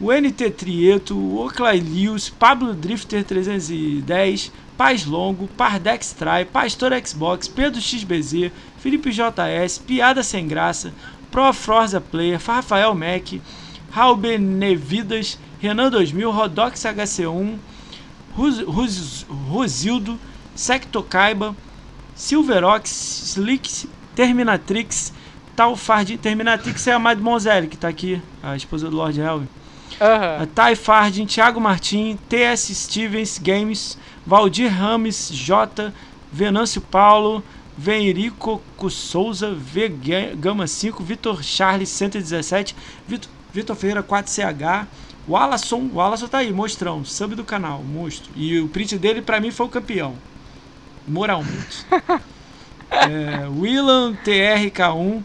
[0.00, 7.46] o NT Trieto, o Oclay Lewis, Pablo Drifter 310, Paz Longo, Pardex Try, Pastor Xbox,
[7.46, 10.92] Pedro XBZ, Felipe JS, Piada Sem Graça,
[11.30, 13.40] Pro Forza Player, Rafael Mac,
[13.90, 17.56] Raul Benevidas, Renan 2000, Rodox HC1,
[18.36, 20.18] Rosildo,
[20.55, 21.56] Secto Kaiba,
[22.15, 25.12] Silverox, Slick, Terminatrix,
[25.55, 26.18] Talfard.
[26.18, 29.44] Terminatrix é a Mademoiselle que tá aqui, a esposa do Lord Helm.
[30.00, 30.42] Aham.
[30.42, 35.92] A Thay Fardin, Thiago Martim, TS Stevens Games, Valdir Rames, J,
[36.32, 37.42] Venâncio Paulo,
[37.78, 39.89] Venrico Souza, V
[40.36, 42.74] Gama 5, Vitor Charles 117,
[43.06, 44.86] Vitor, Vitor Ferreira 4CH,
[45.28, 48.30] o Alasson, o Alasson tá aí, mostrão, sub do canal, monstro.
[48.36, 50.14] E o print dele pra mim foi o campeão.
[51.06, 51.84] Moralmente.
[52.90, 55.22] é, Willan TRK1,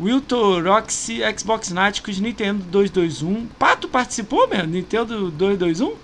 [0.00, 3.46] Wilton Roxy, Xbox Náticos, Nintendo 221.
[3.58, 4.68] Pato participou, mesmo?
[4.68, 5.96] Nintendo 221?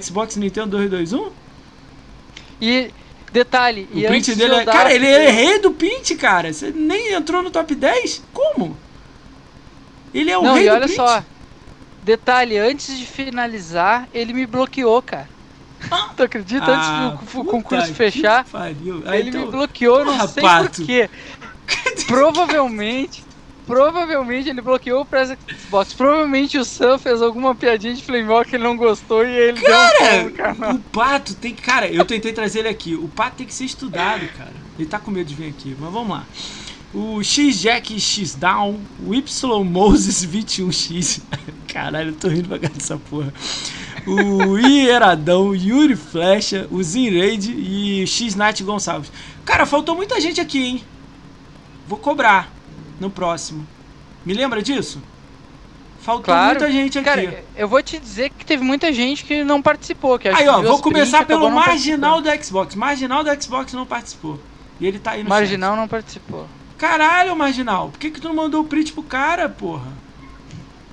[0.00, 1.30] Xbox Nintendo 221?
[2.60, 2.90] E
[3.32, 6.52] detalhe, o print dele é, Cara, ele é rei do print, cara.
[6.52, 8.22] Você nem entrou no top 10?
[8.32, 8.76] Como?
[10.14, 10.96] Ele é o Não, rei e do olha print.
[10.96, 11.24] só.
[12.06, 15.28] Detalhe, antes de finalizar, ele me bloqueou, cara.
[16.16, 16.64] Tu acredita?
[16.64, 18.46] Ah, antes do puta concurso fechar,
[19.12, 20.70] ele me então- bloqueou, não sei Pato.
[20.82, 21.10] por quê.
[22.06, 23.24] Provavelmente,
[23.66, 25.92] provavelmente ele bloqueou o Press Xbox.
[25.94, 29.68] Provavelmente o Sam fez alguma piadinha de Flame que ele não gostou e ele deu
[29.76, 30.74] um Cara, canal.
[30.74, 31.62] o Pato tem que.
[31.62, 32.94] Cara, eu tentei trazer ele aqui.
[32.94, 34.52] O Pato tem que ser estudado, cara.
[34.78, 36.24] Ele tá com medo de vir aqui, mas vamos lá.
[36.96, 41.20] O X-Jack X-Down, o Y Moses 21X.
[41.68, 43.34] Caralho, eu tô rindo pra cá dessa porra.
[44.06, 49.12] O Ieradão, Yuri Flecha, o Zinraid e X-Nat Gonçalves.
[49.44, 50.84] Cara, faltou muita gente aqui, hein?
[51.86, 52.50] Vou cobrar
[52.98, 53.66] no próximo.
[54.24, 55.02] Me lembra disso?
[56.00, 56.58] Faltou Claro.
[56.58, 57.04] muita gente aqui.
[57.04, 60.18] Cara, eu vou te dizer que teve muita gente que não participou.
[60.18, 62.74] Que Aí, ó, vou começar pelo marginal do Xbox.
[62.74, 64.40] Marginal do Xbox não participou.
[64.80, 65.28] E ele tá aí no.
[65.28, 66.46] Marginal não participou.
[66.78, 67.88] Caralho, Marginal.
[67.90, 69.88] Por que, que tu não mandou o print pro cara, porra?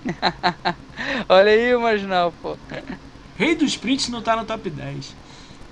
[1.30, 2.58] Olha aí o Marginal, pô.
[3.38, 5.16] Rei dos prints não tá no top 10.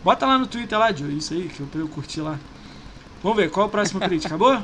[0.04, 1.16] Bota lá no Twitter lá, Joe.
[1.16, 2.38] Isso aí, que eu, eu curtir lá.
[3.22, 4.26] Vamos ver, qual é o próximo print?
[4.26, 4.60] Acabou?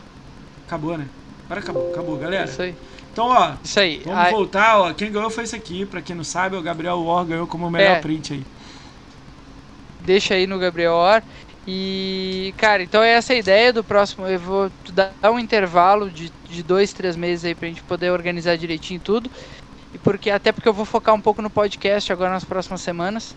[0.65, 1.07] Acabou, né?
[1.45, 2.45] Agora acabou, acabou, galera.
[2.49, 2.75] Isso aí.
[3.13, 4.01] Então, ó, Isso aí.
[4.03, 4.93] vamos Aí- voltar, ó.
[4.93, 5.85] Quem ganhou foi esse aqui.
[5.85, 7.99] Pra quem não sabe, o Gabriel War ganhou como o melhor É.
[8.01, 8.43] print aí.
[10.01, 11.21] deixa aí no Gabriel Or.
[11.69, 14.25] E, cara, então é essa a ideia do próximo.
[14.25, 18.57] Eu vou dar um intervalo de, de dois, três meses aí pra gente poder organizar
[18.57, 19.29] direitinho tudo.
[19.93, 23.35] E porque, até porque eu vou focar um pouco no podcast agora nas próximas semanas.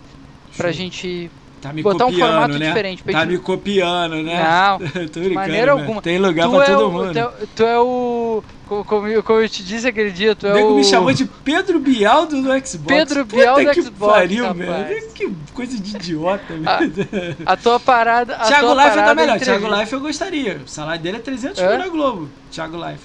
[0.57, 0.73] Pra Show.
[0.73, 1.31] gente.
[1.61, 2.67] Tá me botar um copiando, formato né?
[2.69, 4.43] diferente, pra Tá gente- me copiando, né?
[4.43, 5.81] Não, Tô maneira né?
[5.83, 6.01] alguma.
[6.01, 7.13] Tem lugar Tu pra é, todo o, mundo.
[7.13, 8.43] tu, é, tu é o.
[8.67, 10.77] co- Como, eu- como eu te disse aquele dia, tu O é nego o.
[10.77, 12.79] me chamou de Pedro Bialdo do Xbox.
[12.87, 14.67] Pedro Puta Bial do que Xbox, Pariu, rapaz.
[14.89, 15.13] velho.
[15.13, 17.37] Que coisa de idiota, velho.
[17.45, 18.37] A tua parada.
[18.37, 19.37] A Thiago Life tá melhor.
[19.37, 19.59] entrevista.
[19.61, 20.61] Thiago Life eu gostaria.
[20.65, 21.69] O salário dele é 300 Hã?
[21.69, 22.29] mil na Globo.
[22.51, 23.05] Thiago Life.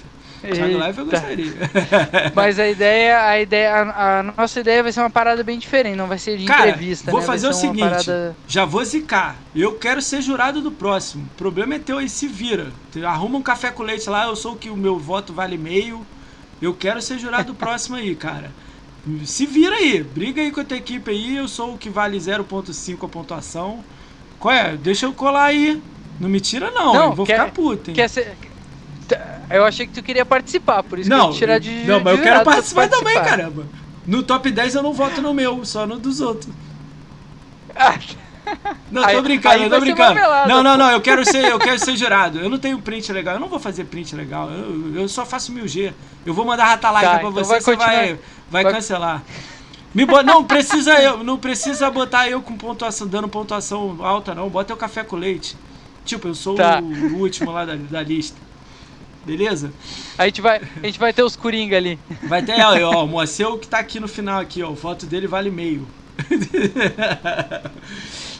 [0.52, 1.52] Thiago Life eu gostaria.
[2.34, 5.96] Mas a ideia, a ideia, a, a nossa ideia vai ser uma parada bem diferente,
[5.96, 7.26] não vai ser de Cara, entrevista, vou né?
[7.26, 7.80] fazer o seguinte.
[7.80, 9.36] parada- Já vou zicar.
[9.54, 11.24] Eu quero ser jurado do próximo.
[11.34, 12.68] O problema é teu aí, se vira.
[13.04, 16.06] Arruma um café com leite lá, eu sou o que o meu voto vale meio.
[16.60, 18.50] Eu quero ser jurado do próximo aí, cara.
[19.24, 20.02] Se vira aí.
[20.02, 21.36] Briga aí com a tua equipe aí.
[21.36, 23.84] Eu sou o que vale 0.5 a pontuação.
[24.38, 24.76] Qual é?
[24.76, 25.80] Deixa eu colar aí.
[26.18, 27.12] Não me tira não, Não?
[27.14, 27.94] Vou quer- ficar puto, hein?
[27.94, 28.34] Quer ser...
[29.50, 31.70] Eu achei que tu queria participar, por isso que eu Não, ia te tirar de
[31.84, 33.36] não, mas eu de quero jurado pra tu participar também, participar.
[33.36, 33.66] caramba.
[34.06, 36.52] No top 10 eu não voto no meu, só no dos outros.
[38.92, 40.14] Não, Aí- tô brincando, aí eu vai tô brincando.
[40.14, 40.78] marmelada, Não, não, pô.
[40.78, 42.38] não, eu quero ser, eu quero ser jurado.
[42.38, 44.48] Eu não tenho print legal, eu não vou fazer print legal.
[44.48, 45.92] Eu, eu só faço 1000G.
[46.24, 48.18] Eu vou mandar ratalaika Tá, pra então você, vai você vai,
[48.48, 49.22] vai, Vai- cancelar.
[49.92, 54.48] Me bota, não precisa eu, não precisa botar eu com pontuação, dando pontuação alta não.
[54.48, 55.56] Bota eu café com leite.
[56.04, 56.78] Tipo, eu sou Tá.
[56.80, 58.36] o, o último lá da, da lista.
[59.26, 59.72] Beleza?
[60.16, 61.98] a, gente vai, a gente vai ter os Coringa ali.
[62.28, 63.04] Vai ter, ó,
[63.54, 64.70] o que tá aqui no final aqui, ó.
[64.70, 65.86] O voto dele vale meio.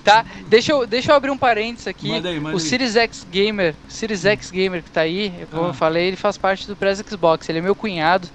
[0.04, 0.24] Tá?
[0.46, 2.08] Deixa eu, deixa eu abrir um parênteses aqui.
[2.08, 2.64] Manda aí, manda o aí.
[2.64, 5.68] Series X Gamer, Series X Gamer que tá aí, como Ah.
[5.70, 7.48] eu falei, ele faz parte do Press Xbox.
[7.48, 8.28] Ele é meu cunhado,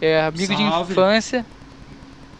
[0.00, 0.92] é amigo de Salve.
[0.92, 1.44] infância.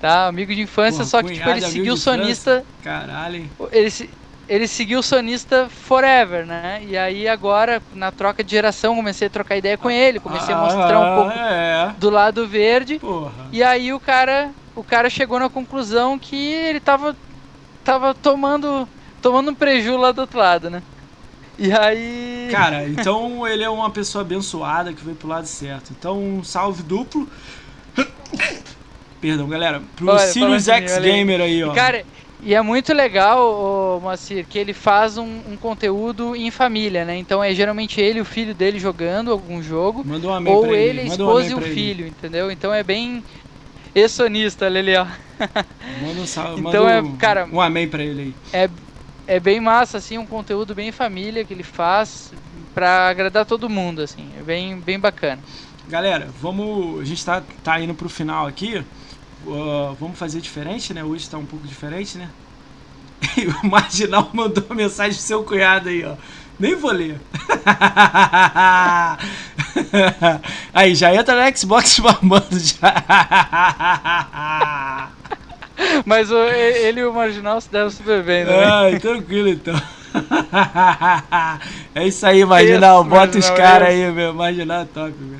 [0.00, 3.90] Tá, amigo de infância, Porra, só que tipo, ele seguiu o de sonista, Caralho, ele,
[3.90, 4.08] se-
[4.48, 6.80] ele seguiu o sonista forever, né?
[6.86, 10.58] E aí agora, na troca de geração, comecei a trocar ideia com ele, comecei a
[10.58, 12.98] mostrar um pouco É, do lado verde.
[12.98, 13.32] porra.
[13.52, 17.16] E aí o cara, o cara chegou na conclusão que ele tava
[17.84, 18.88] tava tomando
[19.22, 20.82] tomando um preju lá do outro lado, né?
[21.58, 25.92] E aí Cara, então ele é uma pessoa abençoada que veio pro lado certo.
[25.92, 27.28] Então, um salve duplo.
[29.20, 29.82] Perdão, galera.
[29.96, 30.98] Pro Olha, Sirius de X.
[30.98, 31.72] Gamer aí, ó.
[31.72, 32.04] E, cara,
[32.40, 37.16] e é muito legal, Moacir, que ele faz um, um conteúdo em família, né?
[37.16, 40.60] Então é geralmente ele e o filho dele jogando algum jogo, Manda um amém ou
[40.60, 41.74] pra ele, a um esposa amém e o pra ele.
[41.74, 42.50] filho, entendeu?
[42.50, 43.24] Então é bem
[43.94, 45.06] exonista, ali, ó.
[45.84, 46.62] Manda um salve.
[46.62, 48.36] Então manda é, um, cara- um amém pra ele aí.
[48.52, 48.68] É,
[49.26, 52.32] é bem massa, assim, um conteúdo bem família que ele faz
[52.72, 54.34] pra agradar todo mundo, assim.
[54.34, 55.46] É bem, bem bacana.
[55.86, 57.00] Galera, vamos.
[57.00, 58.84] A gente tá, tá indo pro final aqui.
[59.46, 61.04] Uh, vamos fazer diferente, né?
[61.04, 62.28] Hoje tá um pouco diferente, né?
[63.36, 66.14] E o Marginal mandou uma mensagem pro seu cunhado aí, ó.
[66.58, 67.20] Nem vou ler.
[70.74, 75.08] Aí, já entra no Xbox mamando já.
[76.04, 78.64] Mas o, ele e o Marginal se deram super bem, né?
[78.64, 79.80] Ai, tranquilo então.
[81.94, 83.04] é isso aí, Marginal.
[83.04, 84.34] Bota os caras aí, meu.
[84.34, 85.38] Marginal é top, meu.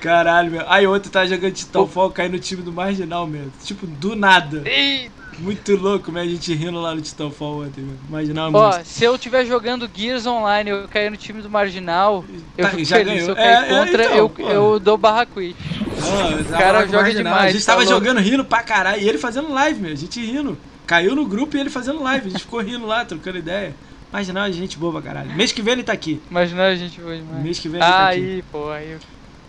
[0.00, 0.64] Caralho, meu.
[0.68, 3.50] Aí outro tá jogando Titanfall, cai no time do Marginal, meu.
[3.64, 4.62] Tipo, do nada.
[4.64, 5.18] Eita.
[5.38, 6.22] Muito louco, né?
[6.22, 7.94] A gente rindo lá no Titanfall ontem, meu.
[8.10, 12.24] Marginal Ó, se eu tiver jogando Gears Online e eu cair no time do Marginal,
[12.56, 13.06] eu tá, fico feliz.
[13.06, 13.24] Ganhou.
[13.24, 15.54] Se eu cair é, é contra, é, então, eu, eu dou barra quit.
[15.54, 17.22] o cara joga marginal.
[17.22, 17.44] demais.
[17.44, 17.98] A gente tá tava louco.
[17.98, 19.00] jogando rindo pra caralho.
[19.00, 19.92] E ele fazendo live, meu.
[19.92, 20.58] A gente rindo.
[20.86, 22.26] Caiu no grupo e ele fazendo live.
[22.26, 23.74] A gente ficou rindo lá, trocando ideia.
[24.12, 25.34] Marginal é gente boa pra caralho.
[25.34, 26.20] Mês que vem ele tá aqui.
[26.30, 27.42] Marginal é gente boa demais.
[27.44, 28.20] Mês que vem ele ah, tá aqui.
[28.20, 28.96] Aí, pô, aí.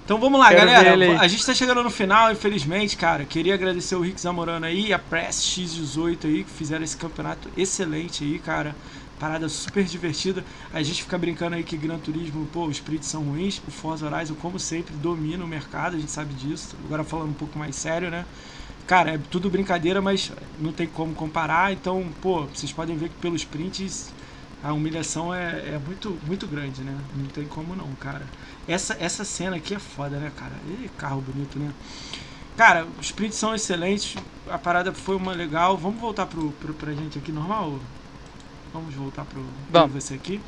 [0.09, 1.21] Então vamos lá, Quero galera.
[1.21, 3.25] A gente tá chegando no final, infelizmente, cara.
[3.25, 8.23] Queria agradecer o Rick Zamorano aí a Press X18 aí, que fizeram esse campeonato excelente
[8.23, 8.75] aí, cara.
[9.19, 10.43] Parada super divertida.
[10.73, 13.61] A gente fica brincando aí que Gran Turismo, pô, os sprints são ruins.
[13.67, 16.75] O Forza Horizon, como sempre, domina o mercado, a gente sabe disso.
[16.85, 18.25] Agora falando um pouco mais sério, né?
[18.87, 21.71] Cara, é tudo brincadeira, mas não tem como comparar.
[21.71, 24.11] Então, pô, vocês podem ver que pelos sprints
[24.63, 26.97] a humilhação é, é muito, muito grande, né?
[27.15, 28.23] Não tem como não, cara.
[28.69, 30.53] Essa, essa cena aqui é foda, né, cara?
[30.67, 31.73] E carro bonito, né?
[32.55, 34.15] Cara, os prints são excelentes.
[34.47, 35.75] A parada foi uma legal.
[35.75, 37.79] Vamos voltar pro, pro, pra gente aqui normal?
[38.71, 40.39] Vamos voltar pro, pra você aqui.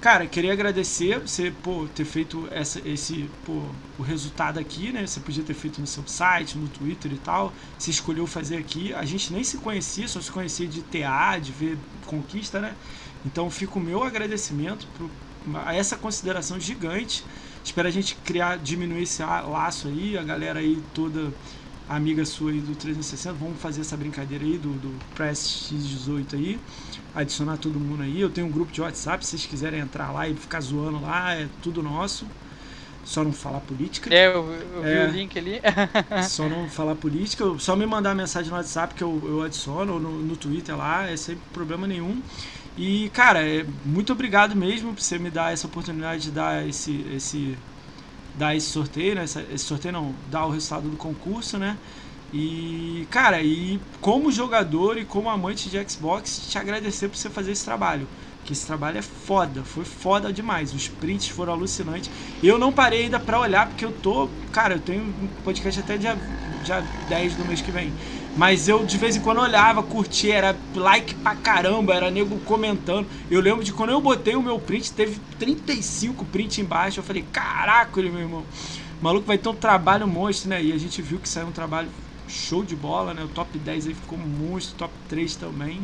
[0.00, 3.62] Cara, queria agradecer você pô, ter feito essa, esse pô,
[3.98, 5.06] o resultado aqui, né?
[5.06, 7.52] Você podia ter feito no seu site, no Twitter e tal.
[7.78, 8.94] Você escolheu fazer aqui.
[8.94, 12.74] A gente nem se conhecia, só se conhecia de TA, de ver conquista, né?
[13.26, 15.10] Então fica o meu agradecimento por
[15.64, 17.24] a essa consideração gigante.
[17.64, 21.32] Espero a gente criar, diminuir esse laço aí, a galera aí toda
[21.88, 26.60] amiga sua aí do 360, vamos fazer essa brincadeira aí do, do Press X18 aí,
[27.14, 28.20] adicionar todo mundo aí.
[28.20, 31.34] Eu tenho um grupo de WhatsApp, se vocês quiserem entrar lá e ficar zoando lá,
[31.34, 32.26] é tudo nosso.
[33.04, 34.14] Só não falar política.
[34.14, 35.60] É, eu, eu é, vi o link ali.
[36.28, 40.00] só não falar política, só me mandar mensagem no WhatsApp que eu, eu adiciono, ou
[40.00, 42.22] no, no Twitter lá, é sem problema nenhum.
[42.76, 47.02] E, cara, é, muito obrigado mesmo por você me dar essa oportunidade de dar esse,
[47.12, 47.58] esse,
[48.34, 49.24] dar esse sorteio, né?
[49.24, 51.78] Esse, sorteio não, dar o resultado do concurso, né?
[52.32, 57.52] E, cara, e como jogador e como amante de Xbox, te agradecer por você fazer
[57.52, 58.08] esse trabalho.
[58.42, 60.72] Que esse trabalho é foda, foi foda demais.
[60.74, 62.10] Os prints foram alucinantes.
[62.42, 64.30] Eu não parei ainda pra olhar, porque eu tô.
[64.50, 66.18] Cara, eu tenho um podcast até dia,
[66.60, 67.94] dia 10 do mês que vem.
[68.34, 73.06] Mas eu de vez em quando olhava, curtia, era like pra caramba, era nego comentando.
[73.30, 77.00] Eu lembro de quando eu botei o meu print, teve 35 prints embaixo.
[77.00, 78.40] Eu falei, caraca, meu irmão,
[79.00, 80.62] o maluco vai ter um trabalho monstro, né?
[80.62, 81.88] E a gente viu que saiu um trabalho
[82.26, 83.22] show de bola, né?
[83.22, 85.80] O top 10 aí ficou monstro, top 3 também.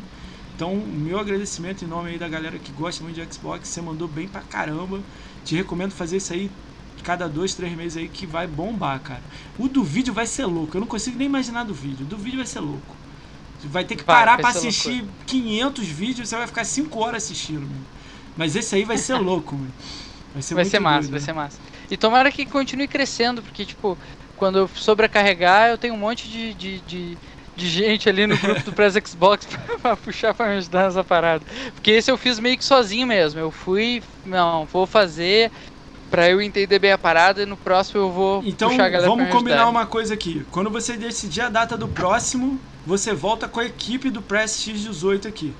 [0.57, 4.09] Então, meu agradecimento em nome aí da galera que gosta muito de Xbox, você mandou
[4.09, 5.01] bem pra caramba.
[5.45, 6.51] Te recomendo fazer isso aí
[7.03, 9.23] cada dois, três meses aí que vai bombar, cara.
[9.59, 10.77] O do vídeo vai ser louco.
[10.77, 12.05] Eu não consigo nem imaginar do vídeo.
[12.05, 12.97] O do vídeo vai ser louco.
[13.65, 15.13] Vai ter que parar para assistir loucura.
[15.27, 17.69] 500 vídeos, você vai ficar 5 horas assistindo.
[18.37, 19.59] Mas esse aí vai ser louco.
[20.33, 21.27] Vai ser, vai ser massa, doido, vai né?
[21.27, 21.59] ser massa.
[21.91, 23.99] E tomara que continue crescendo, porque, tipo,
[24.37, 27.19] quando eu sobrecarregar, eu tenho um monte de, de, de,
[27.57, 29.49] de gente ali no grupo do Press Xbox
[29.83, 31.45] pra puxar pra me ajudar nessa parada.
[31.75, 33.41] Porque esse eu fiz meio que sozinho mesmo.
[33.41, 35.51] Eu fui, não, vou fazer,
[36.11, 39.11] Pra eu entender bem a parada e no próximo eu vou então, puxar a galera
[39.11, 40.45] vamos combinar uma coisa aqui.
[40.51, 45.27] Quando você decidir a data do próximo, você volta com a equipe do Press X18
[45.27, 45.53] aqui.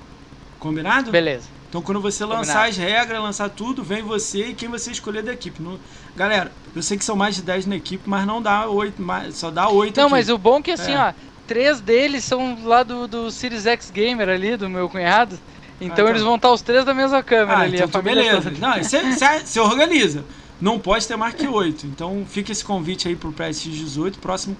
[0.57, 1.11] Combinado?
[1.11, 1.47] Beleza.
[1.69, 2.47] Então quando você Combinado.
[2.47, 5.61] lançar as regras, lançar tudo, vem você e quem você escolher da equipe.
[5.61, 5.79] No...
[6.15, 9.51] Galera, eu sei que são mais de 10 na equipe, mas não dá 8, só
[9.51, 10.11] dá 8 Não, aqui.
[10.11, 10.99] mas o bom é que assim, é.
[10.99, 11.13] ó,
[11.47, 15.37] três deles são lá do, do Series X Gamer ali, do meu cunhado.
[15.79, 16.09] Então, ah, então.
[16.09, 17.79] eles vão estar os três da mesma câmera ah, ali.
[17.79, 18.51] Então, a beleza.
[18.51, 18.67] Toda.
[18.67, 20.25] Não, você organiza
[20.61, 21.87] não pode ter Mark 8.
[21.87, 24.57] Então fica esse convite aí pro PSX18, próximo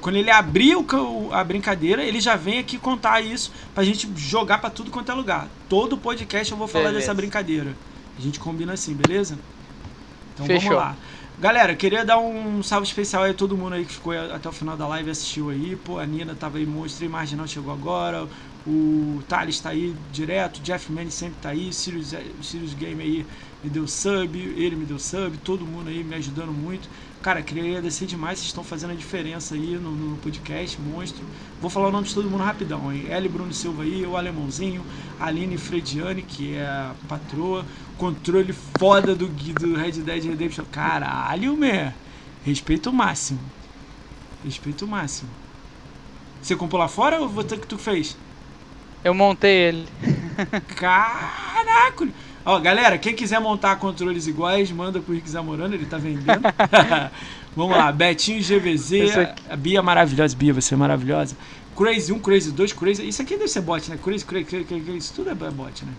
[0.00, 0.84] quando ele abrir o,
[1.32, 5.14] a brincadeira, ele já vem aqui contar isso pra gente jogar pra tudo quanto é
[5.14, 5.48] lugar.
[5.68, 7.00] Todo podcast eu vou falar beleza.
[7.00, 7.76] dessa brincadeira.
[8.18, 9.38] A gente combina assim, beleza?
[10.34, 10.70] Então Fechou.
[10.70, 10.96] vamos lá.
[11.38, 14.52] Galera, queria dar um salve especial aí a todo mundo aí que ficou até o
[14.52, 15.76] final da live e assistiu aí.
[15.76, 18.26] Pô, a Nina tava aí, Monstro Marginal chegou agora.
[18.66, 23.26] O Thales tá aí direto, Jeff Manning sempre tá aí, Sirius, Sirius Game aí
[23.66, 26.88] me deu sub, ele me deu sub, todo mundo aí me ajudando muito.
[27.20, 31.24] Cara, queria agradecer demais, vocês estão fazendo a diferença aí no, no, podcast, monstro.
[31.60, 33.06] Vou falar o nome de todo mundo rapidão, hein?
[33.08, 33.28] L.
[33.28, 34.86] Bruno Silva aí, o Alemãozinho,
[35.18, 37.66] Aline Frediani, que é a patroa,
[37.98, 40.64] controle foda do, do Red Dead Redemption.
[40.70, 41.92] Caralho, man!
[42.44, 43.40] Respeito máximo.
[44.44, 45.28] Respeito máximo.
[46.40, 48.16] Você comprou lá fora ou você que tu fez?
[49.02, 49.88] Eu montei ele.
[50.76, 52.08] Caraca!
[52.46, 56.42] Ó, galera, quem quiser montar controles iguais, manda pro Rick Zamorano, ele tá vendendo.
[57.56, 58.92] Vamos lá, Betinho GVZ,
[59.50, 61.36] a Bia maravilhosa, Bia, você é maravilhosa.
[61.76, 63.08] Crazy 1, Crazy 2, Crazy.
[63.08, 63.98] Isso aqui deve ser bot, né?
[64.00, 65.92] Crazy, Crazy, Crazy, Crazy isso tudo é bot, né?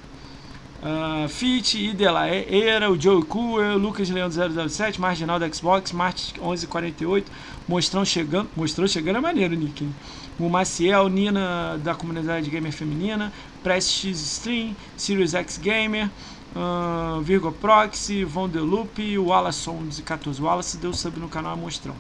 [0.81, 7.29] Uh, Fit, Idela Era, o Joe Cooler, Lucas Leandro 007, Marginal da Xbox, Marte 1148,
[7.67, 8.49] Mostrão chegando.
[8.55, 9.83] Mostrão chegando é maneiro, Nick.
[9.83, 9.93] Hein?
[10.39, 16.09] O Maciel, Nina da comunidade gamer feminina, Prestige Stream, Sirius X Gamer,
[16.55, 19.69] uh, Virgo Proxy, Von Delup e o Wallace
[20.03, 20.41] 14.
[20.41, 21.95] O Wallace deu sub no canal Mostrão.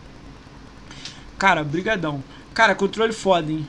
[1.37, 2.23] Cara, brigadão.
[2.53, 3.67] Cara, controle foda, hein?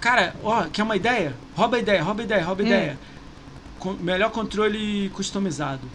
[0.00, 1.34] Cara, ó, quer uma ideia?
[1.54, 2.68] Rouba a ideia, rouba a ideia, rouba a hum.
[2.68, 2.98] ideia.
[3.78, 5.86] Com, melhor controle customizado.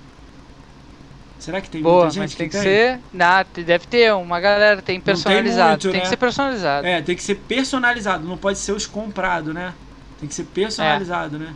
[1.39, 2.99] Será que tem Boa, muita gente mas tem que, que ser.
[3.13, 5.81] Não, deve ter uma galera tem personalizado.
[5.81, 5.99] Tem, muito, tem né?
[6.01, 6.87] que ser personalizado.
[6.87, 8.27] É, tem que ser personalizado.
[8.27, 9.73] Não pode ser os comprados, né?
[10.19, 11.39] Tem que ser personalizado, é.
[11.39, 11.53] né?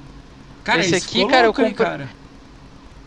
[0.64, 1.74] Cara, esse aqui, cara, eu comprei.
[1.74, 2.09] Cara.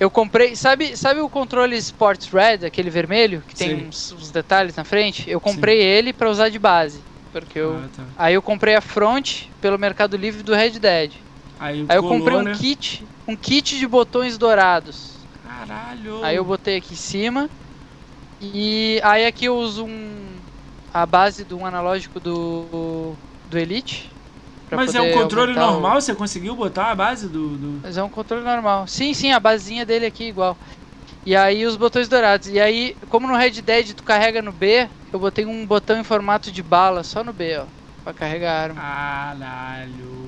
[0.03, 4.75] Eu comprei, sabe, sabe o controle Sports Red, aquele vermelho que tem uns, uns, detalhes
[4.75, 5.31] na frente?
[5.31, 5.87] Eu comprei Sim.
[5.87, 6.99] ele para usar de base,
[7.33, 8.03] porque eu ah, tá.
[8.19, 11.13] aí eu comprei a front pelo Mercado Livre do Red Dead.
[11.61, 12.53] Aí, aí eu comprei um né?
[12.53, 15.19] kit, um kit de botões dourados.
[15.45, 16.25] Caralho.
[16.25, 17.49] Aí eu botei aqui em cima
[18.41, 20.27] e aí aqui eu uso um
[20.93, 23.15] a base de um analógico do
[23.49, 24.11] do Elite
[24.77, 25.99] mas é um controle normal?
[25.99, 26.01] O...
[26.01, 28.87] Você conseguiu botar a base do, do, Mas é um controle normal.
[28.87, 30.57] Sim, sim, a basinha dele aqui igual.
[31.25, 32.49] E aí os botões dourados.
[32.49, 36.05] E aí, como no Red Dead tu carrega no B, eu botei um botão em
[36.05, 37.65] formato de bala só no B, ó.
[38.03, 38.81] Pra carregar a arma.
[38.81, 40.23] Caralho.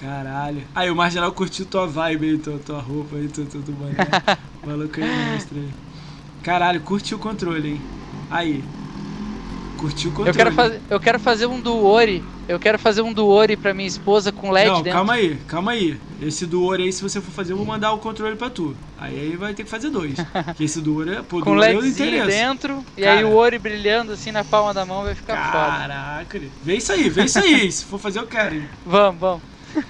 [0.00, 0.62] Caralho.
[0.74, 3.94] Aí o Marginal curtiu tua vibe aí, tua, tua roupa aí, tua, tua boné.
[4.66, 5.70] Maluco aí, mostra aí.
[6.42, 7.80] Caralho, curtiu o controle, hein?
[8.30, 8.62] Aí,
[9.84, 10.30] O controle.
[10.30, 12.24] Eu quero, fazer, eu quero fazer um do Ori.
[12.48, 14.92] Eu quero fazer um do Ori pra minha esposa com LED Não, dentro.
[14.92, 16.00] calma aí, calma aí.
[16.22, 18.74] Esse do Ori aí, se você for fazer, eu vou mandar o controle pra tu.
[18.98, 20.14] Aí, aí vai ter que fazer dois.
[20.44, 21.92] Porque esse do Ori, é, pô, com LED
[22.26, 22.76] dentro.
[22.76, 25.78] Cara, e aí o Ori brilhando assim na palma da mão vai ficar caraca, foda.
[25.78, 27.70] Caraca, vê isso aí, vê isso aí.
[27.72, 28.54] se for fazer, eu quero.
[28.54, 28.68] Hein?
[28.86, 29.42] Vamos, vamos.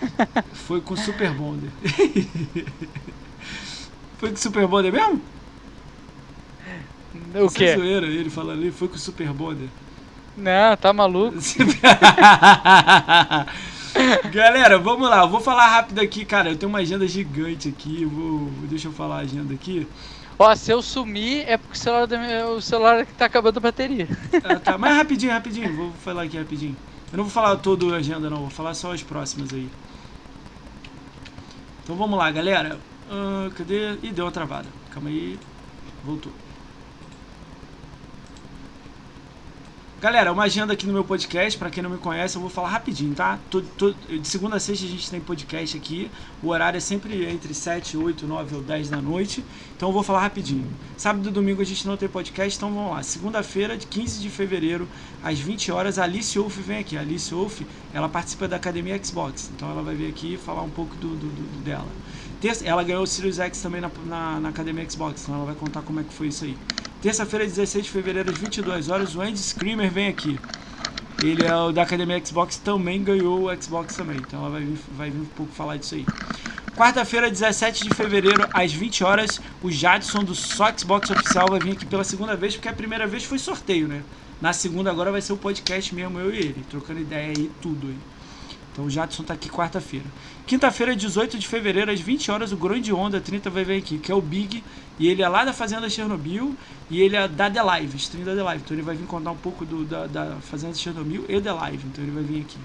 [0.53, 1.71] Foi com Super Bonder.
[4.19, 5.21] Foi com Super Bonder mesmo?
[7.35, 7.77] O que?
[7.77, 9.69] zoeira, ele falando ali, foi com o Super Bonder.
[10.37, 11.39] Não, tá maluco.
[14.33, 15.23] Galera, vamos lá.
[15.23, 16.51] Eu vou falar rápido aqui, cara.
[16.51, 18.03] Eu tenho uma agenda gigante aqui.
[18.03, 19.87] Eu vou, deixa eu falar a agenda aqui.
[20.37, 22.09] Ó, se eu sumir é porque o celular,
[22.57, 24.09] o celular tá acabando a bateria.
[24.43, 25.77] Ah, tá, mas rapidinho, rapidinho.
[25.77, 26.77] Vou falar aqui rapidinho.
[27.13, 28.39] Eu não vou falar toda a agenda, não.
[28.39, 29.71] Vou falar só as próximas aí.
[31.85, 32.81] Então vamos lá, galera.
[33.09, 33.93] Uh, cadê?
[34.03, 34.67] Ih, deu uma travada.
[34.91, 35.39] Calma aí.
[36.03, 36.33] Voltou.
[40.05, 42.69] Galera, uma agenda aqui no meu podcast, para quem não me conhece, eu vou falar
[42.69, 43.39] rapidinho, tá?
[43.51, 46.11] De segunda a sexta a gente tem podcast aqui.
[46.43, 49.43] O horário é sempre entre 7, 8, 9 ou 10 da noite.
[49.75, 50.71] Então eu vou falar rapidinho.
[50.99, 53.03] Sábado e domingo a gente não tem podcast, então vamos lá.
[53.03, 54.87] Segunda-feira, de 15 de fevereiro,
[55.23, 56.99] às 20 horas, a Alice Wolf vem aqui.
[56.99, 57.63] A Alice Wolf,
[57.95, 59.51] ela participa da Academia Xbox.
[59.57, 61.89] Então ela vai vir aqui falar um pouco do, do, do dela.
[62.63, 65.81] Ela ganhou o Sirius X também na, na, na Academia Xbox, então ela vai contar
[65.81, 66.55] como é que foi isso aí.
[67.05, 70.41] Terça-feira, 16 de fevereiro, às 22 horas, o Andy Screamer vem aqui.
[71.23, 74.17] Ele é o da Academia Xbox, também ganhou o Xbox também.
[74.17, 76.07] Então ela vai vir, vai vir um pouco falar disso aí.
[76.75, 81.73] Quarta-feira, 17 de fevereiro, às 20 horas, o Jadson do Só Xbox Oficial vai vir
[81.73, 84.03] aqui pela segunda vez, porque a primeira vez foi sorteio, né?
[84.41, 87.87] Na segunda agora vai ser o podcast mesmo, eu e ele, trocando ideia aí, tudo
[87.87, 87.99] aí.
[88.75, 90.05] Então o Jadson tá aqui quarta-feira.
[90.49, 94.11] Quinta-feira, 18 de fevereiro, às 20 horas, o Grande Onda 30 vai vir aqui, que
[94.11, 94.65] é o Big.
[94.99, 96.57] E ele é lá da Fazenda Chernobyl
[96.91, 98.63] e ele é da The Live, stream da The Live.
[98.65, 101.87] Então ele vai vir contar um pouco do, da, da Fazenda Chernobyl e The Live.
[101.87, 102.59] Então ele vai vir aqui.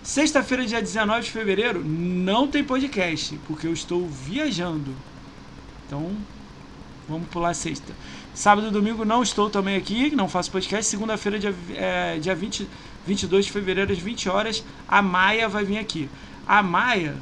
[0.00, 4.94] Sexta-feira, dia 19 de fevereiro, não tem podcast, porque eu estou viajando.
[5.86, 6.12] Então,
[7.08, 7.92] vamos pular sexta.
[8.32, 10.88] Sábado e domingo não estou também aqui, não faço podcast.
[10.88, 12.66] Segunda-feira, dia, é, dia 20
[13.06, 16.08] 22 de fevereiro às 20 horas, a Maia vai vir aqui.
[16.46, 17.14] A Maia,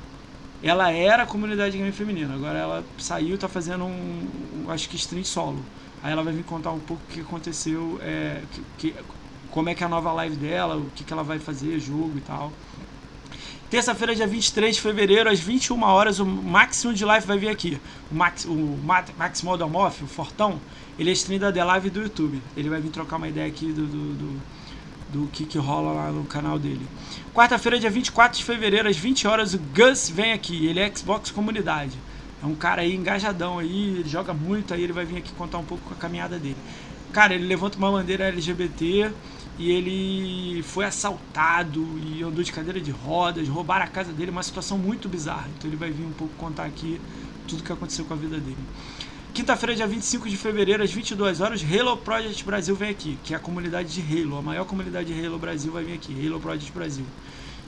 [0.63, 4.29] ela era a comunidade game feminina, agora ela saiu tá fazendo um,
[4.67, 5.65] um, acho que stream solo.
[6.03, 8.95] Aí ela vai vir contar um pouco o que aconteceu, é, que, que,
[9.51, 12.13] como é que é a nova live dela, o que, que ela vai fazer, jogo
[12.17, 12.53] e tal.
[13.71, 17.81] Terça-feira, dia 23 de fevereiro, às 21 horas, o Maximum de Life vai vir aqui.
[18.11, 18.79] O Max, o
[19.17, 20.61] Max Modamoff, o Fortão,
[20.99, 22.43] ele é stream da The Live do YouTube.
[22.57, 24.41] Ele vai vir trocar uma ideia aqui do, do, do
[25.13, 26.87] do que, que rola lá no canal dele.
[27.35, 30.67] Quarta-feira, dia 24 de fevereiro, às 20 horas, o Gus vem aqui.
[30.67, 31.97] Ele é Xbox Comunidade.
[32.43, 35.59] É um cara aí engajadão aí, ele joga muito, aí ele vai vir aqui contar
[35.59, 36.57] um pouco com a caminhada dele.
[37.13, 39.13] Cara, ele levanta uma bandeira LGBT
[39.59, 44.43] e ele foi assaltado e andou de cadeira de rodas, roubaram a casa dele, uma
[44.43, 45.49] situação muito bizarra.
[45.59, 47.01] Então ele vai vir um pouco contar aqui
[47.47, 48.57] tudo que aconteceu com a vida dele.
[49.33, 53.37] Quinta-feira, dia 25 de fevereiro, às 22 horas, Halo Project Brasil vem aqui, que é
[53.37, 56.73] a comunidade de Halo, a maior comunidade de Halo Brasil vai vir aqui, Halo Project
[56.73, 57.05] Brasil.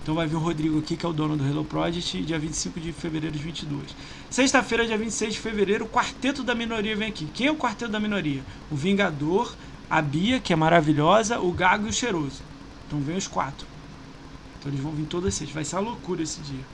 [0.02, 2.81] Então vai vir o Rodrigo aqui, que é o dono do Halo Project, dia 25
[2.81, 3.94] de fevereiro de 22.
[4.28, 7.26] Sexta-feira, dia 26 de fevereiro, o Quarteto da Minoria vem aqui.
[7.32, 8.42] Quem é o Quarteto da Minoria?
[8.68, 9.55] O Vingador,
[9.89, 12.42] a Bia, que é maravilhosa, o Gago e o Cheiroso.
[12.89, 13.68] Então vem os quatro.
[14.58, 15.55] Então eles vão vir todas sextas.
[15.55, 16.65] Vai ser uma loucura esse dia.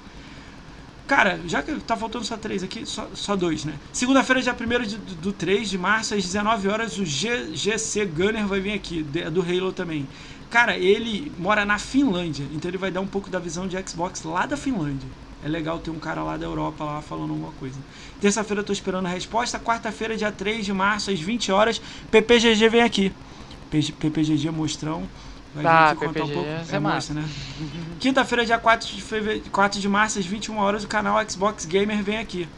[1.08, 3.72] Cara, já que tá faltando só três aqui, só, só dois, né?
[3.94, 8.74] Segunda-feira, dia 1 do 3 de março, às 19 horas, o GC Gunner vai vir
[8.74, 10.06] aqui, do Halo também.
[10.50, 14.22] Cara, ele mora na Finlândia, então ele vai dar um pouco da visão de Xbox
[14.22, 15.08] lá da Finlândia.
[15.42, 17.78] É legal ter um cara lá da Europa lá falando alguma coisa.
[18.20, 19.58] Terça-feira eu tô esperando a resposta.
[19.58, 21.80] Quarta-feira, dia 3 de março, às 20 horas,
[22.10, 23.12] PPGG vem aqui.
[23.70, 25.08] PPGG Mostrão.
[25.54, 26.48] Vai tá, vir aqui contar um pouco.
[26.48, 27.24] É, é massa, né?
[27.98, 29.40] Quinta-feira, dia 4 de, feve...
[29.50, 32.48] 4 de março, às 21 horas, o canal Xbox Gamer vem aqui.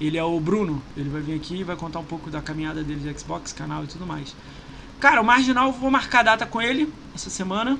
[0.00, 0.82] Ele é o Bruno.
[0.96, 3.84] Ele vai vir aqui e vai contar um pouco da caminhada dele de Xbox, canal
[3.84, 4.34] e tudo mais.
[4.98, 7.78] Cara, o Marginal, vou marcar data com ele essa semana.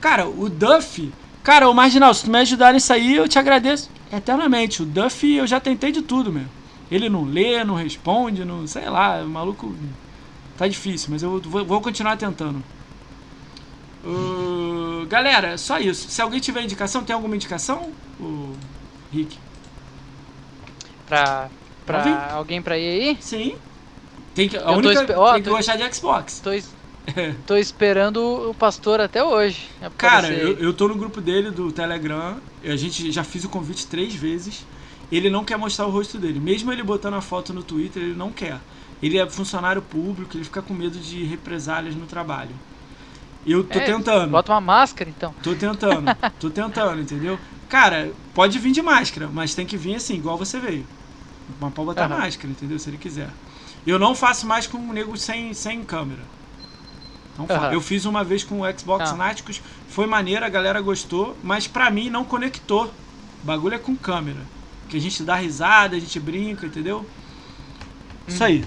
[0.00, 1.12] Cara, o Duff.
[1.42, 4.82] Cara, o Marginal, se tu me ajudar nisso aí, eu te agradeço eternamente.
[4.82, 6.44] O Duff, eu já tentei de tudo, meu.
[6.90, 8.66] Ele não lê, não responde, não.
[8.66, 9.74] Sei lá, o maluco.
[10.62, 12.62] Tá difícil, mas eu vou, vou continuar tentando.
[14.04, 16.08] Uh, galera, só isso.
[16.08, 17.90] Se alguém tiver indicação, tem alguma indicação?
[18.20, 18.54] O
[19.12, 19.36] Rick?
[21.08, 21.50] Pra,
[21.84, 23.18] pra alguém pra ir aí?
[23.20, 23.56] Sim.
[24.36, 25.06] Tem que, a eu única tem
[25.42, 26.38] que tô, gostar de Xbox.
[26.38, 26.50] Tô,
[27.44, 29.68] tô esperando o pastor até hoje.
[29.98, 32.36] Cara, eu, eu tô no grupo dele do Telegram.
[32.62, 34.64] A gente já fiz o convite três vezes.
[35.10, 36.38] Ele não quer mostrar o rosto dele.
[36.38, 38.60] Mesmo ele botando a foto no Twitter, ele não quer.
[39.02, 42.54] Ele é funcionário público, ele fica com medo de represálias no trabalho.
[43.44, 44.30] Eu tô é, tentando.
[44.30, 45.34] Bota uma máscara então.
[45.42, 46.04] Tô tentando,
[46.38, 47.38] tô tentando, entendeu?
[47.68, 50.86] Cara, pode vir de máscara, mas tem que vir assim, igual você veio.
[51.60, 52.18] Mas pode botar uhum.
[52.18, 52.78] máscara, entendeu?
[52.78, 53.28] Se ele quiser.
[53.84, 56.22] Eu não faço mais com o nego sem, sem câmera.
[57.36, 57.72] Não uhum.
[57.72, 59.16] Eu fiz uma vez com o Xbox uhum.
[59.16, 62.92] Náticos, foi maneiro, a galera gostou, mas pra mim não conectou.
[63.42, 64.40] O bagulho é com câmera.
[64.88, 66.98] Que a gente dá risada, a gente brinca, entendeu?
[66.98, 67.06] Uhum.
[68.28, 68.64] Isso aí.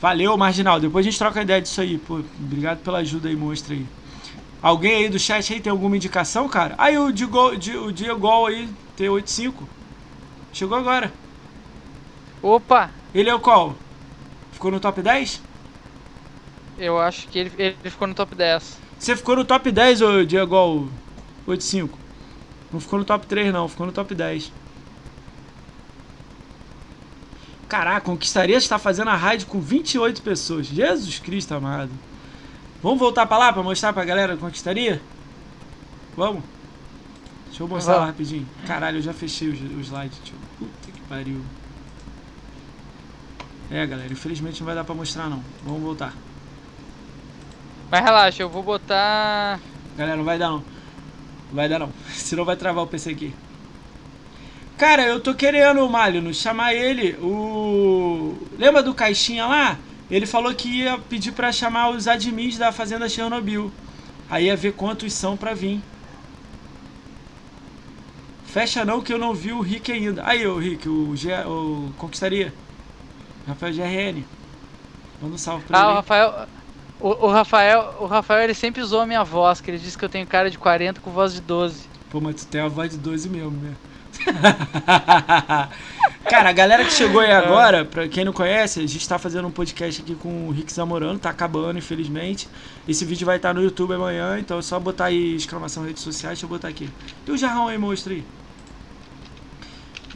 [0.00, 0.78] Valeu, Marginal.
[0.78, 1.98] Depois a gente troca a ideia disso aí.
[1.98, 3.86] Pô, obrigado pela ajuda aí, monstro aí.
[4.62, 6.74] Alguém aí do chat aí tem alguma indicação, cara?
[6.78, 8.68] Aí o Diego, o Diego aí,
[8.98, 9.54] T85.
[10.52, 11.12] Chegou agora.
[12.42, 12.90] Opa!
[13.14, 13.74] Ele é o qual?
[14.52, 15.42] Ficou no top 10?
[16.78, 18.78] Eu acho que ele, ele ficou no top 10.
[18.98, 20.88] Você ficou no top 10, ô Diego
[21.46, 21.98] 85?
[22.72, 24.52] Não ficou no top 3 não, ficou no top 10.
[27.68, 30.66] Caraca, Conquistaria está fazendo a raid com 28 pessoas.
[30.66, 31.90] Jesus Cristo amado.
[32.82, 35.02] Vamos voltar pra lá pra mostrar pra galera Conquistaria?
[36.16, 36.42] Vamos?
[37.46, 38.46] Deixa eu mostrar lá rapidinho.
[38.66, 40.36] Caralho, eu já fechei os slides, tio.
[40.58, 41.40] Puta que pariu.
[43.70, 45.42] É, galera, infelizmente não vai dar pra mostrar não.
[45.64, 46.12] Vamos voltar.
[47.90, 49.58] Mas relaxa, eu vou botar...
[49.96, 50.58] Galera, não vai dar não.
[50.58, 51.90] Não vai dar não.
[52.12, 53.34] Senão vai travar o PC aqui.
[54.78, 57.12] Cara, eu tô querendo, Malino, chamar ele.
[57.14, 58.36] O.
[58.58, 59.78] Lembra do Caixinha lá?
[60.10, 63.72] Ele falou que ia pedir pra chamar os admins da Fazenda Chernobyl.
[64.28, 65.80] Aí ia ver quantos são pra vir.
[68.44, 70.22] Fecha não que eu não vi o Rick ainda.
[70.26, 71.32] Aí, o Rick, o, G...
[71.44, 72.52] o Conquistaria.
[73.46, 74.24] Rafael GRN.
[75.20, 75.88] Manda um salve pra ah, ele.
[75.88, 76.48] Ah, o Rafael.
[76.98, 80.04] O, o, Rafael, o Rafael ele sempre usou a minha voz, que ele disse que
[80.04, 81.84] eu tenho cara de 40 com voz de 12.
[82.10, 83.74] Pô, mas tu tem a voz de 12 mesmo, né?
[86.28, 89.46] Cara, a galera que chegou aí agora, pra quem não conhece, a gente tá fazendo
[89.46, 92.48] um podcast aqui com o Rick Zamorano, tá acabando, infelizmente.
[92.88, 96.38] Esse vídeo vai estar no YouTube amanhã, então é só botar aí exclamação redes sociais,
[96.38, 96.90] deixa eu botar aqui.
[97.26, 98.24] E o jarrão aí, mostra aí.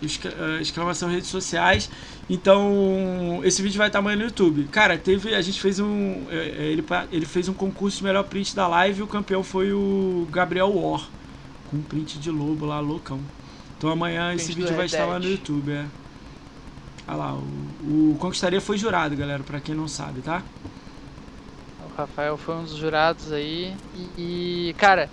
[0.02, 1.90] Eh, exclamação redes sociais.
[2.28, 4.64] Então, esse vídeo vai estar amanhã no YouTube.
[4.64, 5.34] Cara, teve.
[5.34, 6.24] A gente fez um.
[6.30, 9.42] Eh, eh, ele, ele fez um concurso de melhor print da live e o campeão
[9.42, 11.06] foi o Gabriel War.
[11.70, 13.20] Com um print de lobo lá, loucão.
[13.81, 15.86] Então amanhã esse vídeo vai estar lá no YouTube, é.
[17.09, 20.42] Olha lá, o, o Conquistaria foi jurado, galera, pra quem não sabe, tá?
[21.86, 23.75] O Rafael foi um dos jurados aí.
[24.18, 25.09] E, e cara,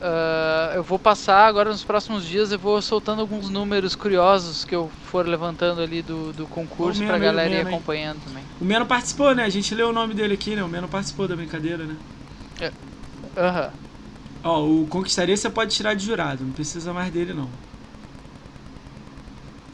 [0.00, 4.76] uh, eu vou passar agora nos próximos dias, eu vou soltando alguns números curiosos que
[4.76, 8.44] eu for levantando ali do, do concurso Meno, pra galera ir acompanhando também.
[8.60, 9.42] O Meno participou, né?
[9.42, 10.62] A gente leu o nome dele aqui, né?
[10.62, 11.96] O Meno participou da brincadeira, né?
[12.60, 12.70] É.
[13.36, 13.72] Aham.
[14.44, 17.48] Ó, o Conquistaria você pode tirar de jurado, não precisa mais dele não.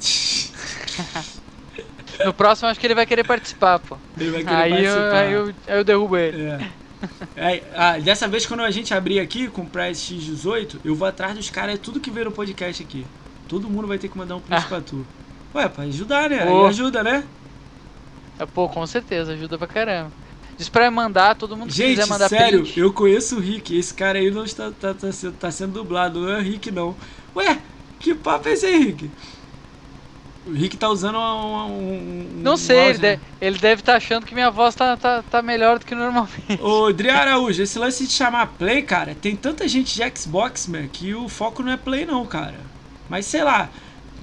[2.24, 3.96] no próximo acho que ele vai querer participar, pô.
[4.18, 4.96] Ele vai querer aí participar.
[4.96, 6.42] Eu, aí, eu, aí eu derrubo ele.
[6.42, 6.70] É.
[7.36, 11.08] É, ah, dessa vez, quando a gente abrir aqui com o Price X18, eu vou
[11.08, 13.06] atrás dos caras, é tudo que veio no podcast aqui.
[13.48, 14.68] Todo mundo vai ter que mandar um print ah.
[14.68, 15.06] pra tu.
[15.54, 16.42] Ué, pra ajudar, né?
[16.42, 17.24] Aí ajuda, né?
[18.38, 20.12] É, pô, com certeza, ajuda pra caramba.
[20.56, 22.78] Diz pra mandar, todo mundo Gente, quiser mandar sério, print.
[22.78, 23.76] eu conheço o Rick.
[23.76, 26.94] Esse cara aí não está tá, tá, sendo, tá sendo dublado, não é Rick não.
[27.34, 27.58] Ué,
[27.98, 29.10] que papo é esse aí, Rick?
[30.46, 31.66] O Rick tá usando um.
[31.66, 35.22] um não sei, ele, deve, ele deve estar tá achando que minha voz tá, tá,
[35.22, 36.60] tá melhor do que normalmente.
[36.62, 40.88] Ô, Adriano Araújo, esse lance de chamar Play, cara, tem tanta gente de Xbox, man,
[40.88, 42.58] que o foco não é Play, não, cara.
[43.08, 43.68] Mas sei lá,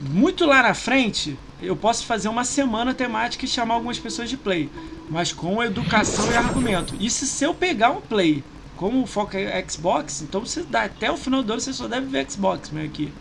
[0.02, 4.38] muito lá na frente, eu posso fazer uma semana temática e chamar algumas pessoas de
[4.38, 4.70] Play.
[5.10, 6.96] Mas com educação e argumento.
[7.00, 8.44] E se eu pegar um Play
[8.76, 11.88] como o foco é Xbox, então você dá até o final do ano você só
[11.88, 13.12] deve ver Xbox, meu aqui.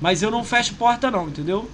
[0.00, 1.68] Mas eu não fecho porta não, entendeu?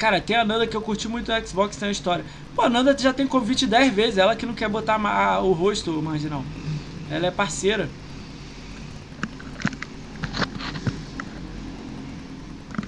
[0.00, 2.24] Cara, tem a Nanda que eu curti muito no Xbox, tem a história.
[2.56, 4.98] Pô, a Nanda já tem convite 10 vezes, ela que não quer botar
[5.42, 6.42] o rosto marginal.
[7.10, 7.86] Ela é parceira.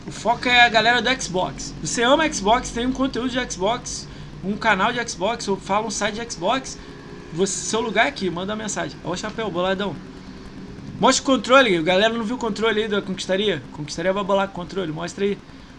[0.07, 1.74] O foco é a galera do Xbox.
[1.82, 4.08] Você ama Xbox, tem um conteúdo de Xbox,
[4.42, 6.78] um canal de Xbox, ou fala um site de Xbox,
[7.34, 8.97] você, seu lugar é aqui, manda uma mensagem.
[9.05, 9.94] Ó o chapéu, boladão.
[10.99, 13.62] Mostra o controle, a galera não viu o controle aí da Conquistaria?
[13.73, 15.36] Conquistaria vai bolar com controle, mostra aí.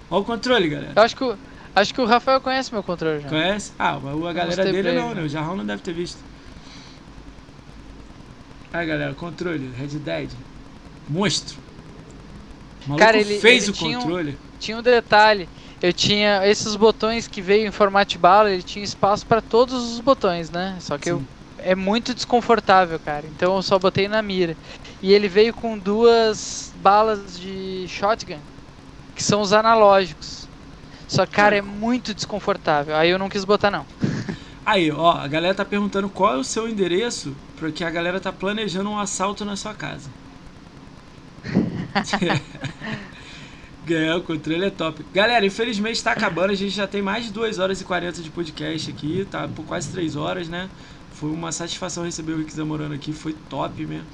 [0.10, 0.94] Olha o controle, galera.
[0.96, 1.38] Eu acho que, o,
[1.76, 3.30] acho que o Rafael conhece meu controle já.
[3.30, 3.72] Conhece?
[3.80, 5.16] Ah, mas a galera dele não, né?
[5.16, 5.22] né?
[5.24, 6.20] O Jarrão não deve ter visto.
[8.72, 10.32] Aí, galera, controle, Red Dead.
[11.08, 11.58] Monstro.
[12.86, 14.32] O maluco Cara, ele fez ele o tinha controle.
[14.32, 15.48] Um, tinha um detalhe.
[15.82, 19.94] Eu tinha esses botões que veio em formato de bala, ele tinha espaço para todos
[19.94, 20.78] os botões, né?
[20.80, 21.22] Só que eu,
[21.58, 23.28] é muito desconfortável, cara.
[23.28, 24.56] Então eu só botei na mira.
[25.02, 28.40] E ele veio com duas balas de shotgun
[29.16, 30.48] que são os analógicos.
[31.08, 32.96] Só que, cara, é muito desconfortável.
[32.96, 33.86] Aí eu não quis botar, não.
[34.66, 38.32] Aí, ó, a galera tá perguntando qual é o seu endereço, porque a galera tá
[38.32, 40.10] planejando um assalto na sua casa.
[43.86, 45.06] Ganhar o controle é top.
[45.14, 46.52] Galera, infelizmente tá acabando.
[46.52, 49.66] A gente já tem mais de 2 horas e 40 de podcast aqui, tá por
[49.66, 50.70] quase 3 horas, né?
[51.12, 54.06] Foi uma satisfação receber o Rick Zamorano aqui, foi top mesmo.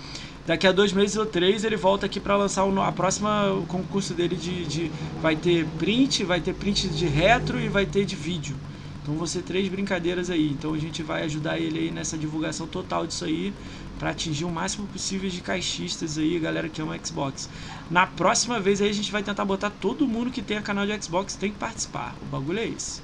[0.46, 3.66] Daqui a dois meses ou três ele volta aqui para lançar o, a próxima o
[3.66, 8.06] concurso dele de, de, Vai ter print, vai ter print de retro e vai ter
[8.06, 8.56] de vídeo.
[9.02, 10.50] Então vão ser três brincadeiras aí.
[10.50, 13.54] Então a gente vai ajudar ele aí nessa divulgação total disso aí.
[14.00, 17.50] para atingir o máximo possível de caixistas aí, galera que ama Xbox.
[17.92, 21.04] Na próxima vez aí a gente vai tentar botar todo mundo que tem canal de
[21.04, 22.16] Xbox tem que participar.
[22.22, 23.02] O bagulho é esse.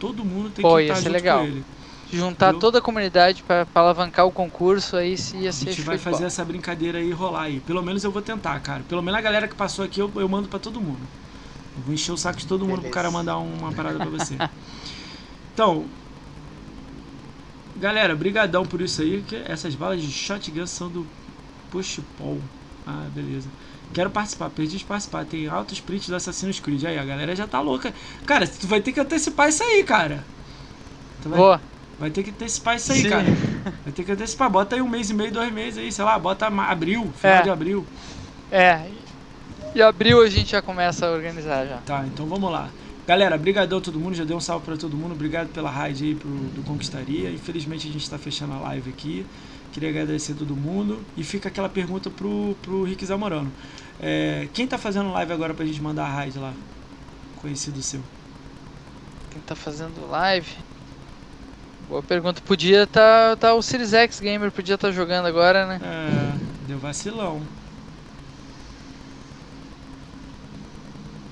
[0.00, 1.40] Todo mundo tem Pô, que estar junto legal.
[1.40, 1.64] com ele
[2.12, 5.98] juntar toda a comunidade para alavancar o concurso, aí se ia ser A gente vai
[5.98, 7.60] fazer essa brincadeira aí rolar aí.
[7.60, 8.82] Pelo menos eu vou tentar, cara.
[8.88, 11.00] Pelo menos a galera que passou aqui eu, eu mando para todo mundo.
[11.76, 12.88] Eu vou encher o saco de todo mundo Beleza.
[12.88, 14.36] pro cara mandar uma parada para você.
[15.54, 15.84] então,
[17.76, 21.06] galera, brigadão por isso aí, que essas balas de shotgun são do
[21.70, 22.40] push pull.
[22.86, 23.48] Ah, beleza.
[23.92, 25.24] Quero participar, perdi de participar.
[25.24, 26.84] Tem altos prints do Assassin's Creed.
[26.84, 27.92] Aí, a galera já tá louca.
[28.26, 30.24] Cara, tu vai ter que antecipar isso aí, cara.
[31.22, 31.38] Tu vai...
[31.38, 31.60] Boa.
[31.98, 33.10] Vai ter que antecipar isso aí, Sim.
[33.10, 33.24] cara.
[33.84, 34.48] Vai ter que antecipar.
[34.48, 37.42] Bota aí um mês e meio, dois meses aí, sei lá, bota abril, final é.
[37.42, 37.86] de abril.
[38.52, 38.88] É.
[39.74, 41.78] E abril a gente já começa a organizar já.
[41.78, 42.70] Tá, então vamos lá.
[43.06, 45.12] Galera, brigadão todo mundo, já deu um salve para todo mundo.
[45.12, 47.30] Obrigado pela raid aí pro, do Conquistaria.
[47.30, 49.26] Infelizmente a gente está fechando a live aqui.
[49.72, 51.00] Queria agradecer a todo mundo.
[51.16, 53.50] E fica aquela pergunta pro, pro Rick Zamorano.
[54.00, 56.52] É, quem tá fazendo live agora pra gente mandar a raid lá?
[57.40, 58.00] Conhecido seu.
[59.30, 60.56] Quem tá fazendo live?
[61.88, 62.42] Boa pergunta.
[62.44, 65.80] Podia estar tá, tá o Series X Gamer, podia estar tá jogando agora, né?
[65.82, 67.40] É, deu vacilão.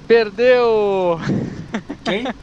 [0.09, 1.20] Perdeu!
[2.05, 2.25] Quem?
[2.25, 2.35] Quem?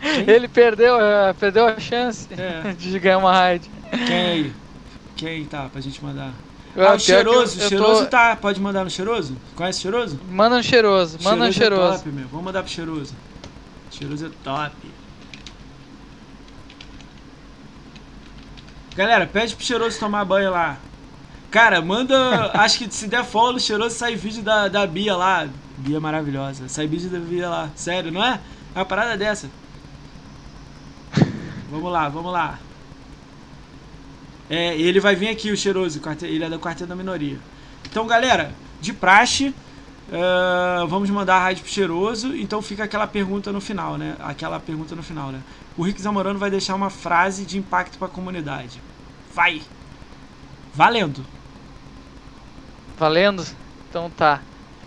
[0.28, 2.72] Ele perdeu, é, perdeu a chance é.
[2.78, 3.70] de ganhar uma raid.
[3.90, 4.52] Quem aí?
[5.16, 6.32] Quem tá pra gente mandar?
[6.76, 8.10] Ah, o cheiroso, eu, cheiroso tô...
[8.10, 8.36] tá.
[8.36, 9.36] Pode mandar no cheiroso?
[9.56, 10.20] Conhece o cheiroso?
[10.30, 11.94] Manda no cheiroso, manda no cheiroso.
[11.94, 12.28] É top, meu.
[12.28, 13.14] Vamos mandar pro cheiroso.
[13.90, 14.76] Cheiroso é top.
[18.98, 20.76] Galera, pede pro cheiroso tomar banho lá.
[21.52, 22.50] Cara, manda.
[22.60, 25.48] acho que se der follow, cheiroso sai vídeo da, da Bia lá.
[25.76, 26.68] Bia maravilhosa.
[26.68, 27.70] Sai vídeo da Bia lá.
[27.76, 28.40] Sério, não é?
[28.74, 29.48] É uma parada dessa.
[31.70, 32.58] Vamos lá, vamos lá.
[34.50, 36.00] É, ele vai vir aqui, o cheiroso.
[36.22, 37.38] Ele é do quarteto da minoria.
[37.88, 39.54] Então, galera, de praxe.
[40.08, 42.34] Uh, vamos mandar a rádio pro cheiroso.
[42.34, 44.16] Então fica aquela pergunta no final, né?
[44.18, 45.40] Aquela pergunta no final, né?
[45.78, 48.82] O Rick Zamorano vai deixar uma frase de impacto para a comunidade.
[49.32, 49.62] Vai!
[50.74, 51.24] Valendo!
[52.98, 53.46] Valendo?
[53.88, 54.42] Então tá.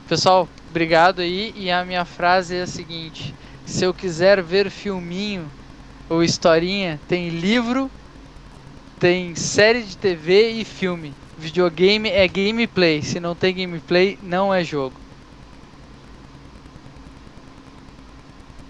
[0.07, 1.53] Pessoal, obrigado aí.
[1.55, 3.33] E a minha frase é a seguinte:
[3.65, 5.49] se eu quiser ver filminho
[6.09, 7.89] ou historinha, tem livro
[9.01, 11.11] tem série de TV e filme.
[11.35, 13.01] Videogame é gameplay.
[13.01, 14.95] Se não tem gameplay, não é jogo.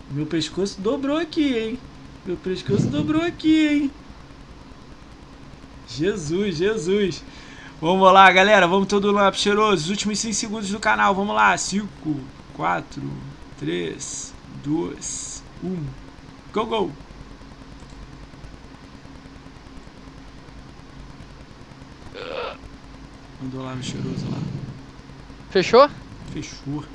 [0.09, 1.79] Meu pescoço dobrou aqui, hein?
[2.25, 3.91] Meu pescoço dobrou aqui, hein?
[5.87, 7.23] Jesus, Jesus.
[7.81, 8.67] Vamos lá, galera.
[8.67, 9.85] Vamos todo lá, cheiroso.
[9.85, 11.15] Os últimos 5 segundos do canal.
[11.15, 11.57] Vamos lá.
[11.57, 11.87] 5,
[12.53, 13.01] 4,
[13.59, 14.33] 3,
[14.63, 15.83] 2, 1.
[16.53, 16.91] Go, go.
[23.41, 24.37] Mandou lá no cheiroso lá.
[25.49, 25.89] Fechou?
[26.31, 26.85] Fechou.